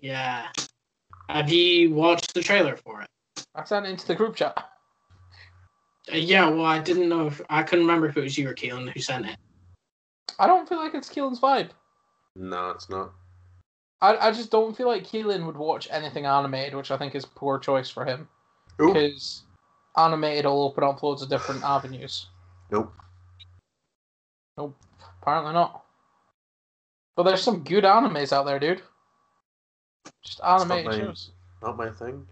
Yeah. 0.00 0.48
Have 1.28 1.50
you 1.50 1.94
watched 1.94 2.34
the 2.34 2.42
trailer 2.42 2.76
for 2.76 3.02
it? 3.02 3.08
I 3.54 3.64
sent 3.64 3.86
it 3.86 3.90
into 3.90 4.06
the 4.06 4.14
group 4.14 4.36
chat. 4.36 4.56
Uh, 6.12 6.16
yeah, 6.16 6.48
well, 6.48 6.66
I 6.66 6.78
didn't 6.78 7.08
know 7.08 7.26
if 7.26 7.40
I 7.48 7.62
couldn't 7.62 7.86
remember 7.86 8.08
if 8.08 8.16
it 8.16 8.22
was 8.22 8.36
you 8.36 8.48
or 8.48 8.54
Keelan 8.54 8.90
who 8.92 9.00
sent 9.00 9.26
it. 9.26 9.36
I 10.38 10.46
don't 10.46 10.68
feel 10.68 10.78
like 10.78 10.94
it's 10.94 11.08
Keelan's 11.08 11.40
vibe. 11.40 11.70
no, 12.36 12.70
it's 12.70 12.90
not. 12.90 13.12
I, 14.02 14.28
I 14.28 14.30
just 14.32 14.50
don't 14.50 14.76
feel 14.76 14.88
like 14.88 15.04
Keelan 15.04 15.46
would 15.46 15.56
watch 15.56 15.88
anything 15.90 16.26
animated, 16.26 16.74
which 16.74 16.90
I 16.90 16.98
think 16.98 17.14
is 17.14 17.24
poor 17.24 17.58
choice 17.58 17.88
for 17.88 18.04
him. 18.04 18.28
Ooh. 18.82 18.92
Because 18.92 19.44
animated 19.96 20.44
will 20.44 20.64
open 20.64 20.84
up 20.84 21.02
loads 21.02 21.22
of 21.22 21.30
different 21.30 21.62
avenues. 21.64 22.26
Nope. 22.70 22.92
Nope, 24.58 24.76
apparently 25.22 25.52
not. 25.54 25.84
But 27.16 27.22
there's 27.22 27.42
some 27.42 27.64
good 27.64 27.84
animes 27.84 28.32
out 28.32 28.44
there, 28.44 28.58
dude. 28.58 28.82
Just 30.24 30.40
not 30.42 30.60
animated 30.60 30.86
my- 30.86 30.98
shows. 30.98 31.30
Not 31.62 31.76
my 31.76 31.90
thing. 31.90 32.26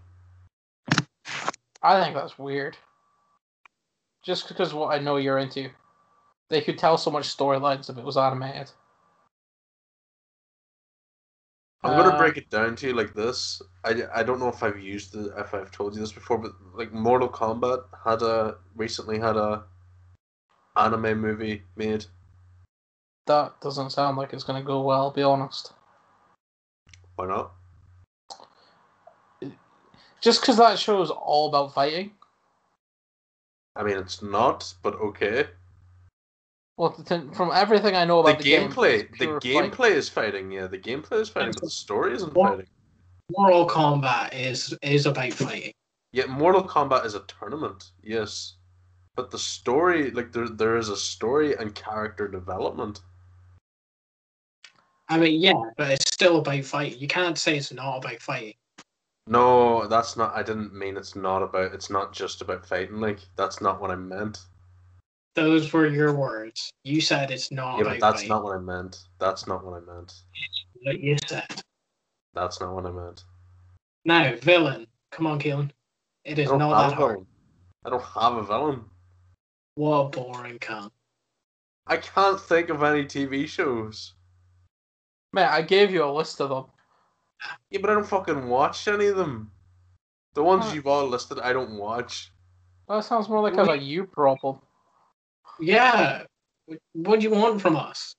I 1.81 2.01
think 2.01 2.15
that's 2.15 2.37
weird. 2.39 2.77
Just 4.23 4.47
because 4.47 4.73
what 4.73 4.93
I 4.93 4.99
know 4.99 5.17
you're 5.17 5.39
into. 5.39 5.69
They 6.49 6.61
could 6.61 6.77
tell 6.77 6.97
so 6.97 7.09
much 7.11 7.35
storylines 7.35 7.89
if 7.89 7.97
it 7.97 8.03
was 8.03 8.15
animated. 8.15 8.71
I'm 11.83 11.97
gonna 11.97 12.15
Uh, 12.15 12.17
break 12.17 12.37
it 12.37 12.49
down 12.49 12.75
to 12.77 12.87
you 12.87 12.93
like 12.93 13.13
this. 13.13 13.61
I, 13.83 14.03
I 14.15 14.23
don't 14.23 14.39
know 14.39 14.47
if 14.47 14.63
I've 14.63 14.79
used 14.79 15.15
it, 15.15 15.33
if 15.35 15.53
I've 15.53 15.71
told 15.71 15.93
you 15.95 15.99
this 15.99 16.13
before, 16.13 16.37
but 16.37 16.53
like 16.73 16.93
Mortal 16.93 17.27
Kombat 17.27 17.83
had 18.05 18.21
a 18.21 18.57
recently 18.75 19.19
had 19.19 19.35
a 19.35 19.65
anime 20.77 21.19
movie 21.19 21.63
made. 21.75 22.05
That 23.25 23.59
doesn't 23.59 23.89
sound 23.89 24.17
like 24.17 24.31
it's 24.31 24.43
gonna 24.45 24.63
go 24.63 24.81
well, 24.81 25.01
I'll 25.01 25.11
be 25.11 25.23
honest. 25.23 25.73
Why 27.15 27.27
not? 27.27 27.51
Just 30.23 30.39
because 30.39 30.55
that 30.55 30.79
show 30.79 31.01
is 31.01 31.09
all 31.09 31.49
about 31.49 31.73
fighting. 31.73 32.11
I 33.75 33.83
mean, 33.83 33.97
it's 33.97 34.21
not, 34.21 34.73
but 34.81 34.95
okay. 34.95 35.47
Well, 36.77 36.95
the 36.97 37.29
from 37.35 37.51
everything 37.53 37.95
I 37.97 38.05
know 38.05 38.23
The 38.23 38.29
about 38.29 38.37
the, 38.41 38.43
game, 38.45 38.71
gameplay, 38.71 38.99
it's 39.01 39.11
the 39.11 39.17
pure 39.17 39.41
fighting. 39.41 39.71
gameplay 39.71 39.91
is 39.91 40.07
fighting. 40.07 40.49
Yeah, 40.49 40.67
the 40.67 40.77
gameplay 40.79 41.19
is 41.19 41.27
fighting, 41.27 41.51
but 41.51 41.63
the 41.63 41.69
story 41.69 42.13
isn't 42.13 42.33
What? 42.33 42.51
fighting. 42.51 42.67
Mortal 43.31 43.67
Kombat 43.67 44.33
is 44.33 44.73
is 44.81 45.05
about 45.05 45.33
fighting. 45.33 45.73
Yeah, 46.13 46.27
Mortal 46.27 46.63
Kombat 46.63 47.05
is 47.05 47.15
a 47.15 47.21
tournament, 47.21 47.91
yes, 48.01 48.55
but 49.15 49.29
the 49.29 49.39
story, 49.39 50.11
like 50.11 50.31
there, 50.31 50.47
there 50.47 50.77
is 50.77 50.87
a 50.87 50.95
story 50.97 51.53
and 51.57 51.75
character 51.75 52.27
development. 52.29 53.01
I 55.09 55.17
mean, 55.17 55.41
yeah, 55.41 55.53
but 55.77 55.91
it's 55.91 56.07
still 56.13 56.39
about 56.39 56.63
fighting. 56.63 56.99
You 56.99 57.07
can't 57.07 57.37
say 57.37 57.57
it's 57.57 57.73
not 57.73 57.97
about 57.97 58.21
fighting. 58.21 58.53
No, 59.27 59.87
that's 59.87 60.17
not. 60.17 60.35
I 60.35 60.43
didn't 60.43 60.73
mean 60.73 60.97
it's 60.97 61.15
not 61.15 61.41
about. 61.41 61.73
It's 61.73 61.89
not 61.89 62.13
just 62.13 62.41
about 62.41 62.65
fighting. 62.65 62.99
Like 62.99 63.19
that's 63.37 63.61
not 63.61 63.79
what 63.79 63.91
I 63.91 63.95
meant. 63.95 64.39
Those 65.35 65.71
were 65.71 65.87
your 65.87 66.13
words. 66.13 66.71
You 66.83 67.01
said 67.01 67.31
it's 67.31 67.51
not 67.51 67.77
yeah, 67.77 67.83
about 67.83 67.93
but 67.93 68.01
that's 68.01 68.15
fighting. 68.17 68.29
not 68.29 68.43
what 68.43 68.55
I 68.55 68.59
meant. 68.59 68.97
That's 69.19 69.47
not 69.47 69.65
what 69.65 69.81
I 69.81 69.93
meant. 69.93 70.13
what 70.83 70.99
you 70.99 71.17
said. 71.25 71.63
That's 72.33 72.59
not 72.59 72.73
what 72.73 72.85
I 72.85 72.91
meant. 72.91 73.23
Now, 74.05 74.35
villain. 74.35 74.87
Come 75.11 75.27
on, 75.27 75.39
Keelan. 75.39 75.71
It 76.25 76.39
I 76.39 76.41
is 76.43 76.49
don't 76.49 76.59
that 76.59 76.65
a 76.65 76.73
hard. 76.73 76.97
villain. 76.97 77.27
I 77.85 77.89
don't 77.89 78.03
have 78.03 78.33
a 78.33 78.43
villain. 78.43 78.85
What 79.75 79.97
a 79.97 80.09
boring 80.09 80.59
cunt. 80.59 80.91
I 81.87 81.97
can't 81.97 82.39
think 82.39 82.69
of 82.69 82.83
any 82.83 83.05
TV 83.05 83.47
shows. 83.47 84.13
Man, 85.33 85.49
I 85.49 85.61
gave 85.61 85.91
you 85.91 86.03
a 86.03 86.11
list 86.11 86.39
of 86.41 86.49
them. 86.49 86.65
Yeah, 87.69 87.79
but 87.81 87.89
I 87.89 87.93
don't 87.93 88.05
fucking 88.07 88.47
watch 88.47 88.87
any 88.87 89.07
of 89.07 89.17
them. 89.17 89.51
The 90.33 90.43
ones 90.43 90.65
Huh. 90.65 90.75
you've 90.75 90.87
all 90.87 91.07
listed, 91.07 91.39
I 91.39 91.53
don't 91.53 91.77
watch. 91.77 92.31
That 92.87 93.03
sounds 93.05 93.29
more 93.29 93.41
like 93.41 93.57
a, 93.57 93.63
a 93.63 93.75
you 93.75 94.05
problem. 94.05 94.59
Yeah. 95.59 96.23
What 96.93 97.19
do 97.19 97.23
you 97.27 97.31
want 97.31 97.61
from 97.61 97.75
us? 97.75 98.15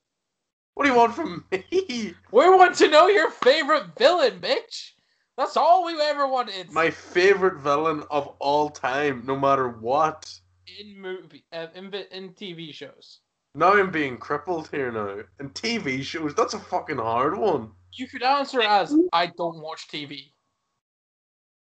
What 0.75 0.85
do 0.85 0.91
you 0.91 0.97
want 0.97 1.15
from 1.15 1.45
me? 1.51 2.15
We 2.33 2.49
want 2.51 2.75
to 2.77 2.89
know 2.89 3.07
your 3.07 3.31
favorite 3.31 3.97
villain, 3.97 4.41
bitch. 4.41 4.93
That's 5.37 5.57
all 5.57 5.85
we've 5.85 5.99
ever 5.99 6.27
wanted. 6.29 6.71
My 6.73 6.91
favorite 6.91 7.61
villain 7.61 8.03
of 8.11 8.29
all 8.39 8.71
time, 8.71 9.25
no 9.27 9.37
matter 9.39 9.69
what. 9.69 10.33
in 10.81 11.01
movie, 11.01 11.45
uh, 11.53 11.67
in 11.75 11.93
in 12.13 12.31
TV 12.35 12.73
shows. 12.73 13.21
Now 13.55 13.75
I'm 13.75 13.91
being 13.91 14.17
crippled 14.17 14.69
here 14.69 14.91
now. 14.91 15.23
In 15.39 15.51
TV 15.51 16.03
shows, 16.03 16.35
that's 16.35 16.55
a 16.55 16.59
fucking 16.59 16.99
hard 16.99 17.37
one. 17.37 17.71
You 17.95 18.09
could 18.09 18.23
answer 18.23 18.61
as 18.61 18.95
I 19.13 19.27
don't 19.27 19.61
watch 19.61 19.89
TV. 19.89 20.33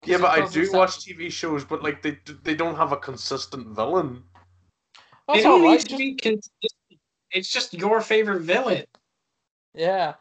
Yeah, 0.04 0.18
but 0.18 0.30
I 0.30 0.46
do 0.48 0.66
sound- 0.66 0.78
watch 0.78 0.98
TV 0.98 1.30
shows, 1.30 1.64
but 1.64 1.82
like 1.82 2.02
they 2.02 2.18
they 2.42 2.54
don't 2.54 2.76
have 2.76 2.92
a 2.92 2.96
consistent 2.96 3.68
villain. 3.68 4.24
That's 5.26 5.40
it 5.40 5.42
don't 5.44 5.62
alright. 5.62 5.78
need 5.78 5.88
to 5.88 5.96
be 5.96 6.14
consistent. 6.14 7.00
It's 7.30 7.50
just 7.50 7.72
your 7.74 8.00
favorite 8.00 8.42
villain. 8.42 8.84
yeah. 9.74 10.14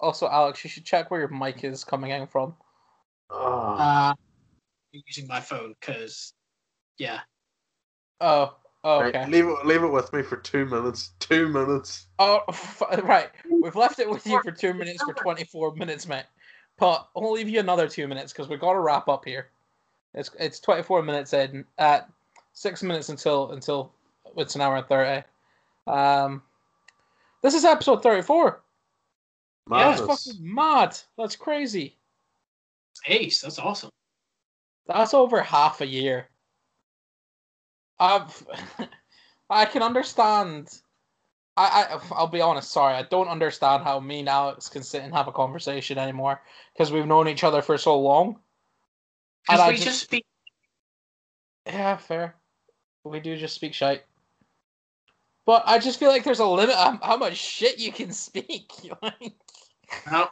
Also, 0.00 0.28
Alex, 0.28 0.62
you 0.64 0.70
should 0.70 0.84
check 0.84 1.10
where 1.10 1.20
your 1.20 1.28
mic 1.30 1.64
is 1.64 1.82
coming 1.84 2.10
in 2.10 2.26
from. 2.26 2.54
Ah. 3.30 4.10
Uh, 4.10 4.14
I'm 4.94 5.02
using 5.06 5.26
my 5.26 5.40
phone 5.40 5.74
because, 5.80 6.34
yeah. 6.98 7.20
Oh, 8.20 8.56
oh 8.84 9.00
Right, 9.00 9.14
okay. 9.16 9.26
leave 9.30 9.46
it 9.46 9.66
leave 9.66 9.82
it 9.82 9.88
with 9.88 10.12
me 10.12 10.22
for 10.22 10.36
two 10.36 10.66
minutes. 10.66 11.10
Two 11.18 11.48
minutes. 11.48 12.06
Oh, 12.18 12.40
f- 12.48 12.82
right. 13.02 13.30
We've 13.50 13.74
left 13.74 13.98
it 13.98 14.08
with 14.08 14.26
you 14.26 14.40
for 14.44 14.52
two 14.52 14.74
minutes 14.74 15.02
for 15.02 15.14
24 15.14 15.74
minutes, 15.74 16.06
mate. 16.06 16.26
But 16.78 17.08
I'll 17.16 17.32
leave 17.32 17.48
you 17.48 17.60
another 17.60 17.88
two 17.88 18.06
minutes 18.06 18.32
because 18.32 18.48
we've 18.48 18.60
got 18.60 18.72
to 18.74 18.80
wrap 18.80 19.08
up 19.08 19.24
here. 19.24 19.48
It's 20.14 20.30
it's 20.38 20.60
24 20.60 21.02
minutes 21.02 21.32
in. 21.32 21.64
At 21.78 22.08
six 22.52 22.82
minutes 22.82 23.08
until 23.08 23.50
until 23.52 23.92
it's 24.36 24.54
an 24.54 24.60
hour 24.60 24.76
and 24.76 24.86
30. 24.86 25.24
Um, 25.86 26.42
this 27.42 27.54
is 27.54 27.64
episode 27.64 28.02
34. 28.02 28.62
That's 29.68 30.00
fucking 30.00 30.54
mad. 30.54 30.98
That's 31.18 31.36
crazy. 31.36 31.96
Ace, 33.06 33.40
that's 33.40 33.58
awesome. 33.58 33.90
That's 34.86 35.14
over 35.14 35.42
half 35.42 35.80
a 35.80 35.86
year. 35.86 36.28
I've 37.98 38.46
I 39.50 39.64
can 39.66 39.82
understand. 39.82 40.68
I, 41.56 41.86
I 41.94 42.00
I'll 42.14 42.26
be 42.26 42.40
honest. 42.40 42.72
Sorry, 42.72 42.94
I 42.94 43.02
don't 43.04 43.28
understand 43.28 43.84
how 43.84 44.00
me 44.00 44.20
and 44.20 44.28
Alex 44.28 44.68
can 44.68 44.82
sit 44.82 45.02
and 45.02 45.14
have 45.14 45.28
a 45.28 45.32
conversation 45.32 45.98
anymore 45.98 46.42
because 46.72 46.90
we've 46.90 47.06
known 47.06 47.28
each 47.28 47.44
other 47.44 47.62
for 47.62 47.78
so 47.78 47.98
long. 47.98 48.40
And 49.48 49.58
Because 49.58 49.60
I 49.60 49.68
we 49.70 49.76
just, 49.76 50.00
speak. 50.00 50.24
Yeah, 51.66 51.96
fair. 51.96 52.34
We 53.04 53.20
do 53.20 53.36
just 53.36 53.54
speak 53.54 53.74
shite. 53.74 54.02
But 55.46 55.62
I 55.66 55.78
just 55.78 55.98
feel 55.98 56.08
like 56.08 56.24
there's 56.24 56.38
a 56.40 56.46
limit 56.46 56.76
on 56.76 56.98
how 57.02 57.18
much 57.18 57.36
shit 57.36 57.78
you 57.78 57.92
can 57.92 58.12
speak. 58.12 58.72
like, 59.02 59.34
No, 60.10 60.28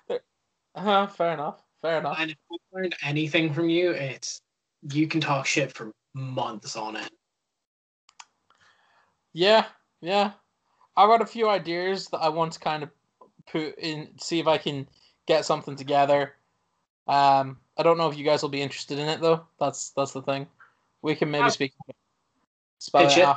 uh, 0.74 1.06
fair 1.06 1.34
enough. 1.34 1.62
Fair 1.82 1.98
enough. 1.98 2.16
and 2.18 2.30
if 2.30 2.36
I 2.50 2.56
learned 2.72 2.96
anything 3.04 3.52
from 3.52 3.68
you, 3.68 3.90
it's 3.90 4.40
you 4.90 5.06
can 5.06 5.20
talk 5.20 5.46
shit 5.46 5.72
for 5.72 5.92
months 6.14 6.76
on 6.76 6.96
it. 6.96 7.10
Yeah, 9.32 9.66
yeah. 10.00 10.32
I've 10.96 11.08
got 11.08 11.22
a 11.22 11.26
few 11.26 11.48
ideas 11.48 12.08
that 12.08 12.18
I 12.18 12.28
want 12.28 12.52
to 12.52 12.60
kind 12.60 12.82
of 12.82 12.90
put 13.50 13.78
in, 13.78 14.10
see 14.18 14.38
if 14.40 14.46
I 14.46 14.58
can 14.58 14.86
get 15.26 15.44
something 15.44 15.76
together. 15.76 16.34
Um, 17.08 17.58
I 17.76 17.82
don't 17.82 17.98
know 17.98 18.08
if 18.10 18.16
you 18.18 18.24
guys 18.24 18.42
will 18.42 18.50
be 18.50 18.62
interested 18.62 18.98
in 18.98 19.08
it 19.08 19.20
though. 19.20 19.46
That's 19.58 19.90
that's 19.90 20.12
the 20.12 20.22
thing. 20.22 20.46
We 21.00 21.14
can 21.14 21.30
maybe 21.30 21.44
Yeah. 21.44 21.50
speak. 21.50 21.72
Spell 22.78 23.06
Pitch 23.06 23.16
it 23.18 23.28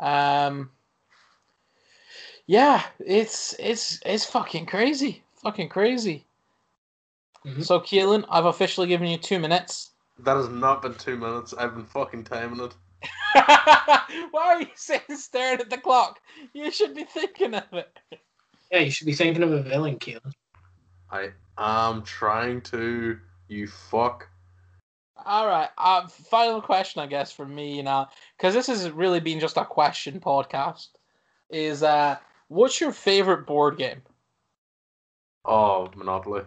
it. 0.00 0.04
Um. 0.04 0.70
Yeah, 2.46 2.82
it's 2.98 3.54
it's 3.58 4.00
it's 4.04 4.24
fucking 4.24 4.66
crazy, 4.66 5.22
fucking 5.42 5.68
crazy. 5.68 6.26
Mhm. 7.44 7.64
So 7.64 7.80
Keelan, 7.80 8.24
I've 8.28 8.44
officially 8.46 8.86
given 8.86 9.08
you 9.08 9.16
two 9.18 9.38
minutes. 9.38 9.90
That 10.18 10.36
has 10.36 10.48
not 10.48 10.82
been 10.82 10.94
two 10.94 11.16
minutes. 11.16 11.54
I've 11.54 11.74
been 11.74 11.86
fucking 11.86 12.24
timing 12.24 12.60
it. 12.60 12.74
Why 13.34 14.28
are 14.34 14.60
you 14.60 14.68
sitting 14.74 15.16
staring 15.16 15.60
at 15.60 15.70
the 15.70 15.78
clock? 15.78 16.20
You 16.52 16.70
should 16.70 16.94
be 16.94 17.04
thinking 17.04 17.54
of 17.54 17.72
it. 17.72 17.98
Yeah, 18.70 18.80
you 18.80 18.90
should 18.90 19.06
be 19.06 19.14
thinking 19.14 19.42
of 19.42 19.52
a 19.52 19.62
villain, 19.62 19.98
Keelan. 19.98 20.32
I 21.10 21.30
am 21.58 22.02
trying 22.02 22.60
to. 22.62 23.18
You 23.48 23.66
fuck. 23.66 24.28
All 25.24 25.46
right. 25.46 25.68
Uh, 25.76 26.08
final 26.08 26.60
question, 26.60 27.02
I 27.02 27.06
guess, 27.06 27.32
for 27.32 27.46
me 27.46 27.76
you 27.76 27.82
now, 27.82 28.08
because 28.36 28.54
this 28.54 28.66
has 28.66 28.90
really 28.90 29.20
been 29.20 29.40
just 29.40 29.56
a 29.56 29.64
question 29.64 30.20
podcast. 30.20 30.88
Is 31.50 31.82
uh, 31.82 32.16
what's 32.48 32.80
your 32.80 32.92
favorite 32.92 33.46
board 33.46 33.76
game? 33.76 34.02
Oh, 35.44 35.90
Monopoly. 35.96 36.42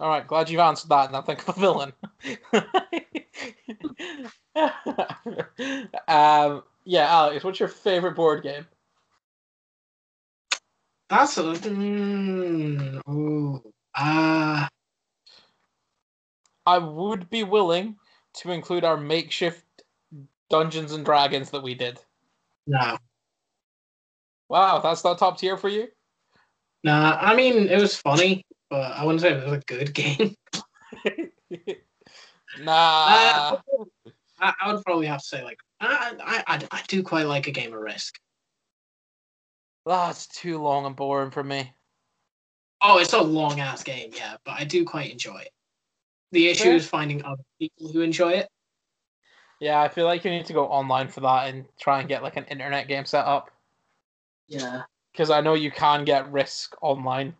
All 0.00 0.10
right, 0.10 0.26
glad 0.26 0.50
you've 0.50 0.60
answered 0.60 0.90
that. 0.90 1.12
Now 1.12 1.22
think 1.22 1.46
of 1.48 1.56
a 1.56 1.60
villain. 1.60 1.92
um, 6.08 6.62
yeah, 6.84 7.06
Alex, 7.08 7.44
what's 7.44 7.60
your 7.60 7.68
favorite 7.68 8.14
board 8.14 8.42
game? 8.42 8.66
That's 11.08 11.38
a 11.38 11.42
mm, 11.42 13.00
ooh, 13.08 13.62
uh, 13.94 14.66
I 16.66 16.78
would 16.78 17.30
be 17.30 17.44
willing 17.44 17.96
to 18.34 18.52
include 18.52 18.84
our 18.84 18.96
makeshift 18.96 19.64
Dungeons 20.50 20.92
and 20.92 21.04
Dragons 21.04 21.50
that 21.50 21.62
we 21.62 21.74
did. 21.74 21.98
no, 22.66 22.98
Wow, 24.48 24.80
that's 24.80 25.04
not 25.04 25.18
top 25.18 25.38
tier 25.38 25.56
for 25.56 25.68
you. 25.68 25.88
nah. 26.84 27.18
I 27.20 27.34
mean, 27.34 27.68
it 27.68 27.80
was 27.80 27.96
funny, 27.96 28.44
but 28.70 28.92
I 28.92 29.04
wouldn't 29.04 29.20
say 29.20 29.32
it 29.32 29.44
was 29.44 29.52
a 29.52 29.62
good 29.66 29.94
game. 29.94 30.34
nah. 32.60 33.06
Uh, 33.06 33.56
I, 34.38 34.52
I 34.60 34.72
would 34.72 34.84
probably 34.84 35.06
have 35.06 35.20
to 35.20 35.26
say 35.26 35.42
like 35.42 35.58
I, 35.80 36.14
I 36.22 36.54
I 36.54 36.68
I 36.70 36.82
do 36.88 37.02
quite 37.02 37.26
like 37.26 37.46
a 37.46 37.52
game 37.52 37.72
of 37.72 37.80
Risk. 37.80 38.18
That's 39.86 40.26
too 40.26 40.60
long 40.60 40.84
and 40.84 40.96
boring 40.96 41.30
for 41.30 41.44
me. 41.44 41.72
Oh, 42.82 42.98
it's 42.98 43.12
a 43.12 43.20
long 43.20 43.60
ass 43.60 43.82
game, 43.82 44.10
yeah, 44.14 44.36
but 44.44 44.56
I 44.58 44.64
do 44.64 44.84
quite 44.84 45.10
enjoy 45.10 45.38
it. 45.38 45.50
The 46.32 46.48
issue 46.48 46.64
Fair. 46.64 46.74
is 46.74 46.86
finding 46.86 47.24
other 47.24 47.42
people 47.58 47.88
who 47.88 48.00
enjoy 48.00 48.32
it. 48.32 48.48
Yeah, 49.60 49.80
I 49.80 49.88
feel 49.88 50.04
like 50.04 50.24
you 50.24 50.30
need 50.30 50.46
to 50.46 50.52
go 50.52 50.66
online 50.66 51.08
for 51.08 51.20
that 51.20 51.48
and 51.48 51.64
try 51.80 52.00
and 52.00 52.08
get 52.08 52.22
like 52.22 52.36
an 52.36 52.44
internet 52.44 52.88
game 52.88 53.06
set 53.06 53.24
up. 53.24 53.50
Yeah. 54.48 54.82
Because 55.12 55.30
I 55.30 55.40
know 55.40 55.54
you 55.54 55.70
can 55.70 56.04
get 56.04 56.30
Risk 56.30 56.76
online. 56.82 57.34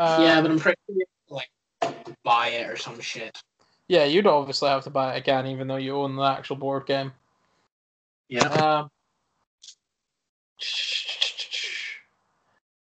Um, 0.00 0.22
yeah, 0.24 0.40
but 0.40 0.50
I'm 0.50 0.58
pretty 0.58 0.78
sure 0.88 0.96
you 0.96 1.04
have 1.04 1.28
to, 1.28 1.34
like 1.34 2.16
buy 2.24 2.48
it 2.48 2.70
or 2.70 2.76
some 2.78 2.98
shit. 3.00 3.36
yeah, 3.86 4.04
you'd 4.04 4.26
obviously 4.26 4.70
have 4.70 4.84
to 4.84 4.90
buy 4.90 5.14
it 5.14 5.18
again, 5.18 5.46
even 5.46 5.68
though 5.68 5.76
you 5.76 5.94
own 5.94 6.16
the 6.16 6.22
actual 6.22 6.56
board 6.56 6.86
game. 6.86 7.12
Yeah. 8.30 8.46
Um, 8.46 8.90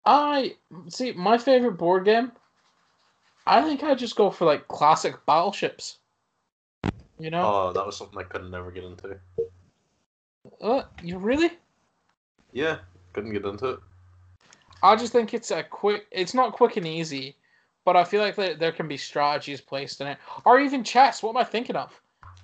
I 0.06 0.56
see 0.90 1.14
my 1.14 1.38
favorite 1.38 1.78
board 1.78 2.04
game. 2.04 2.34
I 3.48 3.62
think 3.62 3.82
I 3.84 3.96
just 3.96 4.16
go 4.18 4.30
for 4.30 4.44
like 4.46 4.68
classic 4.68 5.16
battleships. 5.26 6.00
You 7.18 7.30
know, 7.30 7.44
Oh, 7.46 7.72
that 7.74 7.86
was 7.86 7.96
something 7.96 8.20
I 8.20 8.24
could 8.24 8.52
never 8.52 8.72
get 8.72 8.84
into. 8.84 9.18
uh, 10.62 10.82
you 11.02 11.18
really? 11.18 11.52
Yeah, 12.52 12.80
couldn't 13.14 13.32
get 13.32 13.46
into 13.46 13.70
it. 13.70 13.80
I 14.86 14.96
just 14.96 15.12
think 15.12 15.34
it's 15.34 15.50
a 15.50 15.64
quick. 15.64 16.06
It's 16.12 16.36
not 16.36 16.54
quick 16.54 16.78
and 16.78 16.86
easy, 16.86 17.36
but 17.86 17.96
I 17.96 18.04
feel 18.04 18.22
like 18.22 18.36
there, 18.36 18.54
there 18.54 18.72
can 18.72 18.88
be 18.88 18.98
strategies 18.98 19.60
placed 19.60 20.00
in 20.00 20.08
it, 20.08 20.18
or 20.46 20.60
even 20.60 20.84
chess. 20.84 21.24
What 21.24 21.32
am 21.32 21.38
I 21.38 21.44
thinking 21.44 21.76
of? 21.76 22.00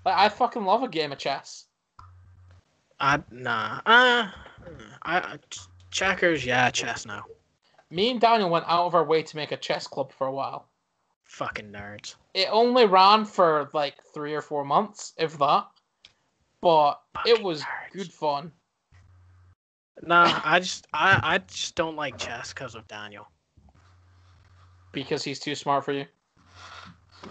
Like 0.05 0.18
I 0.18 0.27
fucking 0.27 0.65
love 0.65 0.81
a 0.81 0.88
game 0.88 1.11
of 1.11 1.19
chess. 1.19 1.65
I 2.99 3.19
nah. 3.30 3.81
Uh, 3.85 4.30
I, 5.03 5.38
checkers. 5.91 6.43
Yeah, 6.43 6.72
chess 6.72 7.05
no. 7.05 7.22
Me 7.91 8.09
and 8.09 8.19
Daniel 8.19 8.49
went 8.49 8.65
out 8.68 8.85
of 8.85 8.95
our 8.95 9.03
way 9.03 9.22
to 9.22 9.35
make 9.35 9.51
a 9.51 9.57
chess 9.57 9.85
club 9.85 10.11
for 10.11 10.26
a 10.26 10.31
while. 10.31 10.65
Fucking 11.26 11.72
nerds. 11.72 12.15
It 12.34 12.47
only 12.51 12.85
ran 12.85 13.26
for 13.26 13.69
like 13.73 13.95
three 14.13 14.34
or 14.34 14.41
four 14.41 14.65
months, 14.65 15.13
if 15.18 15.38
that. 15.38 15.68
But 16.59 17.01
it 17.26 17.43
was 17.43 17.61
nerds. 17.61 17.93
good 17.93 18.11
fun. 18.11 18.51
Nah, 20.06 20.41
I 20.44 20.60
just 20.60 20.88
I 20.94 21.19
I 21.22 21.38
just 21.40 21.76
don't 21.76 21.95
like 21.95 22.18
chess 22.18 22.53
because 22.53 22.76
of 22.76 22.88
Daniel. 22.88 23.28
Because 24.91 25.23
he's 25.23 25.40
too 25.40 25.56
smart 25.56 25.86
for 25.86 25.94
you. 25.94 26.06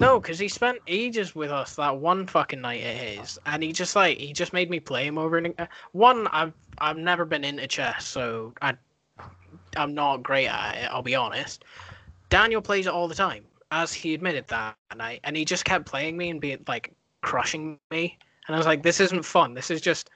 No, 0.01 0.21
because 0.21 0.39
he 0.39 0.49
spent 0.49 0.79
ages 0.87 1.35
with 1.35 1.51
us 1.51 1.75
that 1.77 1.97
one 1.97 2.27
fucking 2.27 2.61
night 2.61 2.83
at 2.83 2.97
his, 2.97 3.39
and 3.45 3.63
he 3.63 3.73
just 3.73 3.97
like 3.97 4.19
he 4.19 4.33
just 4.33 4.53
made 4.53 4.71
me 4.71 4.81
play 4.81 5.07
him 5.07 5.19
over 5.19 5.37
and 5.37 5.49
ag- 5.59 5.69
one. 5.93 6.27
I've 6.29 6.53
I've 6.79 6.97
never 6.97 7.25
been 7.25 7.45
into 7.45 7.67
chess, 7.67 8.07
so 8.07 8.55
I 8.63 8.75
I'm 9.77 9.95
not 9.95 10.23
great 10.23 10.47
at 10.47 10.77
it. 10.77 10.91
I'll 10.91 11.03
be 11.03 11.17
honest. 11.17 11.65
Daniel 12.31 12.63
plays 12.63 12.87
it 12.87 12.93
all 12.93 13.09
the 13.09 13.15
time, 13.15 13.45
as 13.73 13.93
he 13.93 14.15
admitted 14.15 14.47
that 14.49 14.77
night, 14.97 15.21
and 15.25 15.37
he 15.37 15.45
just 15.45 15.65
kept 15.65 15.87
playing 15.87 16.17
me 16.17 16.31
and 16.31 16.41
being 16.41 16.65
like 16.69 16.95
crushing 17.21 17.79
me, 17.91 18.17
and 18.47 18.55
I 18.55 18.59
was 18.59 18.67
like, 18.67 18.83
this 18.83 19.01
isn't 19.01 19.25
fun. 19.25 19.55
This 19.55 19.71
is 19.71 19.81
just 19.81 20.09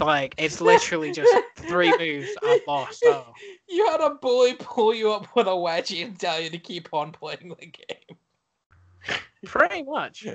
like 0.00 0.34
it's 0.38 0.60
literally 0.60 1.12
just 1.12 1.32
three 1.56 1.96
moves 1.98 2.30
I've 2.44 2.60
lost. 2.66 3.02
Oh. 3.06 3.32
You 3.68 3.86
had 3.90 4.00
a 4.00 4.10
bully 4.14 4.54
pull 4.54 4.94
you 4.94 5.12
up 5.12 5.26
with 5.36 5.46
a 5.46 5.50
wedgie 5.50 6.04
and 6.04 6.18
tell 6.18 6.40
you 6.40 6.50
to 6.50 6.58
keep 6.58 6.88
on 6.92 7.12
playing 7.12 7.54
the 7.58 7.66
game. 7.66 9.18
Pretty 9.44 9.82
much. 9.84 10.26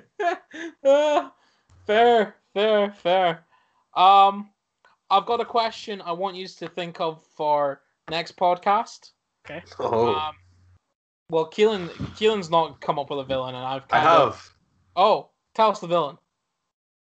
Uh, 0.86 1.30
fair, 1.88 2.36
fair, 2.54 2.94
fair. 2.94 3.46
Um, 3.96 4.50
I've 5.10 5.26
got 5.26 5.42
a 5.42 5.46
question 5.46 6.02
I 6.02 6.14
want 6.14 6.38
you 6.38 6.48
to 6.48 6.68
think 6.70 7.02
of 7.02 7.22
for 7.36 7.82
next 8.10 8.38
podcast. 8.38 9.12
Okay. 9.46 9.62
Oh, 9.80 10.16
Um, 10.16 10.36
well, 11.30 11.50
Keelan, 11.50 11.90
Keelan's 12.16 12.50
not 12.50 12.80
come 12.80 13.00
up 13.00 13.10
with 13.10 13.20
a 13.20 13.24
villain, 13.24 13.56
and 13.56 13.66
I've 13.66 13.84
I 13.92 14.00
kind 14.00 14.08
of. 14.08 14.34
have. 14.36 14.50
Oh, 14.96 15.30
tell 15.56 15.70
us 15.72 15.80
the 15.80 15.88
villain. 15.88 16.18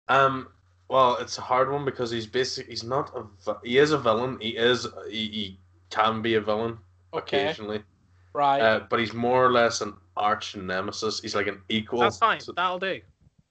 Um, 0.09 0.49
well, 0.89 1.17
it's 1.19 1.39
a 1.39 1.43
hard 1.43 1.71
one 1.71 1.85
because 1.85 2.11
he's 2.11 2.27
basic. 2.27 2.67
He's 2.69 2.85
not 2.85 3.13
a. 3.17 3.57
He 3.65 3.79
is 3.79 3.93
a 3.93 3.99
villain. 3.99 4.39
He 4.41 4.51
is. 4.57 4.87
He, 5.11 5.27
he 5.29 5.61
can 5.91 6.23
be 6.23 6.35
a 6.35 6.41
villain 6.41 6.79
Okay, 7.15 7.45
occasionally, 7.45 7.83
right. 8.35 8.61
uh, 8.61 8.81
but 8.91 8.99
he's 9.01 9.15
more 9.15 9.45
or 9.45 9.53
less 9.53 9.81
an 9.81 9.95
arch 10.17 10.55
nemesis. 10.57 11.21
He's 11.21 11.35
like 11.35 11.47
an 11.47 11.63
equal. 11.69 12.01
That's 12.01 12.19
fine. 12.19 12.39
to- 12.41 12.53
That'll 12.53 12.79
do. 12.79 13.01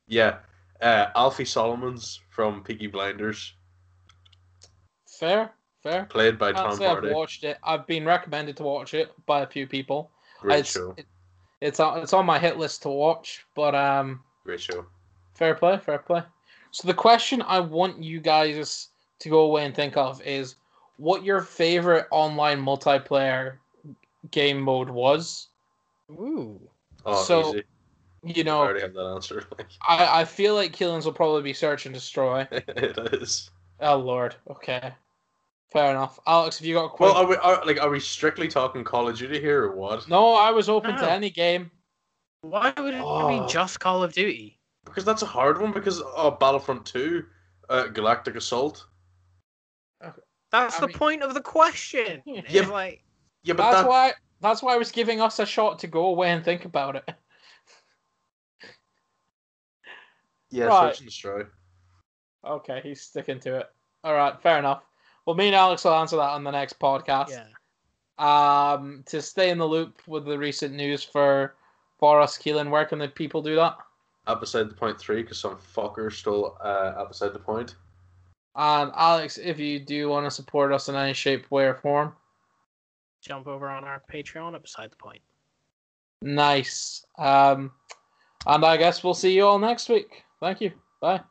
yeah, 0.07 0.38
uh, 0.81 1.07
Alfie 1.15 1.45
Solomons 1.45 2.19
from 2.30 2.64
Peaky 2.64 2.88
Blinders, 2.88 3.53
fair, 5.19 5.51
fair. 5.84 6.05
played 6.05 6.38
by 6.38 6.51
Tom 6.51 6.76
say 6.76 6.85
I've 6.85 6.91
Hardy. 6.99 7.11
watched 7.14 7.43
it. 7.43 7.57
I've 7.64 7.88
been 7.88 8.05
recommended 8.05 8.57
to 8.57 8.64
watch 8.64 8.93
it 8.93 9.11
by 9.26 9.41
a 9.41 9.47
few 9.47 9.68
people. 9.68 10.11
Great 10.41 10.59
it's, 10.59 10.72
show. 10.72 10.93
it- 10.97 11.05
it's 11.59 11.80
on 11.80 11.99
it's 12.03 12.14
on 12.14 12.26
my 12.26 12.38
hit 12.38 12.57
list 12.57 12.84
to 12.84 12.89
watch, 12.89 13.43
but 13.55 13.73
um, 13.73 14.22
Great 14.45 14.61
show. 14.61 14.85
fair 15.34 15.55
play, 15.55 15.80
fair 15.80 15.97
play. 15.97 16.22
So 16.77 16.87
the 16.87 16.93
question 16.93 17.41
I 17.41 17.59
want 17.59 18.03
you 18.03 18.19
guys 18.19 18.89
to 19.17 19.29
go 19.29 19.39
away 19.39 19.65
and 19.65 19.73
think 19.73 19.97
of 19.97 20.21
is 20.21 20.57
what 20.97 21.23
your 21.23 21.41
favorite 21.41 22.05
online 22.11 22.61
multiplayer 22.63 23.55
game 24.29 24.61
mode 24.61 24.87
was. 24.87 25.47
Oh, 26.15 26.59
So- 27.23 27.49
easy. 27.55 27.63
you 28.23 28.43
know, 28.43 28.57
I 28.61 28.65
already 28.65 28.81
have 28.81 28.93
that 28.93 29.07
answer. 29.15 29.43
I, 29.87 30.21
I 30.21 30.25
feel 30.25 30.53
like 30.53 30.71
Keelan's 30.71 31.05
will 31.05 31.13
probably 31.13 31.41
be 31.41 31.51
search 31.53 31.87
and 31.87 31.95
destroy. 31.95 32.47
it 32.51 32.95
is. 33.11 33.49
Oh 33.79 33.97
lord. 33.97 34.35
Okay. 34.47 34.93
Fair 35.73 35.89
enough. 35.89 36.19
Alex, 36.27 36.59
have 36.59 36.67
you 36.67 36.75
got 36.75 36.85
a 36.85 36.89
quick? 36.89 37.11
Well, 37.11 37.15
are 37.23 37.25
we 37.27 37.35
are, 37.37 37.65
like 37.65 37.81
are 37.81 37.89
we 37.89 37.99
strictly 37.99 38.47
talking 38.47 38.83
Call 38.83 39.09
of 39.09 39.17
Duty 39.17 39.39
here 39.41 39.63
or 39.63 39.75
what? 39.75 40.07
no, 40.07 40.35
I 40.35 40.51
was 40.51 40.69
open 40.69 40.93
No. 40.93 41.01
to 41.01 41.11
any 41.11 41.31
game. 41.31 41.71
Why 42.41 42.71
would 42.77 42.93
it 42.93 43.01
Oh. 43.03 43.27
be 43.47 43.51
just 43.51 43.79
Call 43.79 44.03
of 44.03 44.13
Duty? 44.13 44.56
Because 44.88 45.05
that's 45.05 45.22
a 45.22 45.26
hard 45.27 45.61
one. 45.61 45.72
Because 45.72 46.01
oh, 46.03 46.31
Battlefront 46.31 46.85
Two, 46.85 47.26
uh, 47.69 47.88
Galactic 47.88 48.35
Assault. 48.35 48.85
That's 50.51 50.77
I 50.77 50.81
the 50.81 50.88
mean- 50.88 50.97
point 50.97 51.23
of 51.23 51.34
the 51.34 51.41
question. 51.41 52.22
Yeah. 52.49 52.68
Like 52.68 53.03
Yeah, 53.43 53.53
but 53.53 53.72
That's 53.72 53.81
that, 53.84 53.89
why. 53.89 54.14
That's 54.39 54.61
why 54.64 54.73
I 54.73 54.77
was 54.77 54.91
giving 54.91 55.19
us 55.19 55.39
a 55.39 55.45
shot 55.45 55.80
to 55.80 55.88
go 55.88 56.05
away 56.05 56.30
and 56.30 56.45
think 56.45 56.65
about 56.65 56.95
it. 56.95 57.03
yeah, 60.51 60.65
Right. 60.65 60.89
Search 60.93 60.99
and 60.99 61.07
Destroy. 61.09 61.41
Okay, 62.45 62.80
he's 62.84 63.01
sticking 63.01 63.39
to 63.41 63.57
it. 63.57 63.65
All 64.03 64.14
right, 64.14 64.39
fair 64.41 64.59
enough. 64.59 64.84
Well, 65.26 65.35
me 65.35 65.47
and 65.47 65.55
Alex 65.55 65.84
will 65.84 65.95
answer 65.95 66.15
that 66.18 66.30
on 66.30 66.43
the 66.43 66.51
next 66.51 66.80
podcast. 66.80 67.30
yeah. 67.30 67.45
Um, 68.19 69.03
to 69.07 69.22
stay 69.22 69.49
in 69.49 69.57
the 69.57 69.65
loop 69.68 70.01
with 70.07 70.26
the 70.26 70.38
recent 70.38 70.73
news 70.73 71.03
for 71.03 71.55
for 71.99 72.22
us, 72.22 72.38
Keelan, 72.38 72.69
where 72.69 72.85
can 72.85 72.99
the 72.99 73.07
people 73.07 73.41
do 73.41 73.55
that? 73.55 73.76
Up 74.27 74.41
beside 74.41 74.69
the 74.69 74.75
point 74.75 74.99
three 74.99 75.21
because 75.23 75.39
some 75.39 75.55
fucker 75.55 76.11
stole 76.11 76.57
uh, 76.61 76.93
up 76.97 77.07
beside 77.09 77.33
the 77.33 77.39
point. 77.39 77.75
And 78.55 78.91
Alex, 78.95 79.37
if 79.37 79.57
you 79.59 79.79
do 79.79 80.09
want 80.09 80.25
to 80.25 80.31
support 80.31 80.73
us 80.73 80.89
in 80.89 80.95
any 80.95 81.13
shape, 81.13 81.49
way, 81.49 81.65
or 81.65 81.75
form, 81.75 82.13
Jump 83.21 83.47
over 83.47 83.69
on 83.69 83.83
our 83.83 84.01
Patreon 84.11 84.53
at 84.55 84.61
Beside 84.61 84.91
the 84.91 84.95
Point. 84.95 85.21
nice. 86.21 87.05
Um, 87.17 87.71
and 88.45 88.63
I 88.63 88.77
guess 88.77 89.03
we'll 89.03 89.13
see 89.13 89.33
you 89.35 89.45
all 89.45 89.59
next 89.59 89.89
week. 89.89 90.23
Thank 90.39 90.61
you. 90.61 90.71
Bye. 91.01 91.21